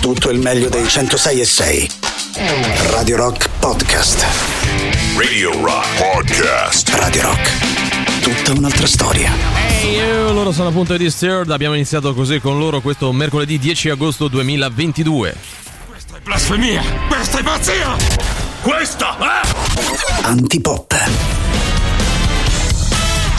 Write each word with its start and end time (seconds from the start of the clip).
tutto 0.00 0.30
il 0.30 0.38
meglio 0.38 0.68
dei 0.68 0.88
106 0.88 1.40
e 1.40 1.44
6. 1.44 1.90
Radio 2.90 3.16
Rock 3.16 3.48
Podcast. 3.58 4.24
Radio 5.16 5.52
Rock 5.62 5.86
Podcast. 5.98 6.88
Radio 6.94 7.22
Rock. 7.22 8.22
Tutta 8.22 8.58
un'altra 8.58 8.86
storia. 8.86 9.30
Ehi, 9.82 9.98
hey, 9.98 10.32
loro 10.32 10.52
sono 10.52 10.68
appunto 10.68 10.96
di 10.96 11.04
Disturbed. 11.04 11.50
Abbiamo 11.50 11.74
iniziato 11.74 12.14
così 12.14 12.40
con 12.40 12.58
loro 12.58 12.80
questo 12.80 13.12
mercoledì 13.12 13.58
10 13.58 13.90
agosto 13.90 14.28
2022. 14.28 15.36
Questa 15.86 16.16
è 16.16 16.20
blasfemia! 16.20 16.82
Questa 17.08 17.38
è 17.38 17.42
pazzia! 17.42 17.96
Questa 18.62 19.18
è... 19.18 20.22
Antipop. 20.22 21.39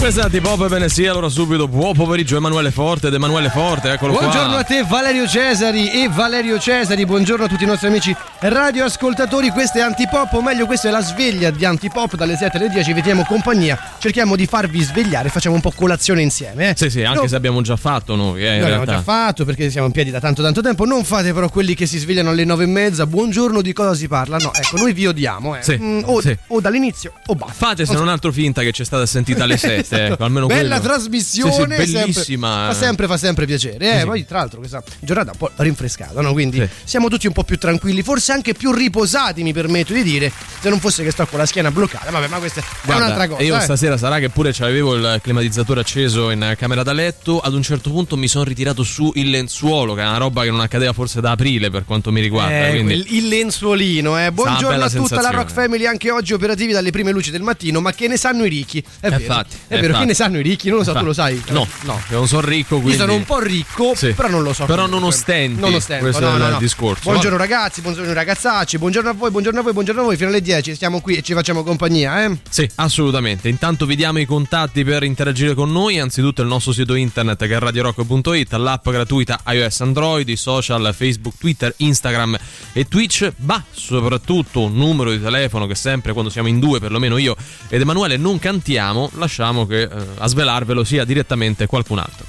Questa 0.02 0.24
Antipop 0.24 0.68
bene 0.68 0.90
sì, 0.90 1.06
allora 1.06 1.30
subito 1.30 1.68
buon 1.68 1.94
pomeriggio 1.94 2.36
Emanuele 2.36 2.72
Forte 2.72 3.08
ed 3.08 3.14
Emanuele 3.14 3.52
Forte, 3.52 3.92
eccolo 3.92 4.14
buongiorno 4.14 4.50
qua. 4.50 4.58
a 4.58 4.64
te 4.64 4.84
Valerio 4.84 5.28
Cesari 5.28 5.92
e 5.92 6.10
Valerio 6.10 6.58
Cesari, 6.58 7.06
buongiorno 7.06 7.46
a 7.46 7.48
tutti 7.48 7.66
i 7.66 7.68
nostri 7.68 7.88
amici 7.88 8.14
radioascoltatori, 8.40 9.50
questo 9.52 9.78
è 9.78 9.82
Antipop, 9.82 10.34
o 10.34 10.42
meglio 10.42 10.66
questa 10.66 10.88
è 10.88 10.92
la 10.92 11.04
sveglia 11.04 11.52
di 11.52 11.64
Antipop 11.66 12.16
dalle 12.16 12.36
7 12.36 12.58
alle 12.58 12.70
10, 12.70 12.94
vediamo 12.94 13.24
compagnia, 13.26 13.78
cerchiamo 14.00 14.36
di 14.36 14.48
farvi 14.48 14.82
svegliare, 14.82 15.30
facciamo 15.30 15.54
un 15.54 15.62
po' 15.62 15.72
colazione 15.72 16.24
insieme. 16.24 16.72
Eh. 16.72 16.74
Sì 16.76 16.90
sì, 16.90 17.04
anche 17.04 17.22
no, 17.22 17.28
se 17.28 17.36
abbiamo 17.36 17.62
già 17.62 17.76
fatto 17.76 18.16
noi. 18.16 18.44
Eh, 18.44 18.58
noi 18.58 18.72
abbiamo 18.72 18.86
già 18.86 19.04
fatto 19.04 19.46
perché 19.46 19.70
siamo 19.70 19.86
in 19.86 19.94
piedi 19.94 20.10
da 20.10 20.20
tanto 20.20 20.42
tanto 20.42 20.62
tempo, 20.62 20.84
non 20.84 21.04
fate 21.04 21.32
però 21.32 21.48
quelli 21.50 21.76
che 21.76 21.86
si 21.86 22.00
svegliano 22.00 22.32
alle 22.32 22.44
9 22.44 22.64
e 22.64 22.68
mezza, 22.68 23.06
buongiorno 23.06 23.62
di 23.62 23.72
cosa 23.72 23.94
si 23.94 24.08
parla, 24.08 24.38
no 24.38 24.52
ecco 24.52 24.78
noi 24.78 24.94
vi 24.94 25.06
odiamo, 25.06 25.58
eh. 25.58 25.62
Sì, 25.62 25.78
mm, 25.80 26.02
o, 26.06 26.20
sì. 26.22 26.36
o, 26.48 26.60
dall'inizio 26.60 27.14
o 27.28 27.36
basta. 27.36 27.54
Fate 27.54 27.86
se 27.86 27.94
non 27.94 28.08
altro 28.08 28.32
finta 28.32 28.64
che 28.64 28.72
c'è 28.72 28.84
stata 28.84 29.06
sentita 29.06 29.44
alle 29.44 29.58
7, 29.58 29.90
esatto. 29.96 30.14
ecco, 30.14 30.24
almeno 30.24 30.46
Bella 30.48 30.80
quello. 30.80 30.94
trasmissione, 30.94 31.78
sì, 31.78 31.86
sì, 31.86 31.94
bellissima. 31.94 32.50
Sempre, 32.50 32.74
fa 32.74 32.86
sempre, 32.86 33.08
fa 33.08 33.18
sempre 33.18 33.46
piacere. 33.46 33.96
Eh, 33.96 34.00
sì. 34.00 34.06
Poi, 34.06 34.26
tra 34.26 34.38
l'altro, 34.40 34.60
questa 34.60 34.84
giornata 35.00 35.32
un 35.32 35.38
po' 35.38 35.52
rinfrescata, 35.56 36.22
no? 36.22 36.32
Quindi 36.32 36.68
siamo 36.84 37.10
tutti 37.10 37.28
un 37.28 37.34
po' 37.34 37.44
più 37.44 37.58
tranquilli, 37.58 38.04
forse 38.04 38.32
anche 38.32 38.54
più 38.54 38.72
riposati, 38.72 39.44
mi 39.44 39.54
permetto 39.54 39.94
di 39.94 40.04
dire. 40.04 40.32
Se 40.60 40.70
non 40.70 40.80
fosse 40.80 41.04
che 41.04 41.12
sto 41.12 41.26
con 41.26 41.40
la 41.40 41.46
schiena 41.46 41.72
bloccata. 41.72 42.12
Vabbè, 42.12 42.28
ma 42.28 42.38
questa 42.38 42.62
è 42.62 42.94
un'altra 42.94 43.28
cosa. 43.28 43.42
io 43.42 43.58
eh. 43.58 43.62
stasera 43.62 43.98
sarà 43.98 44.20
che 44.20 44.30
pure 44.30 44.54
avevo 44.60 44.96
il 44.96 45.20
climatizzatore 45.22 45.80
acceso 45.80 46.30
in 46.30 46.56
camera 46.58 46.84
da 46.84 46.94
letto. 46.94 47.40
Ad 47.40 47.54
un 47.54 47.64
certo 47.64 47.90
punto 47.90 48.18
mi 48.18 48.28
sono 48.28 48.44
ritirato 48.44 48.84
su 48.84 49.12
il 49.16 49.30
lenzuolo, 49.30 49.94
che 49.94 50.02
è 50.02 50.06
una 50.06 50.18
roba 50.18 50.44
che 50.44 50.52
non 50.52 50.60
accadeva 50.60 50.94
forse 50.94 51.22
da 51.22 51.32
aprile 51.32 51.70
per 51.70 51.86
quanto 51.86 52.12
mi 52.12 52.22
riguarda. 52.22 52.68
Eh, 52.68 52.70
quindi... 52.72 53.18
il 53.18 53.28
lenzuolino, 53.28 54.24
eh. 54.24 54.32
Buongiorno 54.32 54.68
a 54.68 54.72
tutta 54.72 54.78
la 54.78 54.90
sensazione. 54.90 55.36
Rock 55.36 55.52
Family, 55.52 55.86
anche 55.86 56.12
oggi 56.12 56.34
operativi 56.34 56.72
dalle 56.74 56.92
prime 56.92 57.12
luci 57.12 57.32
del 57.32 57.42
mattino. 57.42 57.82
Ma 57.82 57.94
che 57.94 58.08
ne 58.08 58.18
sanno 58.18 58.46
i 58.46 58.50
ricchi? 58.50 58.84
È 59.00 59.10
vero, 59.10 59.22
infatti, 59.22 59.56
è 59.68 59.78
eh, 59.78 59.81
vero, 59.82 59.94
che 59.98 60.04
infatti. 60.04 60.06
ne 60.08 60.14
sanno 60.14 60.40
i 60.40 60.42
ricchi? 60.44 60.70
Non 60.70 60.78
lo 60.80 60.84
so, 60.84 60.94
tu 60.94 61.06
lo 61.06 61.14
sai? 61.14 61.42
No, 61.50 61.68
no, 61.84 62.02
io 62.10 62.18
non 62.18 62.28
sono 62.28 62.48
ricco, 62.48 62.76
quindi... 62.76 62.92
Io 62.94 62.98
sono 63.00 63.14
un 63.14 63.24
po' 63.24 63.40
ricco, 63.40 63.94
Sì. 63.96 64.14
però 64.14 64.30
non 64.30 64.44
lo 64.44 64.54
so. 64.54 64.66
Però 64.66 64.86
non 64.88 65.04
ostenti, 65.04 65.60
Non 65.60 65.74
ostento, 65.74 66.04
questo 66.04 66.22
no, 66.22 66.36
è 66.36 66.38
no, 66.38 66.46
il 66.46 66.52
no. 66.54 66.60
discorso. 66.60 67.02
Buongiorno 67.04 67.38
ragazzi, 67.38 67.82
buongiorno 67.82 68.14
ragazzacci, 68.14 68.78
buongiorno 68.78 69.10
a 69.10 69.14
voi, 69.14 69.32
buongiorno 69.32 69.60
a 69.60 69.64
voi, 69.64 69.74
buongiorno 69.74 70.02
a 70.02 70.04
voi. 70.06 70.16
Fino 70.18 70.30
alle 70.30 70.42
10 70.42 70.76
stiamo 70.76 71.02
qui 71.02 71.16
e 71.16 71.22
ci 71.22 71.34
facciamo 71.34 71.64
compagnia, 71.64 72.24
eh? 72.26 72.38
Sì, 72.50 72.70
assolutamente. 72.76 73.50
Intanto 73.50 73.86
vi 73.86 73.96
diamo 73.96 74.20
i 74.20 74.26
contatti 74.26 74.84
per 74.84 75.04
interagire 75.04 75.54
con 75.54 75.72
noi. 75.72 76.00
Anzitutto 76.00 76.42
il 76.42 76.48
nostro 76.48 76.72
sito 76.72 76.94
internet 76.96 77.46
che 77.48 77.56
è 77.56 77.60
radiorock.it, 77.60 78.54
l'app 78.54 78.90
gratuita 78.90 79.40
iOS 79.48 79.82
Android, 79.82 80.28
i 80.30 80.36
social 80.36 80.94
Facebook, 80.96 81.36
Twitter, 81.38 81.74
Instagram 81.78 82.38
e 82.74 82.88
Twitch, 82.88 83.32
ma 83.38 83.64
soprattutto 83.72 84.62
un 84.62 84.76
numero 84.76 85.12
di 85.12 85.22
telefono 85.22 85.68
che 85.68 85.76
sempre 85.76 86.14
quando 86.14 86.30
siamo 86.30 86.48
in 86.48 86.60
due, 86.60 86.80
perlomeno 86.80 87.18
io 87.18 87.36
ed 87.70 87.82
Emanuele, 87.82 88.18
non 88.18 88.40
cantiamo, 88.40 89.10
lasciamo 89.16 89.66
che 89.66 89.71
eh, 89.72 89.90
a 90.18 90.28
svelarvelo 90.28 90.84
sia 90.84 91.06
direttamente 91.06 91.66
qualcun 91.66 92.00
altro. 92.00 92.26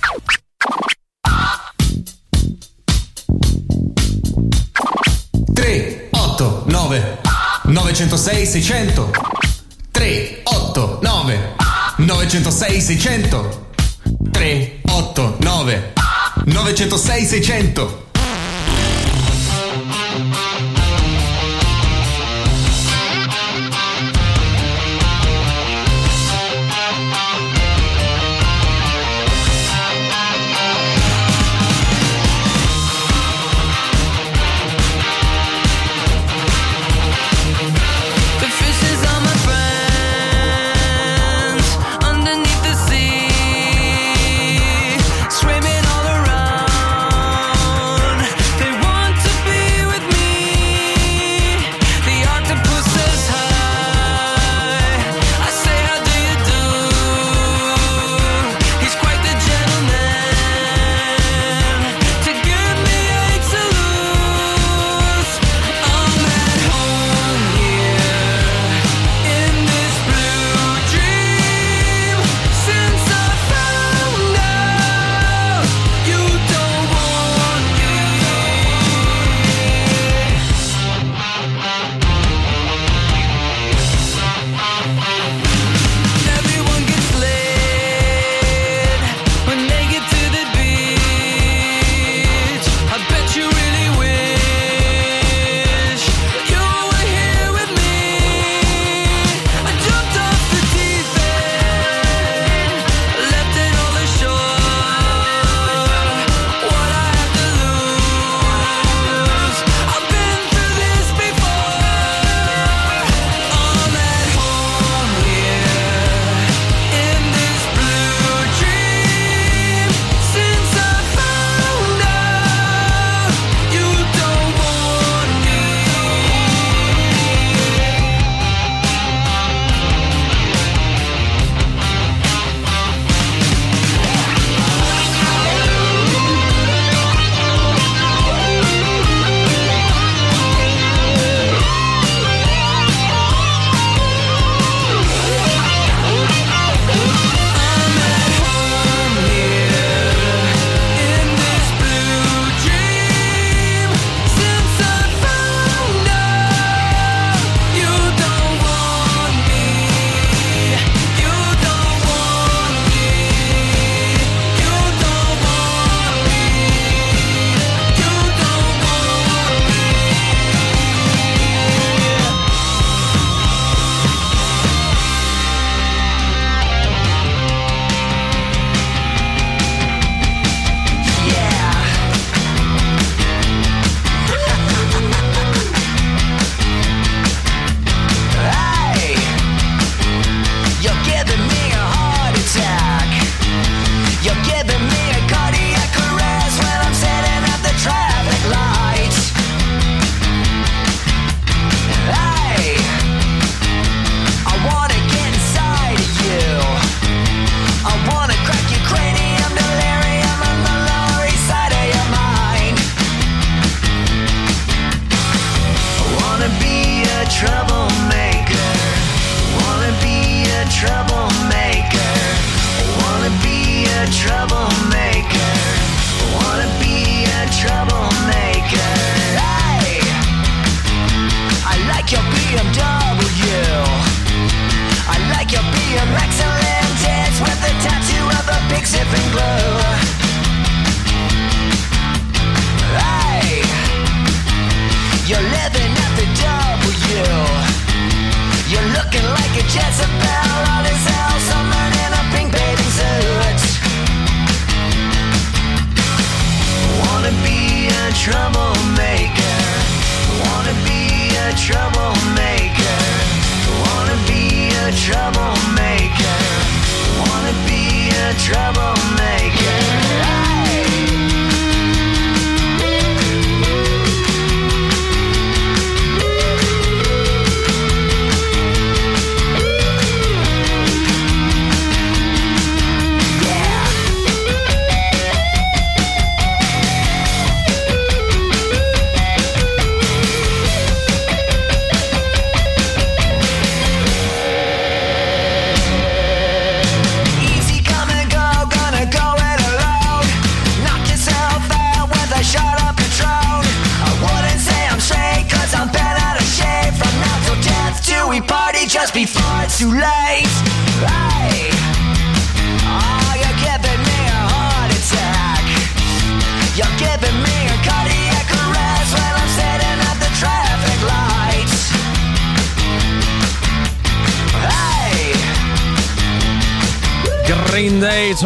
Tre, 5.52 6.08
otto, 6.10 6.64
nove, 6.68 7.18
906 7.64 8.46
600 8.46 9.10
3, 9.92 10.40
8, 10.42 10.98
9, 11.02 11.54
906 11.98 12.81
600 12.81 13.66
3, 14.32 14.81
8, 14.88 15.36
9, 15.38 15.92
906 16.47 17.26
600 17.26 18.02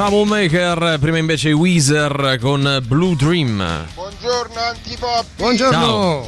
Troublemaker, 0.07 0.99
prima 1.01 1.19
invece 1.19 1.49
i 1.49 1.53
Weezer 1.53 2.39
con 2.41 2.81
Blue 2.87 3.17
Dream. 3.17 3.89
Buongiorno 3.93 4.61
Antipop. 4.61 5.25
Buongiorno. 5.37 5.73
Ciao. 5.73 6.27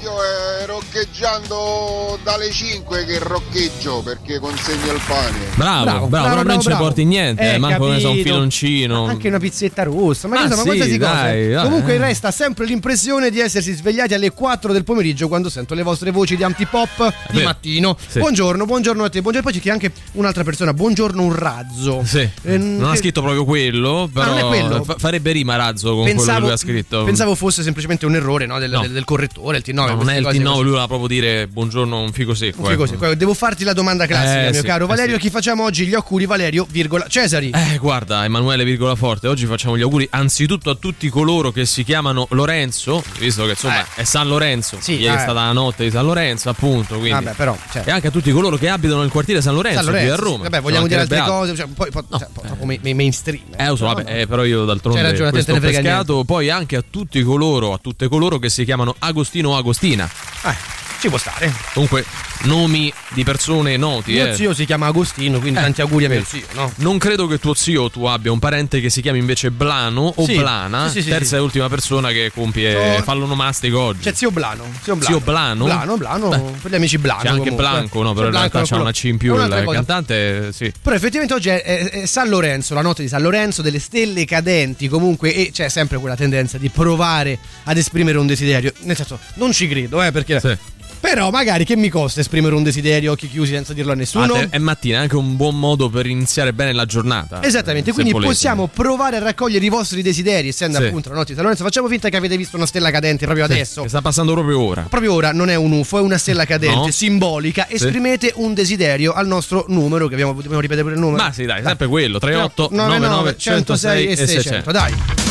Io 1.20 1.24
eh, 1.26 1.30
roccheggiando 1.30 2.18
dalle 2.22 2.50
5 2.50 3.04
che 3.04 3.18
roccheggio 3.18 4.02
perché 4.02 4.38
consegno 4.38 4.92
il 4.92 5.00
pane. 5.06 5.36
Bravo, 5.56 6.06
bravo, 6.06 6.28
però 6.28 6.42
non 6.42 6.60
ce 6.60 6.68
ne 6.68 6.74
bravo. 6.74 6.84
porti 6.84 7.04
niente, 7.04 7.54
Eh, 7.54 7.58
manco 7.58 7.88
ne 7.88 7.98
so 8.00 8.10
un 8.10 8.18
filoncino. 8.22 9.04
Anche 9.06 9.28
una 9.28 9.38
pizzetta 9.38 9.82
rossa, 9.82 10.28
ma, 10.28 10.36
Ah, 10.38 10.42
insomma, 10.42 10.60
sì, 10.62 10.66
qualsiasi 10.66 10.98
cosa. 10.98 11.12
dai, 11.12 11.48
dai. 11.50 11.64
Comunque 11.64 11.96
resta 11.98 12.30
sempre 12.30 12.66
l'impressione 12.66 13.30
di 13.30 13.40
essersi 13.40 13.72
svegliati 13.72 14.14
alle 14.14 14.30
4 14.30 14.72
del 14.72 14.84
pomeriggio 14.84 15.26
quando 15.28 15.48
sento 15.50 15.74
le 15.74 15.82
vostre 15.82 16.10
voci 16.12 16.36
di 16.36 16.44
antipop 16.44 17.12
di 17.30 17.36
Vero. 17.38 17.46
mattino. 17.46 17.96
Sì. 18.06 18.18
Buongiorno, 18.20 18.64
buongiorno 18.64 19.04
a 19.04 19.08
te. 19.08 19.20
Buongiorno. 19.20 19.50
Poi 19.50 19.60
c'è 19.60 19.70
anche 19.70 19.92
un'altra 20.12 20.44
persona. 20.44 20.72
Buongiorno 20.72 21.22
un 21.22 21.34
razzo. 21.34 22.02
Sì, 22.04 22.28
Eh, 22.42 22.58
non 22.58 22.88
ha 22.88 22.92
che- 22.92 22.98
scritto 22.98 23.22
proprio 23.22 23.44
quello, 23.44 24.08
però 24.12 24.30
non 24.30 24.38
è 24.38 24.42
quello. 24.44 24.84
fa- 24.84 24.96
farebbe 24.98 25.32
rima 25.32 25.56
razzo 25.56 25.94
con 25.94 26.04
quello 26.04 26.22
che 26.22 26.38
lui 26.40 26.50
ha 26.50 26.56
scritto. 26.56 27.04
pensavo 27.04 27.34
fosse 27.34 27.62
semplicemente 27.62 28.06
un 28.06 28.14
errore 28.14 28.46
no, 28.46 28.58
del, 28.58 28.70
No. 28.70 28.80
del- 28.82 28.92
del 28.92 29.04
correttore, 29.04 29.56
il 29.58 29.64
T9. 29.66 29.72
No, 29.74 29.94
non 29.96 30.10
è 30.10 30.16
il 30.16 30.24
cose 30.24 30.38
T9, 30.38 30.42
così. 30.44 30.60
lui 30.62 30.70
voleva 30.70 30.86
proprio 30.86 31.07
dire 31.08 31.48
buongiorno 31.48 32.00
un 32.00 32.12
figo 32.12 32.34
secco. 32.34 32.60
Un 32.60 32.68
figo 32.68 32.84
ecco. 32.84 32.92
secco. 33.00 33.14
Devo 33.16 33.34
farti 33.34 33.64
la 33.64 33.72
domanda 33.72 34.06
classica, 34.06 34.46
Eh, 34.46 34.50
mio 34.50 34.60
sì, 34.60 34.66
caro 34.66 34.84
eh, 34.84 34.88
Valerio. 34.88 35.14
sì. 35.16 35.20
Chi 35.22 35.30
facciamo 35.30 35.64
oggi 35.64 35.86
gli 35.86 35.94
auguri, 35.94 36.26
Valerio, 36.26 36.64
virgola 36.70 37.06
Cesari. 37.08 37.50
Eh, 37.50 37.78
guarda, 37.78 38.24
Emanuele 38.24 38.62
virgola 38.64 38.94
forte, 38.94 39.26
oggi 39.26 39.46
facciamo 39.46 39.76
gli 39.76 39.82
auguri 39.82 40.06
anzitutto 40.10 40.70
a 40.70 40.76
tutti 40.76 41.08
coloro 41.08 41.50
che 41.50 41.66
si 41.66 41.82
chiamano 41.82 42.26
Lorenzo, 42.30 43.02
visto 43.18 43.44
che 43.44 43.50
insomma 43.50 43.84
è 43.96 44.04
San 44.04 44.28
Lorenzo, 44.28 44.76
Eh. 44.76 44.82
Sì, 44.82 44.92
ieri 45.00 45.14
è 45.16 45.18
eh. 45.18 45.22
stata 45.22 45.32
la 45.44 45.52
notte 45.52 45.82
di 45.84 45.90
San 45.90 46.04
Lorenzo, 46.04 46.48
appunto, 46.50 46.98
quindi 46.98 47.24
Vabbè, 47.24 47.32
però, 47.36 47.56
cioè- 47.72 47.82
e 47.86 47.90
anche 47.90 48.06
a 48.06 48.10
tutti 48.10 48.30
coloro 48.30 48.56
che 48.56 48.68
abitano 48.68 49.00
nel 49.00 49.10
quartiere 49.10 49.40
San 49.40 49.54
Lorenzo, 49.54 49.82
San 49.82 49.90
qui 49.92 50.00
Lorenzo, 50.02 50.22
a 50.22 50.24
Roma. 50.24 50.42
Vabbè, 50.44 50.60
vogliamo 50.60 50.86
dire 50.86 51.00
altre 51.00 51.20
cose. 51.24 51.54
Cioè, 51.56 51.66
poi, 51.74 51.90
poi- 51.90 52.04
cioè, 52.10 52.26
un 52.26 52.32
po' 52.32 52.40
troppo 52.42 52.64
main- 52.64 52.80
mainstream. 52.82 53.42
Eh, 53.56 53.66
lo 53.66 53.76
so, 53.76 53.86
No, 53.86 53.94
vabbè, 53.94 54.10
no. 54.12 54.16
eh, 54.18 54.26
però 54.26 54.44
io 54.44 54.64
d'altronde 54.64 55.00
ragione, 55.02 55.28
a 55.28 55.30
questo 55.30 55.52
ho 55.54 55.58
pescato, 55.60 56.24
poi 56.24 56.50
anche 56.50 56.76
a 56.76 56.84
tutti 56.88 57.22
coloro, 57.22 57.72
a 57.72 57.78
tutte 57.78 58.08
coloro 58.08 58.38
che 58.38 58.48
si 58.50 58.64
chiamano 58.64 58.94
Agostino 58.98 59.50
o 59.50 59.56
Agostina. 59.56 60.08
Eh, 60.44 60.54
ci 61.00 61.08
può 61.08 61.18
stare. 61.18 61.52
Comunque, 61.72 62.04
nomi 62.42 62.92
di 63.10 63.24
persone 63.24 63.76
noti, 63.76 64.12
Mio 64.12 64.26
eh. 64.28 64.34
zio 64.34 64.52
si 64.54 64.64
chiama 64.64 64.86
Agostino, 64.86 65.38
quindi 65.38 65.58
Eh, 65.58 65.62
tanti 65.62 65.80
auguri 65.80 66.04
a 66.04 66.08
mio 66.08 66.18
vedi. 66.18 66.28
zio, 66.28 66.46
no? 66.60 66.72
Non 66.76 66.98
credo 66.98 67.26
che 67.26 67.38
tuo 67.38 67.54
zio 67.54 67.90
tu 67.90 68.04
abbia 68.04 68.30
un 68.32 68.38
parente 68.38 68.80
che 68.80 68.90
si 68.90 69.00
chiami 69.02 69.18
invece 69.18 69.50
Blano 69.50 70.12
o 70.16 70.24
Sì, 70.24 70.36
Blana, 70.36 70.88
sì, 70.88 71.02
sì, 71.02 71.08
terza 71.08 71.36
e 71.36 71.40
ultima 71.40 71.68
persona 71.68 72.10
che 72.10 72.30
compie 72.34 72.74
Oh. 72.98 73.02
fallo 73.02 73.26
nomastico 73.26 73.78
oggi. 73.80 74.00
C'è 74.02 74.12
zio 74.14 74.30
Blano. 74.30 74.64
Zio 74.82 74.94
Blano. 74.96 75.04
Zio 75.16 75.20
Blano? 75.20 75.64
Blano, 75.64 75.96
Blano, 75.96 76.28
Beh. 76.28 76.58
per 76.62 76.70
gli 76.70 76.74
amici 76.74 76.98
Blano. 76.98 77.20
C'è 77.22 77.28
anche 77.28 77.38
comunque. 77.50 77.64
Blanco, 77.68 78.02
no, 78.02 78.12
però 78.12 78.22
C'è 78.28 78.32
in 78.34 78.38
realtà 78.38 78.62
c'ha 78.64 78.80
una 78.80 78.92
C 78.92 79.04
in 79.04 79.16
più 79.16 79.34
il 79.34 79.40
cosa. 79.48 79.64
cantante, 79.64 80.52
sì. 80.52 80.72
Però 80.82 80.94
effettivamente 80.94 81.34
oggi 81.34 81.48
è, 81.48 81.62
è- 81.62 81.90
è 82.02 82.06
San 82.06 82.28
Lorenzo, 82.28 82.74
la 82.74 82.82
notte 82.82 83.02
di 83.02 83.08
San 83.08 83.22
Lorenzo, 83.22 83.62
delle 83.62 83.78
stelle 83.78 84.24
cadenti 84.24 84.88
comunque 84.88 85.34
e 85.34 85.50
c'è 85.52 85.68
sempre 85.68 85.98
quella 85.98 86.16
tendenza 86.16 86.58
di 86.58 86.68
provare 86.68 87.38
ad 87.64 87.76
esprimere 87.76 88.18
un 88.18 88.26
desiderio. 88.26 88.72
Nel 88.80 88.96
senso, 88.96 89.18
non 89.34 89.52
ci 89.52 89.68
credo, 89.68 90.02
eh, 90.02 90.12
perché... 90.12 90.40
Sì. 90.40 90.56
Però 91.00 91.30
magari 91.30 91.64
che 91.64 91.76
mi 91.76 91.88
costa 91.88 92.20
esprimere 92.20 92.54
un 92.54 92.62
desiderio 92.62 93.12
occhi 93.12 93.28
chiusi 93.28 93.52
senza 93.52 93.72
dirlo 93.72 93.92
a 93.92 93.94
nessuno? 93.94 94.34
Ah, 94.34 94.46
è 94.50 94.58
mattina, 94.58 94.98
è 94.98 95.02
anche 95.02 95.16
un 95.16 95.36
buon 95.36 95.58
modo 95.58 95.88
per 95.88 96.06
iniziare 96.06 96.52
bene 96.52 96.72
la 96.72 96.84
giornata. 96.86 97.42
Esattamente, 97.42 97.88
se 97.90 97.94
quindi 97.94 98.12
volete. 98.12 98.30
possiamo 98.32 98.66
provare 98.66 99.16
a 99.16 99.20
raccogliere 99.20 99.64
i 99.64 99.68
vostri 99.68 100.02
desideri, 100.02 100.48
essendo 100.48 100.78
Sì. 100.78 100.84
appunto 100.84 101.08
la 101.10 101.16
notte 101.16 101.34
di 101.34 101.40
Lorenzo. 101.40 101.62
Facciamo 101.64 101.88
finta 101.88 102.08
che 102.08 102.16
avete 102.16 102.36
visto 102.36 102.56
una 102.56 102.66
stella 102.66 102.90
cadente 102.90 103.24
proprio 103.24 103.46
Sì, 103.46 103.52
adesso. 103.52 103.82
Che 103.82 103.88
sta 103.88 104.00
passando 104.02 104.32
proprio 104.32 104.60
ora. 104.60 104.82
Proprio 104.88 105.12
ora 105.14 105.32
non 105.32 105.48
è 105.50 105.54
un 105.54 105.72
UFO, 105.72 105.98
è 105.98 106.02
una 106.02 106.18
stella 106.18 106.44
cadente 106.44 106.74
No. 106.76 106.90
simbolica. 106.90 107.68
Esprimete 107.68 108.32
un 108.36 108.52
desiderio 108.54 109.12
al 109.12 109.26
nostro 109.26 109.64
numero, 109.68 110.08
che 110.08 110.14
abbiamo, 110.14 110.32
dobbiamo 110.34 110.60
ripetere 110.60 110.82
pure 110.82 110.94
il 110.94 111.00
numero. 111.00 111.22
Ma 111.22 111.32
sì, 111.32 111.44
dai, 111.44 111.62
sempre 111.62 111.86
quello, 111.86 112.18
38 112.18 112.68
99 112.72 112.98
99 113.06 113.36
106 113.38 114.06
e 114.06 114.16
600. 114.16 114.72
Dai. 114.72 115.27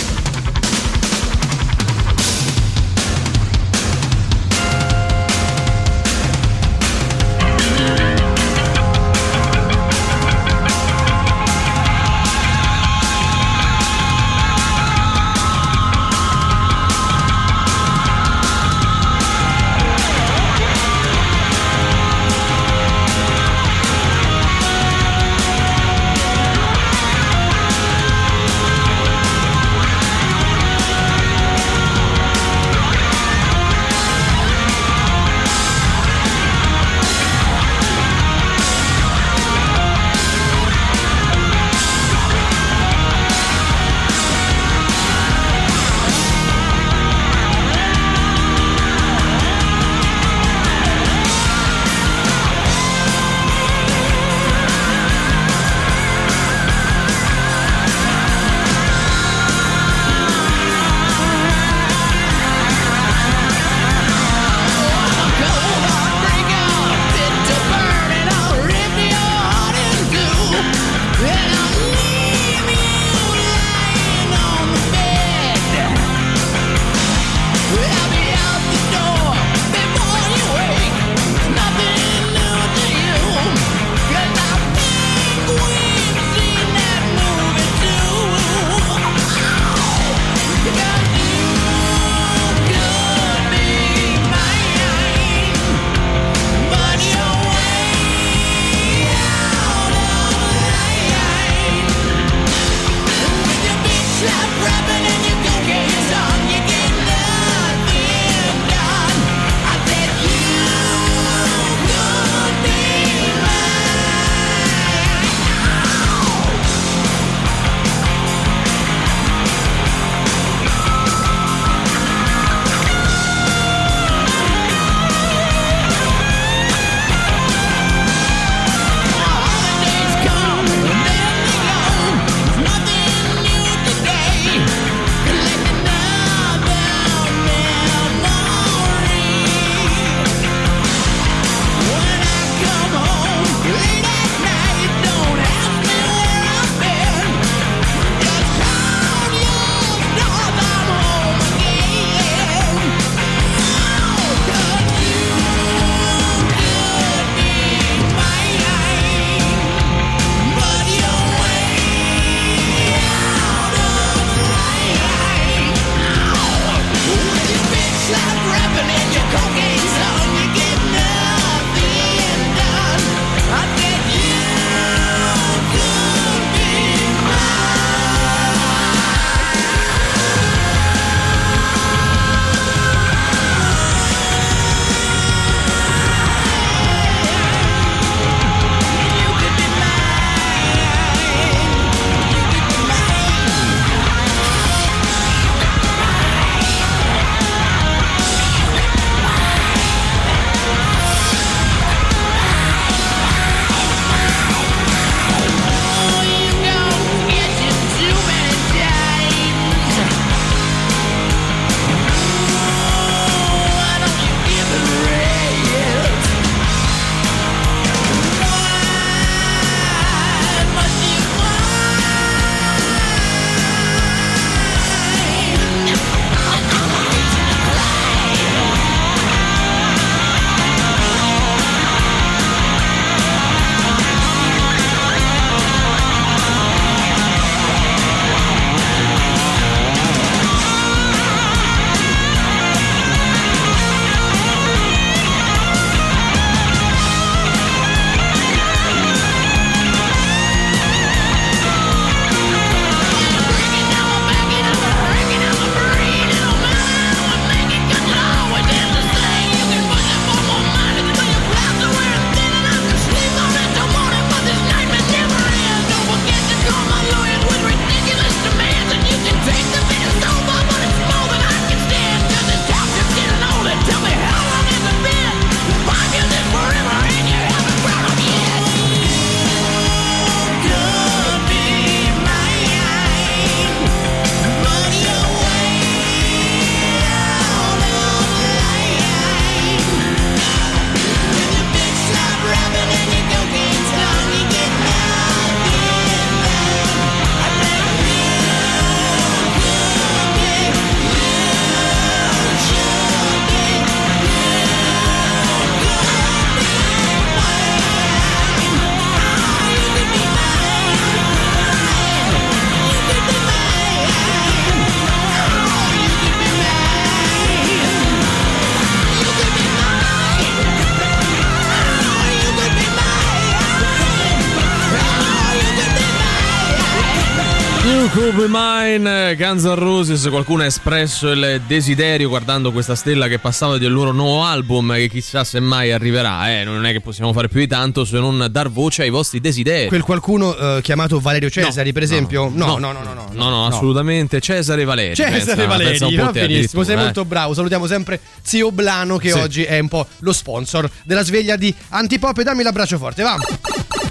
You 328.07 328.15
Could 328.15 328.35
Be 328.37 328.45
Mine, 328.47 329.35
Guns 329.35 329.63
N' 329.65 329.75
Roses, 329.75 330.27
qualcuno 330.29 330.61
ha 330.63 330.65
espresso 330.65 331.29
il 331.31 331.61
desiderio 331.67 332.29
guardando 332.29 332.71
questa 332.71 332.95
stella 332.95 333.27
che 333.27 333.37
passava 333.37 333.77
del 333.77 333.91
loro 333.91 334.13
nuovo 334.13 334.43
album 334.45 334.93
che 334.93 335.09
chissà 335.09 335.43
se 335.43 335.59
mai 335.59 335.91
arriverà, 335.91 336.49
eh, 336.57 336.63
non 336.63 336.85
è 336.85 336.93
che 336.93 337.01
possiamo 337.01 337.33
fare 337.33 337.49
più 337.49 337.59
di 337.59 337.67
tanto 337.67 338.05
se 338.05 338.17
non 338.17 338.47
dar 338.49 338.69
voce 338.69 339.01
ai 339.01 339.09
vostri 339.09 339.41
desideri. 339.41 339.89
Quel 339.89 340.03
qualcuno 340.03 340.55
eh, 340.55 340.79
chiamato 340.83 341.19
Valerio 341.19 341.49
Cesari, 341.49 341.91
per 341.91 342.03
esempio? 342.03 342.49
No, 342.53 342.77
no, 342.77 342.93
no, 342.93 343.01
no. 343.03 343.13
no, 343.13 343.27
No, 343.33 343.49
no, 343.49 343.65
assolutamente 343.67 344.39
Cesare 344.39 344.85
Valeri. 344.85 345.13
Cesare 345.15 345.43
pensa- 345.43 345.65
Valeri, 345.65 345.97
pensa 345.99 346.05
va 346.23 346.31
benissimo, 346.31 346.83
sei 346.83 346.93
addirittura, 346.93 347.01
molto 347.03 347.25
bravo. 347.25 347.53
Salutiamo 347.55 347.87
sempre 347.87 348.21
Zio 348.41 348.71
Blano 348.71 349.17
che 349.17 349.31
Sì. 349.31 349.37
oggi 349.37 349.63
è 349.63 349.79
un 349.79 349.89
po' 349.89 350.07
lo 350.19 350.31
sponsor 350.31 350.89
della 351.03 351.23
sveglia 351.23 351.57
di 351.57 351.73
Antipop 351.89 352.37
e 352.37 352.43
dammi 352.43 352.63
l'abbraccio 352.63 352.97
forte, 352.97 353.21
va. 353.23 353.37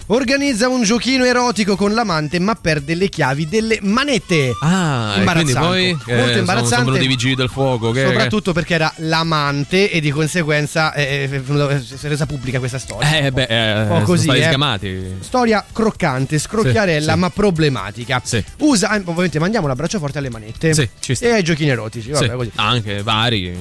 Organizza 0.08 0.68
un 0.68 0.84
giochino 0.84 1.24
erotico 1.24 1.74
con 1.74 1.92
l'amante 1.92 2.38
ma 2.38 2.54
perde 2.54 2.94
le 2.94 3.08
chiavi 3.08 3.48
delle 3.48 3.78
manette. 3.82 4.52
Ah, 4.62 5.20
quindi 5.32 5.52
poi 5.52 5.90
Molto 5.90 6.10
eh, 6.12 6.16
sono- 6.26 6.38
imbarazzante. 6.38 6.68
sono 6.76 6.84
venuti 6.84 7.04
i 7.04 7.08
vigili 7.08 7.34
del 7.34 7.48
fuoco. 7.48 7.90
Che, 7.90 8.04
Soprattutto 8.04 8.52
perché 8.52 8.74
era 8.74 8.92
l'amante 8.98 9.90
e 9.90 9.98
di 10.00 10.10
conseguenza 10.12 10.92
eh, 10.94 11.24
è 11.24 11.28
venuta- 11.28 11.80
si 11.80 12.06
è 12.06 12.08
resa 12.08 12.24
pubblica 12.24 12.60
questa 12.60 12.78
storia. 12.78 13.16
eh, 13.18 13.32
beh, 13.32 13.46
eh, 13.48 13.86
po' 13.86 13.94
sono 13.94 14.04
così, 14.04 14.28
eh. 14.28 14.42
sgamati. 14.44 15.04
Storia 15.20 15.64
croccante, 15.72 16.38
scrocchiarella, 16.38 17.06
Sì, 17.08 17.12
sì. 17.14 17.18
ma 17.18 17.30
problematica. 17.30 18.20
Sì. 18.24 18.44
Usa, 18.58 18.94
eh, 18.94 19.02
ovviamente, 19.04 19.40
mandiamo 19.40 19.66
l'abbraccio 19.66 19.98
forte 19.98 20.18
alle 20.18 20.30
manette 20.30 20.72
Sì, 20.72 20.88
e 21.18 21.30
ai 21.30 21.42
giochini 21.42 21.70
erotici. 21.70 22.10
Vabbè, 22.10 22.48
anche 22.54 23.02
vari 23.02 23.54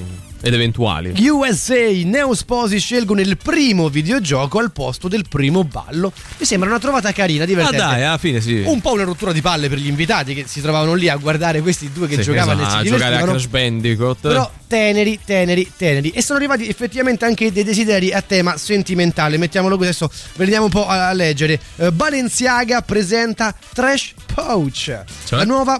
ed 0.45 0.53
eventuali. 0.53 1.11
USA 1.27 1.89
neosposi 2.03 2.79
scelgono 2.79 3.19
il 3.19 3.35
primo 3.35 3.89
videogioco 3.89 4.59
al 4.59 4.71
posto 4.71 5.07
del 5.07 5.25
primo 5.27 5.63
ballo. 5.63 6.13
Mi 6.37 6.45
sembra 6.45 6.69
una 6.69 6.77
trovata 6.77 7.11
carina, 7.13 7.45
Ah 7.45 7.47
divertente. 7.47 7.77
dai, 7.77 8.03
alla 8.03 8.19
fine 8.19 8.39
sì. 8.41 8.61
Un 8.63 8.79
po' 8.79 8.93
una 8.93 9.05
rottura 9.05 9.31
di 9.31 9.41
palle 9.41 9.69
per 9.69 9.79
gli 9.79 9.87
invitati 9.87 10.35
che 10.35 10.45
si 10.47 10.61
trovavano 10.61 10.93
lì 10.93 11.09
a 11.09 11.15
guardare 11.15 11.61
questi 11.61 11.89
due 11.91 12.07
che 12.07 12.17
Sì, 12.17 12.21
giocavano 12.21 12.61
esatto, 12.61 12.77
a 12.77 12.83
giocare 12.83 13.15
a. 13.15 13.23
Crash 13.23 13.47
Bandicoot. 13.47 14.17
Però 14.21 14.51
teneri, 14.67 15.19
teneri, 15.25 15.71
teneri. 15.75 16.11
E 16.11 16.21
sono 16.21 16.37
arrivati 16.37 16.67
effettivamente 16.67 17.25
anche 17.25 17.51
dei 17.51 17.63
desideri 17.63 18.11
a 18.13 18.21
tema 18.21 18.55
sentimentale. 18.55 19.37
Mettiamolo 19.37 19.77
così, 19.77 19.89
adesso 19.89 20.11
veniamo 20.35 20.65
un 20.65 20.71
po' 20.71 20.85
a, 20.85 21.11
leggere. 21.13 21.59
Eh, 21.77 21.91
Balenciaga 21.91 22.83
presenta 22.83 23.51
Trash 23.73 24.13
Pouch. 24.35 24.73
Cioè? 24.73 25.37
La 25.37 25.45
nuova, 25.45 25.79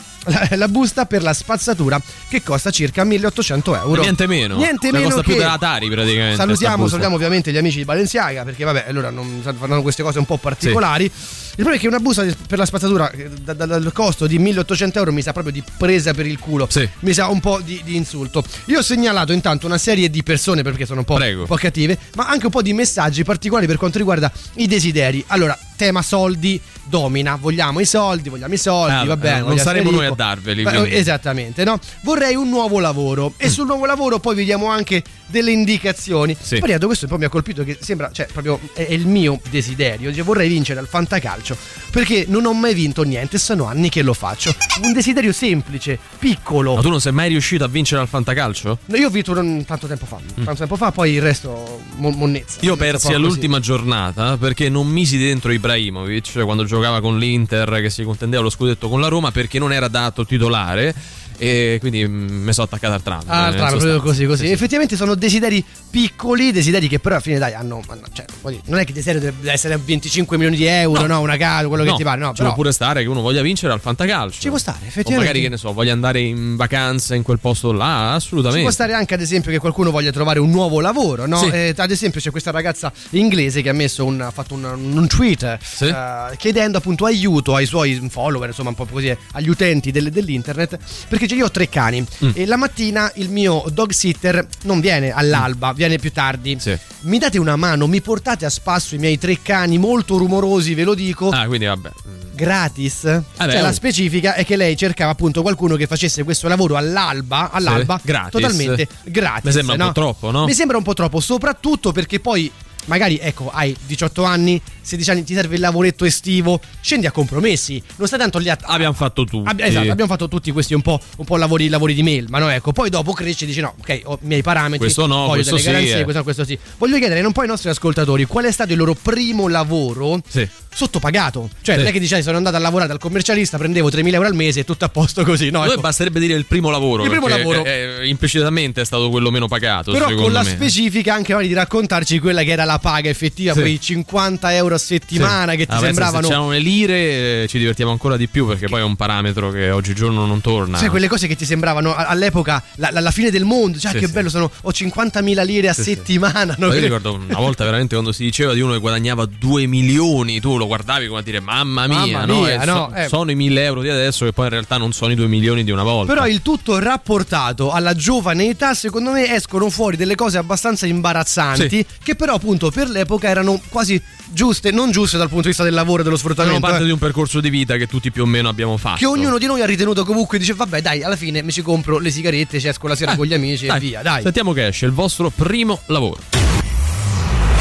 la, 0.52 0.68
busta 0.70 1.06
per 1.06 1.22
la 1.22 1.34
spazzatura 1.34 2.02
che 2.30 2.42
costa 2.42 2.72
circa 2.72 3.04
1800 3.04 3.76
euro. 3.76 4.02
Niente 4.02 4.28
meno. 4.28 4.56
Niente 4.56 4.88
Cioè, 4.88 4.92
meno 4.94 5.04
costa 5.06 5.22
che... 5.22 5.28
più 5.28 5.38
dell'Atari 5.38 5.90
praticamente. 5.90 6.38
Salutiamo, 6.38 6.88
salutiamo 6.88 7.16
ovviamente 7.16 7.52
gli 7.52 7.58
amici 7.58 7.80
di 7.80 7.86
Balenciaga 7.86 8.44
perché 8.44 8.64
vabbè, 8.64 8.86
allora 8.88 9.10
non 9.10 9.42
fanno 9.42 9.82
queste 9.82 10.04
cose 10.04 10.20
un 10.20 10.26
po' 10.26 10.38
particolari. 10.38 11.04
Il 11.04 11.12
problema 11.56 11.76
è 11.76 11.80
che 11.80 11.88
una 11.88 12.00
busta 12.00 12.26
per 12.48 12.58
la 12.58 12.66
spazzatura 12.66 13.10
eh, 13.12 13.30
da- 13.42 13.54
da- 13.54 13.66
dal 13.66 13.92
costo 13.94 14.28
di 14.28 14.38
1800 14.40 15.00
euro 15.00 15.12
mi 15.12 15.22
sa 15.22 15.32
proprio 15.32 15.54
di 15.54 15.64
presa 15.78 16.14
per 16.14 16.26
il 16.26 16.40
culo. 16.40 16.68
Sì. 16.70 16.88
Mi 17.00 17.14
sa 17.14 17.28
un 17.28 17.40
po' 17.40 17.60
di, 17.64 17.82
di 17.84 17.96
insulto. 17.96 18.44
Io 18.66 18.80
ho 18.80 18.84
segnalato 18.84 19.32
intanto 19.32 19.66
una 19.66 19.78
serie 19.78 20.10
di 20.10 20.24
persone 20.24 20.62
perché 20.64 20.86
sono 20.86 21.00
un 21.00 21.06
po', 21.06 21.16
un 21.16 21.46
po' 21.48 21.56
cattive, 21.56 21.98
ma 22.16 22.28
anche 22.28 22.46
un 22.46 22.52
po' 22.52 22.62
di 22.62 22.74
messaggi 22.74 23.24
particolari 23.24 23.68
per 23.68 23.78
quanto 23.78 23.98
riguarda 23.98 24.32
i 24.56 24.68
desideri. 24.68 25.24
Allora, 25.28 25.58
tema 25.76 26.02
soldi 26.02 26.60
domina. 26.84 27.36
Vogliamo 27.36 27.80
i 27.80 27.86
soldi, 27.86 28.30
vogliamo 28.30 28.54
i 28.54 28.58
soldi, 28.58 28.94
Ah, 28.94 29.04
va 29.06 29.18
bene. 29.18 29.40
non 29.40 29.50
voglio 29.50 29.62
saremo 29.62 29.92
noi 29.92 30.06
a 30.06 30.12
darveli, 30.12 30.64
Beh. 30.64 30.98
Esattamente, 30.98 31.64
no? 31.64 31.80
Vorrei 32.02 32.36
un 32.36 32.50
nuovo 32.50 32.80
lavoro 32.80 33.34
e 33.38 33.50
sul 33.50 33.66
nuovo 33.66 33.86
lavoro 33.86 34.20
poi 34.20 34.36
vediamo 34.36 34.68
anche 34.68 35.04
delle 35.28 35.52
indicazioni. 35.52 36.36
Sì. 36.40 36.60
Poi 36.60 36.78
questo 36.80 37.06
un 37.06 37.12
po' 37.12 37.18
mi 37.18 37.26
ha 37.26 37.30
colpito 37.30 37.64
che 37.64 37.78
sembra, 37.82 38.10
cioè, 38.12 38.28
proprio 38.32 38.60
è, 38.74 38.86
è 38.88 38.94
il 38.94 39.08
mio 39.08 39.40
desiderio. 39.50 40.14
Cioè, 40.14 40.24
vorrei 40.24 40.48
vincere 40.48 40.80
al 40.80 40.88
fantacalcio 40.88 41.45
perché 41.92 42.26
non 42.28 42.46
ho 42.46 42.54
mai 42.54 42.74
vinto 42.74 43.04
niente, 43.04 43.38
sono 43.38 43.66
anni 43.66 43.90
che 43.90 44.02
lo 44.02 44.14
faccio. 44.14 44.56
Un 44.82 44.94
desiderio 44.94 45.34
semplice, 45.34 46.00
piccolo. 46.18 46.76
Ma 46.76 46.82
tu 46.82 46.90
non 46.90 47.02
sei 47.02 47.12
mai 47.12 47.30
riuscito 47.30 47.64
a 47.64 47.68
vincere 47.68 48.00
al 48.02 48.08
fantacalcio? 48.08 48.80
No, 48.86 48.96
Io 48.96 49.08
ho 49.08 49.10
vinto 49.10 49.34
tanto 49.34 49.88
tempo 49.88 50.06
fa, 50.06 50.18
tanto 50.36 50.56
tempo 50.56 50.76
fa, 50.76 50.92
poi 50.92 51.12
il 51.14 51.22
resto 51.22 51.82
mo- 51.98 52.12
monnezza. 52.12 52.60
Io 52.62 52.76
persi 52.76 53.14
all'ultima 53.14 53.60
giornata 53.60 54.38
perché 54.38 54.70
non 54.70 54.88
misi 54.88 55.18
dentro 55.18 55.52
Ibrahimovic 55.52 56.32
cioè 56.32 56.44
quando 56.44 56.64
giocava 56.64 57.02
con 57.02 57.18
l'Inter 57.18 57.82
che 57.82 57.90
si 57.90 58.04
contendeva 58.04 58.42
lo 58.42 58.50
scudetto 58.50 58.90
con 58.90 59.02
la 59.02 59.08
Roma 59.08 59.32
perché 59.32 59.60
non 59.60 59.74
era 59.74 59.88
dato 59.88 60.26
titolare 60.26 60.94
e 61.38 61.78
quindi 61.80 62.06
mm, 62.08 62.44
mi 62.46 62.54
sono 62.54 62.66
attaccato 62.68 62.94
al 62.94 63.02
tram. 63.04 63.22
Ah, 63.28 63.48
eh, 63.48 63.52
in 63.52 63.56
tra 63.58 63.68
proprio 63.68 64.00
così, 64.02 64.26
così. 64.26 64.42
Sì, 64.42 64.48
sì. 64.48 64.54
Effettivamente 64.54 64.96
sono 64.96 65.16
desideri 65.16 65.64
piccoli, 65.90 66.52
desideri 66.52 66.88
che 66.88 67.00
però 67.00 67.16
alla 67.16 67.24
fine 67.24 67.38
dai 67.40 67.54
hanno. 67.54 67.82
hanno- 67.88 68.04
cioè, 68.14 68.26
non 68.66 68.80
è 68.80 68.84
che 68.84 68.90
il 68.90 68.94
desiderio 68.96 69.20
deve 69.22 69.52
essere 69.52 69.78
25 69.84 70.38
milioni 70.38 70.58
di 70.58 70.66
euro, 70.66 71.06
no, 71.08 71.20
una 71.22 71.38
casa, 71.38 71.68
quello 71.68 71.84
che 71.84 71.90
No, 71.92 71.96
ti 71.96 72.04
pare, 72.04 72.20
no. 72.20 72.28
ci 72.30 72.34
Però 72.38 72.48
può 72.50 72.56
pure 72.58 72.72
stare 72.72 73.02
che 73.04 73.08
uno 73.10 73.22
voglia 73.22 73.42
vincere 73.42 73.72
al 73.74 73.80
fantacalcio. 73.80 74.40
Ci 74.42 74.50
può 74.50 74.58
stare, 74.58 74.78
O 74.82 74.86
effettivamente. 74.88 75.26
magari 75.26 75.42
che 75.42 75.50
ne 75.50 75.58
so, 75.58 75.74
voglia 75.74 75.94
andare 75.94 76.20
in 76.22 76.56
vacanza 76.56 77.16
in 77.16 77.24
quel 77.24 77.40
posto 77.40 77.72
là, 77.72 78.10
Ci 78.12 78.16
assolutamente. 78.26 78.62
può 78.64 78.72
stare 78.72 78.94
anche 78.94 79.14
ad 79.14 79.22
esempio 79.22 79.52
che 79.52 79.60
qualcuno 79.60 79.92
voglia 79.92 80.12
trovare 80.12 80.40
un 80.40 80.50
nuovo 80.50 80.80
lavoro, 80.82 81.26
no? 81.26 81.38
Sì. 81.38 81.50
Eh, 81.50 81.74
ad 81.76 81.92
esempio 81.92 82.20
c'è 82.22 82.32
questa 82.32 82.52
ragazza 82.52 82.92
inglese 83.12 83.62
che 83.62 83.70
ha 83.70 83.74
messo 83.74 84.06
un, 84.06 84.22
ha 84.22 84.32
fatto 84.32 84.54
un, 84.54 84.64
un 84.64 85.08
tweet 85.08 85.58
Sì. 85.62 85.86
eh, 85.86 86.36
chiedendo 86.38 86.78
appunto 86.78 87.06
aiuto 87.06 87.56
ai 87.56 87.66
suoi 87.66 88.06
follower, 88.10 88.50
insomma 88.50 88.70
un 88.70 88.76
po' 88.76 88.86
così, 88.86 89.16
agli 89.34 89.50
utenti 89.50 89.92
del- 89.92 90.10
dell'internet, 90.10 90.78
perché 91.08 91.25
cioè, 91.28 91.38
io 91.38 91.46
ho 91.46 91.52
tre 91.52 91.70
cani 91.70 92.06
Mm. 92.24 92.30
e 92.34 92.46
la 92.46 92.56
mattina 92.56 93.12
il 93.16 93.30
mio 93.30 93.64
dog 93.72 93.92
sitter 93.92 94.46
non 94.64 94.80
viene 94.80 95.12
all'alba, 95.12 95.74
viene 95.74 95.98
più 95.98 96.12
tardi. 96.12 96.58
Sì. 96.60 96.78
Mi 97.02 97.18
date 97.20 97.38
una 97.38 97.56
mano, 97.56 97.88
mi 97.88 98.02
portate 98.02 98.46
a 98.46 98.50
spasso 98.50 98.96
i 98.96 98.98
miei 98.98 99.18
tre 99.18 99.42
cani 99.42 99.78
molto 99.78 100.18
rumorosi, 100.18 100.74
ve 100.74 100.84
lo 100.84 100.94
dico. 100.94 101.30
Ah, 101.30 101.46
quindi 101.46 101.66
vabbè. 101.66 101.92
Gratis? 102.34 103.04
Vabbè, 103.04 103.24
cioè, 103.52 103.60
oh. 103.60 103.64
la 103.64 103.72
specifica 103.72 104.34
è 104.34 104.46
che 104.46 104.56
lei 104.56 104.76
cercava 104.76 105.12
appunto 105.12 105.42
qualcuno 105.42 105.76
che 105.76 105.88
facesse 105.88 106.24
questo 106.24 106.48
lavoro 106.48 106.76
all'alba, 106.76 107.50
all'alba 107.52 108.00
gratis. 108.04 108.32
totalmente 108.32 108.88
gratis. 109.04 109.46
Mi 109.46 109.52
sembra 109.52 109.74
un 109.74 109.80
no? 109.80 109.86
po' 109.88 109.94
troppo, 109.94 110.32
no? 110.32 110.46
Mi 110.46 110.54
sembra 110.54 110.78
un 110.78 110.84
po' 110.84 110.94
troppo, 110.94 111.20
soprattutto 111.20 111.92
perché 111.92 112.20
poi 112.20 112.52
magari 112.86 113.18
ecco, 113.18 113.50
hai 113.52 113.76
18 113.86 114.24
anni, 114.24 114.62
16 114.82 115.12
anni, 115.12 115.24
ti 115.24 115.34
serve 115.34 115.56
il 115.56 115.62
lavoretto 115.62 116.06
estivo, 116.06 116.60
scendi 116.82 117.06
a 117.06 117.12
compromessi, 117.12 117.82
non 117.98 118.08
stai 118.08 118.20
tanto 118.20 118.38
lì 118.38 118.50
a 118.50 118.58
Abbiamo 118.62 118.94
fatto 118.94 119.24
tutti. 119.26 119.50
Abbi- 119.50 119.64
esatto, 119.64 119.92
abbiamo 119.92 120.10
fatto 120.10 120.28
tutti 120.28 120.52
questi 120.52 120.74
un 120.74 120.82
po', 120.82 121.00
un 121.18 121.26
po' 121.26 121.38
lavori, 121.38 121.68
lavori 121.70 121.94
di 121.94 122.04
mail, 122.04 122.28
ma 122.30 122.40
no, 122.40 122.50
ecco, 122.50 122.72
poi 122.72 122.90
dopo 122.90 123.14
cresci 123.14 123.44
e 123.44 123.48
dici 123.48 123.62
no, 123.62 123.74
ok, 123.80 124.02
ho 124.06 124.20
i 124.22 124.26
miei 124.28 124.42
parametri, 124.42 124.80
Questo 124.80 125.06
no, 125.06 125.28
voglio 125.28 125.34
questo 125.34 125.56
delle 125.56 125.64
sì, 125.64 125.72
garanzie, 125.72 126.00
eh. 126.00 126.04
questo, 126.04 126.24
questo 126.24 126.46
sì. 126.46 126.58
Voglio 126.78 126.98
chiedere 126.98 127.26
un 127.26 127.32
po' 127.32 127.42
ai 127.42 127.48
nostri 127.48 127.70
ascoltatori 127.70 128.26
qual 128.26 128.46
è 128.46 128.52
stato 128.52 128.72
il 128.72 128.78
loro 128.78 128.94
primo 128.94 129.48
lavoro 129.48 130.22
Sì. 130.28 130.48
Sottopagato. 130.76 131.50
Cioè, 131.62 131.76
Sì. 131.76 131.82
non 131.82 131.90
è 131.90 131.94
che 131.94 132.00
dici 132.00 132.22
sono 132.22 132.38
andato 132.38 132.56
a 132.58 132.60
lavorare 132.60 132.90
dal 132.90 133.00
commercialista, 133.00 133.58
prendevo 133.58 133.90
3.000 133.90 134.14
euro 134.14 134.28
al 134.28 134.36
mese 134.36 134.60
e 134.60 134.64
tutto 134.66 134.86
a 134.86 134.90
posto 134.90 135.24
così, 135.24 135.50
no? 135.50 135.64
Ecco. 135.66 135.80
basterebbe 135.82 136.20
dire 136.20 136.34
il 136.34 136.46
primo 136.46 136.70
lavoro. 136.70 137.04
Il 137.04 137.10
primo 137.10 137.28
lavoro. 137.28 137.64
eh, 137.66 137.98
eh, 138.02 138.08
implicitamente 138.08 138.82
è 138.82 138.86
stato 138.86 139.10
quello 139.10 139.32
meno 139.32 139.48
pagato. 139.48 139.92
Però 139.92 140.14
con 140.14 140.32
la 140.32 140.44
me. 140.44 140.50
specifica 140.50 141.14
anche 141.14 141.32
magari 141.32 141.48
di 141.50 141.54
raccontarci 141.56 142.20
quella 142.20 142.44
che 142.44 142.52
era 142.52 142.66
la 142.66 142.80
paga 142.80 143.10
effettiva, 143.10 143.54
Sì. 143.54 143.60
quei 143.62 143.80
50 143.80 144.54
euro 144.56 144.76
a 144.76 144.78
settimana 144.78 145.52
Sì. 145.52 145.58
che 145.60 145.66
ti 145.66 145.74
Ah, 145.74 145.80
sembravano. 145.80 146.24
Se 146.24 146.30
c'erano 146.30 146.50
le 146.52 146.60
lire 146.60 147.44
eh, 147.44 147.46
ci 147.48 147.58
divertiamo 147.58 147.92
ancora 147.92 148.18
di 148.18 148.28
più 148.28 148.46
perché 148.48 148.68
poi 148.68 148.82
è 148.82 148.84
un 148.84 148.96
parametro 148.96 149.52
che 149.52 149.70
oggigiorno 149.70 150.26
non 150.26 150.42
torna. 150.42 150.78
Sai, 150.78 150.90
quelle 150.90 151.08
cose 151.08 151.28
che 151.28 151.36
ti 151.36 151.46
sembravano 151.46 151.94
all'epoca 151.96 152.62
la, 152.76 152.90
la- 152.92 153.00
la 153.00 153.12
fine 153.12 153.30
del 153.32 153.44
mondo. 153.46 153.78
Cioè, 153.80 153.94
che 153.94 154.08
bello, 154.08 154.30
sono, 154.30 154.52
ho 154.62 154.72
50.000 154.72 155.44
lire 155.46 155.70
a 155.70 155.74
settimana. 155.74 156.56
no? 156.58 156.74
Io 156.74 156.80
ricordo 156.80 157.14
una 157.14 157.38
volta 157.40 157.64
veramente 157.64 157.94
quando 157.94 158.12
si 158.12 158.24
diceva 158.24 158.54
di 158.54 158.62
uno 158.62 158.74
che 158.74 158.80
guadagnava 158.80 159.26
2 159.26 159.66
milioni, 159.68 160.40
tu 160.40 160.58
lo 160.58 160.65
guardavi 160.68 161.08
come 161.08 161.20
a 161.20 161.24
dire 161.24 161.40
mamma 161.40 161.88
mia, 161.88 161.98
Mamma 162.20 162.26
no? 162.26 162.42
mia, 162.42 162.62
E 162.62 162.66
no, 162.66 162.90
so- 162.92 162.96
eh. 162.96 163.08
sono 163.08 163.32
i 163.32 163.36
1000 163.36 163.64
euro 163.64 163.82
di 163.82 163.90
adesso 163.90 164.26
che 164.26 164.34
poi 164.34 164.46
in 164.46 164.52
realtà 164.52 164.78
non 164.78 164.92
sono 164.94 165.12
i 165.12 165.16
2 165.16 165.28
milioni 165.28 165.64
di 165.64 165.72
una 165.72 165.84
volta. 165.84 166.14
Però 166.14 166.28
il 166.28 166.42
tutto 166.42 166.78
rapportato 166.80 167.72
alla 167.72 167.94
giovane 167.94 168.50
età, 168.50 168.74
secondo 168.74 169.12
me 169.12 169.34
escono 169.34 169.70
fuori 169.70 169.98
delle 169.98 170.16
cose 170.16 170.38
abbastanza 170.38 170.86
imbarazzanti, 170.86 171.70
Sì. 171.70 171.86
che 172.04 172.16
però 172.16 172.34
appunto 172.36 172.72
per 172.72 172.90
l'epoca 172.90 173.28
erano 173.30 173.62
quasi 173.70 174.02
giuste, 174.28 174.72
non 174.72 174.92
giuste 174.92 175.18
dal 175.18 175.28
punto 175.28 175.44
di 175.44 175.48
vista 175.50 175.64
del 175.64 175.74
lavoro 175.74 176.02
e 176.02 176.04
dello 176.04 176.18
sfruttamento. 176.18 176.60
parte 176.60 176.82
eh. 176.82 176.86
di 176.86 176.92
un 176.92 176.98
percorso 177.00 177.40
di 177.40 177.50
vita 177.50 177.76
che 177.78 177.88
tutti 177.88 178.12
più 178.12 178.24
o 178.24 178.26
meno 178.26 178.50
abbiamo 178.50 178.78
fatto. 178.78 178.98
Che 178.98 179.06
ognuno 179.06 179.38
di 179.38 179.46
noi 179.46 179.62
ha 179.62 179.66
ritenuto 179.66 180.04
comunque, 180.06 180.38
dice 180.38 180.54
vabbè 180.54 180.82
dai, 180.82 181.04
alla 181.04 181.16
fine 181.16 181.42
mi 181.44 181.52
ci 181.52 181.62
compro 181.62 182.00
le 182.00 182.10
sigarette, 182.10 182.60
ci 182.60 182.68
esco 182.68 182.88
la 182.88 182.96
sera 182.96 183.16
con 183.16 183.26
gli 183.26 183.34
amici 183.34 183.66
e 183.68 183.80
via, 183.80 184.02
dai. 184.02 184.22
Sentiamo 184.24 184.52
che 184.54 184.68
esce 184.68 184.86
il 184.86 184.92
vostro 184.92 185.30
primo 185.30 185.80
lavoro. 185.88 186.65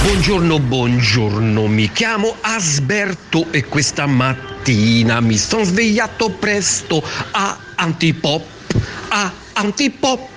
Buongiorno, 0.05 0.59
buongiorno, 0.59 1.67
mi 1.67 1.91
chiamo 1.91 2.37
Asberto 2.43 3.51
e 3.51 3.65
questa 3.65 4.05
mattina 4.05 5.19
mi 5.21 5.39
sono 5.39 5.65
svegliato 5.65 6.29
presto 6.29 7.03
a 7.31 7.57
Antipop, 7.77 8.45
a 9.09 9.33
Antipop. 9.55 10.34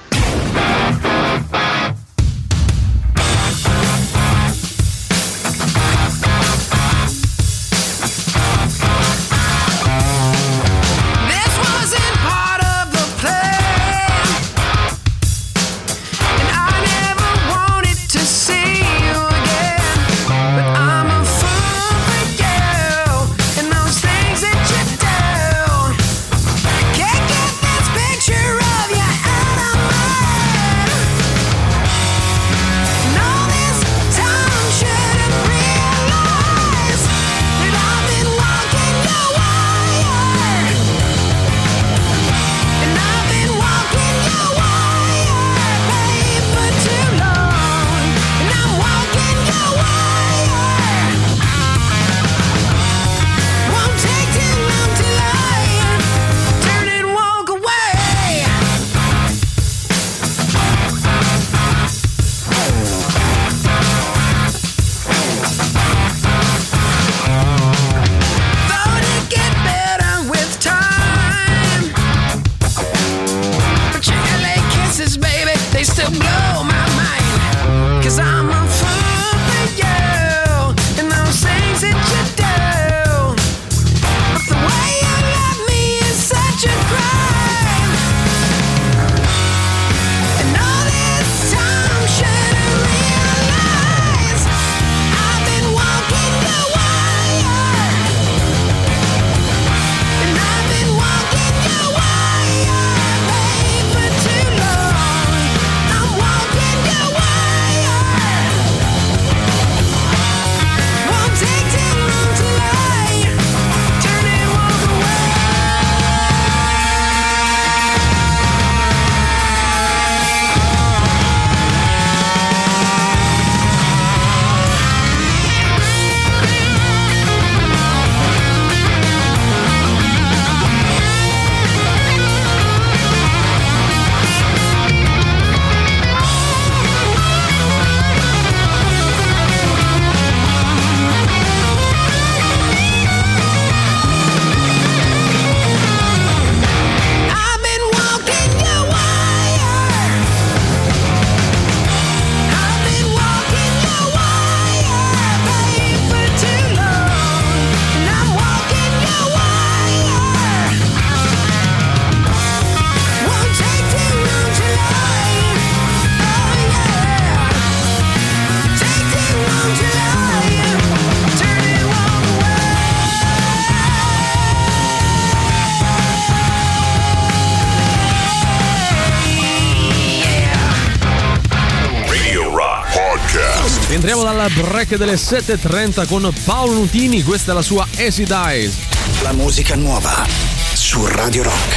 Break 184.87 184.97
delle 184.97 185.15
7.30 185.15 186.07
con 186.07 186.31
Paolo 186.45 186.73
Nutini, 186.73 187.21
questa 187.23 187.51
è 187.51 187.53
la 187.53 187.61
sua 187.61 187.85
Easy 187.97 188.23
Dies. 188.23 188.77
La 189.21 189.33
musica 189.33 189.75
nuova 189.75 190.25
su 190.73 191.05
Radio 191.05 191.43
Rock. 191.43 191.75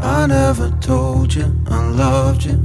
I 0.00 0.26
never 0.26 0.70
told 0.78 1.32
you 1.32 1.44
I 1.68 1.94
loved 1.94 2.44
you. 2.44 2.58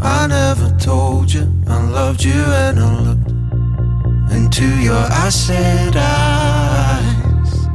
I 0.00 0.26
never 0.26 0.74
told 0.76 1.32
you 1.32 1.48
I 1.66 1.90
loved 1.90 2.22
you 2.22 2.34
and 2.34 2.78
I 2.78 3.02
looked 3.02 3.30
into 4.30 4.64
your 4.80 5.06
acid 5.10 5.96
eyes. 5.96 7.68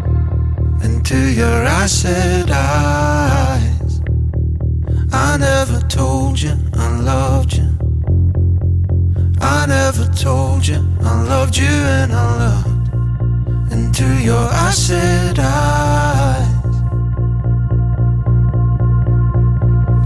Into 0.82 1.18
your 1.18 1.66
acid 1.66 2.50
eyes. 2.52 4.02
I 5.12 5.38
never 5.38 5.69
told 10.24 10.68
you 10.68 10.86
I 11.02 11.24
loved 11.24 11.56
you 11.56 11.76
and 11.98 12.12
I 12.12 12.28
looked 12.44 13.72
into 13.72 14.06
your 14.22 14.48
acid 14.68 15.40
eyes. 15.40 16.76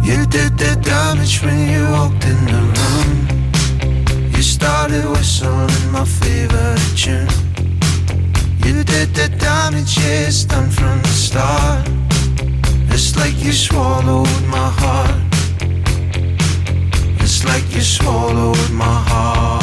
You 0.08 0.20
did 0.28 0.52
the 0.56 0.78
damage 0.84 1.42
when 1.42 1.68
you 1.68 1.84
walked 1.90 2.26
in 2.26 2.40
the 2.46 2.62
room. 2.76 4.32
You 4.36 4.44
started 4.44 5.04
whistling 5.10 5.92
my 5.92 6.06
favorite 6.06 6.94
tune. 6.96 7.28
You 8.66 8.84
did 8.84 9.16
the 9.16 9.30
damage, 9.40 9.98
yeah, 9.98 10.30
done 10.48 10.70
from 10.70 11.02
the 11.02 11.16
start. 11.28 11.90
It's 12.94 13.16
like 13.16 13.36
you 13.44 13.52
swallowed 13.52 14.44
my 14.58 14.70
heart. 14.80 15.22
It's 17.20 17.44
like 17.46 17.66
you 17.74 17.82
swallowed 17.82 18.70
my 18.70 18.98
heart. 19.10 19.63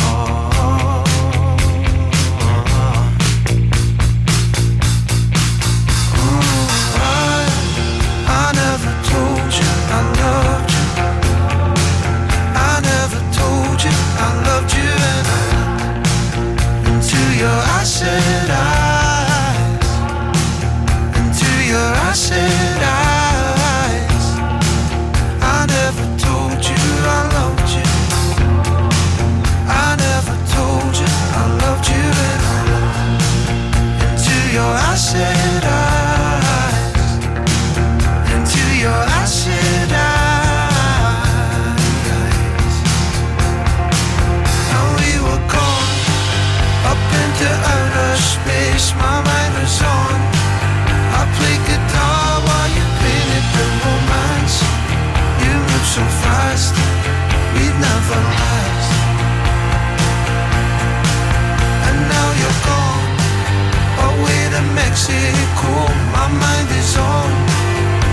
Mexico. 64.90 65.86
My 66.10 66.26
mind 66.26 66.68
is 66.74 66.96
on. 66.96 67.30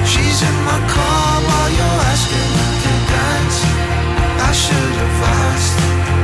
She's 0.06 0.42
in 0.44 0.58
my 0.63 0.80
car 0.94 1.42
while 1.42 1.72
you're 1.78 2.02
asking 2.13 2.50
me 2.54 2.68
to 2.84 2.94
dance. 3.13 3.60
I 4.48 4.52
should 4.54 4.94
have 5.02 5.24
asked. 5.42 6.17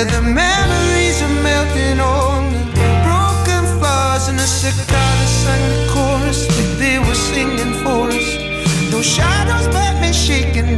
Yeah, 0.00 0.18
the 0.18 0.22
memories 0.22 1.20
are 1.20 1.42
melting 1.42 2.00
on 2.00 2.54
the 2.72 2.88
broken 3.04 3.62
flowers 3.78 4.28
and 4.28 4.38
the 4.38 4.46
cicadas 4.46 5.30
sang 5.42 5.60
the 5.68 5.92
chorus 5.92 6.48
like 6.56 6.78
they 6.78 6.98
were 6.98 7.14
singing 7.14 7.74
for 7.84 8.08
us. 8.08 8.28
Those 8.90 9.04
shadows 9.04 9.68
made 9.74 10.00
me 10.00 10.10
shaking 10.14 10.74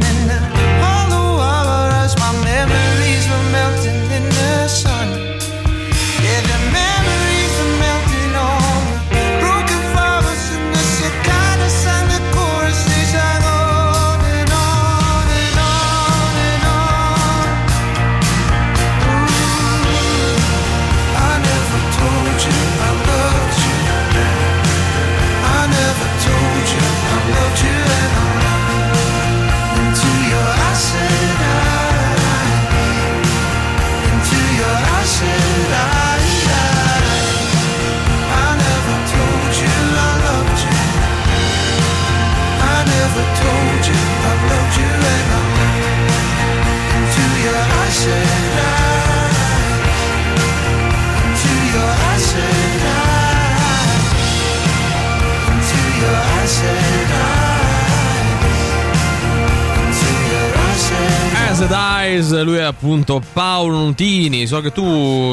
Eyes, 62.03 62.41
lui 62.43 62.57
è 62.57 62.61
appunto 62.61 63.21
Paolo 63.31 63.77
Nutini. 63.77 64.45
So 64.45 64.59
che 64.61 64.71
tu 64.71 64.83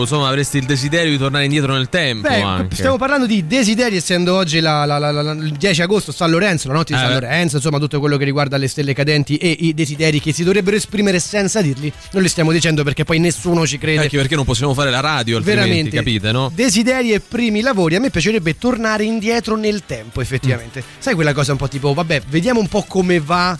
insomma 0.00 0.28
avresti 0.28 0.58
il 0.58 0.64
desiderio 0.66 1.10
di 1.10 1.18
tornare 1.18 1.44
indietro 1.44 1.72
nel 1.72 1.88
tempo. 1.88 2.28
Beh, 2.28 2.40
anche. 2.40 2.76
stiamo 2.76 2.96
parlando 2.96 3.26
di 3.26 3.46
desideri, 3.46 3.96
essendo 3.96 4.34
oggi 4.36 4.60
la- 4.60 4.84
la- 4.84 4.98
la- 4.98 5.32
il 5.32 5.52
10 5.52 5.82
agosto 5.82 6.12
San 6.12 6.30
Lorenzo, 6.30 6.68
la 6.68 6.74
notte 6.74 6.94
di 6.94 6.98
Eh, 7.00 7.02
San. 7.02 7.12
Lorenzo, 7.14 7.56
insomma 7.56 7.78
tutto 7.78 7.98
quello 7.98 8.16
che 8.16 8.24
riguarda 8.24 8.56
le 8.56 8.68
stelle 8.68 8.94
cadenti 8.94 9.36
e 9.36 9.48
i 9.60 9.74
desideri 9.74 10.20
che 10.20 10.32
si 10.32 10.44
dovrebbero 10.44 10.76
esprimere 10.76 11.18
senza 11.18 11.60
dirli. 11.60 11.92
Non 12.12 12.22
li 12.22 12.28
stiamo 12.28 12.52
dicendo 12.52 12.84
perché 12.84 13.04
poi 13.04 13.18
nessuno 13.18 13.66
ci 13.66 13.76
crede. 13.78 14.02
Anche 14.02 14.16
perché 14.16 14.36
non 14.36 14.44
possiamo 14.44 14.72
fare 14.72 14.90
la 14.90 15.00
radio, 15.00 15.38
altrimenti, 15.38 15.68
Veramente, 15.68 15.96
capite, 15.96 16.30
no? 16.32 16.52
Desideri 16.54 17.12
e 17.12 17.20
primi 17.20 17.62
lavori. 17.62 17.96
A 17.96 18.00
me 18.00 18.10
piacerebbe 18.10 18.56
tornare 18.58 19.04
indietro 19.04 19.56
nel 19.56 19.82
tempo, 19.86 20.20
effettivamente. 20.20 20.80
Mm. 20.80 21.00
Sai 21.00 21.14
quella 21.14 21.32
cosa 21.32 21.52
un 21.52 21.58
po' 21.58 21.68
tipo, 21.68 21.92
vabbè, 21.92 22.22
vediamo 22.28 22.60
un 22.60 22.68
po' 22.68 22.84
come 22.86 23.18
va 23.20 23.58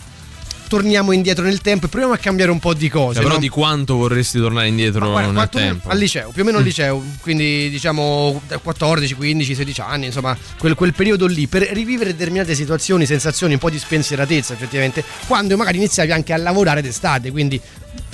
torniamo 0.71 1.11
indietro 1.11 1.43
nel 1.43 1.59
tempo 1.59 1.87
e 1.87 1.89
proviamo 1.89 2.13
a 2.13 2.17
cambiare 2.17 2.49
un 2.49 2.59
po' 2.59 2.73
di 2.73 2.87
cose. 2.87 3.15
Cioè, 3.15 3.23
però 3.23 3.35
no? 3.35 3.41
di 3.41 3.49
quanto 3.49 3.97
vorresti 3.97 4.39
tornare 4.39 4.69
indietro 4.69 5.01
Ma 5.01 5.11
guarda, 5.21 5.31
nel 5.31 5.49
tempo? 5.49 5.89
Al 5.89 5.97
liceo, 5.97 6.29
più 6.29 6.43
o 6.43 6.45
meno 6.45 6.59
al 6.59 6.63
liceo, 6.63 7.03
quindi 7.19 7.69
diciamo 7.69 8.41
da 8.47 8.57
14, 8.57 9.15
15, 9.15 9.53
16 9.53 9.81
anni, 9.81 10.05
insomma, 10.05 10.37
quel, 10.57 10.75
quel 10.75 10.93
periodo 10.93 11.25
lì, 11.25 11.47
per 11.47 11.63
rivivere 11.63 12.11
determinate 12.11 12.55
situazioni, 12.55 13.05
sensazioni, 13.05 13.51
un 13.51 13.59
po' 13.59 13.69
di 13.69 13.77
spensieratezza 13.77 14.53
effettivamente, 14.53 15.03
quando 15.27 15.57
magari 15.57 15.75
iniziavi 15.75 16.13
anche 16.13 16.31
a 16.31 16.37
lavorare 16.37 16.81
d'estate, 16.81 17.31
quindi 17.31 17.59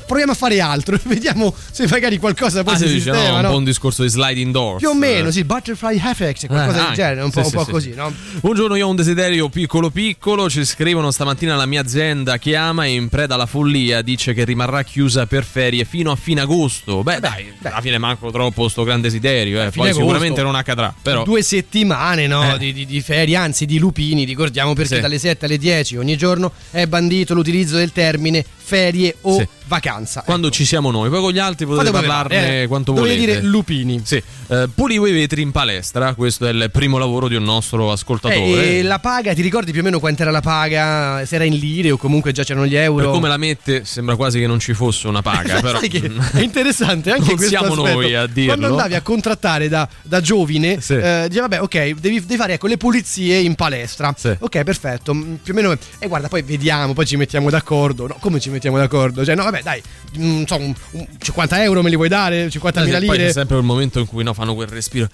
proviamo 0.08 0.32
a 0.32 0.36
fare 0.36 0.60
altro 0.62 0.98
vediamo 1.06 1.54
se 1.72 1.86
magari 1.90 2.18
qualcosa 2.18 2.64
poi 2.64 2.74
Ah, 2.74 2.78
si 2.78 2.88
dice, 2.88 3.10
no, 3.12 3.16
sistema, 3.18 3.38
un 3.38 3.44
no? 3.44 3.50
po' 3.52 3.58
un 3.58 3.64
discorso 3.66 4.02
di 4.04 4.10
sliding 4.10 4.52
doors. 4.52 4.80
Più 4.80 4.90
o 4.90 4.96
meno, 4.96 5.28
Eh. 5.28 5.32
sì, 5.32 5.44
butterfly 5.44 5.98
effect, 6.04 6.48
qualcosa 6.48 6.80
Eh, 6.84 6.86
del 6.88 6.96
genere, 6.96 7.22
un 7.22 7.30
po', 7.32 7.44
Sì, 7.44 7.46
un 7.46 7.50
sì, 7.50 7.56
po' 7.58 7.64
sì, 7.66 7.72
così, 7.72 7.90
sì. 7.92 7.96
no? 7.98 8.14
Buongiorno, 8.40 8.76
io 8.76 8.88
ho 8.88 8.90
un 8.90 8.96
desiderio 8.96 9.50
piccolo 9.50 9.90
piccolo. 9.90 10.50
Ci 10.50 10.64
scrivono 10.66 11.12
stamattina 11.12 11.56
la 11.56 11.66
mia 11.66 11.82
azienda 11.82 12.38
chiama 12.38 12.86
e 12.86 12.94
in 12.94 13.10
preda 13.10 13.36
alla 13.36 13.46
follia 13.46 14.02
dice 14.02 14.34
che 14.34 14.44
rimarrà 14.46 14.84
chiusa 14.84 15.26
per 15.26 15.44
ferie 15.44 15.84
fino 15.86 16.12
a 16.12 16.16
fine 16.16 16.42
agosto. 16.42 17.04
Beh, 17.04 17.20
dai, 17.20 17.52
alla 17.64 17.82
fine 17.82 17.98
manco 17.98 18.32
troppo 18.32 18.68
sto 18.70 18.84
gran 18.84 19.02
desiderio. 19.02 19.62
Eh. 19.62 19.72
Poi 19.72 19.88
agosto. 19.90 20.00
sicuramente 20.02 20.42
non 20.42 20.56
accadrà. 20.56 20.94
Però 21.02 21.24
Due 21.24 21.42
settimane 21.42 22.28
no, 22.28 22.54
Eh. 22.54 22.58
di, 22.58 22.72
di- 22.74 22.86
di 22.86 23.02
ferie, 23.02 23.36
anzi 23.36 23.66
di 23.66 23.78
lupini, 23.80 24.24
ricordiamo 24.24 24.74
perché 24.74 24.96
Sì. 24.96 25.02
dalle 25.02 25.20
7 25.20 25.46
alle 25.46 25.58
10 25.58 25.98
ogni 25.98 26.16
giorno 26.16 26.52
è 26.72 26.86
bandito 26.86 27.34
l'utilizzo 27.34 27.76
del 27.76 27.92
termine 27.92 28.46
ferie 28.56 29.16
o 29.22 29.38
Sì. 29.40 29.48
Vacanza. 29.68 30.22
quando 30.26 30.50
ci 30.50 30.66
siamo 30.66 30.92
noi, 30.92 31.10
poi 31.10 31.20
con 31.22 31.32
gli 31.32 31.40
altri 31.40 31.66
potete 31.66 31.86
Fate 31.92 31.98
parlarne 32.06 32.62
eh. 32.64 32.68
quanto 32.68 32.94
volete. 32.94 33.16
dire 33.18 33.42
lupini. 33.42 34.02
Sì, 34.04 34.22
eh, 34.48 34.68
pulivo 34.74 35.06
i 35.08 35.12
vetri 35.12 35.42
in 35.42 35.52
palestra. 35.52 36.14
Questo 36.14 36.46
è 36.46 36.52
il 36.52 36.70
primo 36.72 36.98
lavoro 36.98 37.28
di 37.28 37.36
un 37.36 37.44
nostro 37.44 37.92
ascoltatore. 37.92 38.40
Eh, 38.40 38.78
e 38.80 38.82
la 38.84 39.00
paga, 39.00 39.34
ti 39.34 39.42
ricordi 39.42 39.72
più 39.72 39.82
o 39.82 39.84
meno 39.84 40.00
quanto 40.00 40.22
era 40.24 40.32
la 40.32 40.42
paga? 40.42 41.26
Se 41.26 41.36
era 41.36 41.44
in 41.44 41.56
lire 41.58 41.92
o 41.92 41.98
comunque 41.98 42.32
già 42.32 42.44
c'erano 42.44 42.66
gli 42.66 42.76
euro? 42.76 43.06
Per 43.06 43.14
come 43.14 43.28
la 43.28 43.38
mette, 43.38 43.86
sembra 43.86 44.16
quasi 44.16 44.40
che 44.40 44.48
non 44.48 44.60
ci 44.60 44.74
fosse 44.74 45.08
una 45.08 45.22
paga. 45.22 45.60
però 45.62 45.80
è 45.82 46.40
interessante 46.42 47.12
anche 47.12 47.26
Non 47.28 47.36
questo 47.36 47.48
siamo 47.58 47.74
aspetto. 47.74 47.92
noi 47.94 48.16
a 48.16 48.26
dirlo. 48.28 48.56
Quando 48.56 48.68
andavi 48.76 48.96
a 48.96 49.02
contrattare 49.02 49.68
da, 49.70 49.88
da 50.02 50.22
giovine, 50.22 50.80
Sì. 50.82 50.94
eh, 50.94 51.26
diceva 51.28 51.48
vabbè, 51.48 51.62
ok, 51.62 51.94
devi, 52.00 52.20
devi 52.26 52.36
fare 52.38 52.54
ecco, 52.54 52.68
le 52.68 52.78
pulizie 52.78 53.38
in 53.40 53.56
palestra. 53.56 54.14
Sì. 54.18 54.36
Ok, 54.40 54.64
perfetto. 54.64 55.14
mm, 55.14 55.36
Più 55.44 55.54
o 55.54 55.56
meno. 55.56 55.76
E 56.00 56.08
guarda, 56.08 56.28
poi 56.28 56.42
vediamo, 56.42 56.94
poi 56.94 57.06
ci 57.06 57.16
mettiamo 57.18 57.50
d'accordo. 57.50 58.08
No, 58.08 58.18
come 58.20 58.40
ci 58.40 58.50
mettiamo 58.50 58.78
d'accordo? 58.78 59.24
Cioè, 59.26 59.36
no, 59.36 59.44
vabbè, 59.44 59.57
dai, 59.64 59.82
mm, 60.18 60.44
so, 60.44 60.56
un- 60.58 60.74
un 60.92 61.08
50 61.20 61.64
euro 61.64 61.82
me 61.82 61.90
li 61.90 61.96
vuoi 61.96 62.08
dare? 62.10 62.50
50.000 62.50 62.98
Eh, 62.98 63.06
Poi 63.06 63.16
c'è 63.16 63.22
lire? 63.22 63.32
sempre 63.32 63.56
quel 63.56 63.68
momento 63.68 64.00
in 64.00 64.08
cui 64.08 64.24
no, 64.24 64.34
fanno 64.34 64.54
quel 64.56 64.68
respiro. 64.68 65.08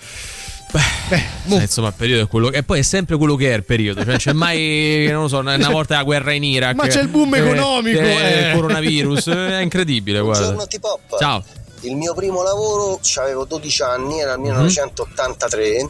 Beh, 0.71 1.23
mo- 1.45 1.57
Eh, 1.59 1.61
insomma, 1.61 1.89
il 1.89 1.93
periodo 1.95 2.23
è 2.23 2.27
quello 2.27 2.49
che. 2.49 2.57
E 2.57 2.63
poi 2.63 2.79
è 2.79 2.81
sempre 2.81 3.15
quello 3.17 3.35
che 3.35 3.51
è 3.51 3.55
il 3.55 3.63
periodo. 3.63 4.03
Cioè, 4.03 4.17
c'è 4.17 4.33
mai, 4.33 5.07
non 5.11 5.23
lo 5.23 5.27
so, 5.27 5.37
una 5.37 5.55
volta 5.69 5.95
la 5.97 6.03
guerra 6.03 6.31
in 6.31 6.43
Iraq. 6.43 6.73
Ma 6.75 6.87
c'è 6.87 7.01
il 7.01 7.09
boom 7.09 7.35
eh, 7.35 7.37
economico, 7.39 7.99
eh, 7.99 8.05
eh. 8.11 8.47
il 8.49 8.55
coronavirus. 8.55 9.27
È 9.29 9.59
incredibile, 9.61 10.19
guarda. 10.21 10.39
Buongiorno 10.51 10.67
T-Pop. 10.67 11.19
Ciao. 11.19 11.43
Il 11.81 11.95
mio 11.95 12.13
primo 12.15 12.41
lavoro, 12.43 12.99
avevo 13.17 13.43
12 13.45 13.81
anni, 13.83 14.19
era 14.19 14.31
il 14.33 14.39
Mhm. 14.39 14.45
1983 14.45 15.89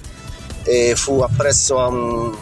e 0.65 0.93
fu 0.97 1.19
appresso 1.21 1.79
a 1.79 1.87
un, 1.87 2.35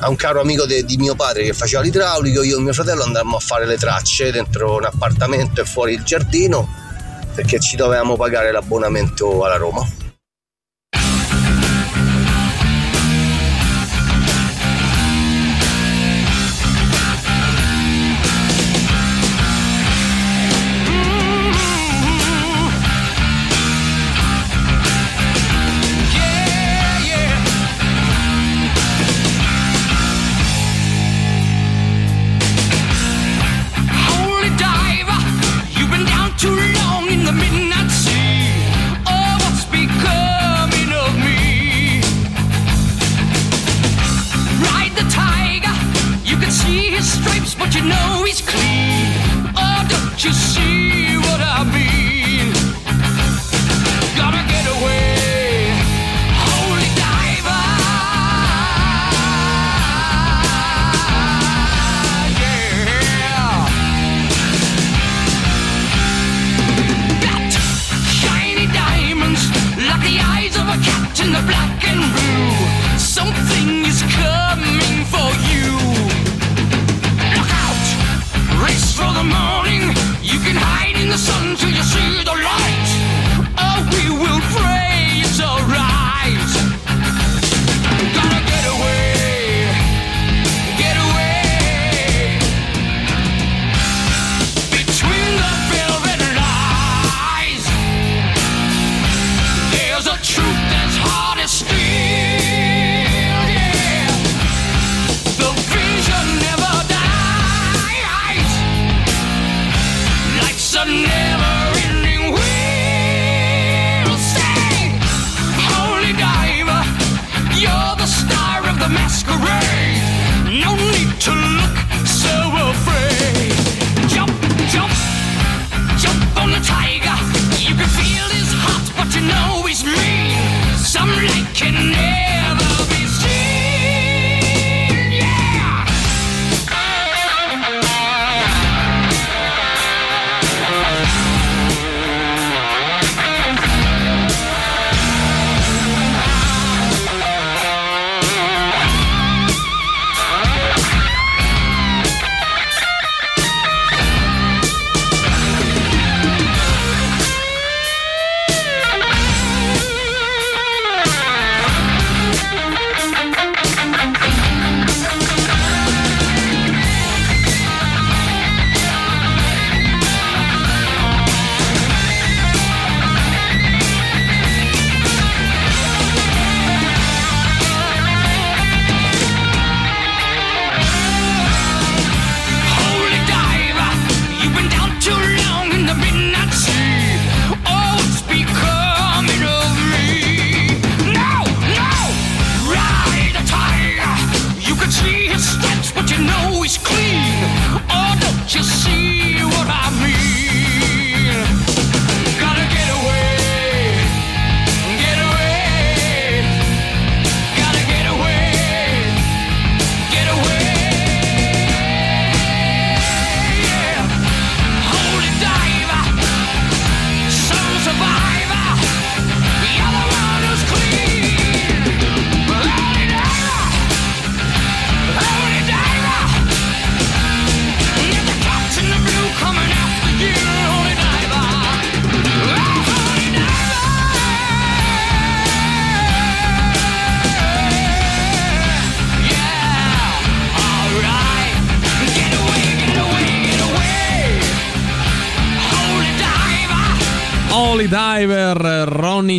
a 0.00 0.08
un 0.08 0.16
caro 0.16 0.40
amico 0.40 0.66
de- 0.66 0.84
di 0.84 0.96
mio 0.96 1.14
padre 1.14 1.44
che 1.44 1.52
faceva 1.52 1.82
l'idraulico, 1.82 2.42
io 2.42 2.58
e 2.58 2.60
mio 2.60 2.72
fratello 2.72 3.04
andammo 3.04 3.36
a 3.36 3.40
fare 3.40 3.66
le 3.66 3.76
tracce 3.76 4.30
dentro 4.32 4.76
un 4.76 4.84
appartamento 4.84 5.60
e 5.60 5.64
fuori 5.64 5.94
il 5.94 6.02
giardino 6.02 6.82
perché 7.34 7.58
ci 7.58 7.76
dovevamo 7.76 8.16
pagare 8.16 8.52
l'abbonamento 8.52 9.44
alla 9.44 9.56
Roma. 9.56 9.86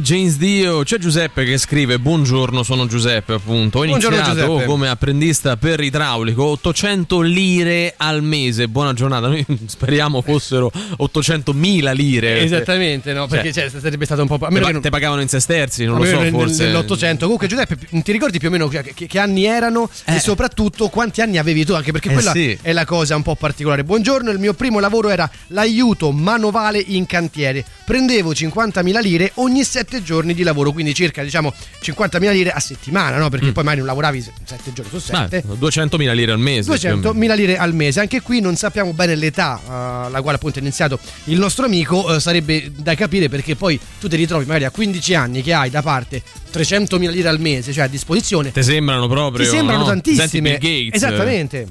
James 0.06 0.38
Dio. 0.38 0.84
C'è 0.84 1.00
Giuseppe 1.00 1.44
che 1.46 1.58
scrive: 1.58 1.98
Buongiorno, 1.98 2.62
sono 2.62 2.86
Giuseppe, 2.86 3.34
appunto. 3.34 3.80
Ho 3.80 3.86
Buongiorno, 3.86 4.18
iniziato 4.18 4.40
Giuseppe. 4.46 4.66
come 4.66 4.88
apprendista 4.88 5.58
per 5.58 5.80
idraulico, 5.80 6.44
800 6.44 7.22
lire 7.22 7.96
al 7.98 8.22
mese. 8.22 8.68
Buona 8.68 8.94
giornata. 8.94 9.28
Noi 9.30 9.44
speriamo 9.66 10.22
fossero 10.22 10.72
800.000 11.00 11.96
lire. 11.96 12.42
Esattamente, 12.44 13.14
no? 13.14 13.26
Perché 13.26 13.52
Cioè, 13.52 13.72
cioè, 13.72 13.82
sarebbe 13.82 14.06
stato 14.06 14.22
un 14.22 14.28
po'. 14.28 14.36
A 14.36 14.48
Te, 14.48 14.54
meno 14.54 14.68
che 14.68 14.72
non- 14.74 14.82
te 14.84 14.90
pagavano 14.92 15.22
in 15.22 15.28
sesterzi, 15.28 15.86
non 15.86 15.98
lo 15.98 16.06
so, 16.06 16.20
nel- 16.20 16.30
forse. 16.32 16.66
nell'Ottocento. 16.66 17.24
Comunque, 17.24 17.48
Giuseppe, 17.48 17.76
ti 18.04 18.12
ricordi 18.12 18.38
più 18.38 18.50
o 18.50 18.52
meno 18.52 18.68
che, 18.68 18.84
che- 18.94 19.08
che 19.08 19.18
anni 19.20 19.46
erano 19.46 19.90
Eh. 20.06 20.18
e 20.18 20.20
soprattutto 20.20 20.88
quanti 20.90 21.22
anni 21.22 21.40
avevi 21.40 21.66
tu? 21.66 21.74
Anche 21.74 21.92
perché 21.92 22.10
Eh, 22.10 22.14
quella 22.14 22.32
sì. 22.32 22.56
è 22.62 22.74
la 22.74 22.86
cosa 22.86 23.16
un 23.16 23.24
po' 23.24 23.34
particolare. 23.36 23.84
Buongiorno, 23.84 24.30
il 24.30 24.38
mio 24.38 24.54
primo 24.54 24.80
lavoro 24.80 25.10
era 25.10 25.28
l'aiuto 25.48 26.12
manovale 26.12 26.78
in 26.80 27.08
cantiere. 27.08 27.66
Prendevo 27.84 28.34
50.000 28.34 29.00
lire 29.02 29.32
ogni 29.36 29.64
7 29.64 29.95
giorni 30.04 30.34
di 30.34 30.44
lavoro, 30.44 30.72
quindi 30.72 30.94
circa 30.94 31.24
diciamo 31.24 31.54
50.000 31.82 32.32
lire 32.32 32.52
a 32.52 32.60
settimana, 32.60 33.18
no? 33.18 33.30
Perché 33.30 33.52
poi 33.52 33.64
magari 33.64 33.80
non 33.80 33.88
lavoravi 33.88 34.22
7 34.22 34.74
giorni 34.74 35.00
su 35.00 35.12
Ma 35.12 35.28
7. 35.30 35.44
200.000 35.60 36.14
lire 36.14 36.32
al 36.32 36.40
mese. 36.40 36.78
più 36.78 36.90
o 36.90 36.96
meno. 36.96 37.12
200.000 37.14 37.36
lire 37.36 37.58
al 37.58 37.74
mese. 37.74 38.00
Anche 38.00 38.22
qui 38.22 38.40
non 38.40 38.56
sappiamo 38.56 38.94
bene 38.94 39.16
l'età 39.16 39.62
alla 40.06 40.22
quale 40.22 40.38
appunto 40.38 40.60
è 40.60 40.62
iniziato 40.62 41.00
il 41.26 41.40
nostro 41.40 41.66
amico. 41.66 42.14
eh, 42.16 42.20
sarebbe 42.20 42.72
da 42.76 42.96
capire 42.96 43.30
perché 43.30 43.56
poi 43.56 43.80
tu 44.00 44.08
ti 44.08 44.16
ritrovi 44.16 44.46
magari 44.46 44.66
a 44.66 44.72
15 44.72 45.14
anni 45.16 45.42
che 45.42 45.54
hai 45.54 45.70
da 45.70 45.82
parte 45.82 46.22
300.000 46.54 47.10
lire 47.10 47.28
al 47.28 47.40
mese, 47.40 47.74
cioè 47.74 47.84
a 47.84 47.88
disposizione. 47.88 48.52
Te 48.52 48.64
sembrano 48.64 49.08
proprio. 49.08 49.44
Ti 49.44 49.56
sembrano 49.56 49.82
no? 49.82 49.88
tantissime. 49.88 50.58
Esattamente. 50.92 51.68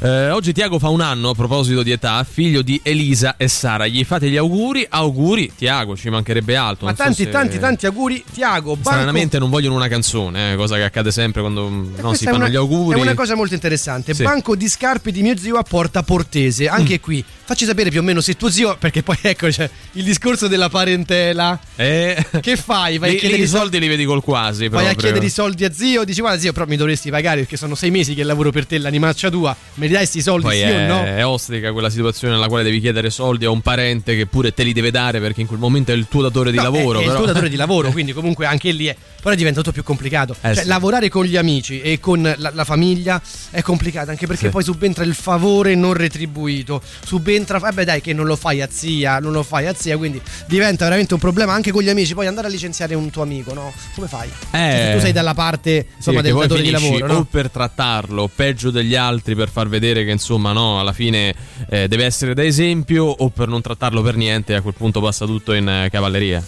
Eh, 0.00 0.30
oggi 0.30 0.52
Tiago 0.52 0.78
fa 0.78 0.88
un 0.88 1.00
anno 1.00 1.30
a 1.30 1.34
proposito 1.34 1.82
di 1.82 1.90
età, 1.90 2.24
figlio 2.24 2.62
di 2.62 2.80
Elisa 2.82 3.36
e 3.36 3.48
Sara. 3.48 3.86
Gli 3.86 4.04
fate 4.04 4.28
gli 4.30 4.36
auguri? 4.36 4.86
Auguri, 4.88 5.52
Tiago, 5.56 5.96
ci 5.96 6.08
mancherebbe 6.08 6.54
altro. 6.56 6.86
Ma 6.86 6.92
non 6.92 6.96
so 6.96 7.02
tanti, 7.04 7.22
se- 7.24 7.28
tanti, 7.30 7.58
tanti 7.58 7.67
auguri, 7.86 8.24
Tiago. 8.32 8.74
Banco... 8.74 8.90
Stranamente 8.90 9.38
non 9.38 9.50
vogliono 9.50 9.74
una 9.76 9.88
canzone, 9.88 10.52
eh, 10.52 10.56
cosa 10.56 10.76
che 10.76 10.82
accade 10.84 11.10
sempre 11.10 11.40
quando 11.40 11.68
mm, 11.68 11.94
no, 12.00 12.14
si 12.14 12.24
fanno 12.24 12.36
una- 12.38 12.48
gli 12.48 12.56
auguri. 12.56 12.98
È 12.98 13.02
una 13.02 13.14
cosa 13.14 13.34
molto 13.34 13.54
interessante. 13.54 14.14
Sì. 14.14 14.22
Banco 14.22 14.56
di 14.56 14.68
scarpe 14.68 15.10
di 15.12 15.22
mio 15.22 15.36
zio 15.36 15.56
a 15.56 15.62
Porta 15.62 16.02
Portese. 16.02 16.68
Anche 16.68 17.00
qui, 17.00 17.22
facci 17.44 17.64
sapere 17.64 17.90
più 17.90 18.00
o 18.00 18.02
meno 18.02 18.20
se 18.20 18.36
tuo 18.36 18.50
zio. 18.50 18.76
Perché 18.78 19.02
poi 19.02 19.16
ecco 19.20 19.48
c'è 19.48 19.68
il 19.92 20.04
discorso 20.04 20.48
della 20.48 20.68
parentela. 20.68 21.58
Eh, 21.76 22.24
Che 22.40 22.56
fai? 22.56 22.98
Vai 22.98 23.16
a 23.16 23.18
chiedere 23.18 23.42
i 23.42 23.46
soldi 23.46 23.78
li 23.78 23.88
vedi 23.88 24.04
col 24.04 24.22
quasi. 24.22 24.68
Vai 24.68 24.86
a 24.88 24.94
chiedere 24.94 25.24
i 25.26 25.30
soldi 25.30 25.64
a 25.64 25.72
zio, 25.72 26.04
dici 26.04 26.20
guarda 26.20 26.38
zio, 26.38 26.52
però 26.52 26.66
mi 26.66 26.76
dovresti 26.76 27.10
pagare 27.10 27.40
perché 27.40 27.56
sono 27.56 27.74
sei 27.74 27.90
mesi 27.90 28.14
che 28.14 28.22
lavoro 28.22 28.50
per 28.50 28.66
te, 28.66 28.78
l'animaccia 28.78 29.30
tua, 29.30 29.56
mi 29.74 29.86
ridai 29.86 29.98
questi 30.02 30.20
soldi 30.22 30.44
Poi 30.46 30.56
sì 30.56 30.62
è, 30.62 30.84
o 30.90 30.94
no? 30.94 31.04
è 31.04 31.24
ostrica 31.26 31.72
quella 31.72 31.90
situazione 31.90 32.34
nella 32.34 32.46
quale 32.48 32.62
devi 32.64 32.80
chiedere 32.80 33.10
soldi 33.10 33.44
a 33.44 33.50
un 33.50 33.60
parente 33.60 34.14
che 34.16 34.26
pure 34.26 34.52
te 34.54 34.62
li 34.62 34.72
deve 34.72 34.90
dare 34.90 35.20
perché 35.20 35.40
in 35.40 35.46
quel 35.46 35.58
momento 35.58 35.92
è 35.92 35.94
il 35.94 36.06
tuo 36.08 36.22
datore 36.22 36.50
di 36.50 36.56
No, 36.58 36.62
lavoro. 36.64 36.98
è, 36.98 37.02
è 37.02 37.04
il 37.04 37.08
però. 37.10 37.16
tuo 37.22 37.26
datore 37.26 37.48
di 37.48 37.56
lavoro, 37.56 37.57
quindi 37.90 38.12
comunque 38.12 38.46
anche 38.46 38.70
lì 38.70 38.86
è. 38.86 38.96
Però 39.20 39.34
diventa 39.34 39.60
tutto 39.60 39.72
più 39.72 39.82
complicato. 39.82 40.34
Eh, 40.40 40.54
cioè, 40.54 40.62
sì. 40.62 40.68
lavorare 40.68 41.08
con 41.08 41.24
gli 41.24 41.36
amici 41.36 41.80
e 41.80 41.98
con 42.00 42.22
la, 42.36 42.50
la 42.54 42.64
famiglia 42.64 43.20
è 43.50 43.62
complicato, 43.62 44.10
anche 44.10 44.26
perché 44.26 44.46
Sì. 44.46 44.50
poi 44.50 44.62
subentra 44.62 45.04
il 45.04 45.14
favore 45.14 45.74
non 45.74 45.92
retribuito. 45.94 46.80
Subentra, 47.04 47.58
vabbè, 47.58 47.84
dai, 47.84 48.00
che 48.00 48.12
non 48.12 48.26
lo 48.26 48.36
fai 48.36 48.62
a 48.62 48.68
zia, 48.70 49.18
non 49.18 49.32
lo 49.32 49.42
fai 49.42 49.66
a 49.66 49.74
zia, 49.74 49.96
quindi 49.96 50.20
diventa 50.46 50.84
veramente 50.84 51.14
un 51.14 51.20
problema 51.20 51.52
anche 51.52 51.72
con 51.72 51.82
gli 51.82 51.88
amici. 51.88 52.14
Poi 52.14 52.26
andare 52.26 52.46
a 52.46 52.50
licenziare 52.50 52.94
un 52.94 53.10
tuo 53.10 53.22
amico, 53.22 53.52
no? 53.54 53.72
Come 53.94 54.06
fai? 54.06 54.28
Cioè, 54.50 54.84
se 54.86 54.94
tu 54.94 55.00
sei 55.00 55.12
dalla 55.12 55.34
parte 55.34 55.86
Sì, 55.88 55.94
insomma, 55.96 56.20
che 56.20 56.28
del 56.28 56.36
datore 56.36 56.62
di 56.62 56.70
lavoro, 56.70 57.06
no? 57.06 57.14
o 57.14 57.24
per 57.24 57.50
trattarlo 57.50 58.30
peggio 58.34 58.70
degli 58.70 58.94
altri 58.94 59.34
per 59.34 59.48
far 59.48 59.68
vedere 59.68 60.04
che 60.04 60.10
insomma 60.10 60.52
no 60.52 60.80
alla 60.80 60.92
fine 60.92 61.34
eh, 61.68 61.88
deve 61.88 62.04
essere 62.04 62.34
da 62.34 62.44
esempio 62.44 63.04
o 63.04 63.28
per 63.30 63.48
non 63.48 63.60
trattarlo 63.60 64.02
per 64.02 64.16
niente 64.16 64.54
a 64.54 64.60
quel 64.62 64.74
punto 64.74 65.00
passa 65.00 65.26
tutto 65.26 65.52
in 65.52 65.68
eh, 65.68 65.88
cavalleria 65.90 66.42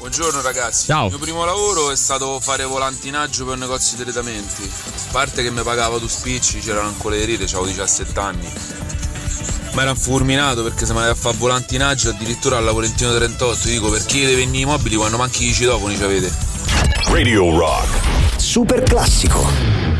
Buongiorno 0.00 0.40
ragazzi, 0.40 0.86
Ciao. 0.86 1.04
il 1.04 1.10
mio 1.10 1.18
primo 1.18 1.44
lavoro 1.44 1.90
è 1.90 1.96
stato 1.96 2.40
fare 2.40 2.64
volantinaggio 2.64 3.44
per 3.44 3.52
un 3.52 3.60
negozio 3.60 3.98
di 3.98 4.04
trattamenti. 4.04 4.62
A 4.64 5.12
parte 5.12 5.42
che 5.42 5.50
mi 5.50 5.60
pagava 5.60 5.98
due 5.98 6.08
spicci, 6.08 6.58
c'erano 6.60 6.88
ancole 6.88 7.18
le 7.18 7.26
rete, 7.26 7.44
avevo 7.44 7.66
17 7.66 8.18
anni. 8.18 8.50
Ma 9.74 9.82
era 9.82 9.94
fulminato 9.94 10.62
perché 10.62 10.86
se 10.86 10.92
mi 10.92 11.00
andava 11.00 11.12
a 11.12 11.20
fare 11.20 11.36
volantinaggio 11.36 12.08
addirittura 12.08 12.56
al 12.56 12.64
Laurentino 12.64 13.14
38, 13.14 13.68
io 13.68 13.74
dico 13.74 13.90
perché 13.90 14.20
deve 14.20 14.36
venire 14.36 14.62
i 14.62 14.64
mobili 14.64 14.96
quando 14.96 15.18
manchi 15.18 15.46
i 15.46 15.52
citofoni 15.52 15.94
ci 15.94 16.02
avete. 16.02 16.32
Radio 17.08 17.54
Rock. 17.58 18.38
Super 18.38 18.82
classico. 18.82 19.99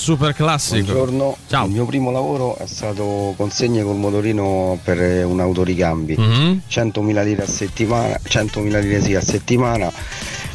Super 0.00 0.32
classico. 0.34 0.92
Buongiorno, 0.92 1.36
Ciao. 1.46 1.66
il 1.66 1.72
mio 1.72 1.84
primo 1.84 2.10
lavoro 2.10 2.56
è 2.56 2.66
stato 2.66 3.34
consegne 3.36 3.82
col 3.82 3.96
motorino 3.96 4.78
per 4.82 5.26
un 5.26 5.40
autoricambi. 5.40 6.16
Mhm. 6.16 6.62
100.000 6.66 7.22
lire 7.22 7.42
a 7.42 7.46
settimana, 7.46 8.18
100.000 8.26 8.80
lire 8.80 9.02
sì 9.02 9.14
a 9.14 9.20
settimana. 9.20 9.92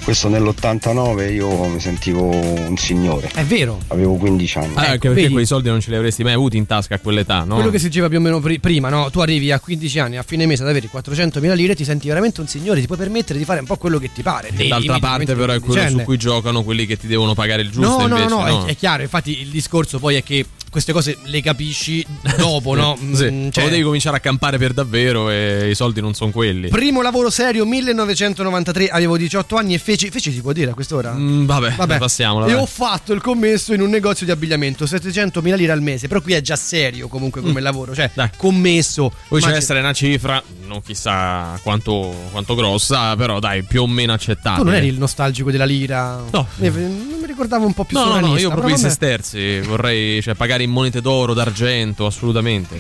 Questo 0.05 0.29
nell'89 0.29 1.33
io 1.33 1.65
mi 1.65 1.79
sentivo 1.79 2.29
un 2.29 2.77
signore. 2.77 3.31
È 3.33 3.43
vero. 3.43 3.79
Avevo 3.87 4.13
15 4.17 4.57
anni. 4.59 4.75
Ah, 4.75 4.81
anche 4.81 5.07
perché 5.07 5.21
vedi? 5.23 5.33
quei 5.33 5.47
soldi 5.47 5.69
non 5.69 5.81
ce 5.81 5.89
li 5.89 5.95
avresti 5.95 6.21
mai 6.21 6.33
avuti 6.33 6.57
in 6.57 6.67
tasca 6.67 6.93
a 6.93 6.99
quell'età, 6.99 7.43
no? 7.43 7.55
Quello 7.55 7.71
che 7.71 7.79
si 7.79 7.87
diceva 7.87 8.07
più 8.07 8.19
o 8.19 8.21
meno 8.21 8.39
pri- 8.39 8.59
prima, 8.59 8.89
no? 8.89 9.09
Tu 9.09 9.19
arrivi 9.21 9.51
a 9.51 9.59
15 9.59 9.97
anni, 9.99 10.17
a 10.17 10.21
fine 10.21 10.45
mese 10.45 10.61
ad 10.61 10.69
avere 10.69 10.87
400.000 10.93 11.55
lire, 11.55 11.73
ti 11.73 11.83
senti 11.83 12.07
veramente 12.07 12.39
un 12.39 12.47
signore, 12.47 12.81
ti 12.81 12.85
puoi 12.85 12.99
permettere 12.99 13.39
di 13.39 13.45
fare 13.45 13.61
un 13.61 13.65
po' 13.65 13.77
quello 13.77 13.97
che 13.97 14.11
ti 14.13 14.21
pare. 14.21 14.51
Nei 14.51 14.67
D'altra 14.67 14.99
parte, 14.99 15.33
però, 15.33 15.53
è 15.53 15.59
quello 15.59 15.89
su 15.89 16.01
cui 16.03 16.17
giocano 16.17 16.61
quelli 16.61 16.85
che 16.85 16.97
ti 16.97 17.07
devono 17.07 17.33
pagare 17.33 17.63
il 17.63 17.71
giusto. 17.71 18.01
No, 18.01 18.05
no, 18.05 18.17
invece, 18.17 18.27
no, 18.27 18.45
no. 18.45 18.65
È, 18.67 18.69
è 18.69 18.75
chiaro, 18.75 19.01
infatti 19.01 19.41
il 19.41 19.47
discorso 19.47 19.97
poi 19.97 20.17
è 20.17 20.23
che 20.23 20.45
queste 20.75 20.91
cose 20.91 21.17
le 21.23 21.41
capisci 21.41 22.05
dopo, 22.37 22.75
no? 22.75 22.97
Sì, 23.13 23.31
Mm, 23.31 23.49
cioè- 23.49 23.69
devi 23.69 23.81
cominciare 23.81 24.17
a 24.17 24.19
campare 24.19 24.57
per 24.57 24.73
davvero 24.73 25.29
e 25.29 25.69
i 25.69 25.75
soldi 25.75 26.01
non 26.01 26.13
sono 26.13 26.31
quelli. 26.31 26.67
Primo 26.67 27.01
lavoro 27.01 27.29
serio 27.29 27.65
1993, 27.65 28.89
avevo 28.89 29.15
18 29.15 29.55
anni 29.55 29.73
e 29.73 29.77
feci, 29.77 30.09
feci 30.09 30.33
si 30.33 30.41
può 30.41 30.51
dire 30.51 30.71
a 30.71 30.73
quest'ora? 30.73 31.13
Mm, 31.13 31.45
vabbè, 31.45 31.97
passiamola. 31.97 32.47
E 32.47 32.51
dai. 32.51 32.59
ho 32.61 32.65
fatto 32.65 33.13
il 33.13 33.21
commesso 33.21 33.73
in 33.73 33.79
un 33.79 33.89
negozio 33.89 34.25
di 34.25 34.33
abbigliamento, 34.33 34.83
700.000 34.83 35.55
lire 35.55 35.71
al 35.71 35.81
mese, 35.81 36.07
però 36.09 36.19
qui 36.21 36.33
è 36.33 36.41
già 36.41 36.55
serio 36.57 37.07
comunque 37.07 37.39
come 37.41 37.61
Mm. 37.61 37.63
lavoro, 37.63 37.95
cioè 37.95 38.11
commesso. 38.35 39.11
Poi 39.29 39.39
deve 39.39 39.55
essere 39.55 39.79
una 39.79 39.93
cifra, 39.93 40.43
non 40.67 40.81
chissà 40.81 41.57
quanto, 41.63 42.13
quanto 42.31 42.53
grossa, 42.55 43.15
però 43.15 43.39
dai, 43.39 43.63
più 43.63 43.83
o 43.83 43.87
meno 43.87 44.11
accettabile. 44.13 44.63
Tu 44.63 44.69
non 44.69 44.75
eri 44.75 44.87
il 44.87 44.97
nostalgico 44.97 45.51
della 45.51 45.65
lira? 45.65 46.21
No. 46.31 46.45
Eh, 46.59 46.69
Non 46.69 47.17
mi 47.21 47.25
ricordavo 47.27 47.65
un 47.65 47.73
po' 47.73 47.85
più 47.85 47.97
No, 47.97 48.05
no, 48.05 48.19
no, 48.19 48.37
io 48.37 48.49
proprio 48.49 48.73
i 48.73 48.77
vabbè. 48.77 48.83
sesterzi, 48.89 49.59
vorrei 49.61 50.21
cioè, 50.21 50.33
pagare 50.35 50.63
in 50.65 50.71
monete 50.71 51.01
d'oro, 51.01 51.33
d'argento, 51.33 52.05
assolutamente. 52.05 52.79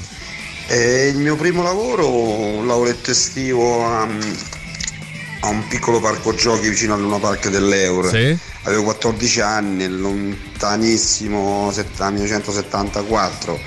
Eh, 0.67 1.09
il 1.09 1.17
mio 1.17 1.35
primo 1.35 1.61
lavoro, 1.61 2.09
un 2.09 2.65
lavoretto 2.65 3.11
estivo 3.11 3.85
a, 3.85 4.01
a 4.01 5.47
un 5.47 5.67
piccolo 5.67 5.99
parco 5.99 6.33
giochi 6.33 6.69
vicino 6.69 6.95
al 6.95 7.01
Luna 7.01 7.19
Park 7.19 7.49
dell'Euro. 7.49 8.09
Sì. 8.09 8.35
Avevo 8.63 8.83
14 8.83 9.41
anni, 9.41 9.87
lontanissimo 9.87 11.71
set- 11.71 12.01
1974, 12.01 13.59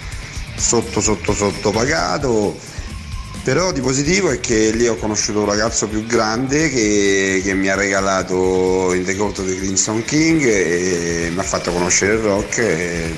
sotto 0.56 1.00
sotto 1.00 1.32
sotto 1.32 1.70
pagato. 1.70 2.58
Però 3.44 3.72
di 3.72 3.80
positivo 3.80 4.30
è 4.30 4.40
che 4.40 4.72
lì 4.72 4.88
ho 4.88 4.96
conosciuto 4.96 5.40
un 5.40 5.46
ragazzo 5.46 5.86
più 5.86 6.04
grande 6.04 6.68
che, 6.68 7.40
che 7.42 7.54
mi 7.54 7.68
ha 7.68 7.76
regalato 7.76 8.92
il 8.92 9.06
ricordo 9.06 9.42
di 9.42 9.56
Crimson 9.56 10.04
King 10.04 10.44
e 10.44 11.30
mi 11.32 11.38
ha 11.38 11.44
fatto 11.44 11.72
conoscere 11.72 12.14
il 12.14 12.18
rock 12.18 12.58
e, 12.58 13.14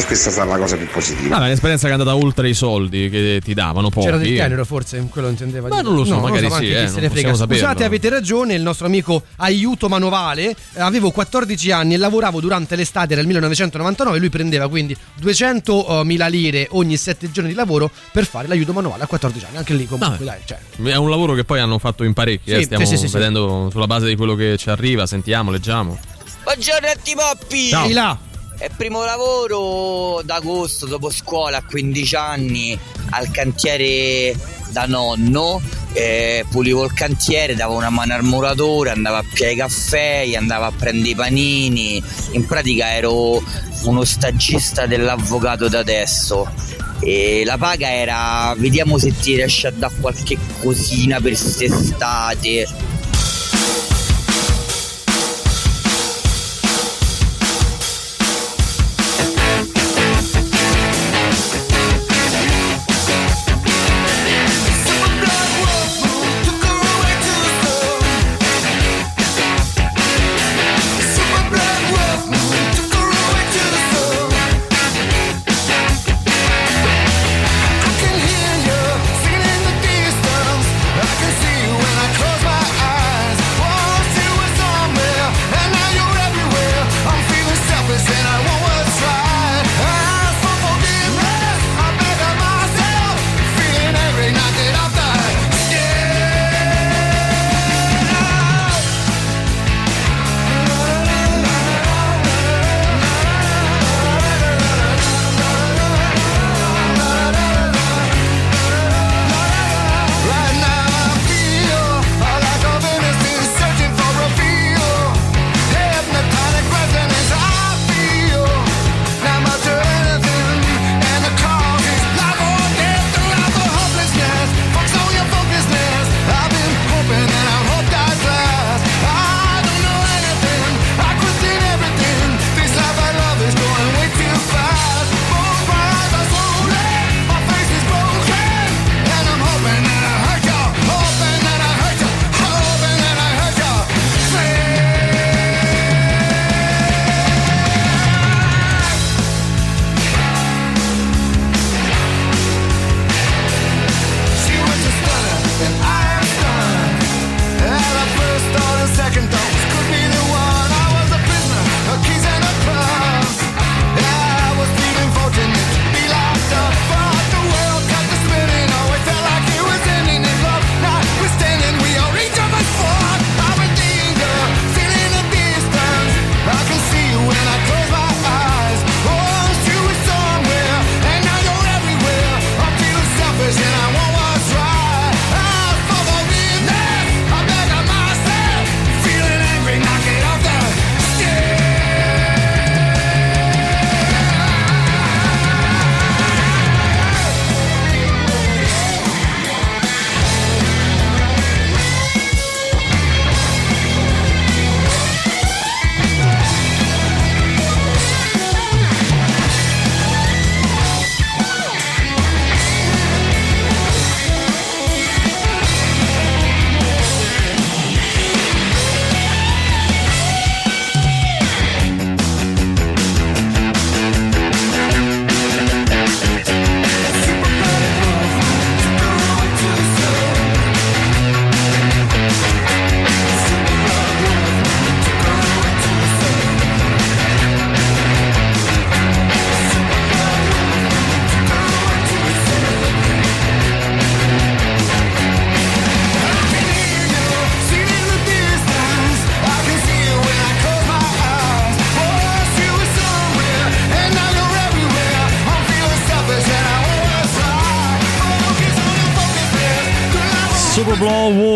e 0.00 0.04
questa 0.04 0.30
sarà 0.30 0.52
la 0.52 0.58
cosa 0.58 0.76
più 0.76 0.86
positiva. 0.88 1.30
Vabbè, 1.30 1.46
un'esperienza 1.46 1.86
che 1.88 1.92
è 1.94 1.98
andata 1.98 2.14
oltre 2.14 2.48
i 2.48 2.54
soldi 2.54 3.08
che 3.10 3.40
ti 3.42 3.52
davano 3.52 3.90
pochi. 3.90 4.06
C'era 4.06 4.16
del 4.18 4.36
tenero 4.36 4.64
forse, 4.64 5.04
quello 5.10 5.28
intendeva 5.28 5.66
Ma 5.68 5.74
dire. 5.76 5.88
non 5.88 5.96
lo 5.96 6.04
so, 6.04 6.14
No, 6.14 6.20
magari 6.20 6.46
ma 6.48 6.56
sì, 6.56 6.70
eh, 6.70 6.86
se 6.86 6.92
non 6.94 7.02
ne 7.02 7.10
frega. 7.10 7.34
saperlo. 7.34 7.62
Scusate, 7.62 7.84
avete 7.84 8.08
ragione, 8.08 8.54
il 8.54 8.62
nostro 8.62 8.86
amico 8.86 9.24
Aiuto 9.36 9.88
Manovale, 9.88 10.50
eh, 10.50 10.80
avevo 10.80 11.10
14 11.10 11.70
anni 11.72 11.94
e 11.94 11.96
lavoravo 11.96 12.40
durante 12.40 12.76
l'estate 12.76 13.16
del 13.16 13.26
1999, 13.26 14.18
lui 14.18 14.28
prendeva 14.30 14.68
quindi 14.68 14.96
200.000 15.20 16.28
lire 16.30 16.68
ogni 16.70 16.96
7 16.96 17.30
giorni 17.32 17.50
di 17.50 17.56
lavoro 17.56 17.90
per 18.12 18.24
fare 18.24 18.46
l'aiuto 18.46 18.72
manuale 18.72 19.02
a 19.02 19.06
14 19.06 19.46
anni, 19.46 19.56
anche 19.56 19.74
lì 19.74 19.86
comunque 19.86 20.24
dai, 20.24 20.38
cioè. 20.44 20.58
È 20.80 20.94
un 20.96 21.10
lavoro 21.10 21.34
che 21.34 21.42
poi 21.44 21.58
hanno 21.58 21.78
fatto 21.78 22.04
in 22.04 22.12
parecchi, 22.12 22.50
eh, 22.52 22.58
Sì, 22.58 22.62
stiamo 22.64 22.84
sì, 22.84 22.96
sì, 22.96 23.08
sì, 23.08 23.12
vedendo 23.14 23.68
sulla 23.72 23.86
base 23.88 24.06
di 24.06 24.14
quello 24.14 24.36
che 24.36 24.56
ci 24.58 24.70
arriva, 24.70 25.06
sentiamo, 25.06 25.50
leggiamo. 25.50 25.98
Buongiorno 26.44 26.86
Antipoppi! 26.88 27.68
Ciao. 27.68 27.84
Ehi 27.86 27.92
là. 27.92 28.18
È 28.58 28.68
primo 28.76 29.04
lavoro 29.04 30.20
d'agosto 30.24 30.86
dopo 30.86 31.10
scuola 31.10 31.58
a 31.58 31.62
15 31.62 32.16
anni 32.16 32.76
al 33.10 33.30
cantiere 33.30 34.34
da 34.70 34.84
nonno, 34.86 35.62
eh, 35.92 36.44
pulivo 36.50 36.84
il 36.84 36.92
cantiere, 36.92 37.54
davo 37.54 37.76
una 37.76 37.88
mano 37.88 38.14
al 38.14 38.24
muratore, 38.24 38.90
andavo 38.90 39.14
a 39.14 39.24
piare 39.32 39.52
i 39.52 39.56
caffè, 39.56 40.28
andavo 40.36 40.64
a 40.64 40.72
prendere 40.76 41.10
i 41.10 41.14
panini, 41.14 42.02
in 42.32 42.46
pratica 42.46 42.92
ero 42.94 43.40
uno 43.84 44.02
stagista 44.02 44.86
dell'avvocato 44.86 45.68
da 45.68 45.78
adesso. 45.78 46.50
E 46.98 47.44
la 47.44 47.58
paga 47.58 47.92
era 47.92 48.52
vediamo 48.58 48.98
se 48.98 49.16
ti 49.16 49.36
riesce 49.36 49.68
a 49.68 49.70
dare 49.70 49.94
qualche 50.00 50.36
cosina 50.60 51.20
per 51.20 51.30
quest'estate. 51.30 52.66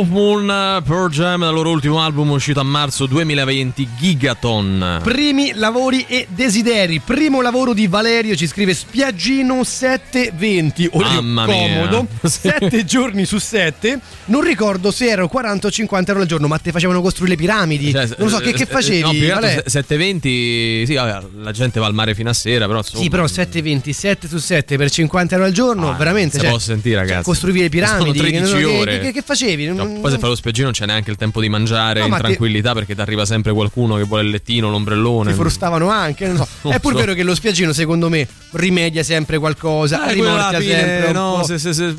Wolf 0.02 0.10
Moon 0.10 0.50
Pearl 0.80 1.10
Jam 1.10 1.40
dal 1.40 1.52
loro 1.52 1.70
ultimo 1.70 2.00
album 2.00 2.30
uscito 2.30 2.60
a 2.60 2.62
marzo 2.62 3.04
2020 3.06 3.88
Gigaton 3.98 5.00
Primi 5.02 5.52
lavori 5.54 6.04
e 6.08 6.26
desideri. 6.30 7.00
Primo 7.00 7.42
lavoro 7.42 7.74
di 7.74 7.86
Valerio 7.88 8.34
ci 8.36 8.46
scrive 8.46 8.72
Spiaggino 8.72 9.62
720. 9.64 10.88
Orario 10.92 11.22
Mamma 11.22 11.46
mia. 11.46 11.56
comodo. 11.86 12.06
Sì. 12.32 12.48
7 12.48 12.84
giorni 12.84 13.24
su 13.26 13.38
7. 13.38 13.98
Non 14.26 14.42
ricordo 14.42 14.90
se 14.90 15.06
erano 15.08 15.28
40 15.28 15.66
o 15.66 15.70
50 15.70 16.10
euro 16.12 16.22
al 16.22 16.28
giorno, 16.28 16.46
ma 16.46 16.56
te 16.58 16.70
facevano 16.70 17.02
costruire 17.02 17.34
le 17.34 17.40
piramidi. 17.40 17.90
Cioè, 17.90 18.08
non 18.16 18.28
so, 18.28 18.38
che, 18.38 18.50
eh, 18.50 18.52
che 18.52 18.62
eh, 18.62 18.66
facevi? 18.66 19.00
No, 19.00 19.10
più 19.10 19.20
che 19.20 19.32
Vale? 19.32 19.48
se- 19.48 19.62
720 19.66 20.86
Sì, 20.86 20.94
vabbè, 20.94 21.26
la 21.42 21.50
gente 21.52 21.80
va 21.80 21.86
al 21.86 21.94
mare 21.94 22.14
fino 22.14 22.30
a 22.30 22.32
sera 22.32 22.66
Però 22.66 22.78
insomma, 22.78 23.02
Sì, 23.02 23.08
però 23.10 23.26
720, 23.26 23.92
7 23.92 24.28
su 24.28 24.38
7 24.38 24.76
per 24.76 24.90
50 24.90 25.34
euro 25.34 25.46
al 25.46 25.52
giorno, 25.52 25.94
veramente. 25.96 26.36
Ah, 26.36 26.40
se 26.40 26.44
cioè, 26.46 26.54
posso 26.54 26.66
sentire 26.66 26.94
ragazzi 26.96 27.14
cioè, 27.16 27.22
costruire 27.24 27.60
le 27.62 27.68
piramidi. 27.68 27.98
Sono 27.98 28.12
che 28.12 28.18
non 28.40 28.42
13 28.48 28.50
so, 28.50 28.56
che- 28.56 28.78
ore 28.80 29.00
Che, 29.00 29.12
che 29.12 29.22
facevi? 29.22 29.66
No, 29.66 29.86
poi 30.00 30.10
se 30.10 30.18
fai 30.18 30.28
lo 30.28 30.34
spiaggino 30.36 30.71
non 30.72 30.80
c'è 30.80 30.86
neanche 30.86 31.10
il 31.10 31.16
tempo 31.16 31.40
di 31.40 31.48
mangiare 31.50 31.98
No, 32.00 32.06
in 32.06 32.10
ma 32.10 32.16
ti- 32.16 32.22
tranquillità 32.22 32.72
perché 32.72 32.94
ti 32.94 33.00
arriva 33.00 33.24
sempre 33.26 33.52
qualcuno 33.52 33.96
che 33.96 34.04
vuole 34.04 34.22
il 34.22 34.30
lettino, 34.30 34.70
l'ombrellone. 34.70 35.30
Ti 35.32 35.36
frustavano 35.36 35.88
anche, 35.90 36.26
non 36.26 36.36
so. 36.36 36.48
Non 36.62 36.72
È 36.72 36.80
pur 36.80 36.92
so. 36.92 36.98
vero 36.98 37.12
che 37.14 37.22
lo 37.22 37.34
spiaggino, 37.34 37.72
secondo 37.72 38.08
me, 38.08 38.26
rimedia 38.52 39.02
sempre 39.02 39.38
qualcosa, 39.38 40.08
Eh, 40.08 40.14
rimorchia 40.14 40.60
sempre 40.60 41.12
no, 41.12 41.42
se- 41.44 41.58
se- 41.58 41.72
se 41.74 41.94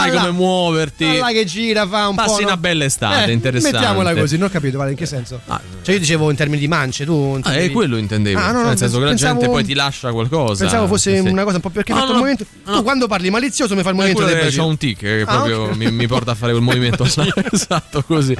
sai 0.00 0.10
là. 0.12 0.20
come 0.20 0.32
muoverti. 0.32 1.18
Là 1.18 1.30
che 1.32 1.44
gira, 1.44 1.86
fa 1.86 2.08
un 2.08 2.16
po'. 2.16 2.22
Passi 2.22 2.40
no? 2.40 2.46
una 2.48 2.56
bella 2.56 2.84
estate, 2.84 3.30
Eh, 3.30 3.32
interessante. 3.32 3.76
Mettiamola 3.78 4.14
così, 4.14 4.36
non 4.36 4.48
ho 4.48 4.50
capito, 4.50 4.78
vale, 4.78 4.90
in 4.90 4.96
che 4.96 5.06
senso? 5.06 5.40
Cioè, 5.82 5.94
io 5.94 6.00
dicevo 6.00 6.30
in 6.30 6.36
termini 6.36 6.60
di 6.60 6.68
mance, 6.68 7.04
tu. 7.04 7.38
Ah, 7.42 7.54
è 7.54 7.70
quello 7.70 7.96
intendevo. 7.96 8.38
Ah, 8.38 8.50
no, 8.52 8.62
no, 8.62 8.68
nel 8.68 8.78
senso 8.78 8.98
che 8.98 9.04
la 9.04 9.14
gente 9.14 9.46
poi 9.46 9.64
ti 9.64 9.74
lascia 9.74 10.10
qualcosa. 10.12 10.62
Pensavo 10.64 10.86
fosse 10.86 11.20
Sì, 11.20 11.28
una 11.28 11.44
cosa 11.44 11.56
un 11.56 11.62
po' 11.62 11.70
perché 11.70 11.92
No, 11.92 11.98
fatto 12.00 12.12
no, 12.12 12.18
movimento. 12.18 12.44
Tu 12.64 12.82
quando 12.82 13.06
parli 13.06 13.30
malizioso 13.30 13.74
mi 13.74 13.82
fai 13.82 13.92
il 13.92 13.98
Eh, 13.98 14.02
movimento 14.02 14.24
del 14.40 14.52
c'ha 14.54 14.62
un 14.64 14.76
tic 14.76 14.98
che 14.98 15.20
Ah, 15.22 15.24
proprio 15.26 15.62
ok. 15.64 15.76
mi, 15.76 15.90
mi 15.92 16.06
porta 16.06 16.32
a 16.32 16.34
fare 16.34 16.52
quel 16.52 16.64
movimento 16.64 17.04
esatto 17.52 18.02
così 18.06 18.34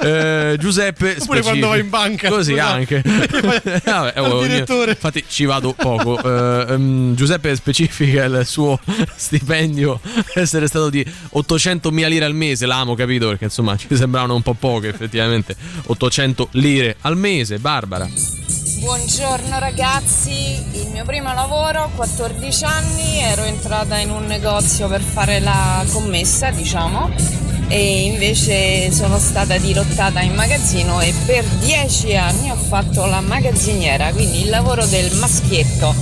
Eh, 0.00 0.56
Giuseppe 0.58 1.16
Oppure 1.20 1.40
quando 1.42 1.68
vai 1.68 1.80
in 1.80 1.88
banca, 1.90 2.28
così 2.28 2.58
anche 2.58 3.02
Vabbè, 3.84 4.12
direttore. 4.46 4.90
infatti 4.92 5.24
ci 5.28 5.44
vado 5.44 5.72
poco 5.72 6.20
Eh, 6.22 6.72
ehm, 6.72 7.14
Giuseppe 7.14 7.54
specifica 7.56 8.24
il 8.24 8.42
suo 8.46 8.78
stipendio 9.16 10.00
essere 10.34 10.66
stato 10.66 10.90
di 10.90 10.99
800.000 11.02 12.08
lire 12.08 12.24
al 12.24 12.34
mese 12.34 12.66
l'amo 12.66 12.94
capito? 12.94 13.28
Perché 13.28 13.44
insomma 13.44 13.76
ci 13.78 13.88
sembravano 13.94 14.34
un 14.34 14.42
po' 14.42 14.54
poche 14.54 14.88
effettivamente. 14.88 15.56
800 15.86 16.48
lire 16.52 16.96
al 17.00 17.16
mese 17.16 17.58
Barbara 17.58 18.08
Buongiorno 18.80 19.58
ragazzi, 19.58 20.56
il 20.72 20.88
mio 20.90 21.04
primo 21.04 21.34
lavoro, 21.34 21.90
14 21.96 22.64
anni, 22.64 23.18
ero 23.18 23.42
entrata 23.42 23.98
in 23.98 24.08
un 24.08 24.24
negozio 24.24 24.88
per 24.88 25.02
fare 25.02 25.38
la 25.38 25.84
commessa, 25.90 26.50
diciamo, 26.50 27.10
e 27.68 28.04
invece 28.04 28.90
sono 28.90 29.18
stata 29.18 29.58
dirottata 29.58 30.22
in 30.22 30.32
magazzino 30.32 31.02
e 31.02 31.12
per 31.26 31.44
10 31.44 32.16
anni 32.16 32.50
ho 32.50 32.56
fatto 32.56 33.04
la 33.04 33.20
magazziniera, 33.20 34.12
quindi 34.12 34.44
il 34.44 34.48
lavoro 34.48 34.86
del 34.86 35.14
maschietto, 35.16 35.94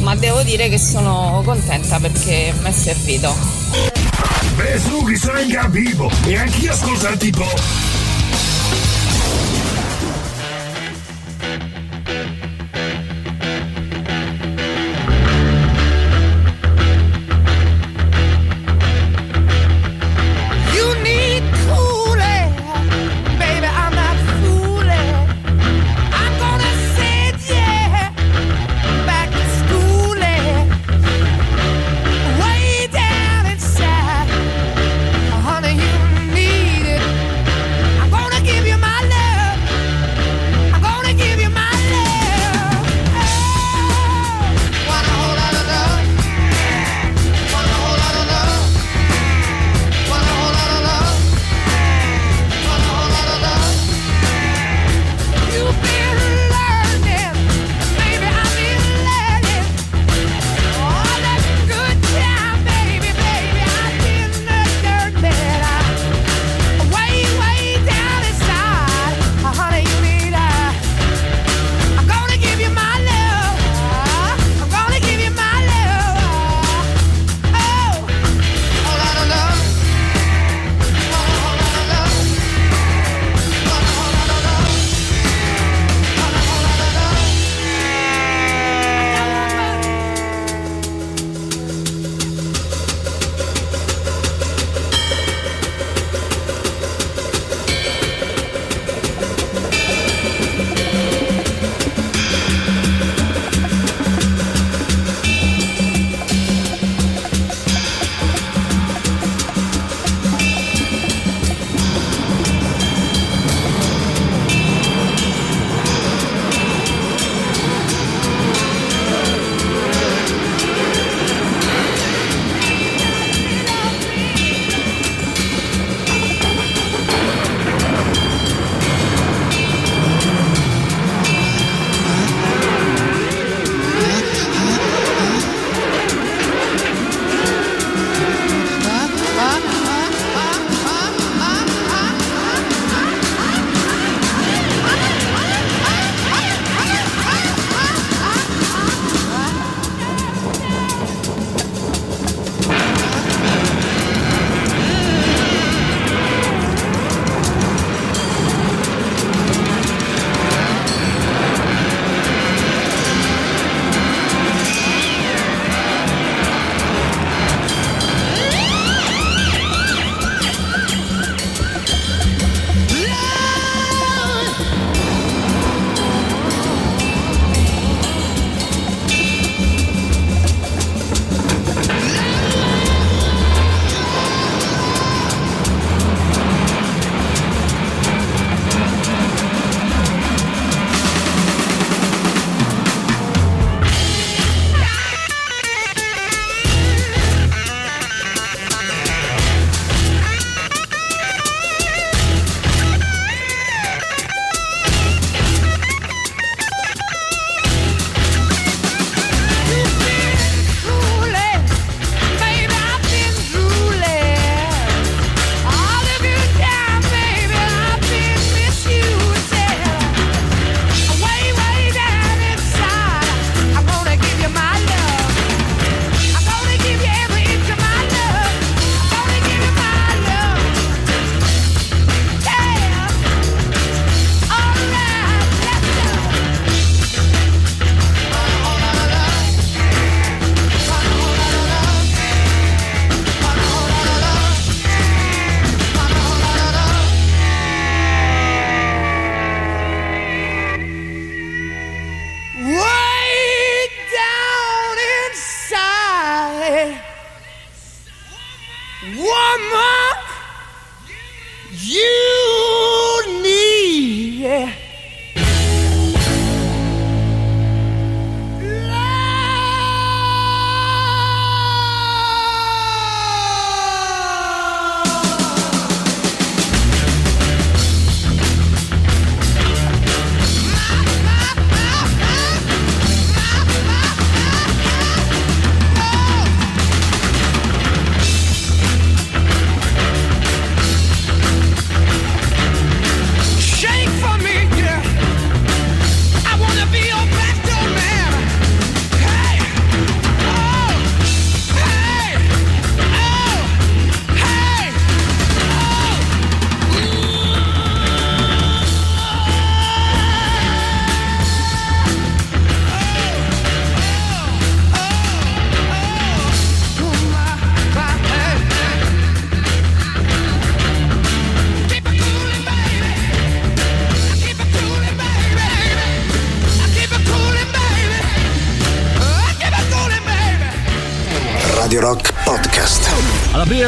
ma 0.00 0.14
devo 0.14 0.42
dire 0.42 0.68
che 0.68 0.78
sono 0.78 1.40
contenta 1.42 1.98
perché 1.98 2.52
mi 2.60 2.68
è 2.68 2.72
servito. 2.72 3.34
Beh, 4.56 4.78
su, 4.78 5.02
che 5.04 5.16
sono 5.16 5.40
in 5.40 5.50
capivo 5.50 6.10
e 6.26 6.36
anch'io 6.36 6.70
ascolto 6.70 7.08
il 7.08 7.16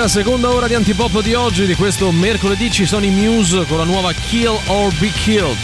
Seconda 0.08 0.48
ora 0.48 0.66
di 0.66 0.72
Antipop 0.72 1.20
di 1.20 1.34
oggi, 1.34 1.66
di 1.66 1.74
questo 1.74 2.10
mercoledì, 2.10 2.70
ci 2.70 2.86
sono 2.86 3.04
i 3.04 3.10
Muse 3.10 3.66
con 3.66 3.76
la 3.76 3.84
nuova 3.84 4.10
Kill 4.12 4.58
or 4.66 4.90
Be 4.94 5.10
Killed. 5.10 5.58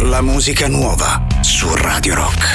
La 0.00 0.20
musica 0.20 0.66
nuova 0.66 1.24
su 1.42 1.72
Radio 1.74 2.16
Rock. 2.16 2.47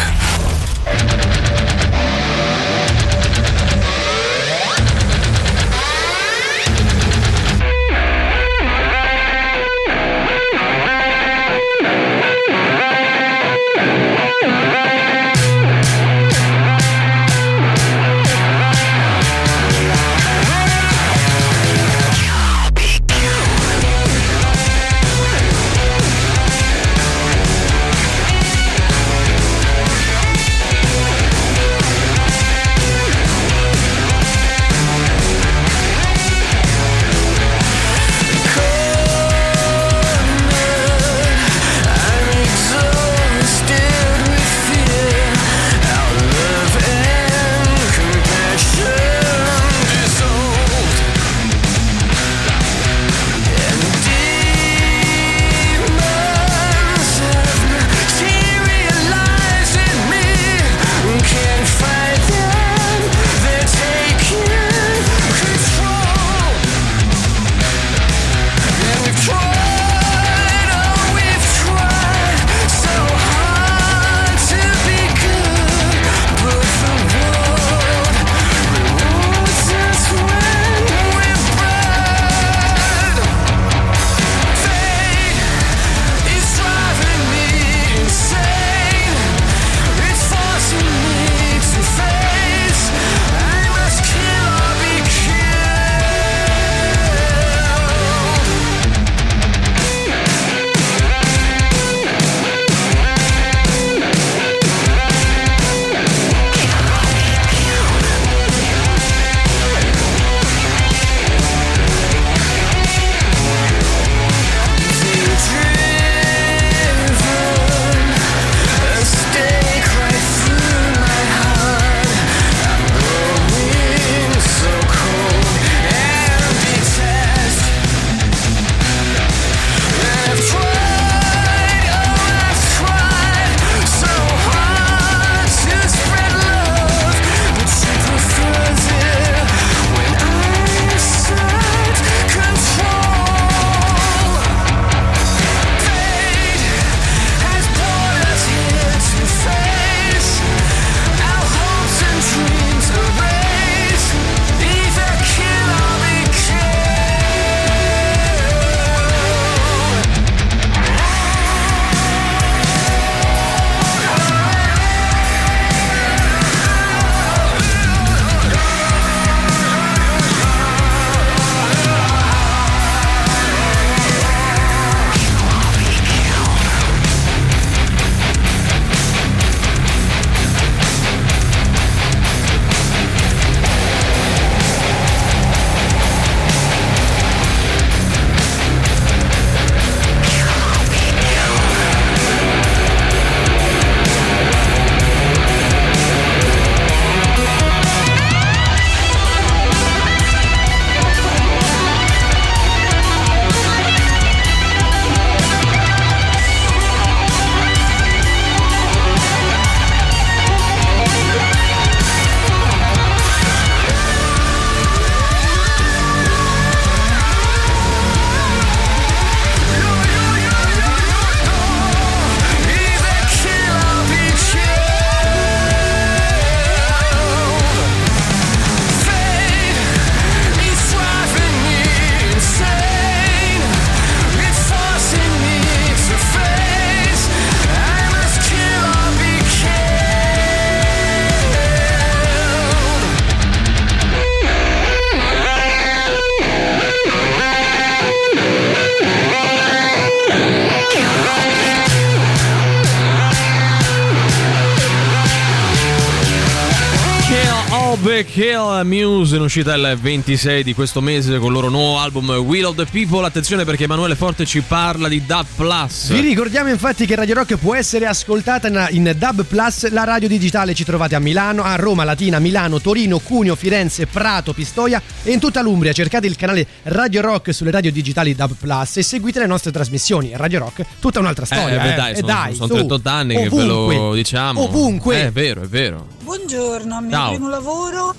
Muse 259.24 259.38
in 259.38 259.41
uscita 259.43 259.74
il 259.76 259.97
26 260.01 260.63
di 260.63 260.74
questo 260.74 260.99
mese 260.99 261.38
con 261.38 261.47
il 261.47 261.53
loro 261.53 261.69
nuovo 261.69 261.97
album 261.97 262.30
Will 262.32 262.65
of 262.65 262.76
the 262.76 262.84
People. 262.84 263.26
Attenzione 263.26 263.63
perché 263.63 263.86
Emanuele 263.86 264.15
Forte 264.17 264.45
ci 264.45 264.59
parla 264.59 265.07
di 265.07 265.26
Dub 265.26 265.45
Plus. 265.55 266.11
Vi 266.11 266.19
ricordiamo 266.19 266.67
infatti 266.69 267.05
che 267.05 267.15
Radio 267.15 267.36
Rock 267.36 267.55
può 267.55 267.74
essere 267.74 268.05
ascoltata 268.05 268.89
in- 268.89 269.15
Dub 269.17 269.45
Plus, 269.45 269.89
la 269.91 270.03
radio 270.03 270.28
digitale 270.28 270.74
ci 270.74 270.84
trovate 270.84 271.15
a 271.15 271.19
Milano, 271.19 271.63
a 271.63 271.76
Roma, 271.78 272.03
Latina, 272.03 272.39
Milano, 272.39 272.82
Torino, 272.82 273.19
Cuneo, 273.19 273.55
Firenze, 273.55 274.07
Prato, 274.07 274.51
Pistoia 274.51 275.01
e 275.24 275.32
in 275.32 275.39
tutta 275.39 275.61
l'Umbria. 275.61 275.93
Cercate 275.93 276.28
il 276.28 276.36
canale 276.36 276.67
Radio 276.84 277.21
Rock 277.21 277.53
sulle 277.53 277.71
radio 277.71 277.93
digitali 277.93 278.36
Dub 278.36 278.55
Plus 278.59 278.97
e 278.97 279.03
seguite 279.03 279.39
le 279.39 279.47
nostre 279.47 279.71
trasmissioni. 279.71 280.32
Radio 280.36 280.59
Rock, 280.59 280.84
tutta 280.99 281.19
un'altra 281.19 281.45
storia. 281.45 281.80
beh, 281.80 281.93
eh. 281.93 281.95
dai, 281.95 282.11
E 282.11 282.15
sono, 282.15 282.28
dai, 282.28 282.53
sono 282.55 282.67
su. 282.67 282.74
38 282.74 283.09
anni 283.09 283.36
che 283.36 283.49
ve 283.49 283.63
lo 283.63 283.78
Ovunque. 283.86 284.17
diciamo. 284.17 284.61
Ovunque. 284.63 285.15
Eh, 285.21 285.26
È 285.28 285.32
vero, 285.32 285.61
è 285.61 285.67
vero. 285.67 286.07
Buongiorno, 286.24 286.97
al 286.97 287.03
mio 287.03 287.11
Ciao. 287.11 287.30
primo 287.30 287.47
lavoro 287.47 288.15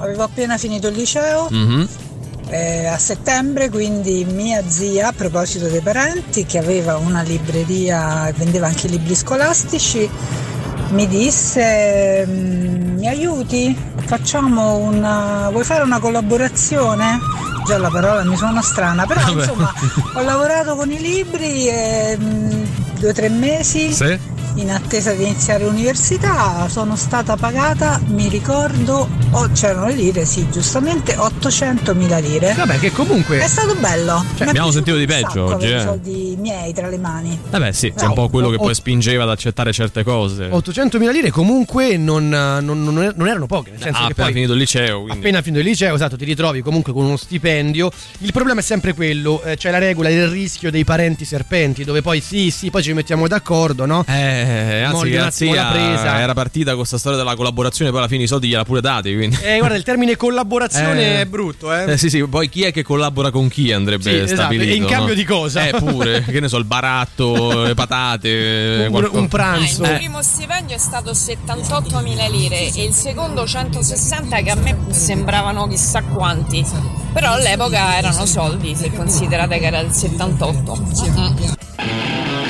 avevo 0.00 0.22
appena 0.24 0.56
finito 0.58 0.88
il 0.88 0.94
liceo 0.96 1.48
Mhm. 1.50 1.88
eh, 2.48 2.86
a 2.86 2.98
settembre, 2.98 3.68
quindi 3.70 4.24
mia 4.24 4.62
zia, 4.66 5.08
a 5.08 5.12
proposito 5.12 5.68
dei 5.68 5.80
parenti, 5.80 6.44
che 6.46 6.58
aveva 6.58 6.96
una 6.96 7.22
libreria 7.22 8.26
e 8.28 8.32
vendeva 8.32 8.66
anche 8.66 8.88
libri 8.88 9.14
scolastici, 9.14 10.08
mi 10.90 11.06
disse 11.06 12.26
"Mm, 12.26 12.98
mi 12.98 13.06
aiuti? 13.08 13.76
Facciamo 14.06 14.76
una... 14.78 15.48
vuoi 15.52 15.62
fare 15.64 15.84
una 15.84 16.00
collaborazione? 16.00 17.18
Già 17.66 17.78
la 17.78 17.90
parola 17.90 18.24
mi 18.24 18.36
suona 18.36 18.62
strana, 18.62 19.06
però 19.06 19.20
Vabbè. 19.30 19.40
insomma 19.42 19.72
ho 20.14 20.22
lavorato 20.22 20.74
con 20.74 20.90
i 20.90 20.98
libri 21.00 21.68
e, 21.68 22.16
mm, 22.18 22.64
due 22.98 23.10
o 23.10 23.12
tre 23.12 23.28
mesi 23.28 23.92
Sì. 23.92 24.18
In 24.54 24.70
attesa 24.70 25.12
di 25.12 25.22
iniziare 25.24 25.64
l'università, 25.64 26.68
sono 26.68 26.96
stata 26.96 27.36
pagata, 27.36 28.00
mi 28.08 28.28
ricordo, 28.28 29.08
oh, 29.30 29.48
c'erano 29.52 29.86
le 29.86 29.94
lire, 29.94 30.24
sì, 30.24 30.46
giustamente 30.50 31.14
800.000 31.16 32.20
lire. 32.20 32.52
Vabbè, 32.54 32.78
che 32.78 32.90
comunque 32.92 33.38
È 33.40 33.46
stato 33.46 33.74
bello. 33.76 34.24
Mi 34.38 34.46
è 34.46 34.48
abbiamo 34.48 34.70
sentito 34.70 34.96
di 34.96 35.06
peggio 35.06 35.44
oggi, 35.54 35.66
eh. 35.66 35.76
i 35.76 35.80
soldi 35.80 36.36
miei 36.38 36.72
tra 36.72 36.88
le 36.88 36.98
mani. 36.98 37.38
Vabbè, 37.50 37.72
sì, 37.72 37.92
è 37.96 38.04
un 38.04 38.14
po' 38.14 38.28
quello 38.28 38.50
che 38.50 38.56
poi 38.56 38.74
spingeva 38.74 39.22
ad 39.22 39.30
accettare 39.30 39.72
certe 39.72 40.02
cose. 40.02 40.48
800.000 40.50 41.10
lire 41.10 41.30
comunque 41.30 41.96
non, 41.96 42.28
non- 42.28 42.64
non- 42.64 43.12
non 43.14 43.28
erano 43.28 43.46
poche, 43.46 43.70
nel 43.70 43.80
senso 43.80 43.98
Ah, 44.00 44.06
che 44.06 44.12
appena 44.12 44.24
poi 44.26 44.32
finito 44.34 44.52
il 44.52 44.58
liceo, 44.58 45.00
quindi. 45.02 45.18
appena 45.18 45.42
finito 45.42 45.60
il 45.62 45.68
liceo, 45.68 45.94
esatto, 45.94 46.16
ti 46.16 46.24
ritrovi 46.24 46.60
comunque 46.62 46.92
con 46.92 47.04
uno 47.04 47.16
stipendio. 47.16 47.90
Il 48.18 48.32
problema 48.32 48.60
è 48.60 48.62
sempre 48.62 48.94
quello, 48.94 49.42
eh, 49.42 49.56
c'è 49.56 49.70
la 49.70 49.78
regola 49.78 50.08
del 50.08 50.28
rischio 50.28 50.70
dei 50.70 50.84
parenti 50.84 51.24
serpenti, 51.24 51.84
dove 51.84 52.02
poi 52.02 52.20
sì, 52.20 52.50
sì, 52.50 52.70
poi 52.70 52.82
ci 52.82 52.92
mettiamo 52.92 53.26
d'accordo, 53.28 53.86
no? 53.86 54.04
Eh, 54.08 54.39
anzi, 54.42 55.06
un 55.08 55.14
la 55.16 55.26
attimo 55.26 55.54
la 55.54 55.60
zia 55.62 55.70
presa. 55.70 56.20
era 56.20 56.32
partita 56.34 56.70
con 56.70 56.78
questa 56.78 56.98
storia 56.98 57.18
della 57.18 57.34
collaborazione, 57.34 57.90
poi 57.90 58.00
alla 58.00 58.08
fine 58.08 58.24
i 58.24 58.26
soldi 58.26 58.48
gliela 58.48 58.64
pure 58.64 58.80
dati. 58.80 59.14
Quindi. 59.14 59.38
Eh, 59.42 59.58
guarda, 59.58 59.76
il 59.76 59.82
termine 59.82 60.16
collaborazione 60.16 61.18
Eh. 61.18 61.20
è 61.22 61.26
brutto, 61.26 61.72
eh. 61.74 61.92
Eh, 61.92 61.96
sì, 61.98 62.08
sì, 62.10 62.26
poi 62.26 62.48
chi 62.48 62.62
è 62.64 62.72
che 62.72 62.82
collabora 62.82 63.30
con 63.30 63.48
chi 63.48 63.72
andrebbe 63.72 64.02
Sì, 64.10 64.16
esatto, 64.16 64.40
stabilito. 64.42 64.70
e 64.72 64.74
in 64.74 64.84
cambio 64.86 65.08
no? 65.08 65.14
di 65.14 65.24
cosa? 65.24 65.66
Eh, 65.66 65.72
pure, 65.72 66.22
che 66.28 66.40
ne 66.40 66.48
so, 66.48 66.56
il 66.58 66.64
baratto, 66.64 67.64
le 67.64 67.74
patate, 67.74 68.86
Un- 68.90 69.08
un 69.12 69.28
pranzo. 69.28 69.82
Ah, 69.82 69.88
il 69.88 69.92
Eh, 69.94 69.96
primo 69.98 70.22
stipendio 70.22 70.76
è 70.76 70.78
stato 70.78 71.12
78.000 71.12 72.30
lire 72.30 72.72
e 72.72 72.84
il 72.84 72.92
secondo 72.92 73.46
160 73.46 74.40
che 74.42 74.50
a 74.50 74.54
me 74.56 74.76
sembravano 74.90 75.66
chissà 75.68 76.02
quanti. 76.02 76.64
Però 77.12 77.32
all'epoca 77.32 77.96
erano 77.98 78.24
soldi, 78.26 78.74
se 78.76 78.92
considerate 78.92 79.58
che 79.58 79.66
era 79.66 79.80
il 79.80 79.90
78. 79.90 80.78
Mm-mm. 81.02 82.49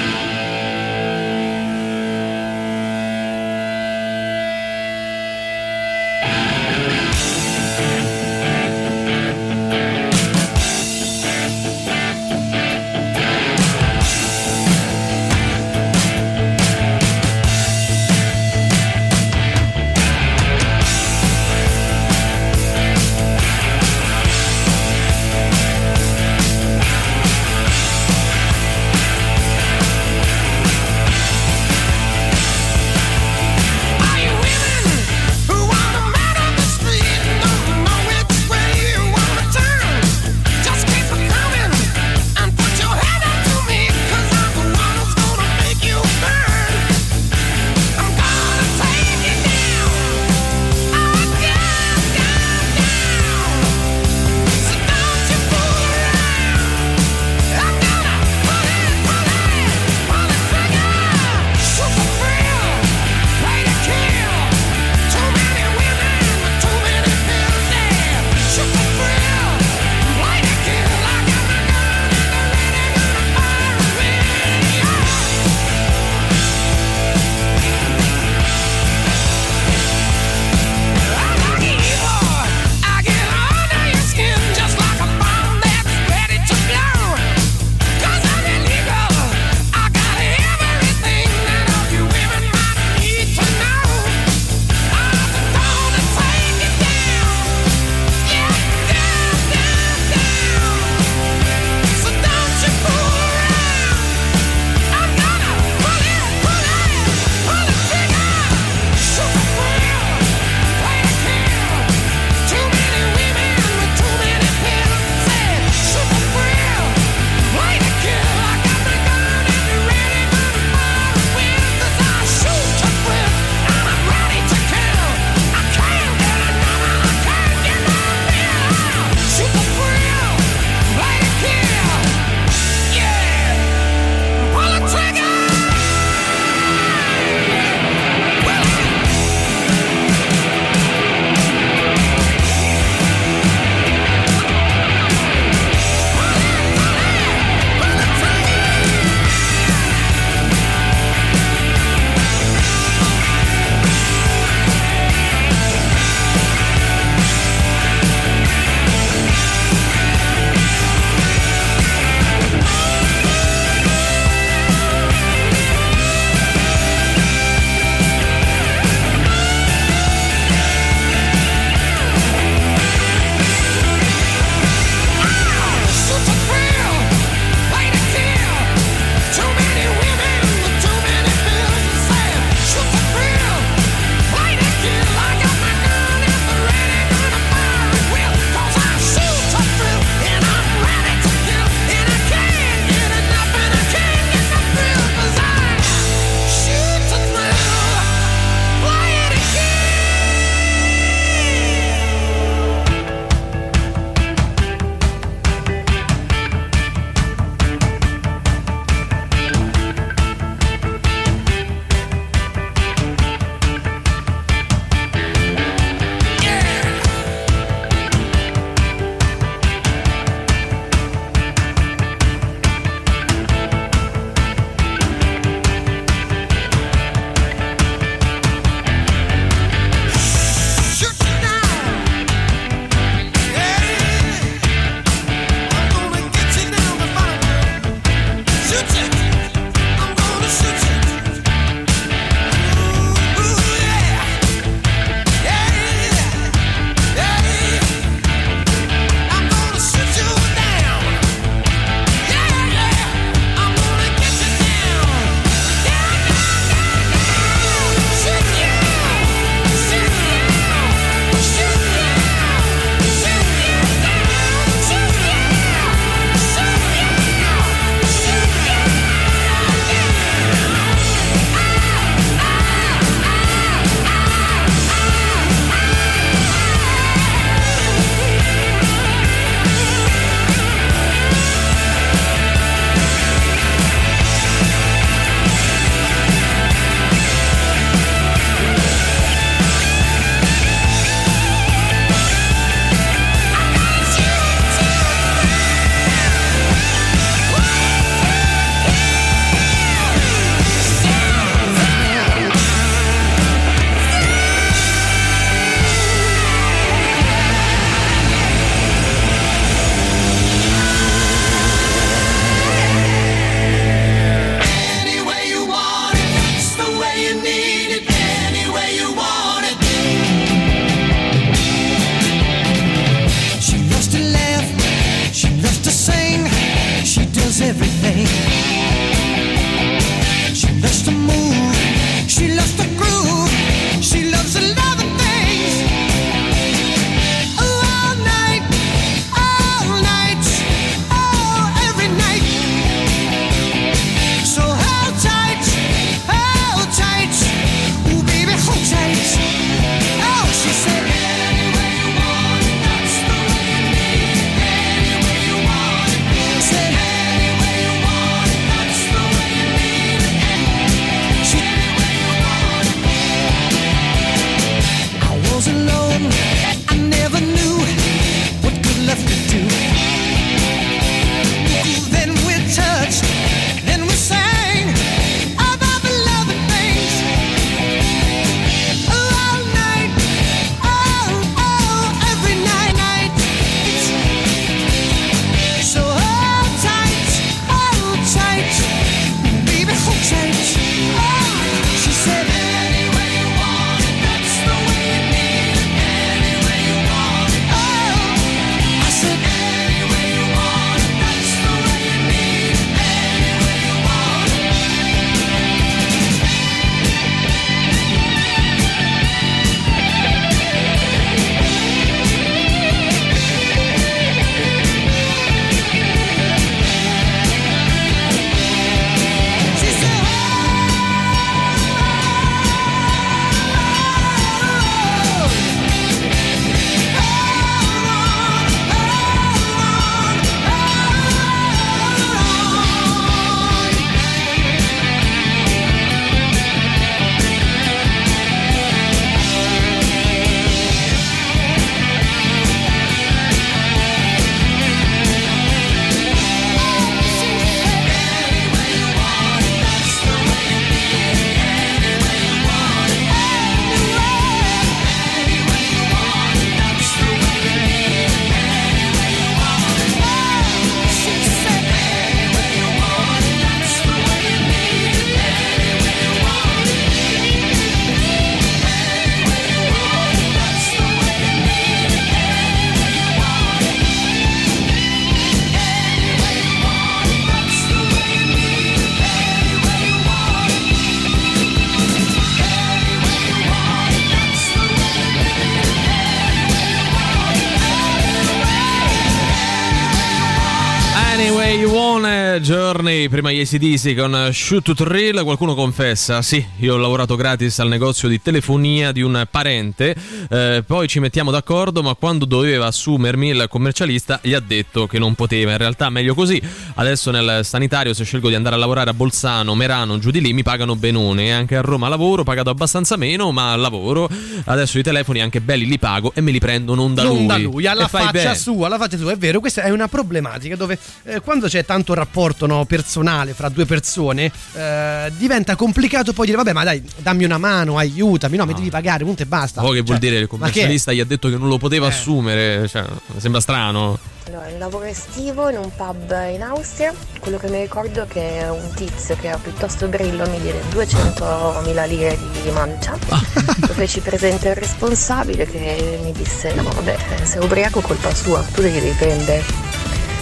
Journey, 493.20 493.28
prima 493.28 493.50
gli 493.50 493.60
ACDC 493.60 494.14
con 494.16 494.50
Shoot 494.52 494.82
to 494.82 494.94
Thrill, 494.94 495.42
qualcuno 495.42 495.74
confessa, 495.74 496.40
sì, 496.40 496.64
io 496.78 496.94
ho 496.94 496.96
lavorato 496.96 497.36
gratis 497.36 497.78
al 497.80 497.88
negozio 497.88 498.28
di 498.28 498.40
telefonia 498.40 499.12
di 499.12 499.20
un 499.20 499.46
parente, 499.50 500.14
eh, 500.48 500.82
poi 500.86 501.08
ci 501.08 501.18
mettiamo 501.20 501.50
d'accordo, 501.50 502.02
ma 502.02 502.14
quando 502.14 502.44
doveva 502.44 502.86
assumermi 502.86 503.48
il 503.48 503.66
commercialista 503.68 504.38
gli 504.42 504.54
ha 504.54 504.60
detto 504.60 505.06
che 505.06 505.18
non 505.18 505.34
poteva, 505.34 505.72
in 505.72 505.78
realtà 505.78 506.08
meglio 506.08 506.34
così, 506.34 506.60
adesso 506.94 507.30
nel 507.30 507.64
sanitario 507.64 508.14
se 508.14 508.24
scelgo 508.24 508.48
di 508.48 508.54
andare 508.54 508.76
a 508.76 508.78
lavorare 508.78 509.10
a 509.10 509.14
Bolzano, 509.14 509.74
Merano, 509.74 510.18
giù 510.18 510.30
di 510.30 510.40
lì 510.40 510.52
mi 510.52 510.62
pagano 510.62 510.96
benone, 510.96 511.52
anche 511.52 511.76
a 511.76 511.80
Roma 511.80 512.08
lavoro, 512.08 512.44
pagato 512.44 512.70
abbastanza 512.70 513.16
meno, 513.16 513.50
ma 513.52 513.74
lavoro, 513.76 514.28
adesso 514.64 514.98
i 514.98 515.02
telefoni 515.02 515.40
anche 515.40 515.60
belli 515.60 515.86
li 515.86 515.98
pago 515.98 516.32
e 516.34 516.40
me 516.40 516.52
li 516.52 516.60
prendo 516.60 516.94
non 516.94 517.14
da 517.14 517.24
non 517.24 517.36
lui. 517.36 517.46
da 517.46 517.58
lui, 517.58 517.86
alla 517.86 518.08
faccia 518.08 518.30
bene. 518.30 518.54
sua, 518.54 518.86
alla 518.86 518.98
faccia 518.98 519.18
sua, 519.18 519.32
è 519.32 519.36
vero, 519.36 519.60
questa 519.60 519.82
è 519.82 519.90
una 519.90 520.08
problematica 520.08 520.76
dove 520.76 520.98
eh, 521.24 521.40
quando 521.40 521.66
c'è 521.66 521.84
tanto 521.84 522.14
rapporto 522.14 522.66
no, 522.66 522.84
personale 522.84 523.08
fra 523.54 523.68
due 523.68 523.84
persone 523.86 524.50
eh, 524.74 525.32
diventa 525.36 525.74
complicato 525.76 526.32
poi 526.32 526.46
dire 526.46 526.56
vabbè 526.58 526.72
ma 526.72 526.84
dai 526.84 527.02
dammi 527.16 527.44
una 527.44 527.58
mano, 527.58 527.96
aiutami, 527.98 528.56
no 528.56 528.64
mi 528.66 528.74
devi 528.74 528.90
pagare, 528.90 529.24
punto 529.24 529.42
e 529.42 529.46
basta. 529.46 529.82
Oh, 529.82 529.90
che 529.90 530.02
vuol 530.02 530.18
Cioè, 530.18 530.18
dire 530.18 530.36
il 530.36 530.46
commercialista 530.46 531.12
gli 531.12 531.20
ha 531.20 531.24
detto 531.24 531.48
che 531.48 531.56
non 531.56 531.68
lo 531.68 531.78
poteva 531.78 532.06
Eh. 532.06 532.10
assumere, 532.10 532.86
cioè, 532.88 533.04
sembra 533.38 533.60
strano. 533.60 534.18
Allora, 534.46 534.66
un 534.72 534.78
lavoro 534.78 535.04
estivo 535.04 535.68
in 535.68 535.76
un 535.76 535.90
pub 535.94 536.34
in 536.52 536.62
Austria, 536.62 537.12
quello 537.38 537.56
che 537.58 537.68
mi 537.68 537.80
ricordo 537.82 538.22
è 538.22 538.26
che 538.26 538.66
un 538.68 538.90
tizio 538.94 539.36
che 539.36 539.46
era 539.46 539.58
piuttosto 539.58 540.08
brillo 540.08 540.48
mi 540.50 540.60
diede 540.60 540.80
200.000 540.92 542.08
lire 542.08 542.38
di 542.62 542.70
mancia, 542.70 543.16
lo 543.30 543.92
feci 543.92 544.18
presente 544.20 544.68
il 544.70 544.74
responsabile 544.74 545.66
che 545.66 546.18
mi 546.24 546.32
disse 546.32 546.72
no 546.74 546.82
vabbè 546.82 547.16
se 547.44 547.58
è 547.58 547.62
ubriaco 547.62 548.00
colpa 548.00 548.34
sua, 548.34 548.60
tu 548.74 548.82
devi 548.82 548.98
riprendere. 548.98 549.62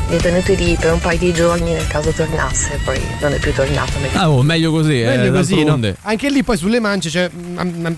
Mi 0.08 0.16
è 0.16 0.20
tenuto 0.20 0.54
lì 0.54 0.74
per 0.80 0.90
un 0.94 1.00
paio 1.00 1.18
di 1.18 1.34
giorni 1.34 1.70
nel 1.70 1.86
caso 1.86 2.10
tornasse, 2.12 2.80
poi 2.82 2.98
non 3.20 3.34
è 3.34 3.38
più 3.38 3.52
tornato. 3.52 3.92
Ah, 4.14 4.30
oh, 4.30 4.42
meglio 4.42 4.70
così, 4.70 5.02
eh, 5.02 5.04
Meglio 5.16 5.32
così, 5.32 5.62
no? 5.64 5.78
Anche 6.00 6.30
lì 6.30 6.42
poi 6.42 6.56
sulle 6.56 6.80
mance, 6.80 7.10
cioè, 7.10 7.30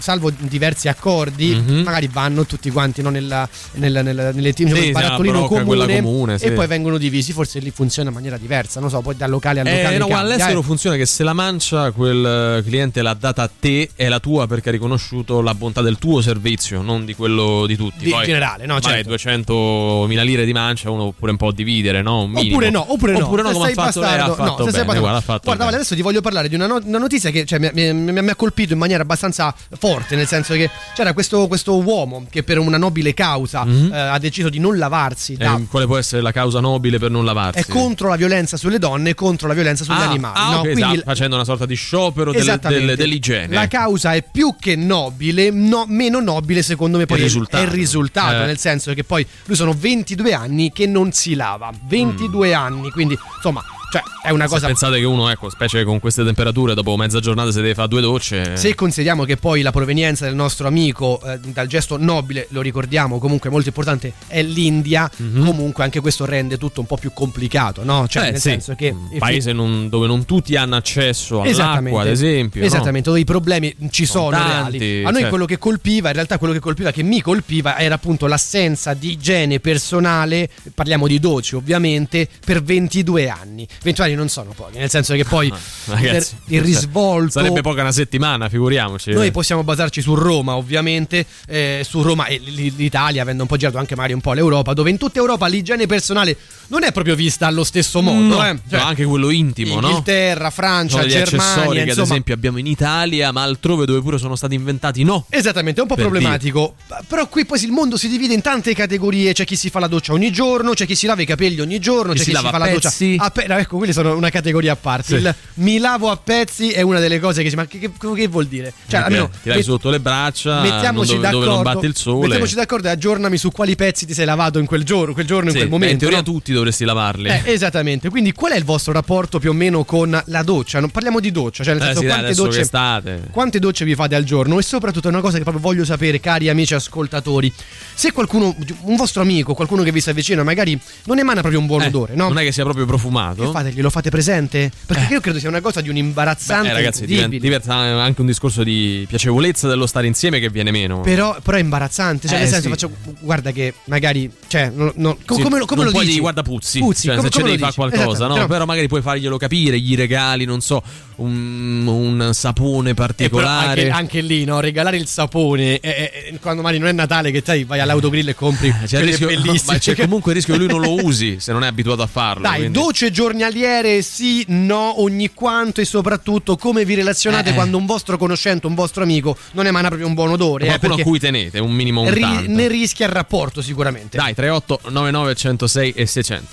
salvo 0.01 0.33
diversi 0.37 0.89
accordi, 0.89 1.55
Mhm. 1.65 1.83
magari 1.83 2.09
vanno 2.13 2.45
tutti 2.47 2.69
quanti 2.71 3.01
no, 3.01 3.11
nella, 3.11 3.49
nella- 3.75 4.03
nella- 4.03 4.33
nelle 4.33 4.53
team, 4.53 4.75
Sì, 4.75 4.83
sì, 4.87 4.91
barattolino 4.91 5.47
brocca, 5.47 5.63
comune, 5.63 6.01
comune, 6.03 6.39
sì. 6.39 6.47
e 6.47 6.51
poi 6.51 6.67
vengono 6.67 6.99
divisi, 6.99 7.33
forse 7.33 7.61
lì 7.61 7.71
funziona 7.71 8.09
in 8.09 8.15
maniera 8.17 8.37
diversa, 8.39 8.81
non 8.81 8.91
so, 8.91 9.01
poi 9.03 9.15
dal 9.17 9.31
locale 9.31 9.61
al 9.61 9.67
locale. 9.67 9.95
Eh, 9.95 9.99
no, 9.99 10.09
ma 10.09 10.15
cambia, 10.17 10.35
all'estero 10.35 10.61
eh. 10.61 10.65
funziona 10.65 10.97
che 10.97 11.07
se 11.07 11.23
la 11.23 11.33
mancia 11.33 11.93
quel 11.93 12.59
eh, 12.59 12.63
cliente 12.69 13.03
l'ha 13.03 13.15
data 13.15 13.43
a 13.43 13.51
te, 13.61 13.89
è 13.95 14.09
la 14.09 14.19
tua 14.19 14.49
perché 14.49 14.71
ha 14.71 14.73
riconosciuto 14.73 15.41
la 15.43 15.55
bontà 15.55 15.81
del 15.81 15.97
tuo 15.99 16.21
servizio, 16.21 16.83
non 16.83 17.05
di 17.05 17.15
quello 17.15 17.67
di 17.69 17.77
tutti. 17.77 18.03
Di 18.05 18.11
Poi, 18.11 18.25
generale, 18.25 18.67
no, 18.67 18.81
certo. 18.81 19.11
200.000 19.11 20.25
lire 20.25 20.45
di 20.45 20.53
mancia 20.53 20.91
uno 20.91 21.13
pure 21.17 21.31
un 21.31 21.37
po' 21.37 21.53
dividere, 21.53 21.99
no? 22.03 22.23
Un 22.25 22.31
minimo. 22.31 22.51
Oppure 22.57 22.71
no, 22.71 22.93
oppure 22.93 23.13
no, 23.13 23.25
Oppure 23.27 23.43
no, 23.43 23.49
se 23.49 23.55
come 23.55 23.65
ha 23.65 23.69
sei 23.69 23.75
fatto 23.77 24.01
lei, 24.01 24.19
ha 24.19 24.35
fatto 24.35 24.43
no, 24.43 24.49
se 24.49 24.55
sei 24.57 24.65
bene, 24.65 24.75
bastardo- 24.85 25.01
guarda, 25.01 25.21
fatto 25.21 25.41
Guarda. 25.45 25.65
Vale, 25.65 25.77
adesso 25.77 25.95
ti 25.95 26.03
voglio 26.03 26.21
parlare 26.21 26.49
di 26.49 26.55
una, 26.55 26.67
no- 26.67 26.81
una 26.85 26.99
notizia 26.99 27.31
che 27.31 27.45
cioè, 27.45 27.59
mi, 27.59 27.71
mi- 27.73 27.93
mi- 27.93 28.23
mi 28.23 28.29
ha 28.31 28.35
colpito 28.35 28.73
in 28.73 28.79
maniera 28.79 29.03
abbastanza 29.03 29.55
forte, 29.79 30.17
nel 30.17 30.27
senso 30.27 30.55
che 30.55 30.71
c'era 30.95 31.13
questo, 31.13 31.47
questo 31.49 31.77
uomo 31.81 32.27
che 32.31 32.43
per 32.43 32.59
una 32.59 32.77
nobile 32.79 33.15
causa 33.15 33.65
Mhm. 33.65 33.93
eh, 33.93 33.99
ha 33.99 34.19
deciso 34.19 34.49
di 34.49 34.59
non 34.59 34.77
lavarsi 34.79 35.37
da 35.37 35.57
Eh, 35.57 35.67
quale 35.69 35.87
può 35.87 35.97
essere 35.97 36.23
la 36.23 36.33
causa 36.33 36.61
nobile 36.61 36.99
per 36.99 37.11
non 37.11 37.25
lavarsi? 37.25 37.61
è 37.61 37.67
contro 37.67 38.09
la 38.09 38.17
violenza 38.17 38.57
sulle 38.57 38.79
donne 38.79 39.11
e 39.11 39.15
contro 39.15 39.49
la 39.49 39.55
violenza 39.55 39.85
sugli 39.85 39.97
Ah, 39.97 40.09
animali. 40.09 40.35
ah, 40.39 40.51
no? 40.51 40.59
ok, 40.59 40.73
Quindi 40.73 40.97
sta 40.97 41.05
facendo 41.05 41.35
una 41.37 41.45
sorta 41.45 41.67
di 41.67 41.75
sciopero 41.75 42.33
delle- 42.33 42.59
delle- 42.61 42.97
dell'igiene. 42.97 43.55
La 43.55 43.69
causa 43.69 44.15
è 44.15 44.23
più 44.23 44.55
che 44.59 44.77
nobile, 44.77 45.51
no- 45.51 45.85
meno 45.89 46.21
nobile 46.21 46.63
secondo 46.63 46.99
me 46.99 47.07
poi 47.07 47.19
Il 47.19 47.25
risultato. 47.25 47.63
è 47.63 47.67
il 47.67 47.73
risultato, 47.73 48.43
Eh. 48.43 48.47
nel 48.47 48.59
senso 48.59 48.93
che 48.95 49.05
poi 49.05 49.27
lui 49.45 49.57
sono 49.57 49.73
22 49.77 50.33
anni 50.33 50.73
che 50.73 50.87
non 50.87 51.13
si 51.13 51.35
lava, 51.35 51.71
22 51.91 52.55
anni, 52.55 52.91
quindi 52.91 53.19
insomma, 53.35 53.63
cioè 53.91 54.03
è 54.23 54.31
una 54.31 54.45
Se 54.47 54.55
cosa 54.55 54.67
pensate 54.67 54.99
che 54.99 55.05
uno, 55.05 55.29
ecco, 55.31 55.51
specie 55.51 55.85
con 55.85 55.99
queste 55.99 56.25
temperature, 56.25 56.75
dopo 56.75 56.97
mezza 56.97 57.21
giornata 57.21 57.51
si 57.51 57.57
deve 57.61 57.75
fare 57.75 57.89
due 57.89 58.01
docce. 58.01 58.57
Se 58.57 58.75
consideriamo 58.75 59.25
che 59.25 59.37
poi 59.37 59.63
la 59.63 59.73
provenienza 59.73 60.25
del 60.25 60.35
nostro 60.35 60.69
amico 60.69 61.21
eh, 61.25 61.39
dal 61.39 61.67
gesto 61.67 61.97
nobile, 61.97 62.47
lo 62.51 62.61
ricordiamo, 62.61 63.19
comunque 63.19 63.51
molto 63.51 63.69
importante, 63.69 64.13
è 64.29 64.43
l'India, 64.43 65.11
comunque 65.17 65.83
anche 65.85 66.01
questo 66.01 66.25
rende 66.25 66.57
tutto 66.59 66.81
un 66.81 66.87
po' 66.87 66.97
più 66.97 67.13
complicato, 67.13 67.83
no? 67.85 68.07
Cioè. 68.09 68.29
Eh, 68.29 68.31
nel 68.33 68.41
sì, 68.41 68.51
senso 68.51 68.75
che 68.75 68.91
un 68.91 69.19
paese 69.19 69.53
non- 69.53 69.89
dove 69.89 70.07
non 70.07 70.25
tutti 70.25 70.55
hanno 70.57 70.77
accesso 70.77 71.41
all'acqua, 71.41 72.03
ad 72.03 72.09
esempio. 72.09 72.61
no? 72.61 72.67
Esattamente, 72.67 73.09
dove 73.09 73.21
i 73.21 73.25
problemi 73.25 73.75
ci 73.91 74.07
sono, 74.07 74.37
Sono 74.37 74.49
tanti, 74.49 74.79
reali. 74.79 75.01
A 75.01 75.05
noi 75.05 75.15
certo. 75.15 75.29
quello 75.29 75.45
che 75.47 75.59
colpiva, 75.59 76.09
in 76.09 76.15
realtà 76.15 76.39
quello 76.39 76.53
che 76.53 76.61
colpiva, 76.61 76.93
che 76.93 77.03
mi 77.03 77.21
colpiva, 77.21 77.79
era 77.79 77.95
appunto 77.95 78.27
l'assenza 78.27 78.95
di 78.95 79.13
igiene 79.13 79.59
personale, 79.61 80.49
parliamo 80.75 81.07
di 81.07 81.19
doci 81.19 81.55
ovviamente, 81.57 82.29
per 82.45 82.63
22 82.63 83.29
anni. 83.29 83.67
22 83.83 84.05
anni 84.05 84.15
non 84.15 84.29
sono 84.29 84.53
pochi, 84.55 84.79
nel 84.79 84.91
senso 84.91 85.15
che 85.15 85.25
poi 85.25 85.53
Ragazzi, 85.87 86.37
il, 86.47 86.61
risvolto... 86.61 87.31
Sarebbe 87.31 87.63
poca 87.63 87.81
una 87.81 87.93
settimana, 87.93 88.49
figuriamoci. 88.49 89.13
Noi 89.13 89.31
possiamo 89.31 89.63
basarci 89.65 90.01
su 90.01 90.15
Roma, 90.15 90.57
ovviamente, 90.57 91.25
eh, 91.47 91.83
su 91.87 92.03
Roma 92.03 92.27
e 92.27 92.39
l'Italia, 92.39 93.23
avendo 93.23 93.43
un 93.43 93.49
po' 93.49 93.57
girato 93.57 93.79
anche 93.79 93.95
magari 93.97 94.13
un 94.13 94.21
po' 94.21 94.33
l'Europa, 94.33 94.73
dove 94.75 94.91
in 94.91 94.99
tutta 94.99 95.19
Europa 95.19 95.47
l'igiene 95.47 95.87
personale 95.87 96.37
non 96.69 96.85
è 96.85 96.93
proprio 96.93 97.15
vista 97.15 97.47
allo 97.47 97.65
stesso 97.65 98.01
modo. 98.01 98.37
No, 98.37 98.47
eh. 98.47 98.59
no, 98.63 98.83
anche 98.83 99.05
quello 99.05 99.31
intimo, 99.31 99.81
no? 99.81 99.89
Inghilterra, 99.89 100.51
Francia, 100.51 101.07
Germania, 101.07 101.23
accessori 101.23 101.75
che 101.77 101.81
ad 101.83 101.89
insomma, 101.89 102.07
esempio 102.07 102.35
abbiamo 102.35 102.59
in 102.59 102.67
Italia, 102.67 103.33
ma 103.33 103.43
altrove 103.43 103.87
dove 103.87 104.01
pure 104.01 104.19
sono 104.19 104.37
stati 104.37 104.55
inventati 104.55 105.03
no. 105.03 105.27
Esattamente, 105.29 105.81
è 105.81 105.83
un 105.83 105.89
po' 105.89 105.97
Per 105.97 106.05
problematico. 106.05 106.77
Però 107.09 107.27
qui 107.29 107.45
poi 107.45 107.63
il 107.65 107.73
mondo 107.73 107.97
si 107.97 108.09
divide 108.09 108.35
in 108.35 108.41
tante 108.41 108.75
categorie. 108.75 109.33
C'è 109.33 109.45
chi 109.45 109.57
si 109.57 109.69
fa 109.69 109.81
la 109.81 109.89
doccia 109.89 110.13
ogni 110.13 110.31
giorno, 110.31 110.73
c'è 110.73 110.87
chi 110.87 110.95
si 110.95 111.07
lava 111.07 111.23
i 111.23 111.27
capelli 111.27 111.61
ogni 111.61 111.79
giorno, 111.81 112.13
Chi 112.13 112.19
c'è 112.19 112.25
si 112.25 112.31
chi 112.31 112.37
si 112.37 112.43
fa 112.43 112.59
la 112.59 112.69
doccia 112.69 112.89
pezzi. 112.89 113.17
a 113.19 113.31
pe- 113.31 113.47
Ecco, 113.71 113.79
quelle 113.79 113.93
sono 113.93 114.17
una 114.17 114.31
categoria 114.31 114.73
a 114.73 114.77
parte. 114.77 115.05
Sì. 115.07 115.15
Il 115.15 115.33
mi 115.55 115.79
lavo 115.79 116.11
a 116.11 116.17
pezzi 116.17 116.71
è 116.73 116.81
una 116.81 116.99
delle 116.99 117.21
cose 117.21 117.45
che 117.45 117.51
si. 117.51 117.55
Ma 117.55 117.67
che, 117.67 117.79
che- 117.79 117.93
che 118.17 118.27
vuol 118.27 118.47
dire? 118.49 118.73
Cioè, 118.89 119.03
almeno. 119.03 119.31
ti 119.43 119.49
met- 119.49 119.61
sotto 119.61 119.91
le 119.91 120.01
braccia, 120.01 120.61
Mettiamoci 120.61 121.11
dove, 121.15 121.23
d'accordo. 121.23 121.45
dove 121.47 121.55
non 121.55 121.63
batte 121.63 121.87
il 121.87 121.95
sole. 121.97 122.21
Mettiamoci 122.27 122.55
d'accordo 122.57 122.89
e 122.89 122.91
aggiornami 122.91 123.37
su 123.39 123.53
quali 123.53 123.77
pezzi 123.77 124.07
ti 124.07 124.13
sei 124.13 124.25
lavato 124.25 124.59
in 124.59 124.67
quel 124.67 124.83
giorno, 124.83 125.13
quel 125.15 125.25
giorno, 125.27 125.51
Sì, 125.51 125.55
in 125.55 125.59
quel 125.61 125.71
momento. 125.71 125.93
in 125.93 125.99
teoria 126.01 126.17
no? 126.19 126.25
tutti 126.25 126.53
dovresti 126.53 126.85
lavarli. 126.85 127.29
Eh, 127.29 127.43
esattamente, 127.45 128.09
quindi 128.09 128.33
qual 128.33 128.51
è 128.53 128.57
il 128.57 128.65
vostro 128.65 128.93
rapporto 128.93 129.39
più 129.39 129.51
o 129.51 129.53
meno 129.53 129.85
con 129.85 130.21
la 130.25 130.43
doccia? 130.43 130.81
Non 130.81 130.91
parliamo 130.91 131.21
di 131.21 131.31
doccia, 131.31 131.63
cioè 131.63 131.75
nel 131.75 131.83
Eh, 131.83 131.87
senso 131.87 132.01
sì, 132.01 132.07
dai, 132.07 132.17
quante 132.19 132.35
docce 132.35 132.61
estate. 132.63 133.23
quante 133.31 133.59
docce 133.61 133.85
vi 133.85 133.95
fate 133.95 134.17
al 134.17 134.25
giorno? 134.25 134.59
E 134.59 134.63
soprattutto 134.63 135.07
è 135.07 135.13
una 135.13 135.21
cosa 135.21 135.37
che 135.37 135.45
proprio 135.45 135.63
voglio 135.63 135.85
sapere, 135.85 136.19
cari 136.19 136.49
amici 136.49 136.75
ascoltatori. 136.75 137.53
Se 137.95 138.11
qualcuno, 138.11 138.53
un 138.83 138.97
vostro 138.97 139.23
amico, 139.23 139.55
qualcuno 139.55 139.85
che 139.85 139.93
vi 139.93 140.01
sta 140.01 140.11
vicino, 140.11 140.43
magari 140.43 140.77
non 141.05 141.21
emana 141.21 141.39
proprio 141.41 141.61
un 141.61 141.67
buon 141.67 141.83
Eh, 141.83 141.87
odore, 141.87 142.15
no? 142.17 142.27
Non 142.27 142.39
è 142.39 142.43
che 142.43 142.51
sia 142.51 142.65
proprio 142.65 142.85
profumato. 142.85 143.45
Che 143.45 143.51
fate? 143.63 143.73
Glielo 143.75 143.91
fate 143.91 144.11
presente? 144.11 144.71
Perché 144.87 145.13
io 145.15 145.21
credo 145.21 145.39
sia 145.39 145.49
una 145.49 145.61
cosa 145.61 145.81
di 145.81 145.89
un 145.89 145.97
imbarazzante. 145.97 146.69
Eh, 146.69 146.73
ragazzi, 146.73 147.07
diventa, 147.07 147.75
anche 147.75 148.21
un 148.21 148.27
discorso 148.27 148.63
di 148.63 149.05
piacevolezza 149.09 149.69
dello 149.69 149.87
stare 149.87 150.07
insieme 150.07 150.41
che 150.41 150.51
viene 150.51 150.71
meno. 150.71 151.01
Però, 151.01 151.37
però 151.43 151.57
è 151.57 151.61
imbarazzante, 151.61 152.27
cioè 152.29 152.37
Eh, 152.39 152.41
nel 152.41 152.49
senso 152.49 152.65
sì. 152.65 152.69
faccio, 152.71 152.91
guarda 153.21 153.51
che 153.53 153.75
magari, 153.85 154.31
cioè, 154.49 154.71
no, 154.75 154.93
no, 154.97 155.17
Sì, 155.21 155.43
come, 155.43 155.59
lo- 155.59 155.65
come 155.67 155.83
non 155.83 155.85
lo 155.87 155.91
puoi 155.91 156.01
dici? 156.05 156.07
dire, 156.09 156.21
guarda 156.21 156.43
puzzi, 156.43 156.79
Puzzi, 156.79 157.07
cioè, 157.07 157.17
come- 157.17 157.27
se 157.29 157.33
ci 157.33 157.39
come 157.41 157.51
devi 157.53 157.63
lo 157.63 157.71
fare 157.73 157.91
qualcosa, 157.91 158.25
Esatto, 158.25 158.41
no? 158.41 158.47
Però 158.47 158.65
magari 158.65 158.89
puoi 158.89 159.03
farglielo 159.03 159.37
capire, 159.37 159.79
gli 159.79 159.95
regali, 159.97 160.45
non 160.45 160.61
so, 160.61 160.83
un, 161.17 161.87
un 161.87 162.31
sapone 162.33 162.91
E 162.91 162.95
però 162.95 163.07
particolare. 163.07 163.83
anche, 163.83 163.91
anche 163.91 164.21
lì, 164.21 164.45
no? 164.45 164.61
Regalare 164.61 164.97
il 164.97 165.07
sapone 165.07 165.79
eh, 165.81 166.11
eh, 166.33 166.39
quando 166.41 166.63
magari 166.63 166.81
non 166.81 166.89
è 166.89 166.93
Natale, 166.93 167.31
che 167.31 167.43
sai, 167.45 167.65
vai 167.65 167.81
all'autogrill 167.81 168.29
e 168.29 168.35
compri 168.35 168.73
C'è, 168.87 169.01
rischio, 169.03 169.29
ma 169.67 169.79
c'è 169.79 169.95
comunque 169.97 170.31
il 170.33 170.37
rischio 170.37 170.55
che 170.55 170.61
lui 170.61 170.69
non 170.69 170.81
lo 170.81 171.05
usi 171.05 171.37
se 171.39 171.53
non 171.53 171.63
è 171.63 171.67
abituato 171.67 172.03
a 172.03 172.07
farlo. 172.07 172.43
Dai, 172.43 172.59
quindi- 172.61 172.79
docce 172.79 173.11
giornaliere, 173.51 174.03
sì, 174.03 174.45
no, 174.49 175.01
ogni 175.03 175.31
quanto 175.35 175.81
e 175.81 175.85
soprattutto 175.85 176.57
come 176.57 176.85
vi 176.85 176.95
relazionate 176.95 177.51
Eh. 177.51 177.55
quando 177.55 177.77
un 177.77 177.87
vostro 177.87 178.17
conoscente, 178.17 178.67
un 178.67 178.75
vostro 178.75 179.03
amico 179.03 179.37
non 179.53 179.67
emana 179.67 179.89
proprio 179.89 180.07
un 180.09 180.15
buon 180.15 180.31
odore. 180.31 180.65
eh, 180.65 180.69
qualcuno 180.69 180.93
a 180.93 180.97
perché 180.97 181.11
cui 181.11 181.19
tenete, 181.19 181.59
un 181.59 181.73
minimo 181.73 182.03
un 182.03 182.11
ri- 182.13 182.47
ne 182.49 182.69
rischia 182.69 183.07
il 183.07 183.13
rapporto 183.13 183.61
sicuramente. 183.63 184.17
Dai, 184.17 184.35
38 184.35 184.81
99 184.91 185.35
106 185.35 185.93
e 185.93 186.07
600. 186.07 186.47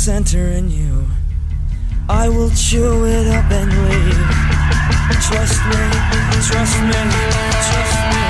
center 0.00 0.46
in 0.46 0.70
you. 0.70 1.06
I 2.08 2.30
will 2.30 2.48
chew 2.52 3.04
it 3.04 3.26
up 3.26 3.50
and 3.50 3.68
leave. 3.68 4.16
Trust 5.28 5.60
me, 5.66 5.76
trust 6.48 6.80
me, 6.80 7.00
trust 7.68 8.24
me. 8.24 8.29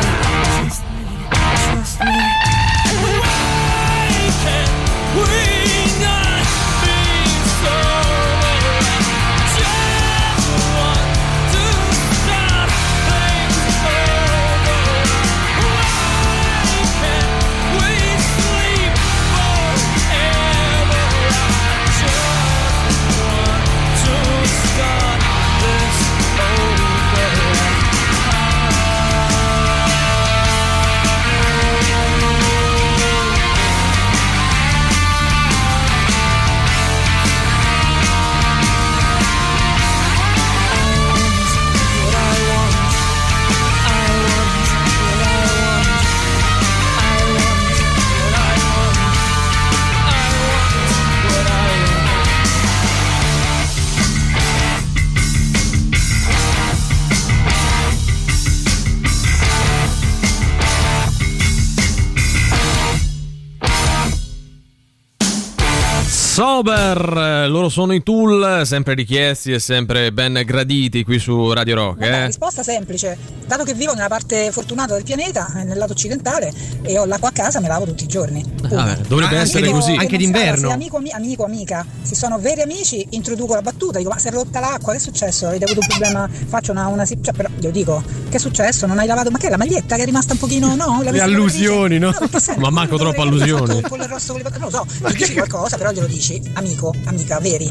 Sober, 66.61 67.49
loro 67.49 67.71
sono 67.71 67.95
i 67.95 68.03
tool, 68.03 68.67
sempre 68.67 68.93
richiesti 68.93 69.51
e 69.51 69.59
sempre 69.59 70.13
ben 70.13 70.43
graditi 70.45 71.05
qui 71.05 71.19
su 71.19 71.55
Radio 71.55 71.75
Rock. 71.75 72.03
Eh? 72.03 72.11
La 72.11 72.27
risposta 72.27 72.63
semplice, 72.63 73.17
dato 73.47 73.65
che 73.65 73.73
vivo 73.73 73.95
nella 73.95 74.09
parte 74.09 74.53
fortunata 74.53 74.93
del 74.93 75.03
pianeta, 75.03 75.51
eh, 75.57 75.65
nel 75.65 75.79
lato 75.79 75.93
occidentale, 75.93 76.53
e 76.83 76.99
ho 76.99 77.07
l'acqua 77.07 77.31
a 77.31 77.33
casa, 77.33 77.61
me 77.61 77.69
lavo 77.69 77.87
tutti 77.87 78.05
i 78.05 78.07
giorni. 78.07 78.45
Ah, 78.75 78.95
dovrebbe 79.09 79.39
ah, 79.39 79.41
essere 79.41 79.71
così, 79.71 79.95
anche 79.95 80.19
d'inverno. 80.19 80.69
Se 80.69 80.75
amico, 80.75 81.01
amico, 81.13 81.45
amica, 81.47 81.87
se 82.03 82.15
sono 82.15 82.39
veri 82.39 82.61
amici, 82.61 83.07
introduco 83.13 83.55
la 83.55 83.63
battuta, 83.63 83.97
dico 83.97 84.11
ma 84.11 84.19
si 84.19 84.29
è 84.29 84.31
rotta 84.31 84.61
l'acqua, 84.61 84.93
che 84.93 84.99
è 84.99 85.01
successo? 85.01 85.47
Hai 85.47 85.63
avuto 85.63 85.81
un 85.81 85.87
problema? 85.87 86.29
Faccio 86.29 86.73
una... 86.73 86.89
una 86.89 87.07
cioè, 87.07 87.33
però 87.33 87.49
glielo 87.57 87.73
dico, 87.73 88.03
che 88.29 88.37
è 88.37 88.39
successo? 88.39 88.87
Non 88.87 88.99
hai 88.99 89.07
lavato? 89.07 89.31
Ma 89.31 89.39
che 89.39 89.47
è 89.47 89.51
la 89.51 89.57
maglietta 89.57 89.97
che 89.97 90.03
è 90.03 90.05
rimasta 90.05 90.35
un 90.35 90.39
pochino... 90.39 90.75
No, 90.75 91.01
la 91.03 91.11
Le 91.11 91.21
allusioni, 91.23 91.99
no? 91.99 92.11
no 92.11 92.29
ma 92.59 92.69
manco 92.69 92.99
troppo 92.99 93.23
allusioni. 93.23 93.81
Con 93.81 93.99
il 93.99 94.09
rosso, 94.09 94.35
con 94.35 94.43
le... 94.43 94.51
non 94.59 94.69
lo 94.69 94.71
so, 94.71 94.87
ma 95.01 95.09
ti 95.09 95.17
dici 95.17 95.33
qualcosa, 95.33 95.79
però 95.79 95.91
glielo 95.91 96.07
dici 96.07 96.49
amico, 96.55 96.95
amica, 97.05 97.39
veri, 97.41 97.71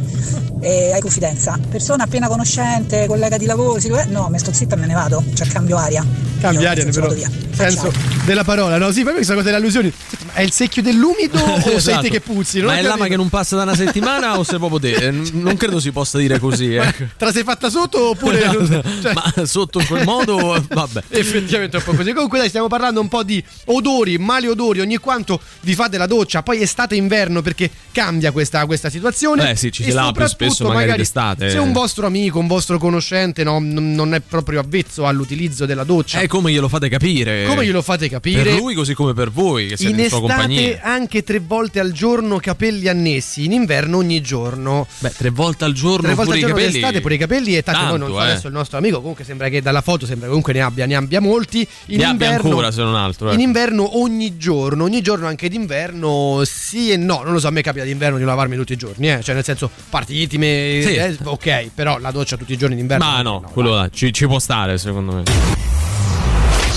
e 0.62 0.92
hai 0.94 1.02
confidenza. 1.02 1.60
Persona 1.70 2.04
appena 2.04 2.28
conoscente, 2.28 3.06
collega 3.08 3.38
di 3.38 3.46
lavoro, 3.46 3.80
si... 3.80 3.90
no, 4.08 4.28
mi 4.30 4.40
sto 4.40 4.54
zitta 4.54 4.76
e 4.76 4.78
me 4.78 4.88
ne 4.88 4.94
vado, 4.94 5.24
cioè 5.34 5.48
cambio 5.48 5.78
aria. 5.78 6.06
Cambio 6.40 6.62
Io, 6.62 6.70
aria, 6.70 6.84
ne 6.86 6.92
vado 6.92 7.14
Via. 7.14 7.30
Senso 7.52 7.92
della 8.24 8.44
parola, 8.44 8.78
no? 8.78 8.92
Sì, 8.92 9.04
poi 9.04 9.14
questa 9.14 9.34
cosa 9.34 9.46
delle 9.46 9.58
allusioni. 9.58 9.92
È 10.32 10.42
il 10.42 10.52
secchio 10.52 10.82
dell'umido 10.82 11.38
esatto. 11.56 11.76
o 11.76 11.80
senti 11.80 12.10
che 12.10 12.22
puzzi? 12.22 12.60
Non 12.60 12.68
Ma 12.68 12.78
è 12.78 12.82
lama 12.82 13.08
che 13.08 13.16
non 13.16 13.28
passa 13.28 13.56
da 13.56 13.64
una 13.64 13.76
settimana 13.76 14.38
o 14.38 14.44
se 14.44 14.58
proprio 14.58 14.80
te? 14.80 15.08
Eh, 15.08 15.12
non 15.12 15.58
credo 15.58 15.80
si 15.80 15.92
possa 15.92 16.18
dire 16.18 16.40
così. 16.40 16.76
Eh. 16.76 16.94
Te 17.18 17.26
la 17.26 17.32
sei 17.32 17.44
fatta 17.44 17.70
sotto 17.70 18.10
oppure. 18.10 18.46
No, 18.46 18.54
no. 18.54 18.84
Cioè... 19.02 19.14
Ma 19.14 19.46
sotto 19.46 19.80
in 19.80 19.88
quel 19.88 20.04
modo, 20.06 20.64
vabbè. 20.68 21.04
Effettivamente 21.10 21.78
è 21.78 21.80
un 21.80 21.86
po' 21.86 21.94
così. 21.94 22.14
Comunque, 22.14 22.38
dai, 22.38 22.50
stiamo 22.50 22.68
parlando 22.68 23.02
un 23.02 23.08
po' 23.08 23.24
di 23.24 23.44
odori, 23.66 24.18
mali 24.18 24.48
odori, 24.48 24.80
ogni 24.80 24.98
quanto 24.98 25.40
vi 25.62 25.74
fate 25.74 25.98
la 25.98 26.06
doccia. 26.06 26.44
Poi 26.44 26.62
estate-inverno 26.62 27.42
perché 27.42 27.70
cambia 27.92 28.32
questa 28.32 28.66
questa 28.70 28.90
situazione. 28.90 29.44
Beh, 29.44 29.56
sì, 29.56 29.72
ci 29.72 29.84
si 29.84 29.90
E 29.90 29.92
soprattutto, 29.92 30.28
spesso 30.28 30.68
magari 30.68 30.98
d'estate. 31.00 31.50
Se 31.50 31.58
un 31.58 31.72
vostro 31.72 32.06
amico, 32.06 32.38
un 32.40 32.48
vostro 32.48 32.78
conoscente 32.78 33.44
no, 33.44 33.60
non 33.60 34.14
è 34.14 34.20
proprio 34.22 34.60
avvezzo 34.60 35.06
all'utilizzo 35.08 35.66
della 35.66 35.84
doccia, 35.84 36.20
Eh, 36.22 36.28
come 36.28 36.52
glielo 36.52 36.68
fate 36.70 36.88
capire? 36.90 37.46
come 37.48 37.66
glielo 37.66 37.82
fate 37.82 38.08
capire? 38.10 38.44
Per 38.44 38.54
lui 38.60 38.74
così 38.76 38.94
come 38.94 39.14
per 39.14 39.32
voi, 39.32 39.68
che 39.68 39.78
siete 39.78 39.94
in 39.94 40.00
in, 40.00 40.08
sua 40.10 40.20
compagnia. 40.20 40.80
anche 40.84 41.24
tre 41.24 41.40
volte 41.40 41.80
al 41.80 41.92
giorno 41.92 42.38
capelli 42.38 42.88
annessi, 42.88 43.46
in 43.46 43.52
inverno 43.54 43.98
ogni 43.98 44.22
giorno. 44.22 44.88
Beh, 45.00 45.12
tre 45.18 45.30
volte 45.32 45.66
al 45.66 45.74
giorno 45.74 46.08
Tre 46.08 46.14
volte 46.16 46.24
pure 46.24 46.32
al 46.32 46.38
i 46.38 46.40
giorno 46.42 46.56
capelli. 46.56 46.74
d'estate 46.80 47.02
pure 47.02 47.16
i 47.16 47.18
capelli 47.18 47.58
e 47.58 47.64
tanto, 47.64 47.80
Tanto, 47.82 47.98
noi 47.98 48.08
non 48.10 48.18
so 48.20 48.24
eh. 48.24 48.30
adesso 48.32 48.48
il 48.48 48.54
nostro 48.54 48.78
amico 48.78 48.98
comunque 49.00 49.24
sembra 49.24 49.50
che 49.50 49.62
dalla 49.62 49.82
foto 49.82 50.06
sembra 50.06 50.28
comunque 50.28 50.54
ne 50.54 50.62
abbia, 50.62 50.86
ne 50.86 50.96
abbia 50.96 51.20
molti 51.20 51.68
in 51.88 52.04
abbia 52.06 52.10
inverno 52.28 52.50
ancora 52.50 52.72
se 52.72 52.82
non 52.84 52.96
altro. 52.96 53.32
eh. 53.32 53.34
in 53.34 53.40
inverno 53.40 53.98
ogni 54.00 54.38
giorno, 54.38 54.84
ogni 54.84 55.02
giorno 55.02 55.28
anche 55.28 55.50
d'inverno, 55.50 56.42
sì 56.46 56.92
e 56.92 56.98
no, 56.98 57.22
non 57.24 57.34
lo 57.34 57.40
so, 57.40 57.48
a 57.48 57.52
me 57.52 57.62
capita 57.62 57.84
d'inverno 57.86 58.18
di 58.18 58.24
lavarmi 58.24 58.49
tutti 58.56 58.74
i 58.74 58.78
giorni, 58.78 59.12
eh? 59.12 59.22
cioè 59.24 59.36
nel 59.36 59.44
senso 59.44 59.70
parti 59.90 60.22
intime, 60.22 60.82
Sì. 60.84 60.96
eh, 60.96 61.18
ok, 61.24 61.70
però 61.74 61.98
la 61.98 62.12
doccia 62.12 62.38
tutti 62.38 62.54
i 62.54 62.58
giorni 62.58 62.76
d'inverno. 62.76 63.06
Ma 63.06 63.22
no, 63.22 63.42
quello 63.52 63.76
là, 63.76 63.90
ci, 63.90 64.12
ci 64.14 64.26
può 64.28 64.40
stare 64.40 64.78
secondo 64.78 65.14
me. 65.14 65.24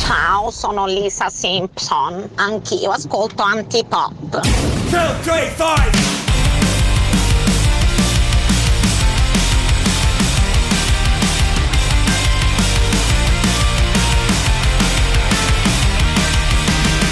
Ciao, 0.05 0.51
sono 0.51 0.87
Lisa 0.87 1.29
Simpson. 1.29 2.29
Anch'io 2.35 2.91
ascolto 2.91 3.43
antipop. 3.43 4.41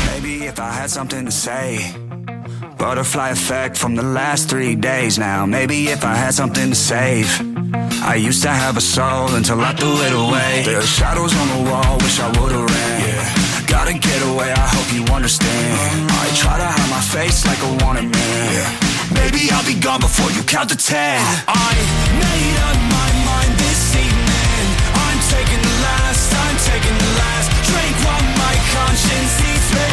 Maybe 0.07 0.47
if 0.47 0.59
I 0.59 0.71
had 0.73 0.91
something 0.91 1.25
to 1.25 1.31
say. 1.31 2.00
Butterfly 2.81 3.29
effect 3.29 3.77
from 3.77 3.95
the 3.95 4.03
last 4.03 4.49
three 4.49 4.75
days 4.75 5.19
now. 5.19 5.45
Maybe 5.45 5.89
if 5.89 6.03
I 6.03 6.15
had 6.15 6.33
something 6.33 6.71
to 6.71 6.75
save. 6.75 7.29
I 8.01 8.15
used 8.15 8.43
to 8.45 8.49
have 8.49 8.79
a 8.79 8.81
soul 8.81 9.35
until 9.37 9.61
I 9.61 9.75
threw 9.75 9.93
it 10.01 10.15
away. 10.17 10.65
There 10.65 10.79
are 10.79 10.93
shadows 10.99 11.37
on 11.37 11.49
the 11.53 11.71
wall, 11.71 11.99
wish 11.99 12.19
I 12.19 12.29
would've 12.41 12.57
ran. 12.57 13.01
Yeah. 13.05 13.67
Gotta 13.69 13.93
get 13.93 14.21
away, 14.33 14.51
I 14.57 14.67
hope 14.73 14.89
you 14.97 15.05
understand. 15.13 16.09
I 16.09 16.25
try 16.41 16.57
to 16.57 16.65
hide 16.65 16.89
my 16.89 17.05
face 17.05 17.45
like 17.45 17.61
a 17.61 17.71
wanted 17.85 18.09
man. 18.09 18.65
Maybe 19.13 19.53
I'll 19.53 19.67
be 19.69 19.77
gone 19.77 20.01
before 20.01 20.33
you 20.33 20.43
count 20.43 20.71
to 20.73 20.77
ten. 20.77 21.21
I 21.53 21.73
made 22.17 22.57
up 22.65 22.81
my 22.97 23.09
mind 23.29 23.53
this 23.61 23.93
evening. 23.93 24.67
I'm 24.97 25.21
taking 25.29 25.61
the 25.61 25.77
last, 25.85 26.33
I'm 26.33 26.57
taking 26.65 26.97
the 26.97 27.13
last 27.21 27.49
drink 27.69 27.93
while 28.09 28.25
my 28.41 28.55
conscience 28.73 29.33
eats 29.53 29.69
me. 29.69 29.93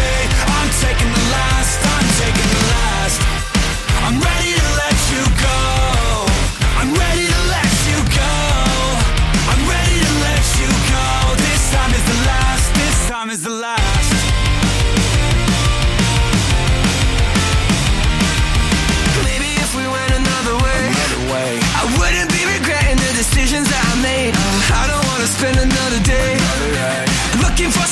I'm 0.55 0.69
taking 0.79 1.11
the 1.11 1.25
last, 1.35 1.56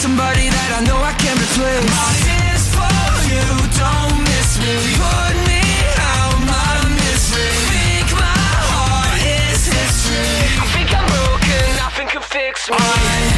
somebody 0.05 0.49
that 0.49 0.69
I 0.77 0.81
know 0.85 0.99
I 1.01 1.13
can 1.17 1.35
replace. 1.35 1.83
My 1.89 2.11
for 2.75 2.95
you, 3.31 3.45
don't 3.79 4.21
miss 4.21 4.49
me. 4.61 5.24
next 12.55 12.69
one. 12.69 13.34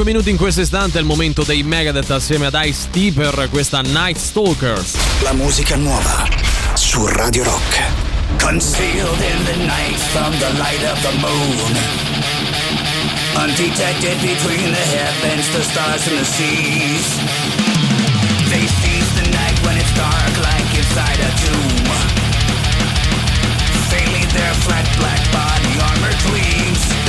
35 0.00 0.04
minuti 0.04 0.30
in 0.30 0.36
questo 0.36 0.60
istante 0.62 0.98
è 0.98 1.00
il 1.00 1.06
momento 1.06 1.42
dei 1.42 1.62
Megadeth 1.62 2.10
assieme 2.10 2.46
ad 2.46 2.58
Ice 2.64 2.88
T 2.90 3.12
per 3.12 3.48
questa 3.50 3.82
Night 3.82 4.16
Stalkers. 4.16 4.96
La 5.22 5.32
musica 5.32 5.76
nuova 5.76 6.26
su 6.74 7.04
Radio 7.06 7.44
Rock. 7.44 7.82
Concealed 8.38 9.20
in 9.20 9.44
the 9.44 9.56
night 9.56 9.98
from 10.12 10.32
the 10.38 10.52
light 10.56 10.82
of 10.90 11.00
the 11.02 11.12
moon. 11.18 11.76
Undetected 13.36 14.16
between 14.20 14.72
the 14.72 14.86
heavens, 14.96 15.48
the 15.52 15.62
stars, 15.62 16.06
and 16.06 16.18
the 16.18 16.24
seas. 16.24 17.18
They 18.48 18.66
seize 18.80 19.10
the 19.20 19.28
night 19.28 19.58
when 19.64 19.76
it's 19.76 19.92
dark, 19.94 20.32
like 20.40 20.78
inside 20.78 21.20
a 21.20 21.30
tomb. 21.44 21.88
Failing 23.90 24.28
their 24.32 24.54
flat 24.64 24.88
black 24.96 25.20
body 25.30 25.72
armor 25.78 26.14
gleams. 26.24 26.99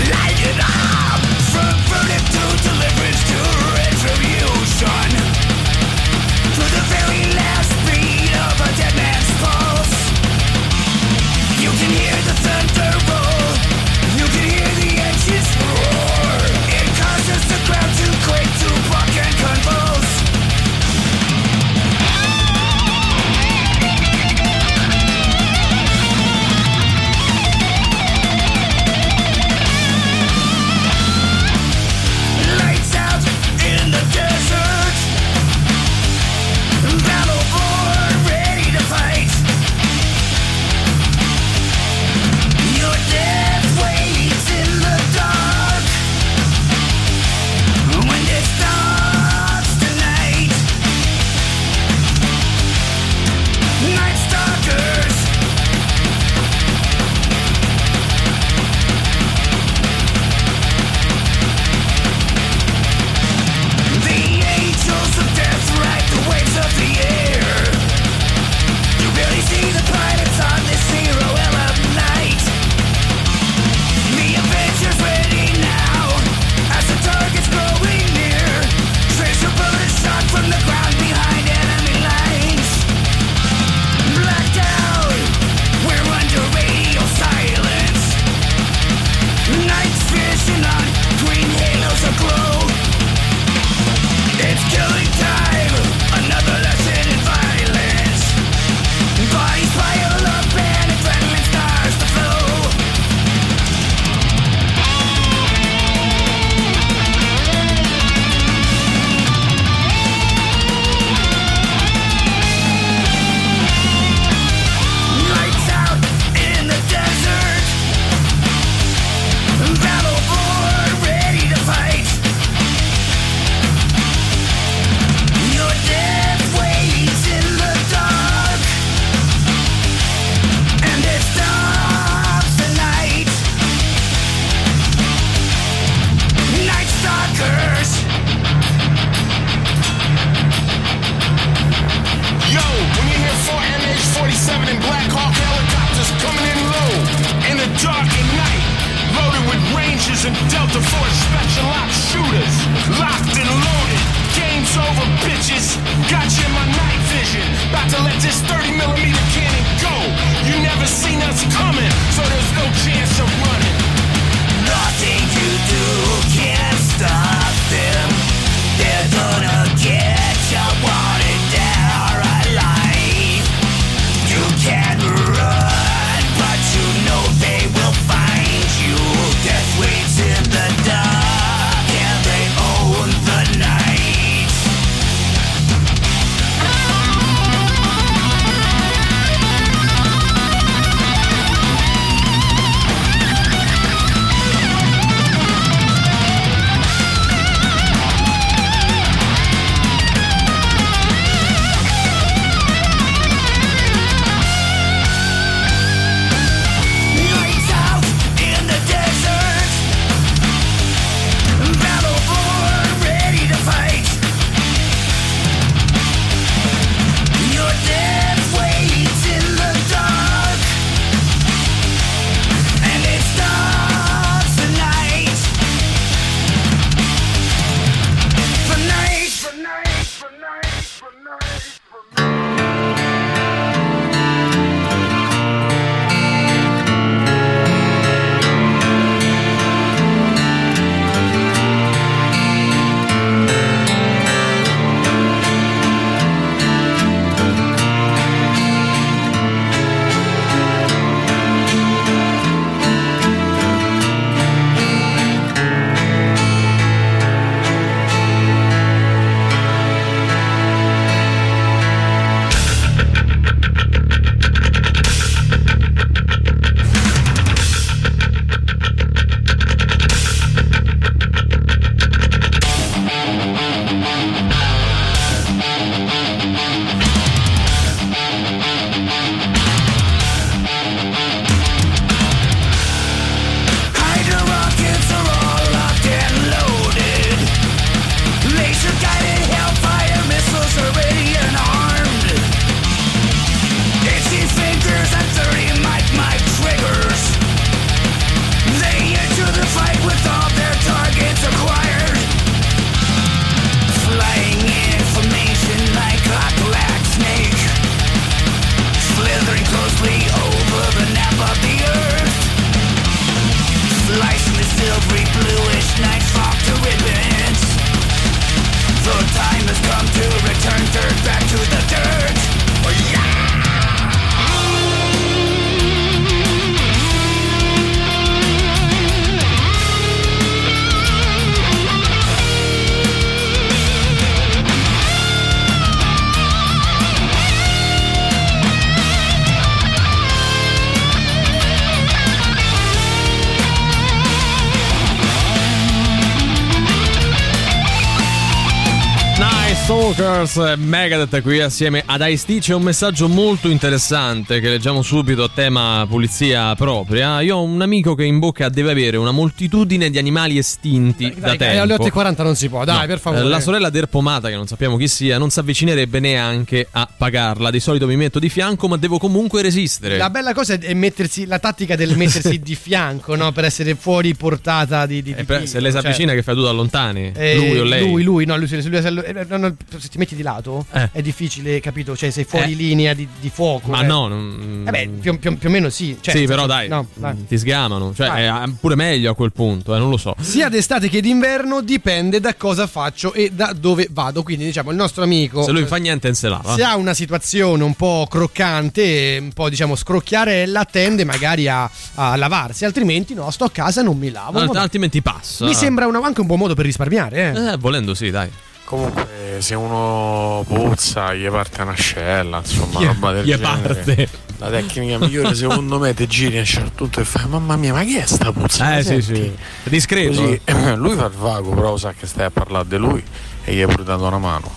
Stalkers, 350.51 350.77
Megadeth 350.77 351.41
qui 351.41 351.61
assieme 351.61 352.03
ad 352.05 352.21
Ice-T 352.25 352.59
c'è 352.59 352.73
un 352.73 352.81
messaggio 352.83 353.29
molto 353.29 353.69
interessante 353.69 354.59
che 354.59 354.67
leggiamo 354.67 355.01
subito 355.01 355.43
a 355.45 355.49
tema 355.53 356.05
pulizia 356.09 356.75
propria. 356.75 357.39
Io 357.39 357.55
ho 357.55 357.63
un 357.63 357.81
amico 357.81 358.15
che 358.15 358.25
in 358.25 358.37
bocca 358.39 358.67
deve 358.67 358.91
avere 358.91 359.15
una 359.15 359.31
moltitudine 359.31 360.09
di 360.09 360.17
animali 360.17 360.57
estinti 360.57 361.33
da 361.37 361.47
Dai, 361.55 361.57
tempo. 361.57 361.81
alle 361.83 361.95
8.40 361.95 362.43
non 362.43 362.55
si 362.57 362.67
può, 362.67 362.83
dai, 362.83 362.99
No, 362.99 363.05
per 363.05 363.19
favore. 363.19 363.43
La 363.45 363.61
sorella 363.61 363.89
derpomata, 363.89 364.49
che 364.49 364.55
non 364.55 364.67
sappiamo 364.67 364.97
chi 364.97 365.07
sia, 365.07 365.37
non 365.37 365.49
si 365.51 365.59
avvicinerebbe 365.59 366.19
neanche 366.19 366.85
a 366.91 367.07
pagarla. 367.15 367.69
Di 367.71 367.79
solito 367.79 368.05
mi 368.05 368.17
metto 368.17 368.37
di 368.39 368.49
fianco, 368.49 368.89
ma 368.89 368.97
devo 368.97 369.19
comunque 369.19 369.61
resistere. 369.61 370.17
La 370.17 370.29
bella 370.29 370.53
cosa 370.53 370.73
è 370.73 370.93
mettersi 370.93 371.45
la 371.45 371.59
tattica 371.59 371.95
del 371.95 372.17
mettersi 372.17 372.59
di 372.59 372.75
fianco, 372.75 373.35
no? 373.37 373.53
Per 373.53 373.63
essere 373.63 373.95
fuori 373.95 374.35
portata 374.35 375.05
di. 375.05 375.21
di, 375.23 375.33
di 375.33 375.39
Eh, 375.39 375.43
beh, 375.45 375.65
se 375.65 375.79
lei 375.79 375.91
si 375.91 375.97
cioè- 375.97 376.05
avvicina, 376.07 376.33
che 376.33 376.43
fai 376.43 376.55
tu 376.55 376.61
da 376.63 376.71
lontani? 376.71 377.31
Eh, 377.33 377.55
lui 377.55 377.79
o 377.79 377.83
lei? 377.83 378.05
Lui, 378.05 378.23
lui, 378.23 378.45
no, 378.45 378.57
lui, 378.57 378.67
se, 378.67 378.81
lui- 378.81 379.01
se- 379.01 379.07
eh, 379.07 379.45
no, 379.47 379.57
no, 379.57 379.75
se 379.97 380.09
ti 380.09 380.17
metti 380.17 380.35
di 380.41 380.47
lato 380.47 380.85
Eh. 380.91 381.09
è 381.13 381.21
difficile, 381.21 381.79
capito? 381.79 382.15
Cioè, 382.17 382.29
sei 382.31 382.43
fuori 382.43 382.71
Eh. 382.71 382.75
linea 382.75 383.13
di, 383.13 383.27
di 383.39 383.49
fuoco. 383.49 383.89
Ma 383.91 384.01
eh. 384.01 384.05
no, 384.05 384.27
non- 384.27 384.83
Eh 384.87 384.91
beh, 384.91 385.09
più, 385.19 385.37
più- 385.39 385.57
più 385.57 385.69
o 385.69 385.71
meno 385.71 385.89
sì. 385.89 386.17
Cioè, 386.19 386.35
sì, 386.35 386.45
però 386.45 386.65
dai, 386.65 386.87
no, 386.87 387.05
dai. 387.13 387.45
ti 387.47 387.57
sgamano. 387.57 388.13
Cioè, 388.13 388.27
Vai. 388.27 388.43
è 388.69 388.73
pure 388.79 388.95
meglio 388.95 389.31
a 389.31 389.35
quel 389.35 389.51
punto, 389.51 389.95
eh, 389.95 389.99
non 389.99 390.09
lo 390.09 390.17
so. 390.17 390.35
Sia 390.39 390.67
d'estate 390.69 391.07
che 391.09 391.21
d'inverno 391.21 391.81
dipende 391.81 392.39
da 392.39 392.55
cosa 392.55 392.87
faccio 392.87 393.33
e 393.33 393.51
da 393.53 393.73
dove 393.77 394.07
vado. 394.11 394.43
Quindi, 394.43 394.65
diciamo, 394.65 394.89
il 394.91 394.97
nostro 394.97 395.23
amico. 395.23 395.63
Se 395.63 395.71
lui 395.71 395.85
fa 395.85 395.97
niente, 395.97 396.33
se 396.33 396.47
lava. 396.49 396.73
Se 396.75 396.83
ha 396.83 396.95
una 396.95 397.13
situazione 397.13 397.83
un 397.83 397.93
po' 397.93 398.27
croccante, 398.29 399.37
un 399.41 399.51
po' 399.53 399.69
diciamo 399.69 399.95
scrocchiarella, 399.95 400.85
tende 400.85 401.23
magari 401.23 401.67
a, 401.67 401.89
a 402.15 402.35
lavarsi, 402.35 402.85
altrimenti 402.85 403.33
no, 403.33 403.49
sto 403.51 403.65
a 403.65 403.71
casa 403.71 404.01
e 404.01 404.03
non 404.03 404.17
mi 404.17 404.29
lavo. 404.31 404.59
Alt- 404.59 404.75
altrimenti 404.75 405.21
passa. 405.21 405.65
Mi 405.65 405.73
sembra 405.73 406.07
una- 406.07 406.19
anche 406.23 406.41
un 406.41 406.47
buon 406.47 406.59
modo 406.59 406.73
per 406.75 406.85
risparmiare. 406.85 407.53
Eh. 407.53 407.71
Eh, 407.73 407.77
volendo 407.77 408.13
sì, 408.13 408.29
dai. 408.29 408.49
Comunque, 408.91 409.25
se 409.59 409.73
uno 409.73 410.65
puzza, 410.67 411.33
gli 411.33 411.47
parte 411.47 411.81
una 411.81 411.93
scella, 411.93 412.57
insomma, 412.57 412.99
Gli- 412.99 413.05
roba 413.05 413.31
del 413.31 413.45
gli 413.45 413.55
genere. 413.55 413.93
parte. 413.93 414.29
La 414.57 414.69
tecnica 414.69 415.17
migliore, 415.17 415.55
secondo 415.55 415.97
me, 415.97 416.13
te 416.13 416.27
giri 416.27 416.57
a 416.57 416.59
un 416.59 416.65
certo 416.65 416.91
punto 416.95 417.21
e 417.21 417.23
fai: 417.23 417.47
Mamma 417.47 417.77
mia, 417.77 417.93
ma 417.93 418.03
chi 418.03 418.17
è 418.17 418.25
sta 418.25 418.51
puzza? 418.51 418.97
Eh, 418.97 419.01
sì, 419.01 419.21
senti?" 419.21 419.33
sì. 419.33 419.89
Discreto. 419.89 420.41
Così, 420.41 420.61
lui 420.97 421.15
fa 421.15 421.25
il 421.27 421.31
vago, 421.31 421.69
però 421.73 421.95
sa 421.95 422.11
che 422.11 422.27
stai 422.27 422.43
a 422.47 422.51
parlare 422.51 422.85
di 422.89 422.97
lui 422.97 423.23
e 423.63 423.73
gli 423.73 423.79
hai 423.79 423.87
pure 423.87 424.03
dato 424.03 424.25
una 424.25 424.37
mano. 424.39 424.69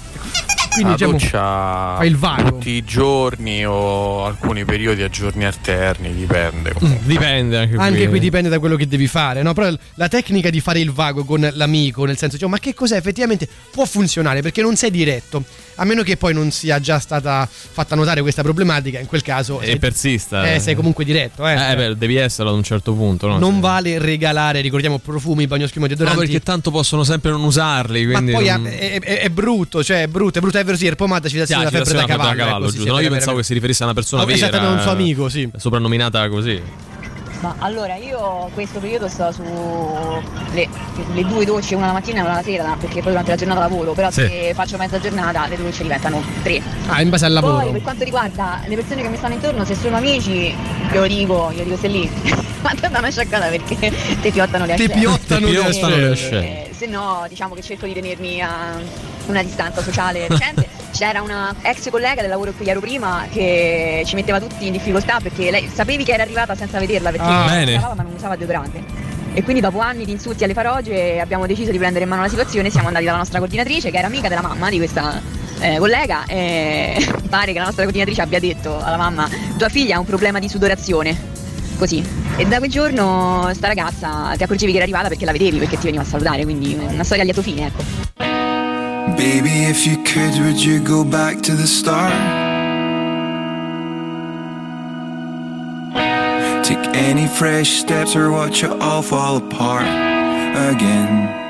Quindi 0.75 0.91
la 0.91 0.97
diciamo 0.97 1.13
doccia 1.13 1.97
fai 1.97 2.09
il 2.09 2.17
vago. 2.17 2.49
tutti 2.51 2.71
i 2.71 2.85
giorni 2.85 3.65
o 3.65 4.25
alcuni 4.25 4.65
periodi 4.65 5.03
a 5.03 5.09
giorni 5.09 5.45
alterni, 5.45 6.15
dipende. 6.15 6.73
comunque. 6.73 7.07
Dipende 7.07 7.59
anche, 7.59 7.77
Anche 7.77 8.09
qui 8.09 8.19
dipende 8.19 8.49
da 8.49 8.59
quello 8.59 8.77
che 8.77 8.87
devi 8.87 9.07
fare, 9.07 9.43
no? 9.43 9.53
Però 9.55 9.73
la 9.95 10.09
tecnica 10.09 10.51
di 10.51 10.61
fare 10.61 10.81
il 10.81 10.91
vago 10.91 11.25
con 11.25 11.49
l'amico, 11.53 12.05
nel 12.05 12.17
senso, 12.17 12.37
cioè, 12.39 12.49
ma 12.49 12.59
che 12.59 12.75
cos'è 12.75 12.97
effettivamente 12.97 13.49
può 13.71 13.85
funzionare 13.85 14.43
perché 14.43 14.63
non 14.63 14.77
sei 14.77 14.91
diretto. 14.91 15.43
A 15.77 15.85
meno 15.85 16.03
che 16.03 16.17
poi 16.17 16.33
non 16.33 16.51
sia 16.51 16.79
già 16.81 16.99
stata 16.99 17.49
fatta 17.51 17.95
notare 17.97 18.21
questa 18.23 18.43
problematica, 18.43 18.99
in 19.01 19.07
quel 19.07 19.23
caso 19.23 19.61
E 19.61 19.67
sei- 19.67 19.79
persista. 19.79 20.53
eh, 20.53 20.61
sei 20.61 20.75
comunque 20.75 21.05
diretto, 21.05 21.47
eh. 21.47 21.73
Eh, 21.73 21.77
beh, 21.77 21.97
devi 21.97 22.17
esserlo 22.17 22.51
ad 22.51 22.57
un 22.57 22.63
certo 22.63 22.93
punto, 22.95 23.27
no? 23.27 23.39
non 23.39 23.61
vale 23.61 23.99
regalare, 23.99 24.61
ricordiamo, 24.61 24.99
profumi, 24.99 25.47
bagnoschiuma, 25.47 25.87
No, 25.89 25.95
deodoranti. 25.95 26.27
perché 26.27 26.43
tanto 26.43 26.71
possono 26.71 27.03
sempre 27.05 27.31
non 27.33 27.43
usarli. 27.43 28.07
ma 28.07 28.13
Quindi 28.15 28.33
poi 28.33 28.47
non- 28.49 28.67
è, 28.67 29.01
è- 29.01 29.19
è 29.21 29.29
brutto, 29.31 29.83
cioè 29.83 30.03
è 30.03 30.07
brutto, 30.07 30.39
è 30.39 30.41
brutto, 30.41 30.59
è 30.59 30.65
vero 30.65 30.77
sì, 30.77 30.87
il 30.87 30.97
pomata 30.97 31.29
ci 31.29 31.39
dà 31.39 31.47
Sì, 31.47 31.53
la 31.53 31.71
febbre 31.71 31.93
da 31.93 32.05
cavallo, 32.05 32.31
da 32.31 32.37
cavallo, 32.45 32.63
ecco, 32.65 32.71
sì, 32.71 32.77
giusto? 32.77 32.91
sì, 32.91 32.97
No, 32.97 33.01
io 33.01 33.11
pensavo 33.11 33.37
che 33.39 33.43
si 33.43 33.53
riferisse 33.55 33.83
a 33.83 33.87
una 33.87 33.95
persona 33.95 34.23
Oh, 34.23 34.27
vera. 34.27 34.37
esatto, 34.39 34.57
a 34.59 34.69
un 34.71 34.81
suo 34.81 34.91
amico, 34.93 35.29
sì. 35.29 35.49
Soprannominata 35.57 36.29
così. 36.29 36.63
Ma 37.45 37.55
allora 37.59 37.97
io 37.97 38.49
questo 38.55 38.79
periodo 38.79 39.07
sto 39.07 39.31
su 39.31 39.43
le, 40.55 40.67
due 41.27 41.45
docce, 41.45 41.75
una 41.75 41.89
la 41.89 41.93
mattina 41.93 42.21
e 42.21 42.23
una 42.23 42.37
la 42.37 42.43
sera, 42.43 42.75
perché 42.81 43.01
poi 43.03 43.11
durante 43.11 43.31
la 43.33 43.37
giornata 43.37 43.61
lavoro, 43.61 43.93
però 43.93 44.11
Sì. 44.11 44.23
se 44.27 44.53
faccio 44.55 44.79
mezza 44.79 44.99
giornata 44.99 45.47
le 45.47 45.57
docce 45.59 45.83
diventano 45.83 46.23
tre. 46.43 46.63
Ah, 46.87 47.03
in 47.03 47.11
base 47.11 47.27
al 47.27 47.33
Poi 47.39 47.43
lavoro. 47.53 47.71
per 47.73 47.83
quanto 47.83 48.05
riguarda 48.05 48.61
le 48.67 48.75
persone 48.77 49.03
che 49.03 49.09
mi 49.09 49.17
stanno 49.19 49.35
intorno, 49.35 49.63
se 49.67 49.75
sono 49.75 49.99
amici, 49.99 50.55
glielo 50.91 51.07
dico, 51.07 51.51
glielo 51.53 51.65
dico 51.65 51.77
se 51.77 51.89
lì. 51.89 52.11
Ma 52.63 52.71
te 52.81 52.89
da 52.89 52.99
una 52.99 53.11
sciaccata 53.11 53.49
perché 53.49 53.93
ti 54.23 54.31
piottano 54.31 54.65
le 54.65 54.73
ascelle. 54.73 54.95
le 54.95 55.01
piottano 55.01 55.47
ascelle. 55.69 55.97
le 55.99 56.13
ascelle. 56.13 56.71
Eh, 56.71 56.75
Se 56.75 56.87
no, 56.87 57.27
diciamo 57.29 57.55
che 57.55 57.61
cerco 57.61 57.85
di 57.85 57.93
tenermi 57.93 58.41
a 58.41 58.79
una 59.27 59.43
distanza 59.43 59.83
sociale 59.83 60.25
decente. 60.29 60.67
C'era 60.95 61.23
una 61.23 61.53
ex 61.63 61.91
collega 61.91 62.21
del 62.21 62.31
lavoro 62.31 62.51
in 62.51 62.57
cui 62.57 62.67
ero 62.69 62.79
prima 62.79 63.25
che 63.29 64.03
ci 64.07 64.15
metteva 64.15 64.39
tutti 64.39 64.67
in 64.67 64.73
difficoltà 64.73 65.19
perché 65.21 65.51
lei 65.51 65.69
sapevi 65.73 66.05
che 66.05 66.13
era 66.13 66.23
arrivata 66.23 66.55
senza 66.55 66.79
vederla 66.79 67.11
perché 67.11 67.27
Ah, 67.27 67.47
bene. 67.49 67.73
lavava 67.73 67.95
ma 67.95 68.03
non 68.05 68.13
usava 68.15 68.37
deodorante. 68.37 68.81
E 69.35 69.43
quindi 69.43 69.61
dopo 69.61 69.81
anni 69.81 70.05
di 70.05 70.13
insulti 70.13 70.45
alle 70.45 70.55
faroge 70.55 71.19
abbiamo 71.19 71.47
deciso 71.47 71.73
di 71.73 71.79
prendere 71.79 72.05
in 72.05 72.11
mano 72.11 72.23
la 72.23 72.29
situazione, 72.29 72.71
siamo 72.71 72.87
andati 72.87 73.05
dalla 73.07 73.17
nostra 73.19 73.39
coordinatrice 73.39 73.91
che 73.91 73.97
era 73.99 74.07
amica 74.07 74.29
della 74.29 74.43
mamma 74.43 74.71
di 74.71 74.77
questa 74.77 75.21
eh, 75.59 75.79
collega 75.79 76.25
e 76.27 77.05
pare 77.29 77.53
che 77.53 77.59
la 77.59 77.65
nostra 77.65 77.83
coordinatrice 77.83 78.23
abbia 78.23 78.39
detto 78.39 78.81
alla 78.81 78.97
mamma 78.97 79.29
tua 79.59 79.69
figlia 79.69 79.97
ha 79.97 79.99
un 79.99 80.07
problema 80.07 80.39
di 80.39 80.49
sudorazione. 80.49 81.33
Così. 81.77 82.07
E 82.37 82.45
da 82.47 82.59
quel 82.59 82.71
giorno 82.71 83.51
sta 83.53 83.67
ragazza 83.67 84.33
ti 84.37 84.45
accorgevi 84.45 84.71
che 84.71 84.77
era 84.77 84.85
arrivata 84.85 85.09
perché 85.09 85.25
la 85.25 85.33
vedevi, 85.33 85.59
perché 85.59 85.77
ti 85.77 85.87
veniva 85.87 86.05
a 86.05 86.07
salutare, 86.07 86.45
quindi 86.45 86.73
una 86.89 87.03
storia 87.03 87.23
a 87.25 87.27
lieto 87.27 87.43
fine, 87.43 87.67
ecco. 87.67 87.83
Baby, 89.13 89.65
if 89.65 89.87
you 89.87 90.03
could, 90.03 90.39
would 90.41 90.65
you 90.65 90.81
go 90.81 91.05
back 91.05 91.41
to 91.43 91.55
the 91.55 91.67
start? 91.67 92.13
Take 96.65 96.79
any 96.97 97.29
fresh 97.29 97.81
steps 97.81 98.17
or 98.17 98.31
watch 98.31 98.65
it 98.65 98.71
all 98.71 99.03
fall 99.03 99.37
apart 99.37 99.83
again. 99.85 101.44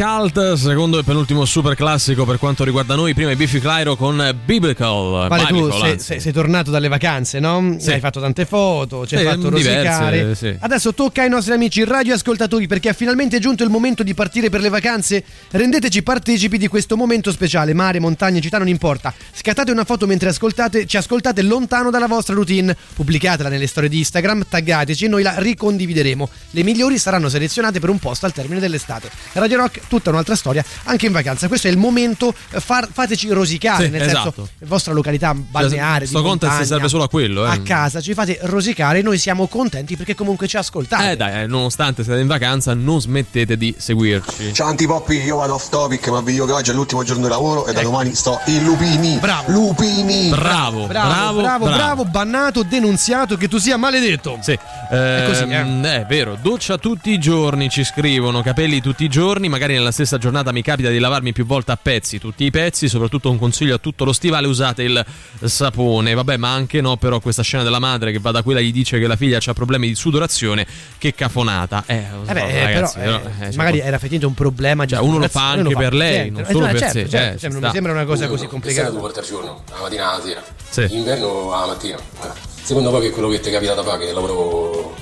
Cult, 0.00 0.54
secondo 0.54 0.98
e 0.98 1.02
penultimo 1.02 1.44
super 1.44 1.74
classico 1.74 2.24
per 2.24 2.38
quanto 2.38 2.64
riguarda 2.64 2.94
noi. 2.94 3.12
Prima 3.12 3.32
i 3.32 3.36
Biffy 3.36 3.58
Clyro 3.58 3.96
con 3.96 4.34
Biblical. 4.46 5.28
Vale, 5.28 5.44
tu 5.44 5.52
Biblical, 5.52 5.80
sei, 5.82 5.90
anzi. 5.90 6.04
sei- 6.06 6.20
sei 6.20 6.32
tornato 6.32 6.70
dalle 6.70 6.88
vacanze, 6.88 7.38
no? 7.38 7.76
Sì. 7.78 7.90
Hai 7.90 8.00
fatto 8.00 8.18
tante 8.18 8.46
foto, 8.46 9.06
ci 9.06 9.16
hai 9.16 9.20
Sì, 9.20 9.26
fatto 9.26 9.50
diverse, 9.50 9.74
rosicare. 9.76 10.34
sì. 10.34 10.56
Adesso 10.58 10.94
tocca 10.94 11.20
ai 11.20 11.28
nostri 11.28 11.52
amici 11.52 11.84
radioascoltatori 11.84 12.66
perché 12.66 12.88
è 12.88 12.94
finalmente 12.94 13.38
giunto 13.40 13.62
il 13.62 13.68
momento 13.68 14.02
di 14.02 14.14
partire 14.14 14.48
per 14.48 14.62
le 14.62 14.70
vacanze. 14.70 15.22
Rendeteci 15.50 16.02
partecipi 16.02 16.56
di 16.56 16.66
questo 16.68 16.96
momento 16.96 17.30
speciale. 17.30 17.74
Mare, 17.74 18.00
montagne, 18.00 18.40
città, 18.40 18.56
non 18.56 18.68
importa. 18.68 19.12
Scattate 19.34 19.70
una 19.70 19.84
foto 19.84 20.06
mentre 20.06 20.30
ascoltate, 20.30 20.86
ci 20.86 20.96
ascoltate 20.96 21.42
lontano 21.42 21.90
dalla 21.90 22.06
vostra 22.06 22.34
routine. 22.34 22.74
Pubblicatela 22.94 23.50
nelle 23.50 23.66
storie 23.66 23.90
di 23.90 23.98
Instagram, 23.98 24.44
taggateci 24.48 25.04
e 25.04 25.08
noi 25.08 25.22
la 25.22 25.34
ricondivideremo. 25.36 26.26
Le 26.52 26.62
migliori 26.62 26.96
saranno 26.96 27.28
selezionate 27.28 27.80
per 27.80 27.90
un 27.90 27.98
post 27.98 28.24
al 28.24 28.32
termine 28.32 28.60
dell'estate. 28.60 29.10
Radio 29.32 29.58
Rock, 29.58 29.88
tutta 29.90 30.10
un'altra 30.10 30.36
storia, 30.36 30.64
anche 30.84 31.06
in 31.06 31.12
vacanza. 31.12 31.48
Questo 31.48 31.66
è 31.66 31.70
il 31.70 31.76
momento, 31.76 32.32
eh, 32.52 32.60
far- 32.60 32.88
fateci 32.90 33.28
rosicare, 33.30 33.86
Sì, 33.86 33.90
nel 33.90 34.02
esatto. 34.02 34.32
senso, 34.36 34.50
vostra 34.66 34.92
località 34.92 35.34
balneare. 35.34 36.06
Sto 36.06 36.18
di 36.18 36.24
contest 36.24 36.50
montagna, 36.52 36.66
serve 36.68 36.88
solo 36.88 37.02
a 37.04 37.08
quello, 37.08 37.44
eh. 37.44 37.50
A 37.50 37.60
casa 37.60 38.00
ci 38.00 38.14
fate 38.14 38.38
rosicare 38.42 39.02
noi 39.02 39.18
siamo 39.18 39.48
contenti 39.48 39.96
perché 39.96 40.14
comunque 40.14 40.46
ci 40.46 40.56
ascoltate. 40.56 41.10
Eh 41.10 41.16
dai, 41.16 41.42
eh, 41.42 41.46
nonostante 41.46 42.04
siete 42.04 42.20
in 42.20 42.26
vacanza, 42.28 42.72
non 42.74 43.00
smettete 43.00 43.56
di 43.56 43.74
seguirci. 43.76 44.52
Ciao 44.54 44.68
Antipoppi, 44.68 45.16
io 45.16 45.36
vado 45.36 45.54
off 45.54 45.68
topic, 45.68 46.08
ma 46.08 46.20
vi 46.20 46.32
dico 46.32 46.46
che 46.46 46.52
oggi 46.52 46.70
è 46.70 46.74
l'ultimo 46.74 47.02
giorno 47.02 47.24
di 47.24 47.28
lavoro 47.30 47.66
e 47.66 47.72
da 47.72 47.82
domani 47.82 48.14
sto 48.14 48.38
in 48.46 48.62
Lupini. 48.64 49.18
Bravo. 49.18 49.50
Lupini. 49.50 50.28
Bravo, 50.28 50.86
Bravo, 50.86 51.40
bravo, 51.40 51.64
bravo, 51.66 52.04
bannato, 52.04 52.62
denunziato, 52.62 53.36
che 53.36 53.48
tu 53.48 53.58
sia 53.58 53.76
maledetto. 53.76 54.38
Sì, 54.42 54.52
È 54.52 55.24
così, 55.26 55.42
Ehm, 55.50 55.84
è 55.84 56.04
vero, 56.08 56.36
doccia 56.40 56.76
tutti 56.78 57.10
i 57.10 57.18
giorni 57.18 57.68
ci 57.68 57.84
scrivono, 57.84 58.42
capelli 58.42 58.80
tutti 58.80 59.04
i 59.04 59.08
giorni. 59.08 59.18
giorni, 59.20 59.48
magari 59.50 59.74
nella 59.80 59.90
stessa 59.92 60.16
giornata 60.18 60.52
mi 60.52 60.62
capita 60.62 60.88
di 60.88 60.98
lavarmi 60.98 61.32
più 61.32 61.44
volte 61.44 61.72
a 61.72 61.78
pezzi 61.80 62.18
tutti 62.18 62.44
i 62.44 62.50
pezzi, 62.50 62.88
soprattutto 62.88 63.30
un 63.30 63.38
consiglio 63.38 63.74
a 63.74 63.78
tutto 63.78 64.04
lo 64.04 64.12
stivale, 64.12 64.46
usate 64.46 64.82
il 64.82 65.04
sapone. 65.44 66.14
Vabbè, 66.14 66.36
ma 66.36 66.52
anche 66.52 66.80
no, 66.80 66.96
però 66.96 67.18
questa 67.20 67.42
scena 67.42 67.62
della 67.62 67.78
madre 67.78 68.12
che 68.12 68.18
va 68.18 68.30
da 68.30 68.42
quella 68.42 68.60
e 68.60 68.64
gli 68.64 68.72
dice 68.72 68.98
che 68.98 69.06
la 69.06 69.16
figlia 69.16 69.38
ha 69.44 69.52
problemi 69.52 69.88
di 69.88 69.94
sudorazione, 69.94 70.66
che 70.98 71.14
cafonata. 71.14 71.82
Eh, 71.86 72.04
lo 72.12 72.24
so, 72.24 72.30
Eh 72.30 72.34
beh, 72.34 72.40
eh, 72.48 72.64
ragazzi, 72.64 72.98
però, 72.98 73.18
però, 73.20 73.30
eh, 73.30 73.32
eh, 73.40 73.44
cioè, 73.46 73.56
magari 73.56 73.78
era 73.80 73.88
effettivamente 73.96 74.26
un 74.26 74.34
problema 74.34 74.84
di 74.84 74.92
Cioè, 74.92 75.02
uno 75.02 75.18
lo 75.18 75.28
fa 75.28 75.50
anche 75.50 75.66
uno 75.68 75.78
per 75.78 75.94
lei, 75.94 76.30
niente. 76.30 76.30
non 76.32 76.42
Eh, 76.42 76.52
solo 76.52 76.64
no, 76.66 76.70
per 76.70 76.78
certo, 76.80 76.92
sé, 76.98 77.08
certo, 77.08 77.16
eh, 77.16 77.32
ci 77.32 77.38
cioè, 77.40 77.48
non 77.50 77.58
sta. 77.58 77.66
mi 77.66 77.72
sembra 77.74 77.92
una 77.92 78.04
cosa 78.04 78.26
così 78.28 78.44
Estate 78.44 78.46
tu 78.46 78.50
complicata. 78.50 78.98
porti 78.98 79.18
al 79.18 79.24
giorno, 79.24 79.62
la 79.70 79.80
mattina 79.80 80.10
alla 80.12 80.22
sera. 80.22 80.42
Sì. 80.68 80.86
Inverno 80.96 81.52
alla 81.52 81.66
mattina. 81.66 81.96
Eh. 81.96 82.28
Secondo 82.62 82.90
voi 82.90 83.00
che 83.00 83.08
è 83.08 83.10
quello 83.10 83.28
che 83.28 83.40
ti 83.40 83.50
capita 83.50 83.74
da 83.74 83.82
fare, 83.82 84.06
che 84.06 84.12
lavoro, 84.12 84.94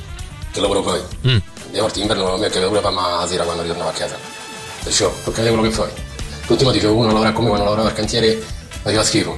che 0.53 0.61
lavoro 0.61 0.83
fai? 0.83 1.01
Mm. 1.27 1.37
Le 1.73 1.81
volte 1.81 2.01
inverno 2.01 2.33
a 2.33 2.39
me 2.39 2.49
capita 2.49 2.67
pure 2.67 2.79
a 2.79 2.83
fare 2.83 3.17
la 3.21 3.27
sera 3.27 3.45
quando 3.45 3.63
ritornavo 3.63 3.91
a 3.91 3.93
casa. 3.93 4.17
Perciò, 4.89 5.13
capire 5.23 5.49
quello 5.49 5.61
che 5.65 5.71
fai. 5.71 5.91
L'ultimo 6.47 6.71
dicevo, 6.71 6.95
uno 6.95 7.09
lavora 7.09 7.31
con 7.33 7.43
me 7.43 7.51
quando 7.51 7.67
lavorava 7.67 7.91
al 7.91 7.95
cantiere, 7.95 8.43
faceva 8.81 9.05
schifo. 9.05 9.37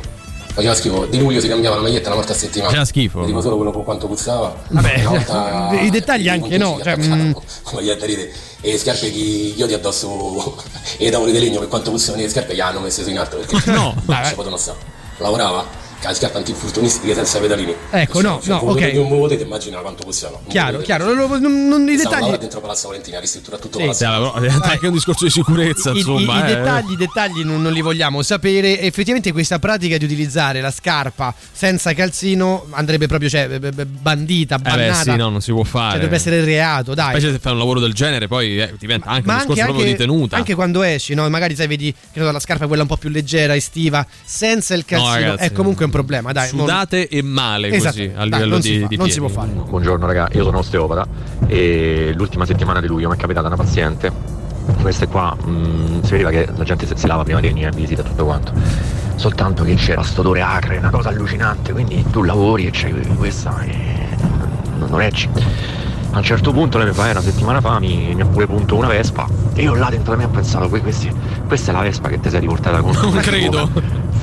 Faceva 0.54 0.74
schifo. 0.76 1.06
Di 1.06 1.18
luglio 1.18 1.40
si 1.40 1.48
cambiava 1.48 1.74
la 1.74 1.82
maglietta 1.82 2.06
una 2.06 2.18
volta 2.18 2.34
a 2.34 2.36
settimana. 2.36 2.68
Faceva 2.68 2.86
schifo. 2.86 3.24
Dico 3.24 3.40
solo 3.40 3.56
quello 3.56 3.72
con 3.72 3.82
quanto 3.82 4.06
puzzava. 4.06 4.56
Vabbè, 4.68 5.02
volta- 5.02 5.70
i 5.82 5.90
dettagli 5.90 6.28
anche 6.28 6.56
no. 6.56 6.78
Cioè, 6.80 6.96
mm, 6.96 7.32
maglietta 7.74 8.06
ride 8.06 8.32
e 8.60 8.78
scarpe 8.78 9.10
che 9.10 9.18
io 9.18 9.66
ti 9.66 9.74
addosso 9.74 10.54
e 10.98 11.08
i 11.08 11.10
tavoli 11.10 11.32
di 11.32 11.40
legno 11.40 11.58
per 11.58 11.66
quanto 11.66 11.90
puzzavano 11.90 12.22
le 12.22 12.30
scarpe 12.30 12.54
gli 12.54 12.60
hanno 12.60 12.78
messe 12.78 13.02
su 13.02 13.10
in 13.10 13.18
alto 13.18 13.38
perché 13.38 13.72
No, 13.72 13.92
non 14.06 14.24
ci 14.24 14.34
potevano 14.34 14.56
stare 14.56 14.78
lavorava 15.16 15.66
con 16.00 16.10
le 16.10 16.14
scarpe 16.16 16.38
antinfortunistiche 16.38 17.14
senza 17.14 17.38
pedalini 17.38 17.74
Ecco, 17.90 18.20
no, 18.20 18.40
Cioè, 18.42 18.54
no, 18.54 18.70
ok. 18.70 18.90
un 18.94 19.08
muovete 19.08 19.42
immagina 19.42 19.78
quanto 19.78 20.04
puzzavano 20.04 20.42
Chiaro, 20.48 20.78
chiaro. 20.78 21.12
Non, 21.12 21.40
non- 21.40 21.68
non- 21.68 21.88
i 21.88 21.96
dettagli. 21.96 22.36
dentro 22.36 22.60
Palazzo 22.60 22.88
Valentina 22.88 23.18
ha 23.18 23.20
ristrutturato 23.20 23.62
tutto 23.64 23.78
Sì. 23.78 23.84
Palazzo 23.84 23.98
Sì, 24.04 24.10
allora, 24.10 24.40
che 24.78 24.84
è 24.84 24.86
un 24.86 24.92
discorso 24.94 25.24
di 25.24 25.30
sicurezza, 25.30 25.90
I, 25.90 25.94
i- 25.94 25.98
insomma. 25.98 26.38
i 26.46 26.50
eh. 26.50 26.54
dettagli, 26.54 26.92
i 26.92 26.96
dettagli 26.96 27.42
non, 27.44 27.60
non 27.62 27.72
li 27.72 27.80
vogliamo 27.80 28.22
sapere. 28.22 28.80
Effettivamente, 28.80 29.32
questa 29.32 29.58
pratica 29.58 29.96
di 29.98 30.04
utilizzare 30.04 30.60
la 30.60 30.70
scarpa 30.70 31.34
senza 31.52 31.92
calzino 31.92 32.66
andrebbe 32.70 33.06
proprio 33.06 33.28
cioè, 33.28 33.48
bandita, 33.84 34.56
Eh 34.56 34.58
beh, 34.60 34.70
bannata. 34.70 35.02
sì, 35.02 35.16
no, 35.16 35.28
non 35.28 35.40
si 35.40 35.50
può 35.52 35.64
fare. 35.64 35.90
Cioè, 35.90 35.94
dovrebbe 36.00 36.16
essere 36.16 36.44
reato, 36.44 36.94
dai. 36.94 37.10
Specie 37.10 37.32
se 37.32 37.38
fai 37.38 37.52
un 37.52 37.58
lavoro 37.58 37.80
del 37.80 37.92
genere, 37.92 38.26
poi 38.28 38.60
eh, 38.60 38.74
diventa 38.78 39.08
anche 39.10 39.26
Ma 39.26 39.32
un 39.34 39.38
discorso 39.40 39.62
proprio 39.64 39.84
di 39.84 39.96
tenuta. 39.96 40.36
anche 40.36 40.54
quando 40.54 40.82
esci, 40.82 41.14
no? 41.14 41.28
magari 41.28 41.54
sai, 41.54 41.66
vedi 41.66 41.94
che 42.12 42.20
la 42.20 42.40
scarpa 42.40 42.64
è 42.64 42.66
quella 42.66 42.82
un 42.82 42.88
po' 42.88 42.96
più 42.96 43.10
leggera, 43.10 43.54
estiva, 43.54 44.06
senza 44.24 44.74
il 44.74 44.84
calzino, 44.84 45.14
ragazzi, 45.14 45.44
è 45.44 45.52
comunque 45.52 45.84
un 45.90 45.96
problema. 45.96 46.32
Dai, 46.32 46.50
non- 46.52 46.60
Sudate 46.60 47.08
e 47.08 47.22
male 47.22 47.68
Esatto, 47.68 47.96
così 47.96 48.10
a 48.14 48.18
dai, 48.18 48.24
livello 48.30 48.50
non 48.52 48.60
di, 48.60 48.78
fa, 48.80 48.86
di 48.86 48.96
non 48.96 49.10
si 49.10 49.18
può 49.18 49.28
fare. 49.28 49.48
Buongiorno 49.50 50.06
raga, 50.06 50.28
io 50.32 50.44
sono 50.44 50.58
osteopata 50.58 51.06
e 51.46 52.12
l'ultima 52.16 52.46
settimana 52.46 52.80
di 52.80 52.86
luglio 52.86 53.08
mi 53.08 53.14
è 53.16 53.18
capitata 53.18 53.46
una 53.48 53.56
paziente, 53.56 54.12
questa 54.80 55.06
qua, 55.06 55.36
mm, 55.46 56.02
si 56.02 56.10
vedeva 56.12 56.30
che 56.30 56.48
la 56.54 56.64
gente 56.64 56.86
si, 56.86 56.92
si 56.96 57.06
lava 57.06 57.22
prima 57.24 57.40
di 57.40 57.48
venire 57.48 57.68
a 57.68 57.72
visita 57.72 58.02
e 58.02 58.04
tutto 58.04 58.24
quanto, 58.24 58.52
soltanto 59.16 59.64
che 59.64 59.74
c'era 59.74 60.02
sto 60.02 60.20
odore 60.20 60.40
acre, 60.42 60.78
una 60.78 60.90
cosa 60.90 61.08
allucinante, 61.10 61.72
quindi 61.72 62.04
tu 62.10 62.22
lavori 62.22 62.66
e 62.66 62.70
c'hai 62.72 62.92
questa 63.16 63.60
e 63.62 63.76
non, 64.78 64.88
non 64.88 64.96
reggi. 64.98 65.28
A 66.12 66.16
un 66.18 66.24
certo 66.24 66.50
punto 66.52 66.76
lei 66.78 66.88
mi 66.88 66.92
fa, 66.92 67.06
eh, 67.06 67.12
una 67.12 67.20
settimana 67.20 67.60
fa 67.60 67.78
mi, 67.78 68.12
mi 68.16 68.20
ha 68.22 68.26
pure 68.26 68.46
punto 68.46 68.74
una 68.74 68.88
Vespa 68.88 69.28
e 69.54 69.62
io 69.62 69.74
là 69.74 69.90
dentro 69.90 70.12
di 70.14 70.18
me 70.18 70.24
ho 70.24 70.28
pensato, 70.28 70.68
"Que- 70.68 70.80
questi- 70.80 71.12
questa 71.46 71.70
è 71.70 71.74
la 71.74 71.82
Vespa 71.82 72.08
che 72.08 72.18
ti 72.18 72.28
sei 72.30 72.40
riportata 72.40 72.80
con 72.80 72.92
Non 73.00 73.12
credo. 73.18 73.70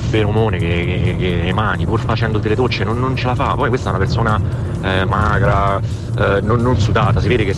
Feromone 0.08 0.58
che, 0.58 0.66
che, 1.04 1.16
che 1.16 1.46
emani 1.46 1.84
pur 1.84 2.00
facendo 2.00 2.38
delle 2.38 2.54
docce 2.54 2.84
non, 2.84 2.98
non 2.98 3.14
ce 3.14 3.26
la 3.26 3.34
fa. 3.34 3.54
Poi 3.54 3.68
questa 3.68 3.88
è 3.88 3.90
una 3.90 3.98
persona 3.98 4.40
eh, 4.82 5.04
magra 5.04 5.80
eh, 6.18 6.40
non, 6.42 6.60
non 6.60 6.78
sudata. 6.78 7.20
Si 7.20 7.28
vede 7.28 7.44
che 7.44 7.54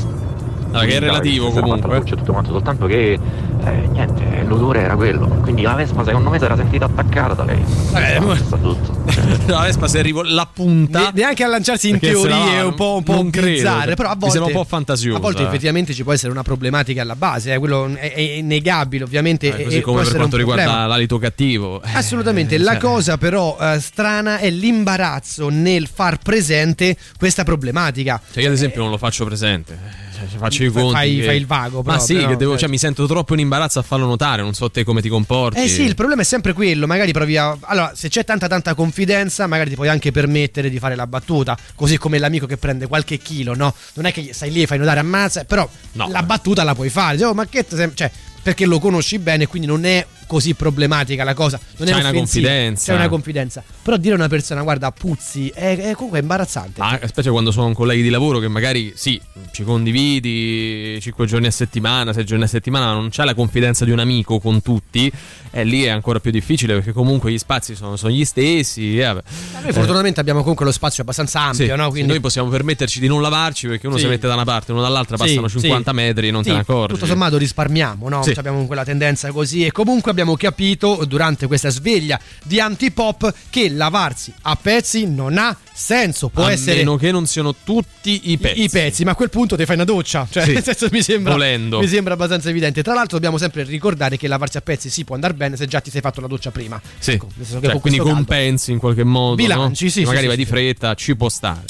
Ah, 0.73 0.85
che 0.85 0.97
è 0.97 1.01
relativo 1.01 1.51
si 1.51 1.59
comunque. 1.61 1.97
e 1.99 2.03
tutto 2.03 2.33
quanto 2.33 2.51
soltanto 2.53 2.87
che 2.87 3.19
eh, 3.65 3.89
niente 3.91 4.45
l'odore 4.47 4.81
era 4.83 4.95
quello 4.95 5.27
quindi 5.43 5.63
la 5.63 5.75
Vespa 5.75 6.05
secondo 6.05 6.31
me 6.31 6.39
si 6.39 6.45
era 6.45 6.57
sentita 6.57 6.85
attaccata 6.85 7.35
da 7.35 7.45
lei 7.45 7.63
Eh, 7.95 8.21
tutto. 8.61 8.99
la 9.47 9.63
Vespa 9.63 9.89
se 9.89 9.99
arrivo 9.99 10.23
la 10.23 10.49
punta 10.53 11.01
Ne- 11.01 11.11
neanche 11.15 11.43
a 11.45 11.49
lanciarsi 11.49 11.89
in 11.89 11.99
teorie 11.99 12.57
la- 12.59 12.67
un 12.67 12.75
po', 12.75 12.95
un 12.97 13.03
po' 13.03 13.15
non 13.15 13.31
credo, 13.31 13.49
bizzarre, 13.49 13.87
cioè, 13.87 13.95
però 13.97 14.09
a 14.11 14.15
volte 14.17 14.31
sembra 14.31 14.51
un 14.55 14.57
po' 14.63 14.65
fantasioso, 14.69 15.17
A 15.17 15.21
volte 15.21 15.43
eh. 15.43 15.47
effettivamente 15.47 15.93
ci 15.95 16.03
può 16.05 16.13
essere 16.13 16.31
una 16.33 16.43
problematica 16.43 17.03
alla 17.03 17.17
base, 17.17 17.53
eh, 17.53 17.59
quello 17.59 17.93
è, 17.97 18.13
è 18.15 18.21
innegabile, 18.21 19.05
ovviamente. 19.05 19.49
Eh, 19.57 19.65
così 19.65 19.77
e 19.79 19.81
come 19.81 20.03
per 20.03 20.15
quanto 20.17 20.37
riguarda 20.37 20.63
problema. 20.63 20.87
l'alito 20.87 21.19
cattivo. 21.19 21.83
Eh, 21.83 21.89
Assolutamente, 21.95 22.59
la 22.59 22.73
cioè, 22.73 22.81
cosa 22.81 23.19
però 23.19 23.57
eh, 23.61 23.81
strana 23.81 24.39
è 24.39 24.51
l'imbarazzo 24.51 25.49
nel 25.49 25.89
far 25.93 26.19
presente 26.19 26.97
questa 27.19 27.43
problematica. 27.45 28.21
Cioè, 28.33 28.43
io 28.43 28.49
ad 28.49 28.55
esempio 28.55 28.83
non 28.83 28.91
lo 28.91 28.99
faccio 28.99 29.25
presente. 29.25 30.09
Cioè, 30.21 30.29
ci 30.29 30.37
faccio 30.37 30.65
i 30.65 30.71
conti. 30.71 30.93
fai- 30.93 31.17
che- 31.17 31.25
fai 31.25 31.37
il 31.37 31.47
vago, 31.47 31.79
Ma 31.79 31.93
però, 31.95 32.05
sì, 32.05 32.15
però, 32.15 32.29
che 32.29 32.37
devo, 32.37 32.51
certo. 32.51 32.59
cioè, 32.61 32.69
mi 32.71 32.79
sento 32.79 33.07
troppo 33.07 33.35
in 33.35 33.41
imbarazzo 33.41 33.79
a 33.79 33.83
farlo 33.83 34.07
notare. 34.07 34.43
Non 34.43 34.53
so 34.55 34.71
te 34.71 34.85
come 34.85 35.01
ti 35.01 35.09
comporti. 35.09 35.59
Eh 35.61 35.69
sì, 35.69 35.83
il 35.83 35.95
problema 35.95 36.23
è 36.23 36.25
sempre 36.25 36.53
quello, 36.53 36.87
magari 36.87 37.13
provi 37.13 37.37
a... 37.37 37.57
Allora, 37.63 37.93
se 37.95 38.09
c'è 38.09 38.25
tanta 38.25 38.47
tanta 38.49 38.75
confidenza, 38.75 39.47
magari 39.47 39.71
ti 39.71 39.77
puoi 39.77 39.89
anche 39.89 40.11
permettere 40.13 40.69
di 40.71 40.79
fare 40.79 40.95
la 40.95 41.07
battuta, 41.07 41.57
così 41.75 41.97
come 41.99 42.19
l'amico 42.19 42.47
che 42.47 42.57
prende 42.57 42.87
qualche 42.87 43.19
chilo, 43.19 43.55
no? 43.55 43.75
Non 43.95 44.07
è 44.07 44.13
che 44.13 44.31
stai 44.33 44.51
lì 44.51 44.63
e 44.63 44.67
fai 44.67 44.79
notare 44.79 45.01
ammazza, 45.01 45.45
però 45.45 45.69
la 45.93 46.23
battuta 46.23 46.63
la 46.65 46.75
puoi 46.75 46.91
fare. 46.91 47.25
Oh, 47.25 47.35
ma 47.35 47.47
che... 47.47 47.67
te 47.67 47.77
sem-" 47.77 47.95
Cioè, 47.95 48.11
perché 48.43 48.67
lo 48.67 48.79
conosci 48.79 49.19
bene, 49.19 49.47
quindi 49.47 49.67
non 49.69 49.85
è 49.85 50.05
così 50.31 50.55
problematica 50.55 51.25
la 51.25 51.35
cosa. 51.35 51.59
Non 51.79 51.89
è 51.89 51.91
C'hai 51.91 52.01
una 52.03 52.13
confidenza. 52.13 52.93
C'è 52.93 52.97
una 52.97 53.09
confidenza. 53.09 53.65
Però 53.83 53.97
dire 53.97 54.15
a 54.15 54.17
una 54.17 54.29
persona, 54.29 54.63
guarda, 54.63 54.93
puzzi, 54.93 55.49
è, 55.49 55.77
è 55.77 55.93
comunque 55.95 56.21
imbarazzante. 56.21 56.81
Ah, 56.81 57.01
specie 57.09 57.31
quando 57.31 57.51
sono 57.51 57.73
colleghi 57.73 58.01
di 58.03 58.11
lavoro 58.11 58.39
che 58.39 58.47
magari 58.47 58.93
sì, 58.95 59.21
ci 59.51 59.65
condividi 59.65 61.01
5 61.01 61.27
giorni 61.27 61.49
a 61.49 61.51
settimana, 61.51 62.13
6 62.13 62.25
giorni 62.25 62.45
a 62.45 62.47
settimana, 62.47 62.87
ma 62.87 62.93
non 62.93 63.09
c'è 63.09 63.25
la 63.25 63.35
confidenza 63.35 63.85
di 63.85 63.91
un 63.91 63.99
amico 63.99 64.39
con 64.39 64.63
tutti, 64.63 65.11
e 65.51 65.65
lì 65.65 65.83
è 65.83 65.89
ancora 65.89 66.21
più 66.21 66.31
difficile 66.31 66.75
perché 66.75 66.93
comunque 66.93 67.33
gli 67.33 67.39
spazi 67.39 67.75
sono, 67.75 67.97
sono 67.97 68.13
gli 68.13 68.25
stessi. 68.25 69.01
eh, 69.01 69.05
vabbè. 69.07 69.23
Noi 69.63 69.73
fortunatamente 69.73 70.21
abbiamo 70.21 70.41
comunque 70.43 70.65
lo 70.65 70.71
spazio 70.73 71.03
abbastanza 71.03 71.41
ampio, 71.41 71.65
Sì, 71.67 71.71
no? 71.75 71.85
sì, 71.87 71.91
Quindi 71.91 72.09
noi 72.11 72.21
possiamo 72.21 72.49
permetterci 72.49 73.01
di 73.01 73.09
non 73.09 73.21
lavarci 73.21 73.67
perché 73.67 73.89
uno 73.89 73.97
Sì. 73.97 74.03
si 74.05 74.09
mette 74.09 74.29
da 74.29 74.35
una 74.35 74.45
parte 74.45 74.71
uno 74.71 74.81
dall'altra, 74.81 75.17
Sì, 75.17 75.25
passano 75.25 75.49
sì. 75.49 75.59
50 75.61 75.93
metri 75.93 76.29
e 76.29 76.31
non 76.31 76.43
Sì, 76.45 76.51
te 76.51 76.55
ne 76.55 76.61
accorgi. 76.61 76.95
Tutto 76.95 77.07
sommato 77.07 77.37
risparmiamo, 77.37 78.09
no? 78.09 78.23
Sì. 78.23 78.35
Abbiamo 78.37 78.65
quella 78.67 78.85
tendenza 78.85 79.33
così. 79.33 79.65
E 79.65 79.73
comunque 79.73 80.11
abbiamo 80.11 80.20
capito 80.37 81.05
durante 81.07 81.47
questa 81.47 81.69
sveglia 81.71 82.19
di 82.45 82.61
antipop 82.61 83.33
che 83.51 83.69
lavarsi 83.71 84.33
a 84.43 84.57
pezzi 84.61 85.07
non 85.07 85.39
ha 85.39 85.57
senso. 85.73 86.29
Può 86.29 86.45
a 86.45 86.53
essere 86.53 86.77
meno 86.79 86.97
che 86.97 87.11
non 87.11 87.27
siano 87.27 87.55
tutti 87.65 88.31
i 88.31 88.39
pezzi. 88.39 88.63
i 88.63 88.69
pezzi, 88.69 89.05
ma 89.05 89.13
a 89.13 89.15
quel 89.15 89.31
punto 89.31 89.57
ti 89.57 89.65
fai 89.65 89.77
una 89.77 89.85
doccia. 89.85 90.27
Cioè, 90.31 90.45
Sì. 90.45 90.53
nel 90.53 90.63
senso 90.63 90.89
mi 90.91 91.03
sembra, 91.03 91.33
Volendo. 91.33 91.81
mi 91.81 91.89
sembra 91.89 92.15
abbastanza 92.15 92.49
evidente. 92.51 92.83
Tra 92.83 92.93
l'altro, 92.95 93.17
dobbiamo 93.17 93.39
sempre 93.39 93.63
ricordare 93.65 94.17
che 94.17 94.29
lavarsi 94.29 94.57
a 94.57 94.61
pezzi 94.61 94.91
si 94.91 95.05
può 95.05 95.15
andare 95.15 95.35
bene 95.35 95.57
se 95.57 95.67
già 95.67 95.81
ti 95.81 95.91
sei 95.91 96.01
fatto 96.01 96.21
la 96.21 96.27
doccia 96.27 96.51
prima. 96.51 96.81
Sì. 96.99 97.13
Ecco, 97.13 97.29
nel 97.35 97.45
senso 97.47 97.61
che 97.61 97.65
Cioè, 97.67 97.73
con 97.73 97.81
quindi 97.81 97.99
questo 98.01 98.15
caldo- 98.17 98.33
compensi 98.33 98.73
in 98.73 98.79
qualche 98.79 99.05
modo. 99.05 99.35
Bilanci, 99.37 99.85
no? 99.85 99.91
sì, 99.91 100.01
Magari 100.05 100.21
sì, 100.21 100.27
vai 100.27 100.37
sì. 100.37 100.43
di 100.45 100.49
fretta, 100.49 100.95
ci 100.95 101.17
può 101.17 101.29
stare. 101.29 101.65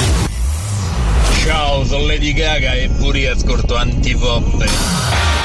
Ciao, 1.44 1.85
sono 1.85 2.06
Lady 2.06 2.32
Gaga 2.32 2.74
e 2.74 2.89
pure 2.90 3.18
io 3.20 3.32
ascolto 3.32 3.74
antipop. 3.77 5.39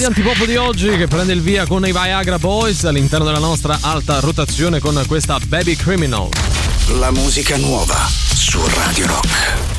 Di 0.00 0.06
antipop 0.06 0.46
di 0.46 0.56
oggi 0.56 0.96
che 0.96 1.06
prende 1.08 1.34
il 1.34 1.42
via 1.42 1.66
con 1.66 1.86
i 1.86 1.92
Viagra 1.92 2.38
Boys 2.38 2.84
all'interno 2.84 3.26
della 3.26 3.38
nostra 3.38 3.76
alta 3.82 4.18
rotazione 4.20 4.78
con 4.78 5.02
questa 5.06 5.38
Baby 5.46 5.76
Criminal. 5.76 6.28
La 6.98 7.10
musica 7.10 7.58
nuova 7.58 8.08
su 8.08 8.58
Radio 8.66 9.06
Rock. 9.08 9.69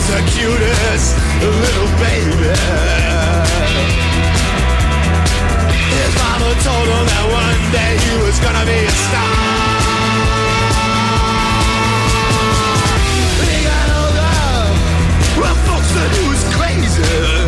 Was 0.00 0.08
the 0.08 0.22
cutest 0.30 1.16
little 1.42 1.90
baby. 1.98 2.52
His 5.96 6.12
mama 6.22 6.50
told 6.64 6.88
him 6.88 7.06
that 7.12 7.26
one 7.44 7.62
day 7.72 7.92
he 8.06 8.12
was 8.24 8.38
gonna 8.40 8.64
be 8.64 8.80
a 8.84 8.94
star. 9.04 9.36
He 13.50 13.58
got 13.68 13.88
older. 14.00 14.36
Well, 15.40 15.56
folks 15.68 15.88
said 15.94 16.10
he 16.16 16.22
was 16.28 16.42
crazy. 16.56 17.39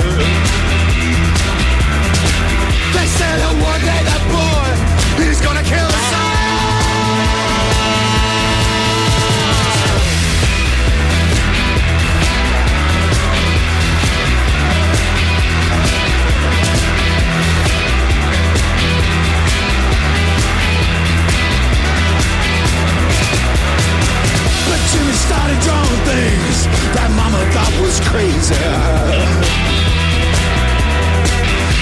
Crazy. 28.10 28.54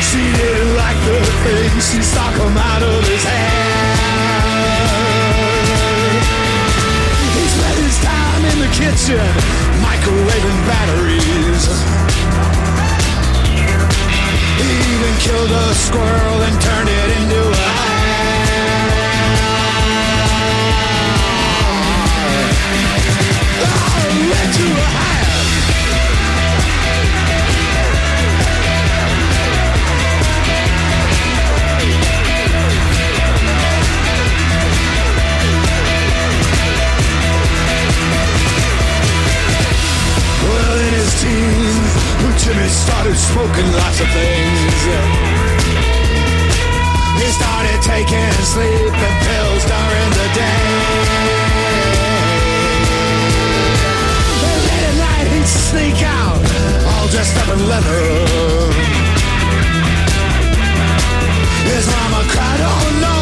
She 0.09 0.23
didn't 0.39 0.77
like 0.77 0.99
the 1.07 1.21
things 1.45 1.83
she 1.91 2.03
saw 2.03 2.27
come 2.33 2.57
out 2.57 2.83
of 2.83 3.05
his 3.07 3.25
head. 3.25 4.41
He 7.37 7.45
spent 7.55 7.79
his 7.87 7.99
time 8.03 8.43
in 8.51 8.59
the 8.65 8.71
kitchen, 8.75 9.27
microwaving 9.87 10.61
batteries. 10.67 11.65
He 14.61 14.71
even 14.95 15.15
killed 15.25 15.51
a 15.51 15.75
squirrel 15.75 16.39
and 16.47 16.61
turned 16.61 16.89
it 16.89 17.09
into 17.19 17.41
a 17.41 17.91
into 24.43 24.65
oh, 24.65 24.77
a 24.77 24.89
hat. 24.97 25.50
Started 43.15 43.19
smoking 43.19 43.73
lots 43.73 44.01
of 44.01 44.09
things. 44.09 44.83
He 47.19 47.27
started 47.33 47.83
taking 47.83 48.33
sleeping 48.45 49.17
pills 49.27 49.65
during 49.65 50.11
the 50.11 50.29
day. 50.35 50.63
But 54.41 54.59
late 54.67 54.85
at 54.91 54.97
night 54.99 55.27
he'd 55.33 55.47
sneak 55.47 56.03
out, 56.03 56.39
all 56.87 57.09
dressed 57.09 57.37
up 57.39 57.49
in 57.57 57.69
leather. 57.69 58.03
His 61.67 61.87
mama 61.87 62.23
cried, 62.31 62.61
oh 62.63 62.87
no, 63.01 63.20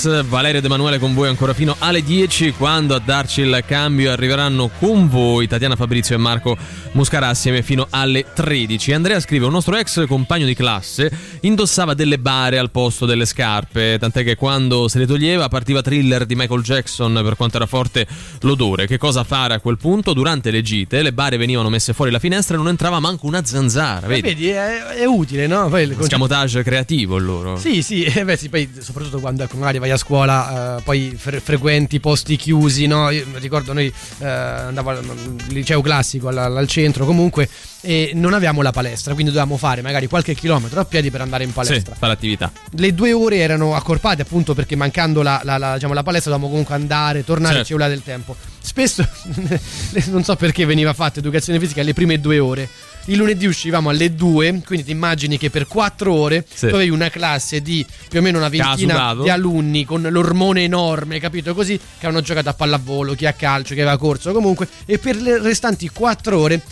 Boys, 0.00 0.24
Valerio 0.28 0.60
De 0.60 0.68
Manuele 0.68 1.00
con 1.00 1.12
voi 1.12 1.26
ancora 1.26 1.52
fino 1.54 1.74
alle 1.80 2.04
10 2.04 2.52
quando 2.52 2.94
a 2.94 3.00
darci 3.04 3.40
il 3.40 3.64
cambio 3.66 4.12
arriveranno 4.12 4.70
con 4.78 5.08
voi 5.08 5.48
Tatiana 5.48 5.74
Fabrizio 5.74 6.14
e 6.14 6.18
Marco 6.18 6.56
Muscarà 6.92 7.28
assieme 7.28 7.62
fino 7.62 7.86
alle 7.90 8.26
13. 8.32 8.92
Andrea 8.92 9.20
scrive 9.20 9.46
un 9.46 9.52
nostro 9.52 9.76
ex 9.76 10.06
compagno 10.06 10.46
di 10.46 10.54
classe 10.54 11.10
indossava 11.40 11.94
delle 11.94 12.18
bare 12.18 12.58
al 12.58 12.70
posto 12.70 13.06
delle 13.06 13.24
scarpe, 13.26 13.98
tant'è 13.98 14.24
che 14.24 14.36
quando 14.36 14.88
se 14.88 14.98
le 14.98 15.06
toglieva 15.06 15.48
partiva 15.48 15.82
thriller 15.82 16.26
di 16.26 16.34
Michael 16.34 16.62
Jackson 16.62 17.20
per 17.22 17.36
quanto 17.36 17.56
era 17.56 17.66
forte 17.66 18.06
l'odore. 18.40 18.86
Che 18.86 18.98
cosa 18.98 19.24
fare 19.24 19.54
a 19.54 19.60
quel 19.60 19.78
punto? 19.78 20.12
Durante 20.12 20.50
le 20.50 20.62
gite 20.62 21.02
le 21.02 21.12
bare 21.12 21.36
venivano 21.36 21.68
messe 21.68 21.92
fuori 21.92 22.10
la 22.10 22.18
finestra 22.18 22.54
e 22.54 22.58
non 22.58 22.68
entrava 22.68 23.00
manco 23.00 23.26
una 23.26 23.44
zanzara, 23.44 24.06
Eh, 24.06 24.08
vedi? 24.08 24.22
Vedi, 24.28 24.48
è, 24.48 24.84
è 24.96 25.04
utile, 25.04 25.46
no? 25.46 25.68
Poi 25.68 25.82
il 25.82 25.88
concetto- 25.88 26.06
Scamotage 26.08 26.62
creativo 26.62 27.18
loro. 27.18 27.56
Sì, 27.56 27.82
sì, 27.82 28.02
eh, 28.04 28.24
beh, 28.24 28.36
sì, 28.36 28.48
poi 28.48 28.68
soprattutto 28.78 29.20
quando 29.20 29.42
ecco, 29.42 29.56
magari 29.56 29.78
vai 29.78 29.87
a 29.90 29.96
scuola, 29.96 30.76
eh, 30.78 30.82
poi 30.82 31.14
fre- 31.16 31.40
frequenti 31.40 32.00
posti 32.00 32.36
chiusi, 32.36 32.86
no? 32.86 33.10
Io 33.10 33.24
ricordo 33.34 33.72
noi 33.72 33.92
eh, 34.18 34.26
andavo 34.26 34.90
al 34.90 34.96
al 34.98 35.36
liceo 35.48 35.80
classico 35.80 36.28
al, 36.28 36.38
al 36.38 36.66
centro 36.68 37.04
comunque 37.06 37.48
e 37.80 38.10
non 38.14 38.34
avevamo 38.34 38.60
la 38.62 38.72
palestra, 38.72 39.14
quindi 39.14 39.30
dovevamo 39.32 39.56
fare 39.56 39.82
magari 39.82 40.06
qualche 40.08 40.34
chilometro 40.34 40.80
a 40.80 40.84
piedi 40.84 41.10
per 41.10 41.20
andare 41.20 41.44
in 41.44 41.52
palestra. 41.52 41.92
Sì, 41.94 41.98
fare 41.98 42.12
attività. 42.12 42.50
Le 42.72 42.92
due 42.94 43.12
ore 43.12 43.38
erano 43.38 43.74
accorpate 43.74 44.22
appunto 44.22 44.54
perché 44.54 44.74
mancando 44.76 45.22
la, 45.22 45.40
la- 45.44 45.58
la- 45.58 45.74
diciamo, 45.74 45.94
la 45.94 46.02
palestra 46.02 46.30
dovevamo 46.30 46.50
comunque 46.52 46.74
andare, 46.74 47.24
tornare, 47.24 47.52
Certo. 47.54 47.66
ci 47.68 47.72
voleva 47.74 47.90
del 47.90 48.02
tempo. 48.02 48.34
Spesso, 48.60 49.06
non 50.10 50.24
so 50.24 50.36
perché 50.36 50.64
veniva 50.66 50.92
fatta 50.92 51.20
educazione 51.20 51.58
fisica 51.58 51.82
le 51.82 51.94
prime 51.94 52.20
due 52.20 52.38
ore. 52.38 52.68
Il 53.08 53.16
lunedì 53.16 53.46
uscivamo 53.46 53.88
alle 53.88 54.14
2, 54.14 54.60
quindi 54.66 54.84
ti 54.84 54.90
immagini 54.90 55.38
che 55.38 55.48
per 55.48 55.66
4 55.66 56.12
ore 56.12 56.44
Sì. 56.46 56.68
tu 56.68 56.74
avevi 56.74 56.90
una 56.90 57.08
classe 57.08 57.62
di 57.62 57.84
più 58.06 58.18
o 58.18 58.22
meno 58.22 58.36
una 58.36 58.50
ventina 58.50 59.14
di 59.14 59.30
alunni 59.30 59.86
con 59.86 60.02
l'ormone 60.02 60.64
enorme, 60.64 61.18
capito 61.18 61.54
così? 61.54 61.80
Che 61.98 62.06
hanno 62.06 62.20
giocato 62.20 62.50
a 62.50 62.54
pallavolo, 62.54 63.14
chi 63.14 63.24
a 63.24 63.32
calcio, 63.32 63.72
chi 63.72 63.80
aveva 63.80 63.96
corso 63.96 64.32
comunque. 64.32 64.68
E 64.84 64.98
per 64.98 65.16
le 65.16 65.40
restanti 65.40 65.88
4 65.88 66.38
ore 66.38 66.62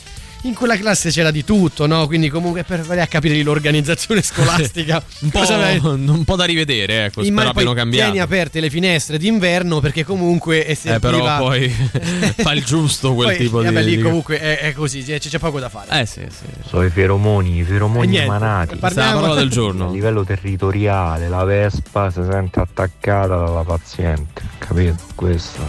in 0.43 0.55
quella 0.55 0.77
classe 0.77 1.11
c'era 1.11 1.31
di 1.31 1.45
tutto, 1.45 1.87
no? 1.87 2.07
Quindi 2.07 2.29
comunque 2.29 2.63
per 2.63 2.83
vai 2.83 3.01
a 3.01 3.07
capire 3.07 3.35
lì 3.35 3.43
l'organizzazione 3.43 4.23
scolastica. 4.23 5.03
Un 5.21 5.31
po', 5.31 5.41
un 5.89 6.25
po' 6.25 6.37
da 6.37 6.45
rivedere, 6.45 7.07
ecco, 7.07 7.23
spero 7.23 7.27
Immagino 7.27 7.51
abbiano 7.51 7.73
cambiato. 7.75 8.11
tieni 8.11 8.25
aperte 8.25 8.61
le 8.61 8.71
finestre 8.71 9.19
d'inverno 9.19 9.81
perché 9.81 10.05
comunque 10.05 10.65
è 10.65 10.71
Eh, 10.71 10.75
serviva... 10.75 11.01
però 11.11 11.39
poi 11.39 11.69
fa 12.37 12.53
il 12.53 12.65
giusto 12.65 13.15
quel 13.15 13.29
Poi, 13.29 13.37
tipo 13.39 13.59
di... 13.61 13.67
vabbè, 13.67 13.83
lì 13.83 14.01
comunque 14.01 14.39
è, 14.39 14.59
è 14.61 14.73
così, 14.73 15.03
c'è, 15.03 15.19
c'è 15.19 15.39
poco 15.39 15.59
da 15.59 15.69
fare. 15.69 16.01
Eh 16.01 16.07
sì, 16.07 16.21
sì. 16.29 16.45
Sono 16.69 16.85
i 16.85 16.91
feromoni, 16.91 17.59
i 17.59 17.65
feromoni 17.65 18.17
emanati. 18.17 18.77
parliamo- 18.77 19.11
è 19.11 19.15
la 19.15 19.21
parola 19.21 19.39
del 19.41 19.51
giorno. 19.51 19.89
A 19.89 19.93
livello 19.93 20.25
territoriale, 20.25 21.29
la 21.29 21.45
Vespa 21.45 22.11
si 22.11 22.21
sente 22.29 22.61
attaccata 22.61 23.37
dalla 23.37 23.65
paziente, 23.65 24.43
capito? 24.59 24.97
Questo. 25.15 25.69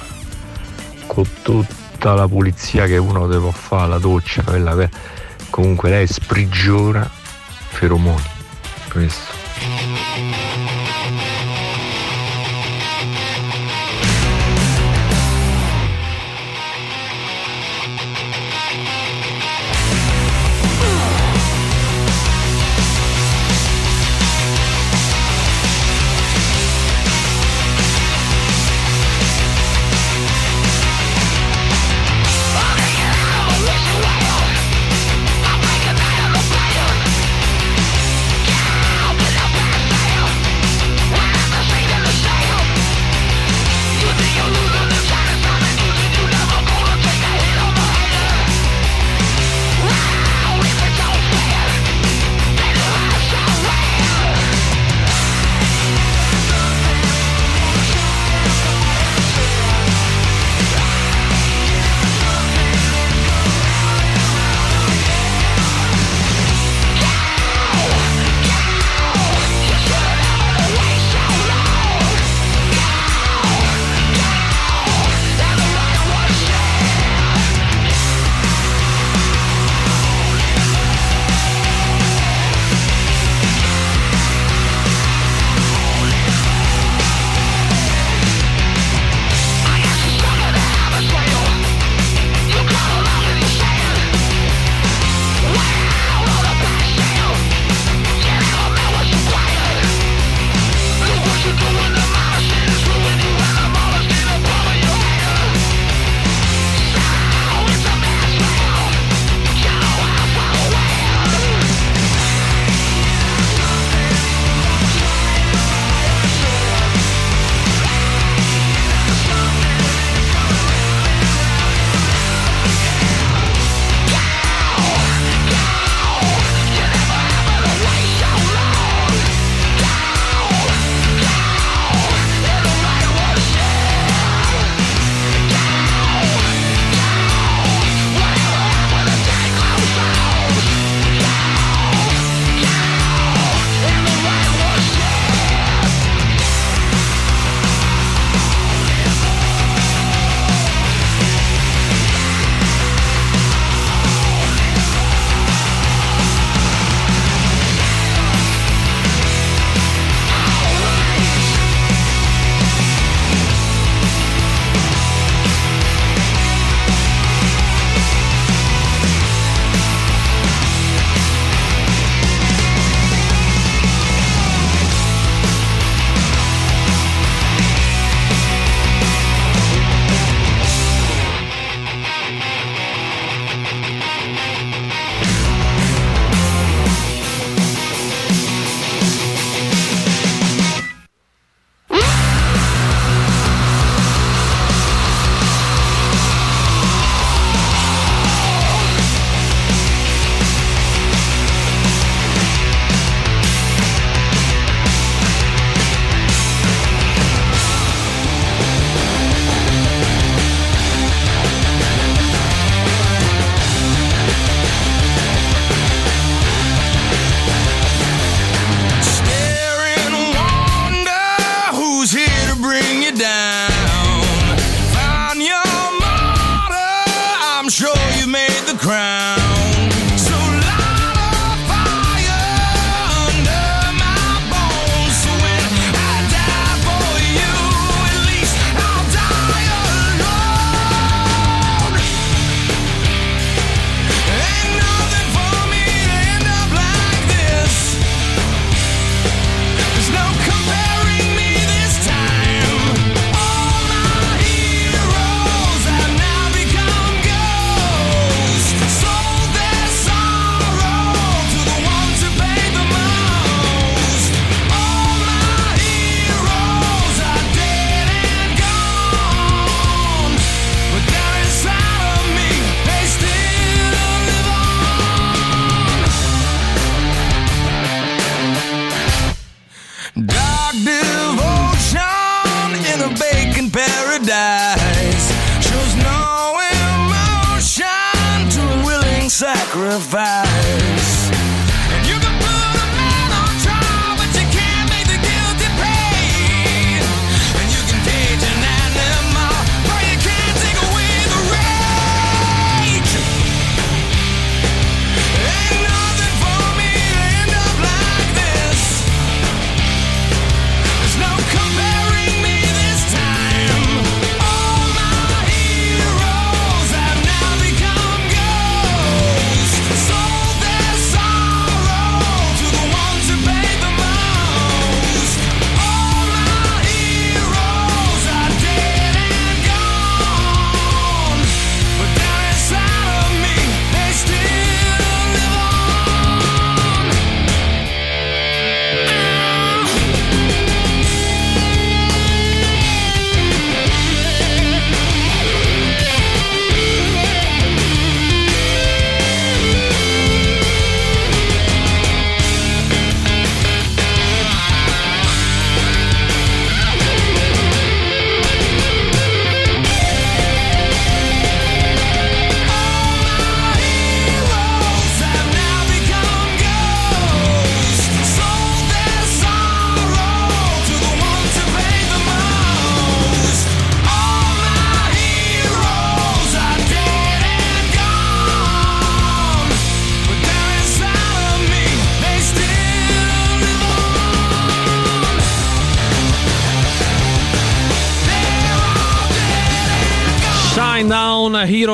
Con 1.07 1.25
tutta 1.97 2.13
la 2.13 2.27
pulizia 2.27 2.85
che 2.85 2.97
uno 2.97 3.25
deve 3.25 3.51
fare, 3.51 3.89
la 3.89 3.97
doccia, 3.97 4.43
quella 4.43 4.75
che... 4.75 4.89
Comunque 5.49 5.89
lei 5.89 6.05
sprigiona 6.05 7.09
feromoni. 7.69 8.21
Questo. 8.91 9.33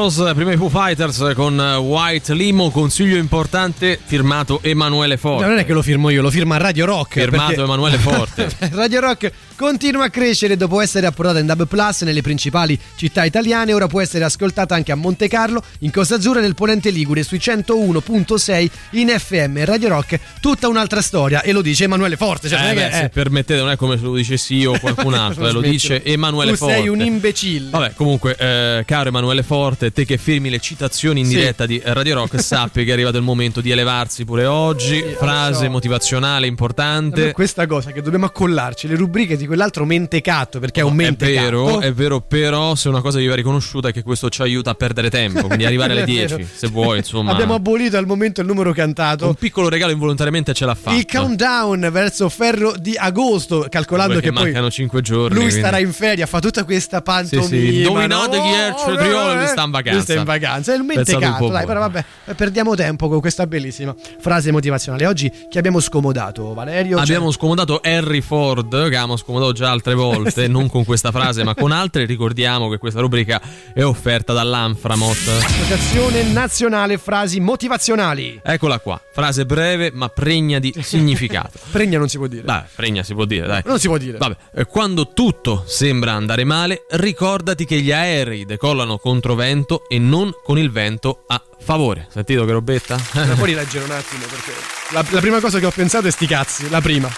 Heroes, 0.04 0.34
prima 0.36 0.52
i 0.52 0.58
Foo 0.58 0.68
Fighters 0.68 1.32
con 1.34 1.58
White 1.58 2.34
Limo, 2.34 2.70
consiglio 2.72 3.16
importante 3.16 3.98
firmato 4.04 4.60
Emanuele 4.62 5.16
Forte. 5.16 5.46
Non 5.46 5.58
è 5.60 5.66
che 5.66 5.72
lo 5.72 5.82
firmo 5.82 6.10
io, 6.10 6.22
lo 6.22 6.30
firma 6.30 6.58
Radio 6.58 6.86
Rock. 6.86 7.14
Firmato 7.22 7.48
perché- 7.48 7.62
Emanuele 7.62 7.98
Forte. 7.98 8.50
Radio 8.74 9.00
Rock 9.00 9.32
continua 9.56 10.06
a 10.06 10.10
crescere 10.10 10.58
dopo 10.58 10.82
essere 10.82 11.06
approdata 11.08 11.40
in 11.40 11.46
Dub 11.46 11.68
Plus 11.68 12.02
nelle 12.02 12.22
principali 12.22 12.78
città 12.96 13.24
italiane. 13.26 13.74
Ora 13.74 13.88
può 13.88 14.02
essere 14.02 14.24
ascoltata 14.24 14.76
anche 14.76 14.92
a 14.92 14.96
Monte 14.96 15.28
Carlo, 15.28 15.64
in 15.80 15.92
Costa 15.92 16.16
Azzurra 16.16 16.40
e 16.40 16.42
nel 16.42 16.56
Ponente 16.56 16.90
Ligure 16.90 17.24
sui 17.24 17.38
101.6 17.38 18.70
in 18.92 19.10
FM. 19.10 19.64
Radio 19.66 19.90
Rock, 19.90 20.20
tutta 20.42 20.68
un'altra 20.68 21.02
storia. 21.02 21.42
E 21.42 21.52
lo 21.52 21.62
dice 21.62 21.86
Emanuele 21.86 22.16
Forte. 22.18 22.50
Cioè, 22.50 22.60
non 22.60 22.68
Eh, 22.68 22.72
è 22.72 22.76
beh, 22.90 22.96
se 22.96 23.04
eh, 23.06 23.10
permettete, 23.10 23.60
non 23.60 23.70
è 23.72 23.76
come 23.76 23.98
se 23.98 24.04
lo 24.04 24.16
dicessi 24.16 24.56
io 24.56 24.74
o 24.74 24.80
qualcun 24.82 25.14
altro, 25.14 25.48
eh, 25.48 25.52
lo 25.52 25.62
dice 25.62 26.04
Emanuele 26.04 26.52
tu 26.52 26.58
Forte. 26.58 26.76
sei 26.76 26.88
un 26.88 27.02
imbecille. 27.02 27.70
Vabbè, 27.70 27.94
comunque, 27.96 28.36
eh, 28.38 28.84
caro 28.86 29.10
Emanuele 29.10 29.44
Forte, 29.44 29.92
te 29.92 30.06
che 30.06 30.18
firmi 30.18 30.50
le 30.50 30.60
citazioni 30.60 31.22
in 31.22 31.26
Sì. 31.28 31.36
diretta 31.36 31.66
di 31.66 31.82
Radio 31.84 32.16
Rock, 32.16 32.42
sappi 32.42 32.84
che 32.84 32.90
è 32.90 32.94
arrivato 32.94 33.18
il 33.18 33.24
momento 33.24 33.62
di 33.62 33.72
elevarsi 33.72 34.26
pure 34.26 34.46
oggi. 34.46 35.04
Frase 35.18 35.66
so. 35.66 35.70
motivazionale 35.70 36.48
importante. 36.48 37.26
me 37.26 37.32
Questa 37.32 37.66
cosa 37.68 37.92
che 37.92 38.02
dobbiamo 38.02 38.26
accollarci 38.26 38.88
le 38.88 38.96
rubriche 38.96 39.38
di 39.38 39.43
quell'altro 39.46 39.86
mentecato 39.86 40.60
perché 40.60 40.82
è 40.82 40.84
un 40.84 40.92
È 40.92 40.96
mentecato. 40.96 41.66
vero, 41.66 41.80
è 41.82 41.94
vero, 41.94 42.22
però 42.22 42.76
se 42.76 42.90
una 42.90 43.02
cosa 43.02 43.20
vi 43.20 43.28
va 43.28 43.36
riconosciuta 43.36 43.90
è 43.90 43.92
che 43.92 44.04
questo 44.04 44.30
ci 44.30 44.42
aiuta 44.42 44.72
a 44.72 44.76
perdere 44.76 45.10
tempo, 45.10 45.44
quindi 45.48 45.66
arrivare 45.66 45.92
alle 45.94 46.02
È 46.04 46.06
vero. 46.06 46.36
10, 46.38 46.50
se 46.56 46.68
vuoi, 46.68 46.98
insomma. 47.00 47.32
Abbiamo 47.32 47.54
abolito 47.56 47.98
al 47.98 48.06
momento 48.06 48.42
il 48.42 48.48
numero 48.48 48.72
cantato. 48.74 49.28
un 49.28 49.36
piccolo 49.36 49.70
regalo 49.70 49.92
involontariamente 49.92 50.54
ce 50.54 50.66
l'ha 50.66 50.76
fatto. 50.76 50.98
Il 50.98 51.06
countdown 51.06 51.90
verso 51.92 52.30
Ferro 52.30 52.74
di 52.78 52.96
agosto, 52.98 53.68
calcolando 53.70 54.14
Perché 54.14 54.30
che 54.30 54.34
poi 54.34 54.44
mancano 54.46 54.70
5 54.70 55.02
giorni. 55.02 55.36
lui 55.36 55.46
quindi- 55.46 55.60
starà 55.62 55.80
in 55.80 55.92
ferie, 55.94 56.26
fa 56.26 56.40
tutta 56.40 56.64
questa 56.64 56.98
Sì, 56.98 57.04
pantomima. 57.04 57.48
sì. 57.48 57.78
Indovinate 57.78 58.38
no? 58.38 58.44
chi 58.44 58.50
è 58.50 58.68
il 58.68 58.76
cetriolo 58.78 59.40
che 59.40 59.48
sta 59.48 59.64
in 59.64 59.72
vacanza. 59.72 59.92
Lui 59.94 60.02
sta 60.02 60.14
in 60.14 60.24
vacanza. 60.24 60.72
È 60.74 60.76
il 60.76 61.36
po' 61.38 61.48
dai, 61.50 61.66
però 61.66 61.80
vabbè, 61.80 62.06
perdiamo 62.36 62.76
tempo 62.76 63.08
con 63.10 63.20
questa 63.20 63.46
bellissima 63.48 63.94
frase 64.20 64.52
motivazionale. 64.52 65.06
Oggi 65.06 65.32
chi 65.50 65.58
abbiamo 65.58 65.80
scomodato, 65.80 66.54
Valerio? 66.54 66.96
Cioè, 66.98 67.04
Abbiamo 67.04 67.32
scomodato 67.32 67.80
Harry 67.84 68.22
Ford, 68.22 68.70
che 68.72 68.86
abbiamo 68.86 69.16
scomodato 69.18 69.33
già 69.54 69.72
altre 69.72 69.94
volte, 69.94 70.48
non 70.50 70.70
con 70.70 70.84
questa 70.86 71.12
frase, 71.12 71.44
ma 71.44 71.54
con 71.56 71.72
altre. 71.72 72.06
Ricordiamo 72.06 72.70
che 72.70 72.78
questa 72.78 73.00
rubrica 73.02 73.42
è 73.74 73.84
offerta 73.84 74.34
dall'Anframot. 74.34 75.18
Associazione 75.44 76.24
Nazionale 76.24 76.98
Frasi 76.98 77.40
Motivazionali. 77.40 78.40
Eccola 78.44 78.80
qua, 78.80 79.02
frase 79.12 79.46
breve 79.46 79.92
ma 79.94 80.10
pregna 80.10 80.60
di 80.60 80.74
significato. 80.82 81.60
Pregna 81.72 81.98
non 81.98 82.10
si 82.10 82.18
può 82.18 82.28
dire. 82.28 82.44
Dai, 82.44 82.64
pregna 82.76 83.04
si 83.04 83.14
può 83.14 83.26
dire, 83.26 83.48
dai. 83.48 83.62
Non 83.66 83.80
si 83.80 83.88
può 83.88 83.98
dire. 83.98 84.18
Vabbè, 84.18 84.36
eh, 84.56 84.66
quando 84.66 85.12
tutto 85.14 85.64
sembra 85.68 86.14
andare 86.14 86.44
male, 86.44 86.86
ricordati 86.92 87.66
che 87.66 87.80
gli 87.82 87.92
aerei 87.92 88.46
decollano 88.46 88.98
contro 88.98 89.36
vento 89.36 89.88
e 89.88 90.00
non 90.00 90.32
con 90.44 90.58
il 90.58 90.72
vento 90.72 91.24
a 91.28 91.42
favore. 91.60 92.08
Sentito 92.12 92.44
che 92.46 92.52
robetta? 92.52 92.98
Puoi 93.36 93.50
rileggere 93.50 93.86
un 93.86 93.92
attimo 93.92 94.26
perché 94.26 94.52
la, 94.92 95.06
la 95.10 95.20
prima 95.22 95.40
cosa 95.40 95.60
che 95.60 95.66
ho 95.66 95.72
pensato 95.72 96.08
è 96.08 96.12
sti 96.12 96.28
cazzi, 96.28 96.70
la 96.70 96.82
prima. 96.82 97.10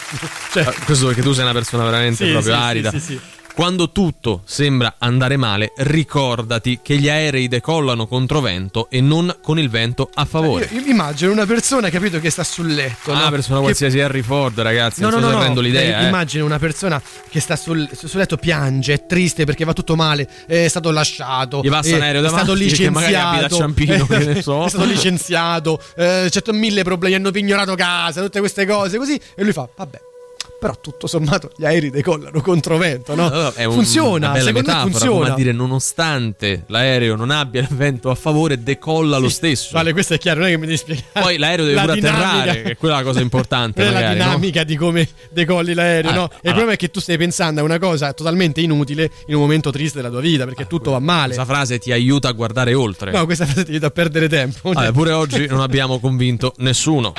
cioè, 0.52 0.68
Eh, 0.68 0.74
Questo 0.86 1.08
perché 1.08 1.22
tu 1.22 1.32
sei 1.34 1.44
una 1.44 1.54
persona 1.54 1.84
veramente 1.84 2.05
Sì, 2.14 2.32
proprio 2.32 2.54
sì, 2.54 2.60
arida. 2.60 2.92
sì, 2.92 3.00
sì. 3.00 3.20
Quando 3.56 3.90
tutto 3.94 4.42
sembra 4.44 4.96
andare 4.98 5.38
male, 5.38 5.72
ricordati 5.78 6.80
che 6.84 6.98
gli 6.98 7.08
aerei 7.08 7.48
decollano 7.48 8.06
contro 8.06 8.42
vento 8.42 8.90
e 8.90 9.00
non 9.00 9.34
con 9.42 9.58
il 9.58 9.70
vento 9.70 10.10
a 10.14 10.26
favore. 10.26 10.68
io, 10.74 10.82
io 10.82 10.92
immagino 10.92 11.32
una 11.32 11.46
persona, 11.46 11.90
capito, 11.90 12.20
che 12.20 12.30
sta 12.30 12.44
sul 12.44 12.74
letto. 12.74 13.12
Ah, 13.12 13.14
no? 13.14 13.22
una 13.22 13.30
persona 13.30 13.56
Che- 13.60 13.64
qualsiasi 13.64 14.02
Harry 14.02 14.24
Ford, 14.24 14.60
ragazzi. 14.60 15.00
No, 15.00 15.10
non 15.10 15.22
no, 15.22 15.32
so 15.32 15.38
no, 15.38 15.54
no. 15.54 15.60
l'idea. 15.62 16.02
Eh, 16.02 16.04
eh. 16.04 16.08
Immagino 16.08 16.44
una 16.44 16.60
persona 16.60 17.02
che 17.30 17.40
sta 17.40 17.56
sul, 17.56 17.88
sul 17.94 18.20
letto, 18.20 18.36
piange, 18.36 18.92
è 18.92 19.06
triste 19.06 19.46
perché 19.46 19.64
va 19.64 19.72
tutto 19.72 19.96
male, 19.96 20.28
è 20.46 20.68
stato 20.68 20.92
lasciato, 20.92 21.62
Gli 21.64 21.70
passa 21.70 21.92
eh, 21.92 21.96
un 21.96 22.02
aereo 22.02 22.26
è 22.26 22.28
stato 22.28 22.54
davanti 22.56 22.68
che 22.76 22.90
magari 22.90 23.14
licenziato, 23.14 23.56
Ciampino, 23.56 24.06
che 24.06 24.18
ne 24.18 24.42
so. 24.44 24.66
è 24.66 24.70
stato 24.70 24.84
licenziato, 24.84 25.82
eh, 25.96 26.28
certo 26.30 26.52
mille 26.52 26.84
problemi, 26.84 27.16
hanno 27.16 27.32
pignorato 27.32 27.74
casa, 27.76 28.22
tutte 28.22 28.40
queste 28.40 28.66
cose 28.66 28.98
così, 28.98 29.18
e 29.34 29.44
lui 29.44 29.54
fa, 29.54 29.66
vabbè. 29.74 30.00
Però 30.60 30.74
tutto 30.82 31.06
sommato 31.06 31.52
gli 31.58 31.66
aerei 31.66 31.90
decollano 31.92 32.42
contro 32.42 32.78
vento, 32.78 33.14
no? 33.14 33.52
È 33.54 33.66
un- 33.66 33.74
funziona, 33.74 34.30
bella 34.32 34.46
secondo 34.46 34.68
me 34.70 34.74
metafora, 34.76 34.90
funziona. 34.92 35.24
come 35.26 35.36
dire, 35.36 35.52
nonostante 35.52 36.64
l'aereo 36.68 37.16
non 37.16 37.30
abbia 37.30 37.62
il 37.62 37.68
vento 37.70 38.10
a 38.10 38.16
favore, 38.16 38.64
decolla 38.64 39.18
lo 39.18 39.30
stesso. 39.30 39.70
Vale, 39.74 39.92
questo 39.94 40.14
è 40.16 40.18
chiaro, 40.18 40.40
non 40.40 40.48
è 40.50 40.52
che 40.52 40.58
mi 40.58 40.66
devi 40.66 40.78
spiegare. 40.78 41.06
Poi 41.14 41.38
l'aereo 41.38 41.66
deve 41.66 41.76
La 41.76 41.82
pure 41.84 41.96
dinamica. 41.96 42.28
atterrare, 42.28 42.62
che 42.64 42.72
è 42.72 42.78
quella 42.78 42.96
la 42.96 43.04
cosa 43.04 43.20
importante. 43.22 43.82
Quella 43.82 43.90
è 43.90 43.94
la 43.94 44.00
magari, 44.00 44.18
no? 44.18 44.26
dinamica 44.26 44.64
di 44.64 44.76
come 44.76 45.08
decolli 45.30 45.74
l'aereo, 45.74 46.12
Ah, 46.12 46.14
no? 46.14 46.24
E 46.24 46.26
allora. 46.26 46.38
il 46.42 46.50
problema 46.52 46.72
è 46.72 46.78
che 46.78 46.90
tu 46.90 47.00
stai 47.00 47.18
pensando 47.18 47.62
a 47.62 47.64
una 47.64 47.78
cosa 47.80 48.14
totalmente 48.14 48.62
inutile 48.62 49.12
in 49.28 49.36
un 49.36 49.42
momento 49.42 49.70
triste 49.72 49.98
della 49.98 50.10
tua 50.10 50.22
vita, 50.22 50.46
perché 50.46 50.66
tutto 50.68 50.92
va 50.92 51.00
male. 51.00 51.34
Questa 51.36 51.46
frase 51.46 51.78
ti 51.80 51.92
aiuta 51.92 52.30
a 52.30 52.32
guardare 52.32 52.74
oltre. 52.74 53.12
No, 53.12 53.26
questa 53.26 53.46
frase 53.46 53.66
ti 53.66 53.72
aiuta 53.72 53.88
a 53.88 53.92
perdere 53.92 54.28
tempo. 54.30 54.72
Vabbè, 54.72 54.92
pure 54.94 55.12
oggi 55.12 55.46
non 55.48 55.60
abbiamo 55.62 56.00
convinto 56.00 56.54
nessuno. 56.58 57.14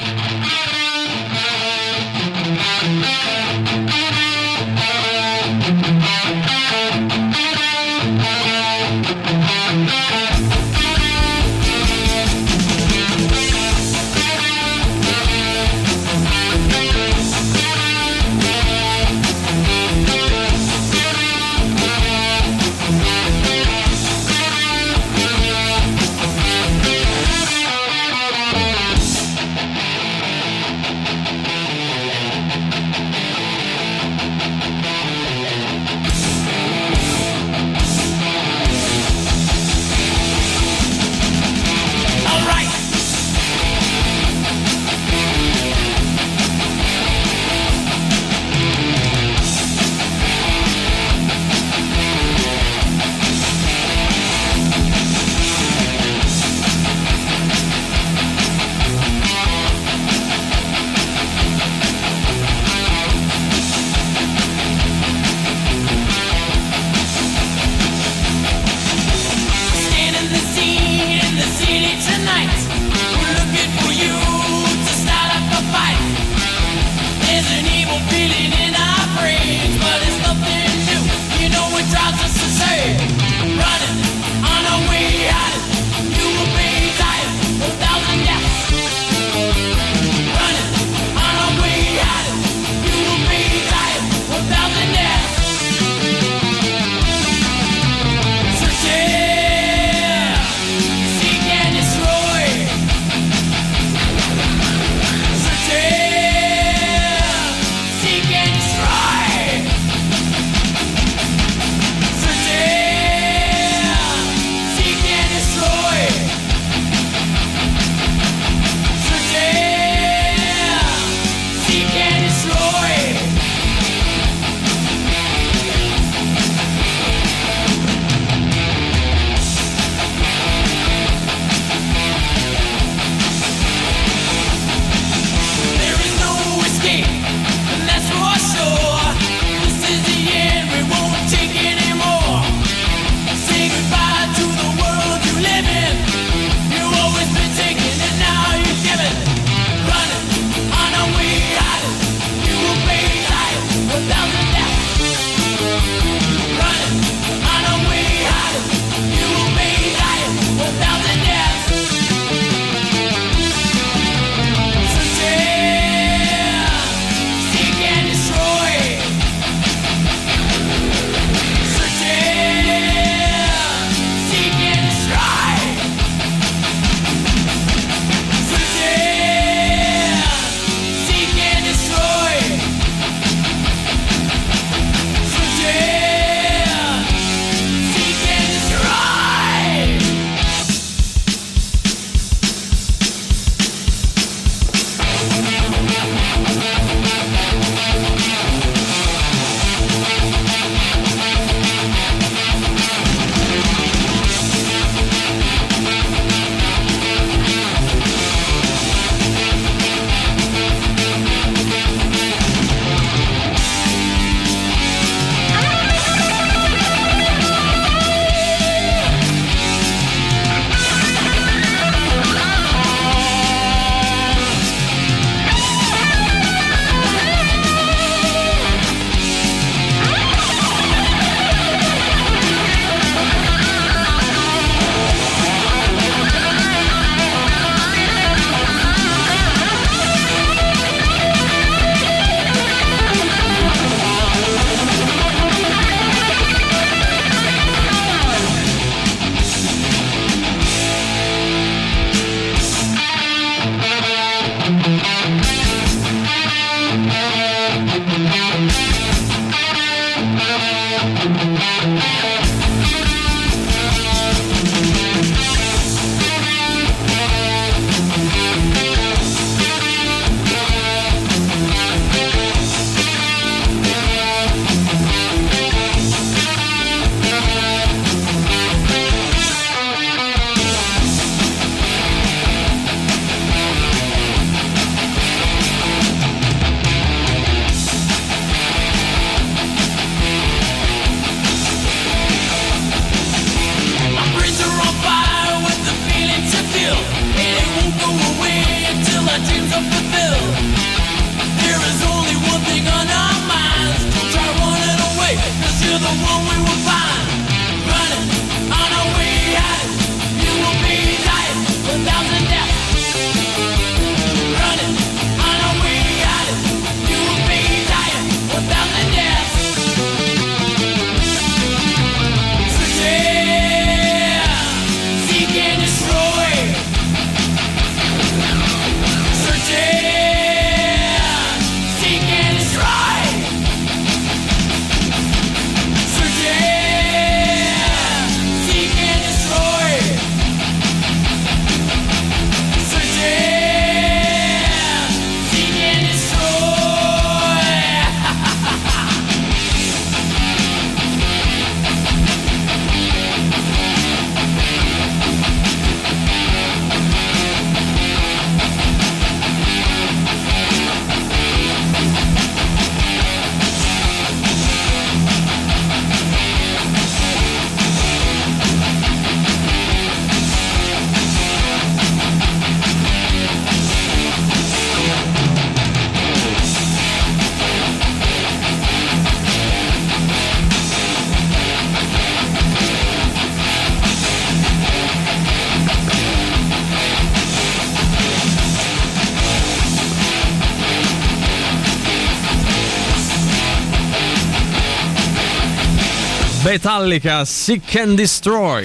Metallica, 396.77 397.47
Sick 397.47 397.97
and 397.97 398.19
Destroy. 398.19 398.82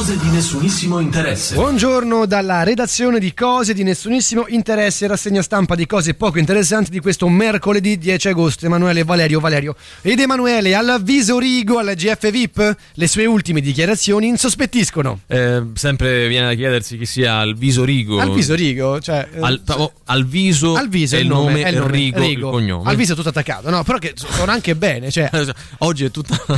Cose 0.00 0.16
di 0.16 0.30
nessunissimo 0.30 0.98
interesse. 0.98 1.54
Buongiorno 1.56 2.24
dalla 2.24 2.62
redazione 2.62 3.18
di 3.18 3.34
Cose 3.34 3.74
di 3.74 3.82
nessunissimo 3.82 4.46
interesse, 4.48 5.06
rassegna 5.06 5.42
stampa 5.42 5.74
di 5.74 5.84
cose 5.84 6.14
poco 6.14 6.38
interessanti 6.38 6.90
di 6.90 7.00
questo 7.00 7.28
mercoledì 7.28 7.98
10 7.98 8.28
agosto. 8.28 8.64
Emanuele 8.64 9.04
Valerio 9.04 9.40
Valerio. 9.40 9.76
Ed 10.00 10.18
Emanuele, 10.18 10.74
all'avviso 10.74 11.38
Rigo 11.38 11.78
alla 11.78 11.92
GF 11.92 12.30
VIP, 12.30 12.76
le 12.94 13.06
sue 13.08 13.26
ultime 13.26 13.60
dichiarazioni 13.60 14.26
insospettiscono. 14.28 15.20
Eh, 15.26 15.64
sempre 15.74 16.28
viene 16.28 16.46
da 16.46 16.54
chiedersi 16.54 16.96
chi 16.96 17.04
sia 17.04 17.34
Alviso 17.34 17.84
Rigo. 17.84 18.20
Alviso 18.20 18.54
Rigo, 18.54 19.00
cioè... 19.00 19.28
eh, 19.30 19.38
Al, 19.38 19.60
oh, 19.66 19.92
Alviso, 20.06 20.76
Alviso 20.76 21.16
è 21.16 21.18
il 21.18 21.26
nome, 21.26 21.62
è 21.62 21.68
il 21.68 21.74
e 21.76 21.78
nome, 21.78 21.90
Rigo, 21.92 22.20
Rigo. 22.20 22.46
il 22.46 22.52
cognome. 22.54 22.88
Alviso 22.88 23.12
è 23.12 23.16
tutto 23.16 23.28
attaccato, 23.28 23.68
no? 23.68 23.84
Però 23.84 23.98
che 23.98 24.14
suona 24.16 24.52
anche 24.52 24.74
bene, 24.76 25.10
cioè... 25.10 25.28
Oggi 25.82 26.06
è 26.06 26.10
tutta, 26.10 26.38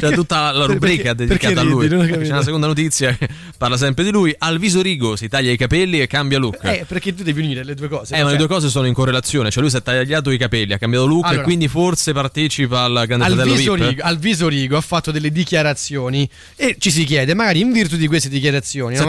c'è 0.00 0.12
tutta 0.12 0.50
la 0.52 0.64
rubrica 0.64 1.14
Perché- 1.14 1.26
dedicata 1.26 1.52
perché 1.52 1.60
a 1.60 1.62
lui. 1.62 1.82
ridi? 1.88 1.94
Non 1.94 2.04
ho 2.10 2.22
C'è 2.24 2.30
una 2.32 2.42
seconda 2.42 2.66
notizia 2.66 2.84
che 2.90 3.28
parla 3.56 3.76
sempre 3.76 4.04
di 4.04 4.10
lui. 4.10 4.34
Alviso 4.36 4.82
Rigo 4.82 5.16
si 5.16 5.28
taglia 5.28 5.50
i 5.50 5.56
capelli 5.56 6.00
e 6.00 6.06
cambia 6.06 6.38
look. 6.38 6.58
Eh, 6.62 6.84
perché 6.86 7.14
tu 7.14 7.22
devi 7.22 7.42
unire 7.42 7.64
le 7.64 7.74
due 7.74 7.88
cose. 7.88 8.14
Eh, 8.14 8.18
ma 8.18 8.24
le 8.24 8.30
Cioè, 8.30 8.38
due 8.38 8.48
cose 8.48 8.68
sono 8.68 8.86
in 8.86 8.94
correlazione. 8.94 9.50
Cioè, 9.50 9.62
lui 9.62 9.70
si 9.70 9.76
è 9.76 9.82
tagliato 9.82 10.30
i 10.30 10.38
capelli, 10.38 10.72
ha 10.72 10.78
cambiato 10.78 11.06
look 11.06 11.24
Allora. 11.24 11.40
e 11.40 11.44
quindi 11.44 11.68
forse 11.68 12.12
partecipa 12.12 12.82
al 12.82 13.04
Grande 13.06 13.24
Fratello 13.26 13.52
Alviso 13.52 13.74
VIP. 13.74 13.88
Rigo, 13.88 14.02
Alviso 14.02 14.48
Rigo 14.48 14.76
ha 14.76 14.80
fatto 14.80 15.10
delle 15.10 15.30
dichiarazioni 15.30 16.28
e 16.56 16.76
ci 16.78 16.90
si 16.90 17.04
chiede, 17.04 17.34
magari 17.34 17.60
in 17.60 17.72
virtù 17.72 17.96
di 17.96 18.06
queste 18.06 18.28
dichiarazioni, 18.28 18.94
no? 18.96 19.02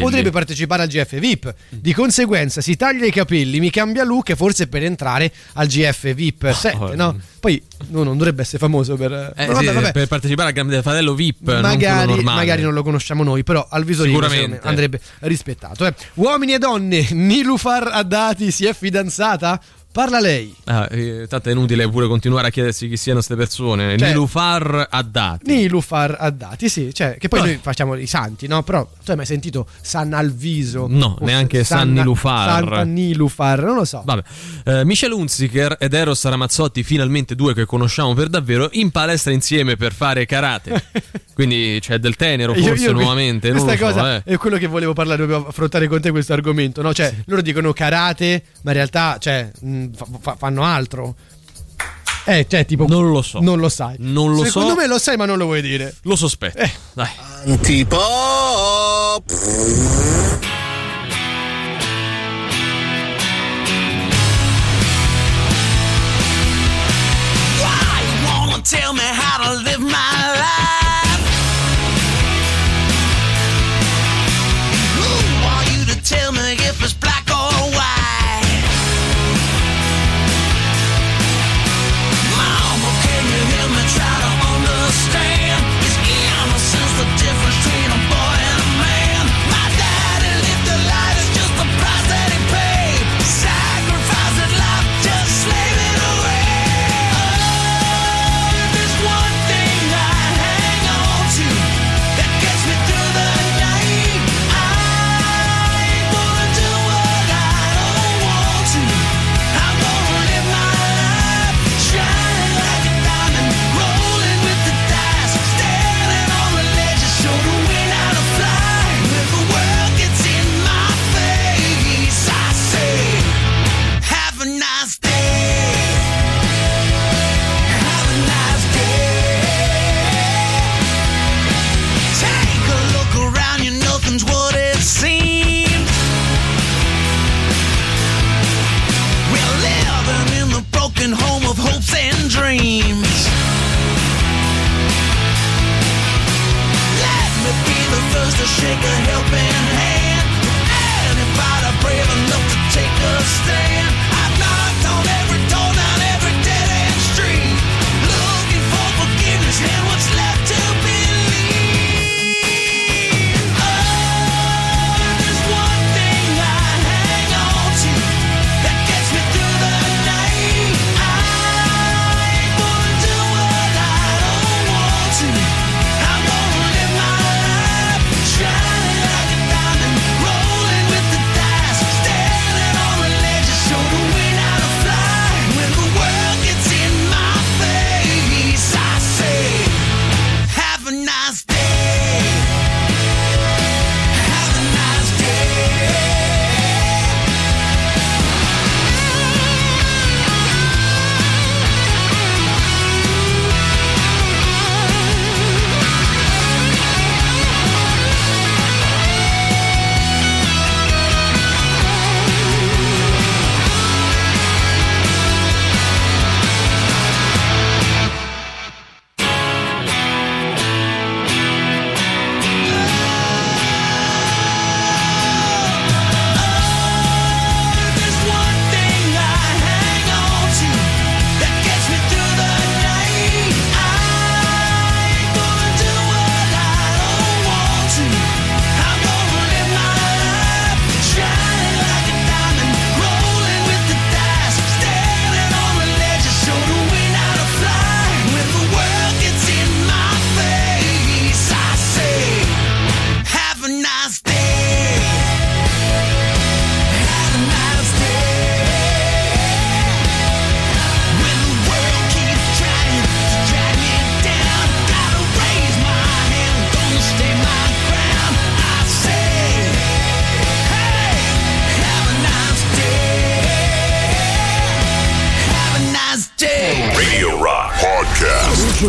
potrebbe 0.00 0.30
partecipare 0.30 0.82
al 0.82 0.88
GF 0.88 1.18
VIP. 1.18 1.54
Di 1.68 1.92
conseguenza 1.92 2.60
si 2.60 2.76
taglia 2.76 3.06
i 3.06 3.10
capelli, 3.10 3.60
mi 3.60 3.70
cambia 3.70 4.04
look 4.04 4.34
forse 4.34 4.66
per 4.66 4.82
entrare 4.82 5.32
al 5.54 5.66
GF 5.66 6.14
VIP 6.14 6.52
7, 6.52 6.94
no? 6.94 7.18
Poi 7.46 7.62
no, 7.90 8.02
non 8.02 8.18
dovrebbe 8.18 8.42
essere 8.42 8.58
famoso 8.58 8.96
per... 8.96 9.12
Eh, 9.36 9.46
vabbè, 9.46 9.58
sì, 9.68 9.72
vabbè. 9.72 9.92
Per 9.92 10.08
partecipare 10.08 10.48
al 10.48 10.54
Grande 10.54 10.82
Fratello 10.82 11.14
VIP, 11.14 11.48
non 11.52 11.60
Magari, 11.60 12.06
normale. 12.14 12.36
magari 12.40 12.62
non 12.62 12.74
lo 12.74 12.82
conosciamo 12.82 13.22
noi, 13.22 13.44
però 13.44 13.64
secondo 13.70 14.28
me 14.28 14.58
andrebbe 14.62 15.00
rispettato. 15.20 15.86
eh. 15.86 15.94
Uomini 16.14 16.54
e 16.54 16.58
donne, 16.58 17.06
Nilufar 17.12 17.88
Haddadi 17.92 18.50
si 18.50 18.66
è 18.66 18.74
fidanzata? 18.74 19.60
Parla 19.96 20.20
lei. 20.20 20.54
Ah, 20.64 20.86
eh, 20.90 21.26
tanto 21.26 21.48
è 21.48 21.52
inutile 21.52 21.88
pure 21.88 22.06
continuare 22.06 22.48
a 22.48 22.50
chiedersi 22.50 22.86
chi 22.86 22.98
siano 22.98 23.20
queste 23.20 23.34
persone. 23.34 23.96
Cioè- 23.96 24.08
Nilufar 24.08 24.88
Haddad. 24.90 25.40
Nilufar 25.44 26.16
Haddadi, 26.20 26.68
sì, 26.68 26.92
cioè, 26.92 27.16
che 27.18 27.28
poi 27.28 27.40
Ah. 27.40 27.44
noi 27.44 27.58
facciamo 27.62 27.94
i 27.94 28.06
santi, 28.06 28.46
no? 28.46 28.62
Però 28.62 28.86
tu 29.02 29.10
hai 29.12 29.16
mai 29.16 29.24
sentito 29.24 29.66
San 29.80 30.12
Alviso? 30.12 30.84
No, 30.86 31.16
neanche 31.22 31.64
San 31.64 31.94
Nilufar. 31.94 32.58
Santa 32.60 32.82
Nilufar, 32.84 33.62
non 33.62 33.74
lo 33.76 33.84
so. 33.86 34.02
Vabbè, 34.04 34.22
eh, 34.64 34.84
Michel 34.84 35.12
Hunziker 35.12 35.76
ed 35.80 35.94
Eros 35.94 36.22
Ramazzotti, 36.26 36.82
finalmente 36.82 37.34
due 37.34 37.54
che 37.54 37.64
conosciamo 37.64 38.12
per 38.12 38.28
davvero, 38.28 38.68
in 38.72 38.90
palestra 38.90 39.32
insieme 39.32 39.76
per 39.76 39.94
fare 39.94 40.26
karate. 40.26 40.84
Quindi 41.32 41.78
c'è 41.80 41.98
del 41.98 42.16
tenero, 42.16 42.54
Io- 42.54 42.66
forse 42.66 42.84
io- 42.84 42.92
nuovamente. 42.92 43.50
Non 43.50 43.64
Questa 43.64 43.86
lo 43.86 43.92
so, 43.92 43.98
cosa 43.98 44.16
eh. 44.16 44.22
è 44.24 44.36
quello 44.36 44.58
che 44.58 44.66
volevo 44.66 44.92
parlare, 44.92 45.24
proprio 45.26 45.48
affrontare 45.48 45.86
con 45.88 46.00
te 46.02 46.10
questo 46.10 46.34
argomento, 46.34 46.82
no? 46.82 46.92
Cioè, 46.92 47.14
loro 47.26 47.40
dicono 47.40 47.72
karate, 47.72 48.42
ma 48.62 48.70
in 48.72 48.76
realtà, 48.76 49.16
cioè, 49.18 49.50
mh, 49.60 49.84
fa- 49.94 50.06
fa- 50.20 50.36
fanno 50.36 50.62
altro. 50.64 51.14
Eh, 52.24 52.46
cioè, 52.48 52.66
tipo. 52.66 52.86
Non 52.88 53.10
lo 53.10 53.22
so. 53.22 53.40
Non 53.40 53.58
lo 53.60 53.68
sai. 53.68 53.94
Non 53.98 54.34
lo 54.34 54.44
Secondo 54.44 54.70
so. 54.70 54.76
me 54.76 54.86
lo 54.86 54.98
sai, 54.98 55.16
ma 55.16 55.26
non 55.26 55.38
lo 55.38 55.44
vuoi 55.44 55.62
dire. 55.62 55.94
Lo 56.02 56.16
sospetto. 56.16 56.58
Eh. 56.58 56.70
Dai. 56.92 57.08
Antipop. 57.46 59.22
Tell 68.64 68.92
me 68.94 69.00
how 69.04 69.44
to 69.46 69.62
live 69.62 69.78
my 69.78 70.15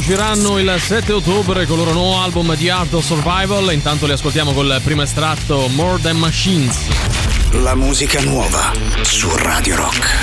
usciranno 0.09 0.57
il 0.57 0.73
7 0.79 1.11
ottobre 1.11 1.65
con 1.65 1.77
il 1.77 1.83
loro 1.83 1.91
nuovo 1.91 2.21
album 2.21 2.55
The 2.55 2.71
Art 2.71 2.93
of 2.93 3.05
Survival. 3.05 3.73
Intanto 3.73 4.05
li 4.05 4.13
ascoltiamo 4.13 4.53
col 4.53 4.79
primo 4.81 5.01
estratto 5.01 5.67
More 5.71 6.01
Than 6.01 6.15
Machines. 6.15 6.77
La 7.51 7.75
musica 7.75 8.21
nuova 8.21 8.71
su 9.01 9.29
Radio 9.35 9.75
Rock. 9.75 10.15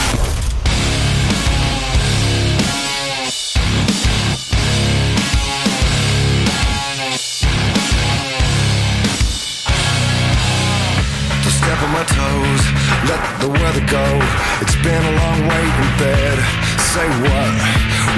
to 11.42 11.50
step 11.50 11.82
on 11.82 11.92
my 11.92 12.04
toes, 12.04 12.72
let 13.06 13.20
the 13.40 13.48
weather 13.48 13.84
go. 13.84 14.18
It's 14.62 14.76
been 14.76 15.04
a 15.04 15.10
long 15.10 15.46
wait 15.46 15.74
in 15.74 15.96
bed. 15.98 16.63
Say 16.78 17.08
what? 17.22 17.54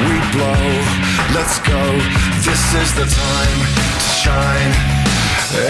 We 0.06 0.16
blow. 0.32 0.64
Let's 1.34 1.58
go. 1.60 1.82
This 2.44 2.62
is 2.82 2.90
the 2.94 3.06
time 3.06 3.60
to 3.74 4.08
shine. 4.22 4.72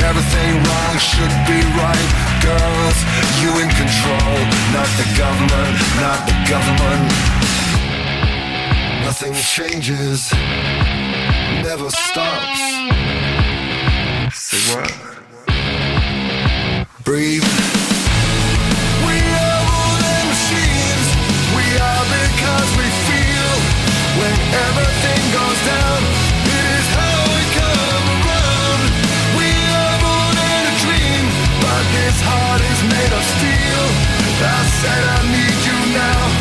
Everything 0.08 0.50
wrong 0.64 0.96
should 0.98 1.34
be 1.46 1.60
right. 1.78 2.08
Girls, 2.42 2.98
you 3.42 3.50
in 3.62 3.70
control. 3.70 4.36
Not 4.76 4.90
the 5.00 5.08
government, 5.16 5.74
not 6.00 6.20
the 6.26 6.36
government. 6.48 7.06
Nothing 9.04 9.34
changes, 9.34 10.32
never 11.62 11.90
stops. 11.90 12.60
Say 14.34 14.74
what? 14.74 15.16
breathe. 17.06 17.95
Because 22.08 22.70
we 22.78 22.86
feel 23.08 23.52
when 24.20 24.36
everything 24.68 25.22
goes 25.34 25.60
down. 25.66 26.00
It 26.46 26.64
is 26.78 26.86
how 26.94 27.18
we 27.34 27.42
come 27.58 28.04
around. 28.16 28.82
We 29.38 29.50
are 29.80 29.96
more 30.06 30.30
than 30.38 30.62
a 30.70 30.74
dream, 30.84 31.24
but 31.62 31.82
this 31.96 32.16
heart 32.22 32.62
is 32.62 32.80
made 32.94 33.12
of 33.12 33.24
steel. 33.34 33.84
I 34.36 34.60
said 34.80 35.02
I 35.16 35.20
need 35.32 35.58
you 35.66 35.78
now. 35.96 36.35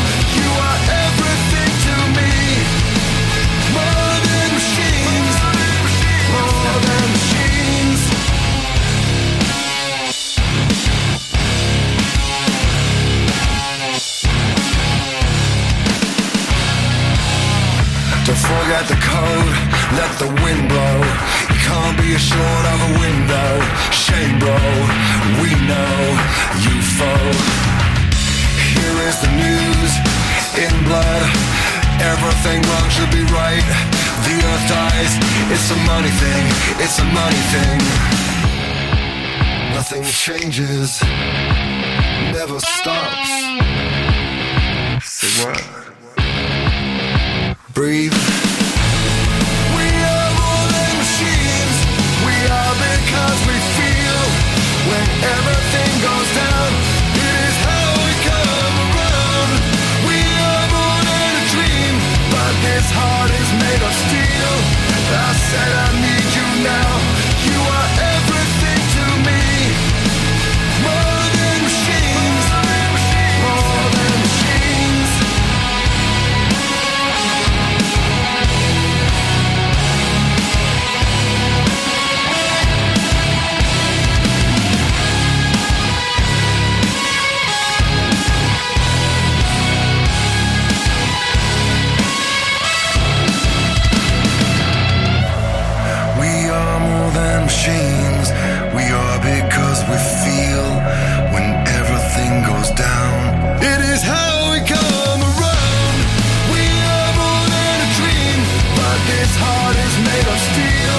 Forget 18.44 18.84
the 18.88 18.98
code, 19.00 19.56
let 19.96 20.12
the 20.18 20.28
wind 20.42 20.68
blow. 20.68 20.98
You 21.48 21.58
can't 21.64 21.96
be 21.96 22.14
assured 22.14 22.66
of 22.72 22.78
a 22.88 22.92
window. 23.00 23.50
Shame, 23.90 24.38
bro, 24.38 24.58
we 25.40 25.50
know 25.64 25.96
you 26.64 26.74
foe. 26.96 27.32
Here 28.72 28.98
is 29.08 29.16
the 29.24 29.32
news 29.40 29.92
in 30.58 30.72
blood. 30.84 31.22
Everything 32.12 32.60
wrong 32.68 32.88
should 32.90 33.10
be 33.10 33.24
right. 33.32 33.66
The 34.26 34.34
earth 34.36 34.64
dies, 34.68 35.12
it's 35.54 35.70
a 35.70 35.78
money 35.88 36.12
thing, 36.22 36.44
it's 36.82 36.98
a 36.98 37.04
money 37.04 37.42
thing. 37.54 37.78
Nothing 39.72 40.04
changes, 40.04 41.00
never 42.32 42.58
stops. 42.60 43.30
Say 45.04 45.44
what? 45.44 45.85
Breathe. 47.76 48.16
We 49.76 49.84
are 49.84 50.30
than 50.72 50.92
machines. 50.96 51.76
We 52.24 52.36
are 52.48 52.74
because 52.88 53.40
we 53.44 53.56
feel 53.76 54.20
when 54.88 55.06
everything 55.36 55.92
goes 56.00 56.30
down. 56.40 56.70
It 57.20 57.34
is 57.44 57.56
how 57.68 57.88
we 58.00 58.12
come 58.32 58.74
around. 58.88 59.50
We 60.08 60.20
are 60.24 60.66
more 60.72 61.00
than 61.04 61.30
a 61.36 61.44
dream, 61.52 61.94
but 62.32 62.52
this 62.64 62.88
heart 62.96 63.30
is 63.44 63.50
made 63.60 63.82
of 63.84 63.92
steel. 64.08 64.54
I 65.12 65.32
said 65.36 65.70
I 65.84 65.88
need 66.00 66.28
you 66.32 66.48
now. 66.64 67.15
Because 99.26 99.82
we 99.90 99.98
feel 100.22 100.66
when 101.34 101.46
everything 101.80 102.32
goes 102.46 102.70
down. 102.70 103.14
It 103.58 103.80
is 103.92 104.00
how 104.02 104.54
we 104.54 104.58
come 104.62 105.20
around. 105.32 105.96
We 106.54 106.62
are 106.94 107.12
more 107.18 107.46
than 107.50 107.76
a 107.86 107.90
dream, 107.98 108.38
but 108.78 108.98
this 109.10 109.32
heart 109.42 109.76
is 109.86 109.94
made 110.10 110.26
of 110.30 110.38
steel. 110.50 110.98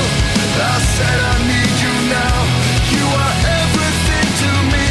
I 0.58 0.78
said 0.96 1.20
I 1.34 1.36
need 1.54 1.76
you 1.86 1.96
now. 2.12 2.38
You 2.96 3.06
are 3.24 3.36
everything 3.62 4.28
to 4.44 4.52
me. 4.74 4.90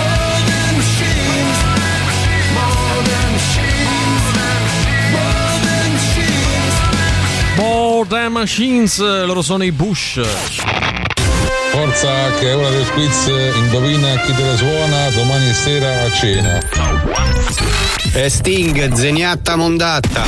More 0.00 0.38
than 0.50 0.70
machines. 0.82 1.58
More 2.58 2.98
than 3.10 3.28
machines. 3.38 4.24
More 5.14 5.54
than 5.68 5.86
machines. 5.98 6.74
More 7.58 8.06
Than 8.06 8.32
Machines, 8.32 8.98
eh, 8.98 9.24
loro 9.24 9.42
sono 9.42 9.64
i 9.64 9.72
Bush. 9.72 10.20
Forza 11.74 12.30
che 12.38 12.50
è 12.50 12.56
ora 12.56 12.70
del 12.70 12.88
quiz, 12.90 13.26
indovina 13.56 14.16
chi 14.20 14.32
te 14.32 14.44
la 14.44 14.56
suona 14.56 15.10
domani 15.10 15.52
sera 15.52 16.04
a 16.04 16.12
cena. 16.12 16.60
E 18.12 18.28
Sting, 18.28 18.92
zeniatta 18.92 19.56
mondatta. 19.56 20.24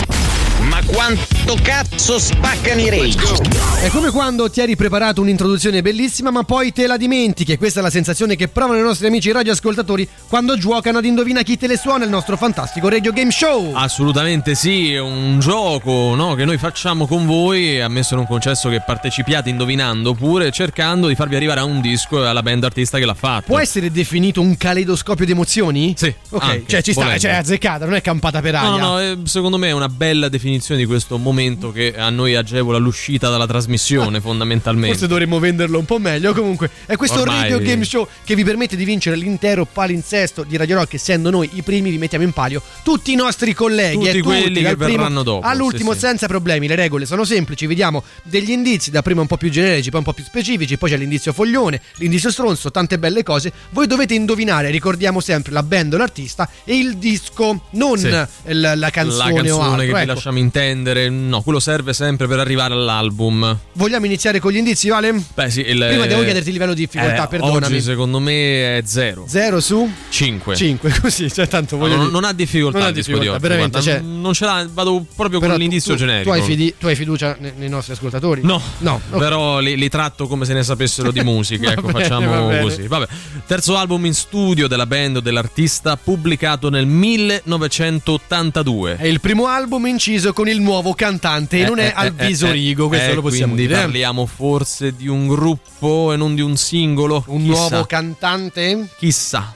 Ma 0.62 0.80
quanto 0.84 1.35
cazzo 1.54 2.18
spaccano 2.18 2.80
i 2.80 2.90
rage? 2.90 3.54
È 3.80 3.88
come 3.90 4.10
quando 4.10 4.50
ti 4.50 4.60
eri 4.60 4.74
preparato 4.74 5.20
un'introduzione 5.20 5.80
bellissima, 5.80 6.32
ma 6.32 6.42
poi 6.42 6.72
te 6.72 6.88
la 6.88 6.96
dimentichi. 6.96 7.52
E 7.52 7.56
questa 7.56 7.78
è 7.78 7.82
la 7.84 7.90
sensazione 7.90 8.34
che 8.34 8.48
provano 8.48 8.80
i 8.80 8.82
nostri 8.82 9.06
amici 9.06 9.30
radioascoltatori 9.30 10.08
quando 10.28 10.56
giocano 10.56 10.98
ad 10.98 11.04
Indovina 11.04 11.42
chi 11.42 11.56
te 11.56 11.68
le 11.68 11.76
suona 11.76 12.02
il 12.02 12.10
nostro 12.10 12.36
fantastico 12.36 12.88
Radio 12.88 13.12
Game 13.12 13.30
Show. 13.30 13.74
Assolutamente 13.74 14.56
sì, 14.56 14.94
è 14.94 14.98
un 14.98 15.38
gioco 15.38 16.16
no, 16.16 16.34
che 16.34 16.44
noi 16.44 16.58
facciamo 16.58 17.06
con 17.06 17.26
voi, 17.26 17.80
ammesso 17.80 18.16
non 18.16 18.26
concesso 18.26 18.68
che 18.68 18.82
partecipiate 18.84 19.48
indovinando 19.48 20.10
oppure 20.10 20.50
cercando 20.50 21.06
di 21.06 21.14
farvi 21.14 21.36
arrivare 21.36 21.60
a 21.60 21.64
un 21.64 21.80
disco 21.80 22.24
e 22.24 22.26
alla 22.26 22.42
band 22.42 22.64
artista 22.64 22.98
che 22.98 23.04
l'ha 23.04 23.14
fatto. 23.14 23.44
Può 23.46 23.60
essere 23.60 23.92
definito 23.92 24.40
un 24.40 24.56
caleidoscopio 24.56 25.24
di 25.24 25.30
emozioni? 25.30 25.94
Sì. 25.96 26.12
Ok, 26.30 26.42
anche, 26.42 26.64
cioè 26.66 26.82
ci 26.82 26.90
sta, 26.90 27.02
volendo. 27.02 27.22
cioè 27.22 27.32
è 27.32 27.36
azzeccata, 27.36 27.84
non 27.84 27.94
è 27.94 28.00
campata 28.00 28.40
per 28.40 28.56
aria. 28.56 28.70
No, 28.70 28.76
no, 28.78 29.00
eh, 29.00 29.18
secondo 29.24 29.58
me 29.58 29.68
è 29.68 29.72
una 29.72 29.88
bella 29.88 30.28
definizione 30.28 30.80
di 30.80 30.86
questo 30.86 31.16
momento 31.18 31.34
che 31.72 31.94
a 31.96 32.08
noi 32.10 32.34
agevola 32.34 32.78
l'uscita 32.78 33.28
dalla 33.28 33.46
trasmissione, 33.46 34.20
fondamentalmente. 34.20 34.88
Forse 34.90 35.06
dovremmo 35.06 35.38
venderlo 35.38 35.78
un 35.78 35.84
po' 35.84 35.98
meglio. 35.98 36.32
Comunque, 36.34 36.70
è 36.86 36.96
questo 36.96 37.20
Ormai- 37.20 37.42
Radio 37.42 37.58
Game 37.58 37.84
Show 37.84 38.06
che 38.24 38.34
vi 38.34 38.44
permette 38.44 38.76
di 38.76 38.84
vincere 38.84 39.16
l'intero 39.16 39.64
palinsesto 39.66 40.42
di 40.44 40.56
Radio 40.56 40.76
Rock. 40.76 40.94
Essendo 40.94 41.30
noi 41.30 41.48
i 41.54 41.62
primi, 41.62 41.90
vi 41.90 41.98
mettiamo 41.98 42.24
in 42.24 42.32
palio 42.32 42.62
tutti 42.82 43.12
i 43.12 43.14
nostri 43.16 43.52
colleghi. 43.54 43.94
Tutti 44.04 44.18
e 44.18 44.22
quelli 44.22 44.62
che 44.62 44.74
verranno 44.76 45.22
dopo, 45.22 45.46
All'ultimo, 45.46 45.92
sì, 45.92 45.98
sì. 46.00 46.06
senza 46.06 46.26
problemi. 46.26 46.66
Le 46.66 46.74
regole 46.76 47.06
sono 47.06 47.24
semplici. 47.24 47.66
Vi 47.66 47.74
diamo 47.74 48.02
degli 48.22 48.50
indizi, 48.50 48.90
da 48.90 49.02
prima 49.02 49.20
un 49.20 49.26
po' 49.26 49.36
più 49.36 49.50
generici, 49.50 49.90
poi 49.90 49.98
un 50.00 50.04
po' 50.06 50.12
più 50.12 50.24
specifici. 50.24 50.76
Poi 50.78 50.90
c'è 50.90 50.96
l'indizio 50.96 51.32
foglione, 51.32 51.80
l'indizio 51.96 52.30
stronzo, 52.30 52.70
tante 52.70 52.98
belle 52.98 53.22
cose. 53.22 53.52
Voi 53.70 53.86
dovete 53.86 54.14
indovinare, 54.14 54.70
ricordiamo 54.70 55.20
sempre 55.20 55.52
la 55.52 55.62
band 55.62 55.94
o 55.94 55.96
l'artista 55.96 56.48
e 56.64 56.76
il 56.76 56.96
disco, 56.96 57.64
non 57.72 57.98
Sì. 57.98 58.06
il- 58.06 58.72
la 58.76 58.90
canzone, 58.90 59.32
la 59.32 59.36
canzone 59.42 59.62
altro. 59.64 59.76
che 59.80 59.86
vi 59.86 59.92
ecco. 59.92 60.12
lasciamo 60.12 60.38
intendere, 60.38 61.08
no, 61.28 61.42
quello 61.42 61.60
serve 61.60 61.92
sempre 61.92 62.26
per 62.26 62.38
arrivare 62.38 62.74
all'album. 62.74 63.56
Vogliamo 63.72 64.06
iniziare 64.06 64.40
con 64.40 64.52
gli 64.52 64.56
indizi, 64.56 64.88
Vale? 64.88 65.12
Beh, 65.34 65.50
sì, 65.50 65.60
il, 65.60 65.84
Prima 65.88 66.06
devo 66.06 66.22
chiederti 66.22 66.46
il 66.48 66.52
livello 66.54 66.74
di 66.74 66.84
difficoltà, 66.86 67.24
eh, 67.24 67.28
perdonami. 67.28 67.64
Oggi 67.64 67.80
secondo 67.80 68.18
me 68.20 68.78
è 68.78 68.82
0. 68.84 69.24
0 69.28 69.60
su 69.60 69.90
5. 70.08 70.56
5, 70.56 70.94
così, 71.02 71.32
cioè 71.32 71.48
tanto 71.48 71.76
voglio 71.76 71.96
non, 71.96 72.00
dire- 72.06 72.12
non 72.12 72.24
ha 72.24 72.32
difficoltà 72.32 72.78
Non 72.78 72.86
ha 72.86 72.90
di 72.90 72.96
difficoltà, 73.00 73.30
oggi. 73.32 73.40
veramente, 73.40 73.70
guarda, 73.80 73.90
cioè- 73.90 74.00
non 74.00 74.32
ce 74.32 74.44
l'ha, 74.44 74.66
vado 74.72 75.04
proprio 75.14 75.40
con 75.40 75.52
l'indizio 75.54 75.92
tu, 75.94 75.98
generico. 75.98 76.30
Tu 76.30 76.36
hai, 76.36 76.42
fidi- 76.42 76.74
tu 76.78 76.86
hai 76.86 76.94
fiducia 76.94 77.36
ne- 77.40 77.52
nei 77.56 77.68
nostri 77.68 77.92
ascoltatori? 77.92 78.40
No, 78.44 78.60
no. 78.78 79.00
ok. 79.10 79.18
però 79.18 79.58
li, 79.58 79.76
li 79.76 79.88
tratto 79.88 80.26
come 80.26 80.44
se 80.44 80.52
ne 80.54 80.62
sapessero 80.62 81.10
di 81.10 81.20
musica. 81.24 81.66
Va 81.66 81.72
ecco, 81.72 81.80
bene, 81.82 81.92
va 81.92 82.00
facciamo 82.00 82.46
bene. 82.48 82.60
così. 82.62 82.86
Vabbè. 82.86 83.06
Terzo 83.46 83.76
album 83.76 84.06
in 84.06 84.14
studio 84.14 84.68
della 84.68 84.86
band 84.86 85.16
o 85.16 85.20
dell'artista, 85.20 85.96
pubblicato 85.96 86.70
nel 86.70 86.86
1982. 86.86 88.96
È 88.96 89.06
il 89.06 89.20
primo 89.20 89.46
album 89.46 89.86
inciso 89.86 90.32
con 90.32 90.48
il 90.48 90.60
nuovo 90.60 90.94
cantante 90.94 91.14
cantante 91.18 91.60
e 91.60 91.64
non 91.64 91.78
è 91.78 91.92
al 91.94 92.12
viso 92.12 92.50
rigo, 92.50 92.88
questo 92.88 93.10
eh, 93.10 93.14
lo 93.14 93.22
possiamo 93.22 93.54
quindi 93.54 93.68
dire. 93.72 93.80
parliamo 93.82 94.26
forse 94.26 94.94
di 94.94 95.08
un 95.08 95.26
gruppo 95.26 96.12
e 96.12 96.16
non 96.16 96.34
di 96.34 96.42
un 96.42 96.56
singolo. 96.56 97.24
Un 97.28 97.42
Chissà. 97.42 97.50
nuovo 97.50 97.84
cantante? 97.86 98.88
Chissà. 98.98 99.54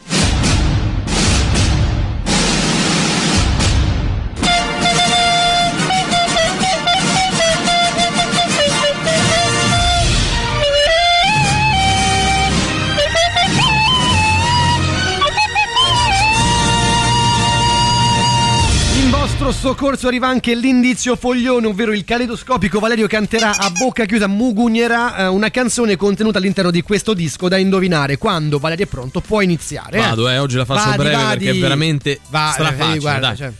Soccorso 19.60 20.06
arriva 20.08 20.26
anche 20.26 20.54
l'indizio 20.54 21.16
foglione, 21.16 21.66
ovvero 21.66 21.92
il 21.92 22.04
caleidoscopico. 22.04 22.78
Valerio 22.80 23.06
canterà 23.06 23.56
a 23.58 23.70
bocca 23.70 24.06
chiusa, 24.06 24.26
mugugnerà 24.26 25.16
eh, 25.18 25.26
una 25.26 25.50
canzone 25.50 25.96
contenuta 25.96 26.38
all'interno 26.38 26.70
di 26.70 26.80
questo 26.82 27.12
disco 27.12 27.46
da 27.48 27.58
indovinare. 27.58 28.16
Quando 28.16 28.58
Valerio 28.58 28.86
è 28.86 28.88
pronto, 28.88 29.20
può 29.20 29.42
iniziare. 29.42 29.98
eh. 29.98 30.00
Vado, 30.00 30.28
eh, 30.30 30.38
oggi 30.38 30.56
la 30.56 30.64
faccio 30.64 30.84
Vadi, 30.90 30.96
breve 30.96 31.14
vadi. 31.14 31.44
perché 31.44 31.58
è 31.58 31.60
veramente 31.60 32.20
Va, 32.30 32.50
strafacile. 32.54 32.94
eh, 32.96 32.98
guarda, 32.98 33.34
cioè. 33.36 33.52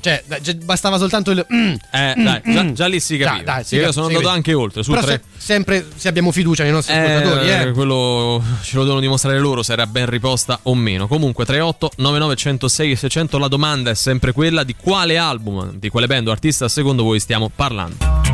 Cioè, 0.00 0.24
già 0.40 0.52
bastava 0.64 0.96
soltanto 0.98 1.30
il. 1.30 1.46
mm, 1.52 1.74
Eh, 1.92 2.14
mm, 2.18 2.24
dai, 2.24 2.40
già, 2.44 2.62
mm. 2.62 2.72
già 2.72 2.86
lì 2.86 3.00
si 3.00 3.16
capiva. 3.18 3.42
Dai, 3.42 3.54
dai, 3.56 3.64
Sì, 3.64 3.74
io 3.76 3.82
cap- 3.82 3.92
sono 3.92 4.06
si 4.06 4.12
andato 4.14 4.28
vede. 4.30 4.38
anche 4.38 4.54
oltre. 4.54 4.82
Su 4.82 4.90
Però 4.92 5.02
tre. 5.04 5.22
se- 5.36 5.40
sempre 5.44 5.86
se 5.94 6.08
abbiamo 6.08 6.32
fiducia 6.32 6.62
nei 6.62 6.72
nostri 6.72 6.94
Eh, 6.94 6.98
ascoltatori, 7.12 7.50
eh. 7.50 7.70
quello 7.72 8.42
ce 8.62 8.76
lo 8.76 8.82
devono 8.84 9.00
dimostrare 9.00 9.38
loro 9.38 9.62
se 9.62 9.72
era 9.72 9.86
ben 9.86 10.06
riposta 10.06 10.58
o 10.62 10.74
meno. 10.74 11.06
Comunque 11.06 11.44
38 11.44 11.90
99 11.96 12.36
106 12.36 12.96
600 12.96 13.38
la 13.38 13.48
domanda 13.48 13.90
è 13.90 13.94
sempre 13.94 14.32
quella 14.32 14.64
di 14.64 14.74
quale 14.74 15.18
album, 15.18 15.72
di 15.74 15.88
quale 15.90 16.06
band 16.06 16.28
o 16.28 16.30
artista 16.30 16.68
secondo 16.68 17.02
voi 17.02 17.20
stiamo 17.20 17.50
parlando. 17.54 18.31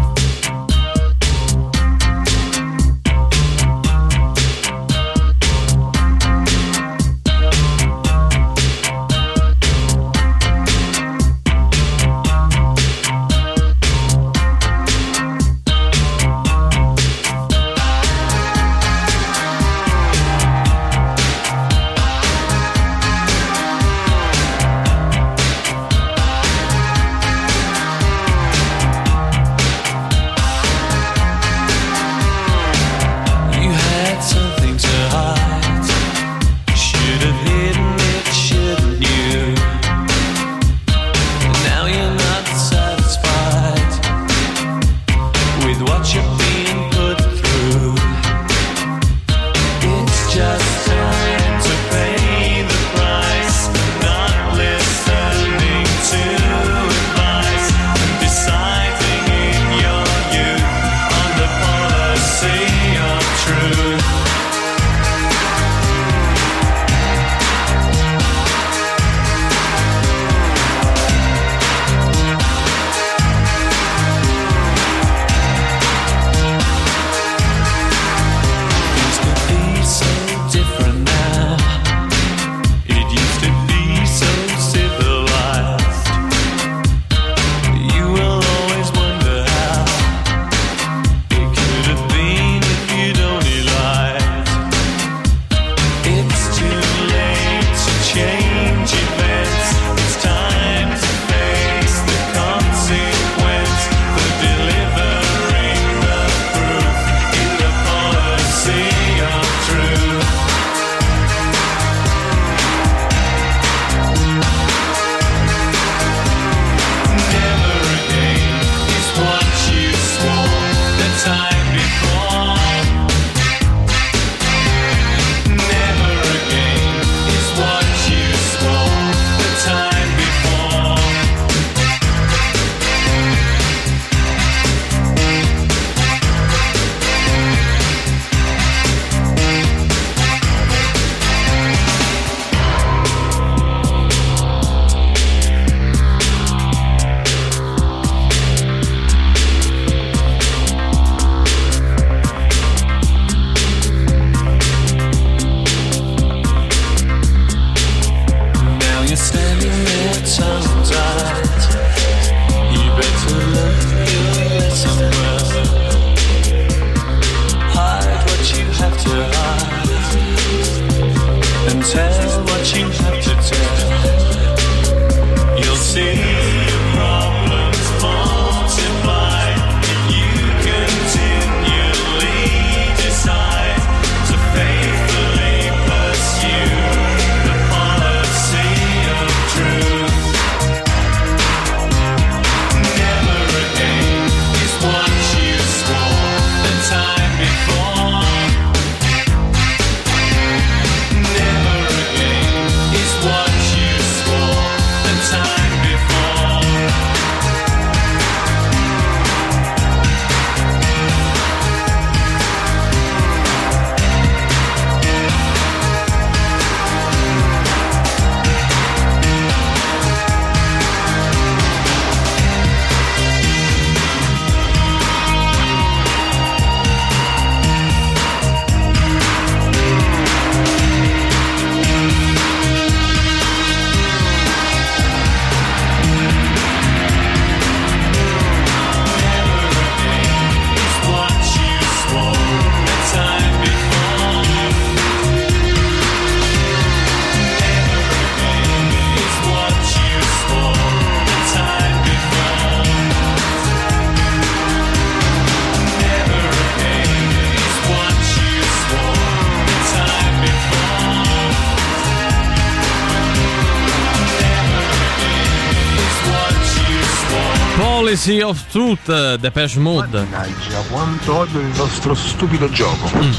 Seals 268.18 268.67
of 268.78 268.98
Truth, 269.05 269.34
Depeche 269.36 269.78
Mode. 269.78 270.18
Mannaggia, 270.31 270.78
quanto 270.90 271.36
odio 271.36 271.60
il 271.60 271.66
nostro 271.76 272.15
stupido 272.15 272.70
gioco. 272.70 273.10
Mm. 273.16 273.32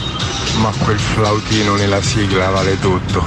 Ma 0.61 0.71
quel 0.83 0.99
flautino 0.99 1.75
nella 1.75 2.01
sigla 2.01 2.49
vale 2.49 2.77
tutto. 2.79 3.23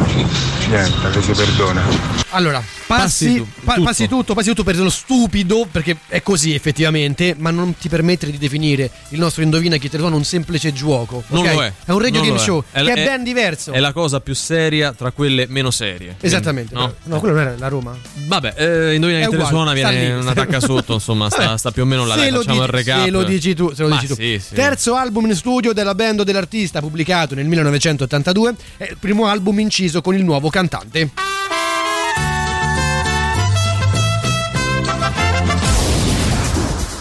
Niente, 0.68 1.10
che 1.10 1.23
si 1.23 1.32
perdona. 1.32 2.20
Allora, 2.34 2.62
passi, 2.86 3.26
Passi 3.26 3.36
tu- 3.36 3.47
pa- 3.65 3.74
tutto. 3.74 3.84
passi 3.86 4.08
tutto, 4.08 4.34
passi 4.34 4.49
tutto 4.49 4.65
per 4.65 4.76
lo 4.78 4.89
stupido, 4.91 5.66
perché 5.70 5.99
è 6.08 6.23
così 6.23 6.55
effettivamente, 6.55 7.34
ma 7.39 7.50
non 7.50 7.76
ti 7.76 7.89
permettere 7.91 8.32
di 8.32 8.39
definire 8.39 8.91
il 9.10 9.18
nostro 9.18 9.42
Indovina 9.42 9.76
chi 9.76 9.89
te 9.91 9.97
lo 9.97 10.05
suona 10.05 10.16
un 10.16 10.24
semplice 10.24 10.73
gioco. 10.73 11.23
Non 11.28 11.44
lo 11.44 11.62
è. 11.62 11.73
È 11.84 11.91
un 11.91 11.99
radio 11.99 12.20
Non 12.20 12.28
game 12.28 12.36
lo 12.36 12.42
è. 12.42 12.44
show 12.44 12.65
È- 12.70 12.82
che 12.82 12.92
è, 12.92 12.97
è- 13.02 13.05
ben 13.05 13.23
diverso. 13.23 13.73
È 13.73 13.81
la 13.81 13.92
cosa 13.92 14.20
più 14.20 14.34
seria 14.34 14.92
tra 14.92 15.10
quelle 15.10 15.47
meno 15.49 15.70
serie. 15.70 16.16
Esattamente. 16.20 16.74
Quindi, 16.74 16.94
No, 17.05 17.18
quello 17.20 17.34
non 17.34 17.44
era 17.47 17.55
la 17.58 17.68
Roma. 17.68 17.94
Vabbè, 18.15 18.55
eh, 18.57 18.94
indovina 18.94 19.18
È 19.18 19.23
che 19.24 19.28
te 19.28 19.36
le 19.36 19.42
uguale, 19.42 19.55
suona, 19.55 19.73
viene 19.74 20.07
lì. 20.07 20.20
una 20.20 20.32
tacca 20.32 20.58
sotto, 20.60 20.94
insomma, 20.94 21.28
sta, 21.31 21.57
sta 21.58 21.70
più 21.70 21.82
o 21.82 21.86
meno 21.86 22.01
là. 22.05 22.14
Se 22.14 22.20
Dai, 22.20 22.31
lo 22.31 22.36
facciamo 22.39 22.55
dici- 22.60 22.66
il 22.68 22.72
recap. 22.72 23.05
Se 23.05 23.10
lo 23.10 23.22
dici 23.24 23.55
tu, 23.55 23.72
se 23.74 23.82
lo 23.82 23.89
Ma 23.89 23.94
dici 23.97 24.06
tu. 24.08 24.14
sì, 24.14 24.40
sì. 24.44 24.55
Terzo 24.55 24.94
album 24.94 25.26
in 25.26 25.34
studio 25.34 25.72
della 25.72 25.94
band 25.94 26.22
dell'artista 26.22 26.81
pubblicato 26.81 27.34
nel 27.34 27.47
1982, 27.47 28.55
è 28.76 28.84
il 28.90 28.97
primo 28.98 29.26
album 29.26 29.58
inciso 29.60 30.00
con 30.00 30.14
il 30.14 30.24
nuovo 30.24 30.48
cantante. 30.50 31.10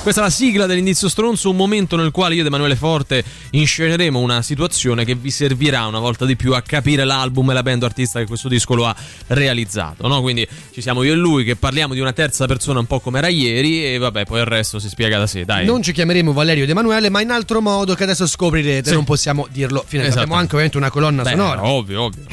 Questa 0.02 0.22
è 0.22 0.24
la 0.24 0.32
sigla 0.32 0.66
dell'indizio 0.66 1.08
stronzo, 1.10 1.52
un 1.52 1.56
momento 1.56 1.96
nel 1.96 2.10
quale 2.10 2.34
io 2.34 2.42
ed 2.42 2.48
Emanuele 2.48 2.76
Forte 2.76 3.24
insceneremo 3.52 4.18
una 4.18 4.42
situazione 4.42 5.06
che 5.06 5.14
vi 5.14 5.30
servirà 5.30 5.86
una 5.86 6.00
volta 6.00 6.26
di 6.26 6.36
più 6.36 6.56
a 6.56 6.62
capire 6.64 7.04
l'album 7.04 7.52
e 7.52 7.54
la 7.54 7.62
band 7.62 7.84
artista 7.84 8.18
che 8.20 8.26
questo 8.26 8.48
disco 8.48 8.74
lo 8.74 8.88
ha 8.88 8.96
realizzato. 9.28 10.08
No? 10.08 10.22
Quindi 10.22 10.48
ci 10.74 10.82
siamo 10.82 11.04
io 11.04 11.14
e 11.14 11.16
lui 11.16 11.44
che 11.44 11.56
parliamo 11.56 11.94
di 11.94 12.00
una 12.00 12.14
terza 12.14 12.48
persona 12.48 12.80
un 12.80 12.88
po' 12.88 13.00
come 13.00 13.20
era 13.20 13.28
ieri 13.28 13.86
e 13.94 14.00
vabbè, 14.00 14.26
poi 14.26 14.40
il 14.40 14.46
resto 14.46 14.80
si 14.80 14.90
spiega 14.90 15.20
da 15.20 15.28
sé. 15.28 15.46
Dai. 15.46 15.66
Non 15.68 15.84
ci 15.84 15.92
chiameremo 15.92 16.34
Valerio 16.34 16.64
ed 16.64 16.70
Emanuele, 16.72 17.10
ma 17.10 17.22
in 17.22 17.30
altro 17.30 17.62
modo 17.62 17.94
che 17.94 18.02
adesso 18.04 18.26
scoprirete, 18.26 18.90
Sì. 18.90 18.96
non 18.96 19.04
possiamo 19.04 19.48
dirlo 19.52 19.84
fino 19.88 20.02
Esatto. 20.02 20.22
Abbiamo 20.22 20.34
anche 20.40 20.54
ovviamente 20.56 20.78
una 20.78 20.90
colonna 20.90 21.22
Beh, 21.22 21.30
sonora. 21.30 21.64
Ovvio, 21.64 22.02
ovvio. 22.02 22.24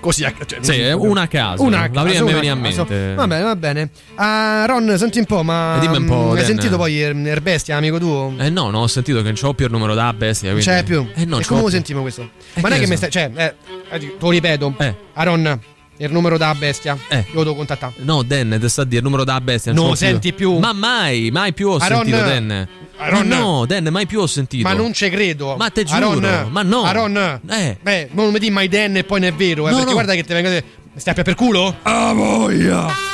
Così 0.00 0.24
a 0.24 0.32
cioè, 0.46 0.58
Sì, 0.62 0.80
una 0.96 1.22
a 1.22 1.26
caso. 1.28 1.62
Una 1.62 1.78
a 1.78 1.82
La 1.82 2.02
prima 2.02 2.04
caso, 2.10 2.24
mi 2.24 2.32
veniva 2.32 2.54
a 2.54 2.56
caso. 2.60 2.86
mente. 2.88 3.14
Va 3.14 3.26
bene, 3.26 3.42
va 3.42 3.56
bene. 3.56 3.90
Ah, 4.14 4.64
Ron, 4.66 4.94
senti 4.96 5.18
un 5.18 5.26
po', 5.26 5.42
ma. 5.42 5.76
Eh, 5.76 5.80
dimmi 5.80 5.96
un 5.98 6.06
po', 6.06 6.14
mm, 6.26 6.30
Hai 6.30 6.36
Dan. 6.36 6.44
sentito 6.46 6.76
poi 6.76 7.00
Er- 7.00 7.14
Erbestia, 7.26 7.76
amico 7.76 7.98
tuo? 7.98 8.32
Eh 8.38 8.48
no, 8.48 8.70
no, 8.70 8.80
ho 8.80 8.86
sentito 8.86 9.18
che 9.18 9.24
non 9.24 9.34
c'ho 9.34 9.52
più 9.52 9.66
il 9.66 9.72
numero 9.72 9.94
da 9.94 10.12
bestia. 10.14 10.52
Non 10.52 10.60
Quindi... 10.62 10.80
c'è 10.80 10.84
più. 10.86 11.06
Eh 11.14 11.24
no, 11.26 11.38
e 11.38 11.44
come 11.44 11.60
lo 11.60 11.68
sentiamo 11.68 12.00
questo? 12.00 12.22
Eh, 12.54 12.60
ma 12.62 12.68
non 12.70 12.78
è 12.78 12.80
che 12.80 12.86
mi 12.88 12.96
stai. 12.96 13.10
Cioè, 13.10 13.30
eh, 13.34 13.54
eh, 13.90 13.98
te 13.98 14.14
lo 14.18 14.30
ripeto. 14.30 14.74
Eh. 14.78 14.94
Aaron, 15.14 15.60
il 16.06 16.12
numero 16.12 16.36
da 16.38 16.54
bestia. 16.54 16.96
Eh. 17.08 17.18
Io 17.28 17.34
lo 17.34 17.42
devo 17.42 17.54
contattare. 17.56 17.92
No, 17.98 18.22
Dan, 18.22 18.56
te 18.60 18.68
sta 18.68 18.82
a 18.82 18.84
dire 18.84 18.98
il 18.98 19.02
numero 19.04 19.24
da 19.24 19.40
bestia. 19.40 19.72
Non 19.72 19.88
lo 19.88 19.94
senti 19.94 20.32
più. 20.32 20.58
Ma 20.58 20.72
mai, 20.72 21.30
mai 21.30 21.52
più 21.52 21.68
ho 21.70 21.76
Aaron, 21.76 22.04
sentito 22.04 22.16
Dan. 22.16 22.68
Aaron. 22.96 23.26
Ma 23.28 23.36
no, 23.36 23.66
Dan, 23.66 23.88
mai 23.90 24.06
più 24.06 24.20
ho 24.20 24.26
sentito. 24.26 24.66
Ma 24.68 24.74
non 24.74 24.92
ci 24.92 25.08
credo. 25.10 25.56
Ma 25.56 25.70
te 25.70 25.84
giuro, 25.84 26.10
Aaron, 26.10 26.48
ma 26.50 26.62
no. 26.62 26.82
Aaron, 26.84 27.40
Eh. 27.48 27.76
Beh, 27.80 28.08
non 28.12 28.32
mi 28.32 28.38
di 28.38 28.50
mai 28.50 28.68
Dan 28.68 28.96
e 28.96 29.04
poi 29.04 29.20
non 29.20 29.28
è 29.28 29.32
vero, 29.34 29.66
eh, 29.66 29.70
No, 29.70 29.76
perché 29.76 29.86
no. 29.86 29.92
guarda 29.94 30.14
che 30.14 30.24
ti 30.24 30.32
venga. 30.32 30.50
Mi 30.50 30.62
stai 31.00 31.14
per 31.14 31.34
culo? 31.34 31.74
Ah, 31.82 32.12
voglia! 32.12 33.09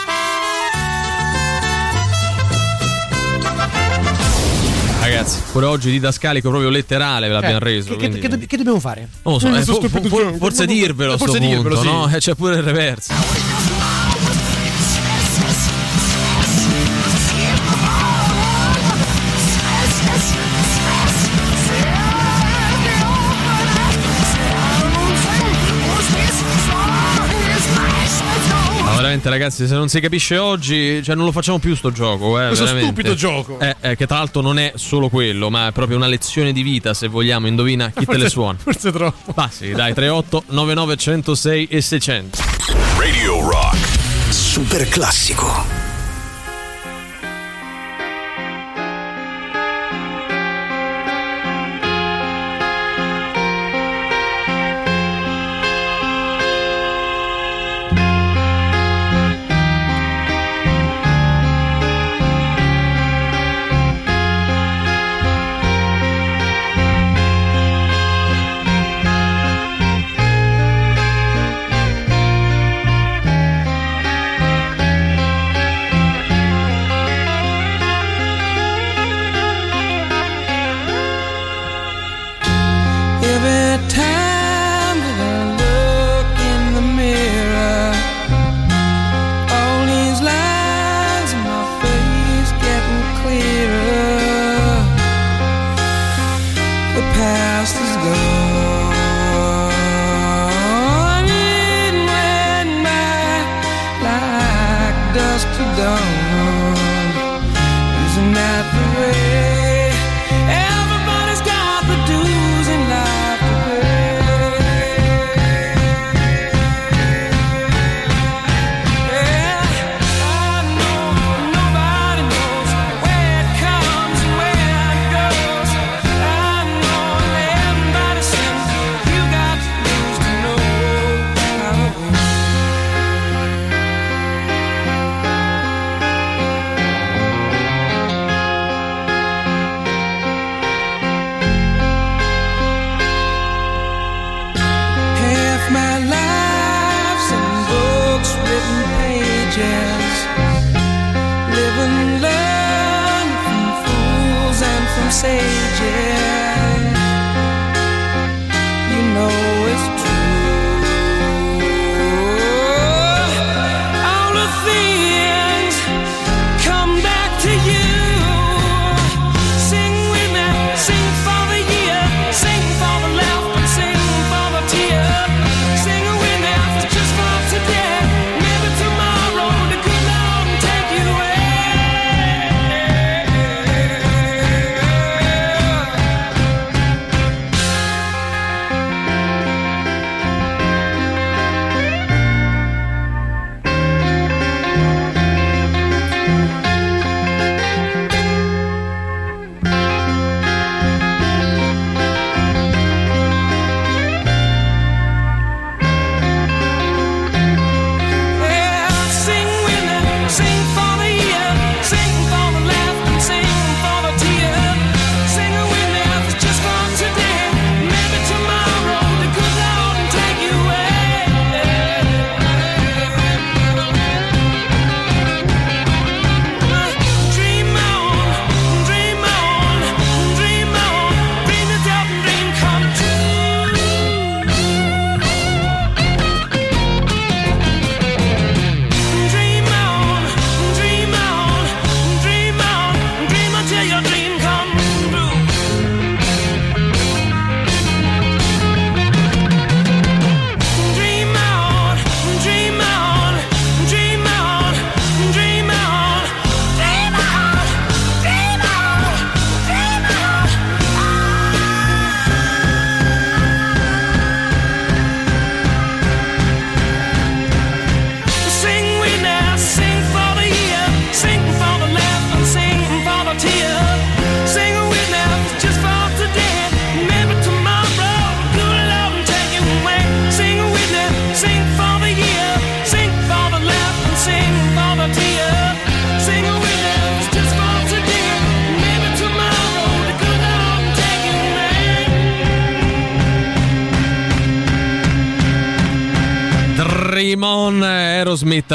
Ragazzi, 5.16 5.40
pure 5.50 5.64
oggi 5.64 5.90
didascalico 5.90 6.50
proprio 6.50 6.68
letterale 6.68 7.26
ve 7.28 7.32
l'abbiamo 7.32 7.56
Eh, 7.56 7.60
reso. 7.60 7.88
Che, 7.92 7.96
quindi- 7.96 8.18
che- 8.18 8.46
che- 8.46 8.56
dobbiamo 8.58 8.78
fare? 8.80 9.08
Non 9.22 9.32
lo 9.34 9.38
so, 9.40 9.48
eh, 9.54 9.62
so, 9.62 9.72
fo- 9.80 9.88
stupido 9.88 10.08
fo- 10.10 10.18
gioco. 10.18 10.36
forse 10.36 10.66
dirvelo 10.66 11.16
Forse 11.16 11.38
dirvelo, 11.38 11.62
punto, 11.62 11.80
sì. 11.80 11.86
no? 11.86 12.08
Eh, 12.14 12.18
C'è 12.18 12.34
pure 12.34 12.56
il 12.56 12.62
reverso. 12.62 13.14
Veramente 29.26 29.30
ragazzi, 29.30 29.66
se 29.66 29.74
non 29.74 29.88
si 29.88 30.00
capisce 30.00 30.38
oggi, 30.38 31.02
cioè 31.02 31.14
non 31.14 31.24
lo 31.24 31.32
facciamo 31.32 31.58
più 31.58 31.74
sto 31.74 31.90
gioco, 31.90 32.40
eh, 32.40 32.46
Questo 32.48 32.64
veramente. 32.64 32.92
stupido 32.92 33.14
gioco. 33.14 33.58
Eh, 33.58 33.76
eh, 33.80 33.96
che 33.96 34.06
tra 34.06 34.18
l'altro 34.18 34.40
non 34.40 34.58
è 34.58 34.72
solo 34.76 35.08
quello, 35.08 35.50
ma 35.50 35.68
è 35.68 35.72
proprio 35.72 35.96
una 35.96 36.06
lezione 36.06 36.52
di 36.52 36.62
vita, 36.62 36.94
se 36.94 37.08
vogliamo, 37.08 37.46
indovina 37.46 37.86
chi 37.90 38.04
te 38.04 38.12
le 38.12 38.18
Forse- 38.18 38.28
suona. 38.28 38.58
Forse 38.58 38.92
troppo. 38.92 39.32
Ma 39.34 39.48
sì, 39.52 39.72
dai, 39.72 39.92
38 39.94 40.44
99 40.48 40.96
106 40.96 41.66
e 41.66 41.80
600. 41.80 42.38
Radio 42.98 43.48
Rock. 43.50 43.76
Super 44.30 44.88
classico. 44.88 45.85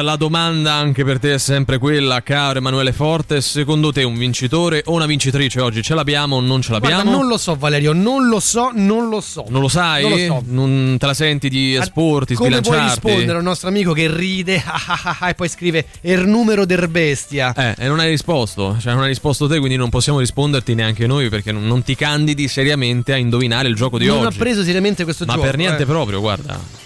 La 0.01 0.15
domanda 0.15 0.73
anche 0.73 1.03
per 1.03 1.19
te 1.19 1.35
è 1.35 1.37
sempre 1.37 1.77
quella, 1.77 2.21
caro 2.21 2.59
Emanuele 2.59 2.91
Forte. 2.93 3.41
Secondo 3.41 3.91
te 3.91 4.03
un 4.03 4.17
vincitore 4.17 4.81
o 4.85 4.93
una 4.93 5.05
vincitrice 5.05 5.61
oggi 5.61 5.81
ce 5.81 5.93
l'abbiamo 5.95 6.37
o 6.37 6.39
non 6.39 6.61
ce 6.61 6.71
l'abbiamo? 6.71 7.01
Guarda, 7.01 7.17
non 7.17 7.27
lo 7.27 7.37
so, 7.37 7.55
Valerio, 7.55 7.93
non 7.93 8.27
lo 8.27 8.39
so, 8.39 8.71
non 8.73 9.09
lo 9.09 9.21
so. 9.21 9.45
Non 9.49 9.61
lo 9.61 9.67
sai? 9.67 10.01
Non 10.03 10.11
lo 10.11 10.17
so. 10.17 10.43
Non 10.47 10.95
te 10.99 11.05
la 11.05 11.13
senti 11.13 11.49
di 11.49 11.75
esporti, 11.75 12.33
Come 12.35 12.49
puoi 12.49 12.61
sbilanciarti? 12.63 13.07
rispondere 13.07 13.37
al 13.37 13.43
nostro 13.43 13.67
amico 13.69 13.93
che 13.93 14.13
ride 14.13 14.61
ah, 14.65 14.81
ah, 14.85 15.17
ah, 15.19 15.29
e 15.29 15.33
poi 15.35 15.47
scrive 15.49 15.85
il 16.01 16.27
numero 16.27 16.65
der 16.65 16.87
bestia? 16.87 17.53
Eh, 17.55 17.75
e 17.77 17.87
non 17.87 17.99
hai 17.99 18.09
risposto, 18.09 18.77
cioè 18.79 18.93
non 18.93 19.03
hai 19.03 19.09
risposto 19.09 19.47
te, 19.47 19.57
quindi 19.59 19.77
non 19.77 19.89
possiamo 19.89 20.19
risponderti 20.19 20.73
neanche 20.75 21.07
noi 21.07 21.29
perché 21.29 21.51
non, 21.51 21.65
non 21.65 21.83
ti 21.83 21.95
candidi 21.95 22.47
seriamente 22.47 23.13
a 23.13 23.17
indovinare 23.17 23.67
il 23.67 23.75
gioco 23.75 23.97
di 23.97 24.05
non 24.05 24.25
oggi. 24.25 24.35
ha 24.35 24.37
preso 24.37 24.63
seriamente 24.63 25.03
questo 25.03 25.25
Ma 25.25 25.33
gioco. 25.33 25.45
per 25.45 25.57
niente 25.57 25.83
eh. 25.83 25.85
proprio, 25.85 26.19
guarda. 26.19 26.80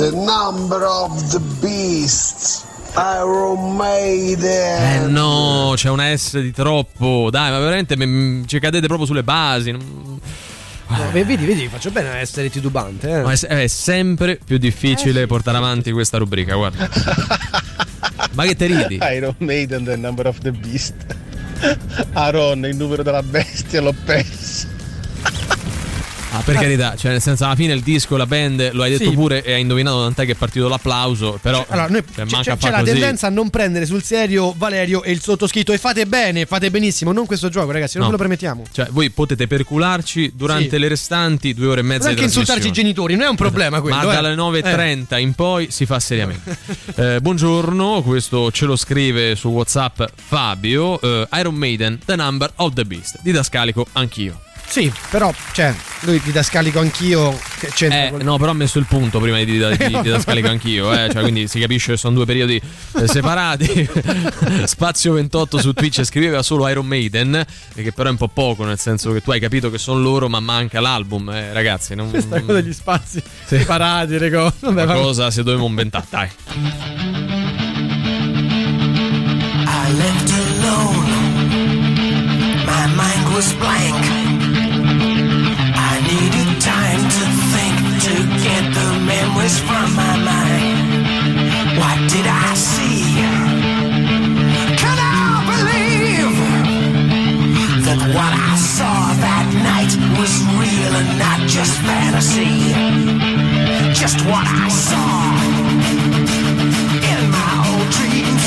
The 0.00 0.12
number 0.12 0.82
of 0.86 1.30
the 1.30 1.38
beast. 1.60 2.64
Iron 2.96 3.76
Maiden. 3.76 5.04
Eh 5.04 5.06
no, 5.08 5.74
c'è 5.76 5.90
una 5.90 6.16
S 6.16 6.40
di 6.40 6.52
troppo. 6.52 7.28
Dai, 7.30 7.50
ma 7.50 7.58
veramente 7.58 7.96
me- 7.96 8.42
ci 8.46 8.58
cadete 8.58 8.86
proprio 8.86 9.06
sulle 9.06 9.22
basi. 9.22 9.72
No, 9.72 10.18
beh, 11.12 11.22
vedi, 11.22 11.44
vedi, 11.44 11.68
faccio 11.68 11.90
bene 11.90 12.08
a 12.08 12.16
essere 12.16 12.48
titubante. 12.48 13.10
Eh. 13.10 13.20
Ma 13.20 13.32
è, 13.32 13.38
è 13.46 13.66
sempre 13.66 14.38
più 14.42 14.56
difficile 14.56 15.26
portare 15.26 15.58
avanti 15.58 15.92
questa 15.92 16.16
rubrica, 16.16 16.54
guarda. 16.54 16.88
Ma 18.32 18.44
che 18.44 18.56
te 18.56 18.66
ridi? 18.68 18.98
Iron 19.02 19.34
Maiden, 19.36 19.84
The 19.84 19.96
Number 19.96 20.28
of 20.28 20.38
the 20.38 20.52
Beast. 20.52 20.94
Aaron, 22.14 22.64
il 22.64 22.74
numero 22.74 23.02
della 23.02 23.22
bestia, 23.22 23.82
l'ho 23.82 23.94
perso. 24.02 24.66
Ah, 26.32 26.42
per 26.42 26.54
carità, 26.54 26.94
cioè 26.96 27.10
nel 27.10 27.20
senso 27.20 27.44
alla 27.44 27.56
fine 27.56 27.72
il 27.72 27.80
disco, 27.82 28.16
la 28.16 28.24
band, 28.26 28.70
lo 28.72 28.84
hai 28.84 28.90
detto 28.92 29.10
Sì. 29.10 29.16
pure 29.16 29.42
e 29.42 29.52
hai 29.54 29.60
indovinato 29.62 30.00
tant'è 30.02 30.24
che 30.26 30.32
è 30.32 30.34
partito 30.36 30.68
l'applauso, 30.68 31.40
però 31.42 31.64
Allora, 31.68 31.88
noi, 31.88 32.04
cioè, 32.14 32.24
c'è, 32.24 32.30
manca 32.32 32.56
c'è- 32.56 32.70
la 32.70 32.78
così. 32.78 32.90
tendenza 32.92 33.26
a 33.26 33.30
non 33.30 33.50
prendere 33.50 33.84
sul 33.84 34.04
serio 34.04 34.54
Valerio 34.56 35.02
e 35.02 35.10
il 35.10 35.20
sottoscritto 35.20 35.72
e 35.72 35.78
fate 35.78 36.06
bene, 36.06 36.46
fate 36.46 36.70
benissimo, 36.70 37.10
non 37.10 37.26
questo 37.26 37.48
gioco 37.48 37.72
ragazzi, 37.72 37.98
non 37.98 38.06
No. 38.06 38.12
ve 38.12 38.16
lo 38.16 38.22
permettiamo. 38.22 38.62
Cioè, 38.70 38.86
voi 38.90 39.10
potete 39.10 39.48
percularci 39.48 40.32
durante 40.36 40.70
Sì. 40.70 40.78
le 40.78 40.86
restanti 40.88 41.52
due 41.52 41.66
ore 41.66 41.80
e 41.80 41.82
mezza 41.82 42.02
Non 42.04 42.10
anche 42.12 42.22
insultarci 42.24 42.68
i 42.68 42.72
genitori, 42.72 43.16
non 43.16 43.26
è 43.26 43.28
un 43.28 43.36
problema 43.36 43.80
quello. 43.80 43.96
Ma 43.96 44.02
eh. 44.02 44.14
dalle 44.14 44.34
9.30 44.36 45.18
in 45.18 45.32
poi 45.34 45.68
si 45.70 45.84
fa 45.86 45.98
seriamente. 45.98 46.56
Eh, 47.00 47.18
buongiorno, 47.20 48.02
questo 48.02 48.50
ce 48.52 48.66
lo 48.66 48.76
scrive 48.76 49.34
su 49.34 49.48
WhatsApp 49.48 50.02
Fabio. 50.14 51.00
eh, 51.00 51.26
Iron 51.38 51.54
Maiden, 51.54 51.98
The 52.04 52.14
Number 52.14 52.50
of 52.56 52.74
the 52.74 52.84
Beast. 52.84 53.18
Didascalico 53.22 53.86
anch'io. 53.92 54.38
Sì, 54.70 54.90
però, 55.10 55.34
cioè, 55.52 55.74
lui 56.02 56.20
didascalico 56.22 56.78
anch'io. 56.78 57.36
Che 57.58 57.70
c'entra 57.74 58.04
Eh, 58.06 58.10
con- 58.10 58.20
no, 58.22 58.38
però 58.38 58.52
ha 58.52 58.54
messo 58.54 58.78
il 58.78 58.86
punto 58.86 59.18
prima 59.18 59.36
di, 59.38 59.44
di, 59.44 59.58
di 59.58 60.00
didascalico 60.00 60.46
anch'io, 60.48 60.92
eh, 60.92 61.08
cioè, 61.12 61.22
quindi 61.22 61.48
si 61.48 61.58
capisce 61.58 61.90
che 61.92 61.98
sono 61.98 62.14
due 62.14 62.24
periodi 62.24 62.54
eh, 62.96 63.08
separati. 63.08 63.88
Spazio 64.64 65.14
28 65.14 65.58
su 65.58 65.72
Twitch 65.72 66.04
scriveva 66.04 66.42
solo 66.44 66.68
Iron 66.68 66.86
Maiden, 66.86 67.34
e 67.74 67.82
che 67.82 67.90
però 67.92 68.08
è 68.10 68.12
un 68.12 68.16
po' 68.18 68.28
poco, 68.28 68.64
nel 68.64 68.78
senso 68.78 69.12
che 69.12 69.20
tu 69.20 69.32
hai 69.32 69.40
capito 69.40 69.70
che 69.72 69.78
sono 69.78 69.98
loro, 70.00 70.28
ma 70.28 70.38
manca 70.38 70.80
l'album, 70.80 71.30
eh, 71.30 71.52
ragazzi. 71.52 71.96
Non, 71.96 72.08
Questa 72.10 72.40
cosa 72.40 72.52
degli 72.60 72.72
spazi 72.72 73.20
separati, 73.46 74.18
le 74.20 74.30
cose. 74.30 74.54
Vabbè, 74.60 74.86
va- 74.86 74.94
cosa 74.94 75.32
se 75.32 75.42
dovevamo 75.42 75.66
inventare, 75.68 76.06
dai. 76.08 76.28
I 79.66 79.92
left 79.96 80.30
alone. 80.30 81.08
My 82.64 82.86
mind 82.94 83.34
was 83.34 83.52
blank. 83.54 84.29
Memories 89.40 89.58
from 89.60 89.94
my 89.96 90.16
mind. 90.18 90.78
What 91.78 91.98
did 92.10 92.26
I 92.26 92.54
see? 92.54 93.00
Can 94.76 94.98
I 94.98 95.40
believe 95.50 96.36
that 97.86 98.00
what 98.16 98.32
I 98.32 98.56
saw 98.56 99.14
that 99.26 99.46
night 99.70 99.92
was 100.18 100.32
real 100.60 100.92
and 101.00 101.18
not 101.18 101.40
just 101.48 101.74
fantasy? 101.88 102.74
Just 103.94 104.18
what 104.26 104.46
I 104.46 104.68
saw 104.68 105.08
in 107.10 107.20
my 107.36 107.52
old 107.70 107.88
dreams 107.96 108.46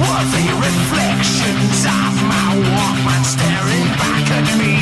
were 0.00 0.24
the 0.36 0.46
reflections 0.66 1.80
of 1.84 2.12
my 2.32 2.48
Walkman 2.72 3.24
staring 3.24 3.88
back 4.00 4.26
at 4.38 4.46
me. 4.58 4.75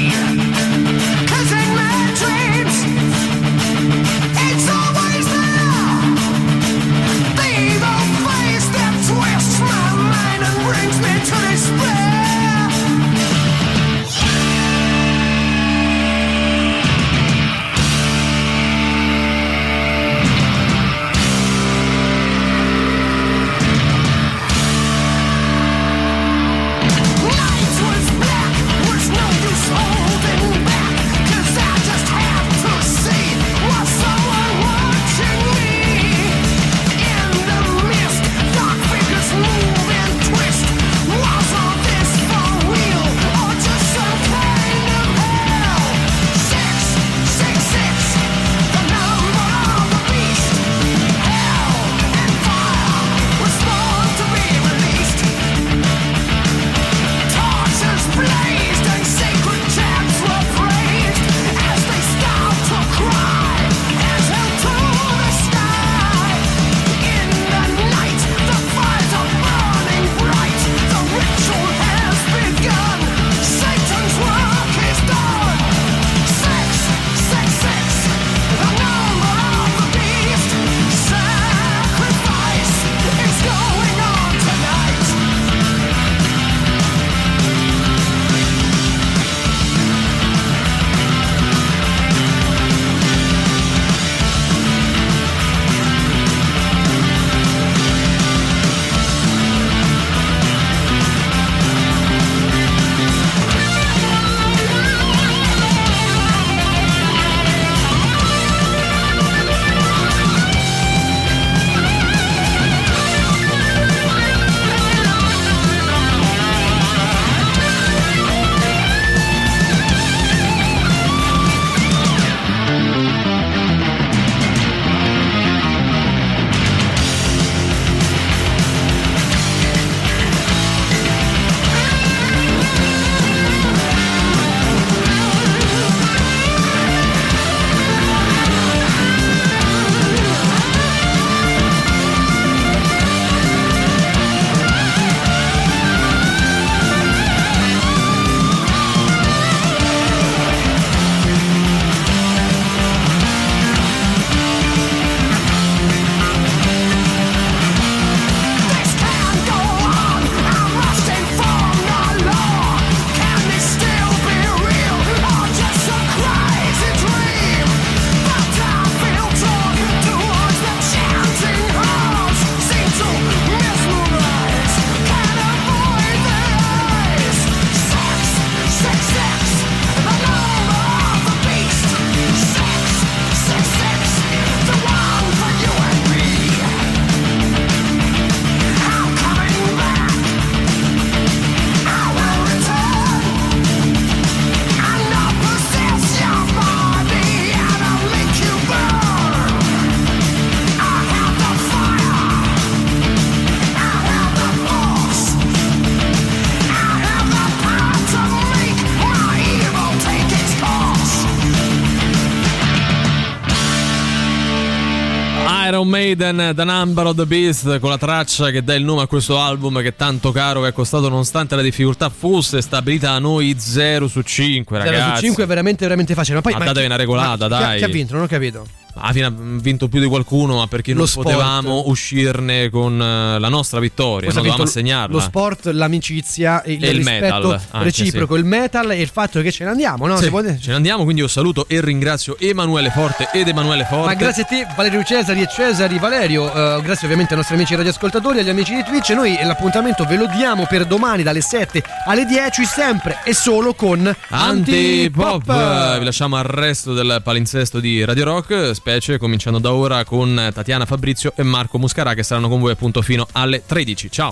Maiden, 216.14 216.54
The 216.54 216.64
Number 216.64 217.06
of 217.06 217.16
the 217.16 217.26
Beast, 217.26 217.78
con 217.80 217.90
la 217.90 217.98
traccia 217.98 218.50
che 218.50 218.62
dà 218.62 218.74
il 218.74 218.84
nome 218.84 219.02
a 219.02 219.06
questo 219.06 219.40
album 219.40 219.80
che 219.82 219.88
è 219.88 219.96
tanto 219.96 220.30
caro, 220.30 220.62
che 220.62 220.68
è 220.68 220.72
costato 220.72 221.08
nonostante 221.08 221.56
la 221.56 221.62
difficoltà 221.62 222.08
fosse 222.08 222.60
stabilita 222.60 223.10
a 223.10 223.18
noi 223.18 223.56
0 223.58 224.06
su 224.06 224.22
5, 224.22 224.78
0 224.78 224.90
ragazzi. 224.90 225.16
su 225.16 225.24
5 225.26 225.42
è 225.42 225.46
veramente, 225.46 225.84
veramente 225.84 226.14
facile. 226.14 226.36
Ma 226.36 226.42
poi 226.42 226.52
Ma 226.52 226.58
ma 226.60 226.64
datevi 226.66 226.86
una 226.86 226.96
regolata, 226.96 227.48
ma 227.48 227.58
dai. 227.58 227.78
Chi 227.78 227.84
ha 227.84 227.88
vinto? 227.88 228.14
Non 228.14 228.22
ho 228.22 228.26
capito. 228.26 228.64
Alla 228.96 229.12
fine 229.12 229.26
ha 229.26 229.32
vinto 229.34 229.88
più 229.88 230.00
di 230.00 230.06
qualcuno, 230.06 230.56
ma 230.56 230.66
perché 230.66 230.92
Lo 230.92 230.98
non 230.98 231.08
sport. 231.08 231.26
potevamo 231.28 231.84
uscirne 231.86 232.70
con 232.70 233.00
eh, 233.00 233.38
la 233.38 233.48
nostra 233.48 233.80
vittoria, 233.80 234.30
ha 234.30 234.32
non 234.32 234.42
dovevamo 234.42 234.64
assegnarla. 234.64 235.14
Lo 235.14 235.20
sport, 235.20 235.66
l'amicizia, 235.66 236.62
il, 236.66 236.82
E 236.84 236.88
il 236.90 236.96
rispetto 236.96 237.48
metal, 237.48 237.60
anche, 237.70 237.84
reciproco, 237.84 238.36
il 238.36 238.44
metal 238.44 238.90
e 238.92 239.00
il 239.00 239.08
fatto 239.08 239.40
che 239.40 239.50
ce 239.50 239.64
ne 239.64 239.70
andiamo, 239.70 240.06
no? 240.06 240.16
Sì, 240.16 240.30
dire? 240.30 240.58
ce 240.60 240.70
ne 240.70 240.76
andiamo, 240.76 241.04
quindi 241.04 241.22
io 241.22 241.28
saluto 241.28 241.66
e 241.68 241.80
ringrazio 241.80 242.36
Emanuele 242.38 242.90
Forte 242.90 243.28
ed 243.32 243.48
Emanuele 243.48 243.84
Forte. 243.84 244.06
Ma 244.06 244.14
grazie 244.14 244.42
a 244.42 244.46
te, 244.46 244.66
Valerio 244.76 245.02
Cesari 245.02 245.42
e 245.42 245.48
Cesari 245.48 245.98
Valerio. 245.98 246.46
eh, 246.52 246.82
grazie 246.82 247.04
ovviamente 247.06 247.32
ai 247.32 247.38
nostri 247.38 247.56
amici 247.56 247.74
radioascoltatori, 247.74 248.38
agli 248.38 248.48
amici 248.48 248.74
di 248.74 248.84
Twitch. 248.84 249.10
Noi 249.10 249.36
l'appuntamento 249.42 250.04
ve 250.04 250.16
lo 250.16 250.26
diamo 250.26 250.66
per 250.66 250.86
domani 250.86 251.22
dalle 251.22 251.40
7 251.40 251.82
alle 252.06 252.24
10, 252.24 252.64
sempre 252.64 253.18
e 253.24 253.34
solo 253.34 253.74
con 253.74 254.14
Antipop. 254.28 255.98
Vi 255.98 256.04
lasciamo 256.04 256.36
al 256.36 256.44
resto 256.44 256.92
del 256.94 257.20
palinsesto 257.22 257.80
di 257.80 258.04
Radio 258.04 258.24
Rock, 258.24 258.72
specie 258.84 259.16
cominciando 259.16 259.58
da 259.58 259.72
ora 259.72 260.04
con 260.04 260.50
Tatiana 260.52 260.84
Fabrizio 260.84 261.32
e 261.34 261.42
Marco 261.42 261.78
Muscarà 261.78 262.12
che 262.12 262.22
saranno 262.22 262.50
con 262.50 262.60
voi 262.60 262.72
appunto 262.72 263.00
fino 263.00 263.26
alle 263.32 263.62
13. 263.64 264.10
Ciao. 264.10 264.28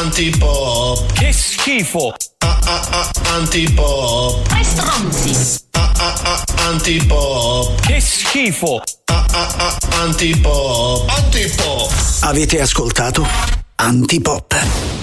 Antipop. 0.00 1.12
Che 1.12 1.32
schifo. 1.32 2.12
Antipop. 3.28 4.48
Tre 4.48 4.64
stronzi. 4.64 5.60
Antipop. 6.56 7.80
Che 7.86 8.00
schifo. 8.00 8.82
Antipop. 10.00 11.08
Antipop. 11.08 11.92
Avete 12.22 12.60
ascoltato 12.60 13.24
Antipop. 13.76 15.01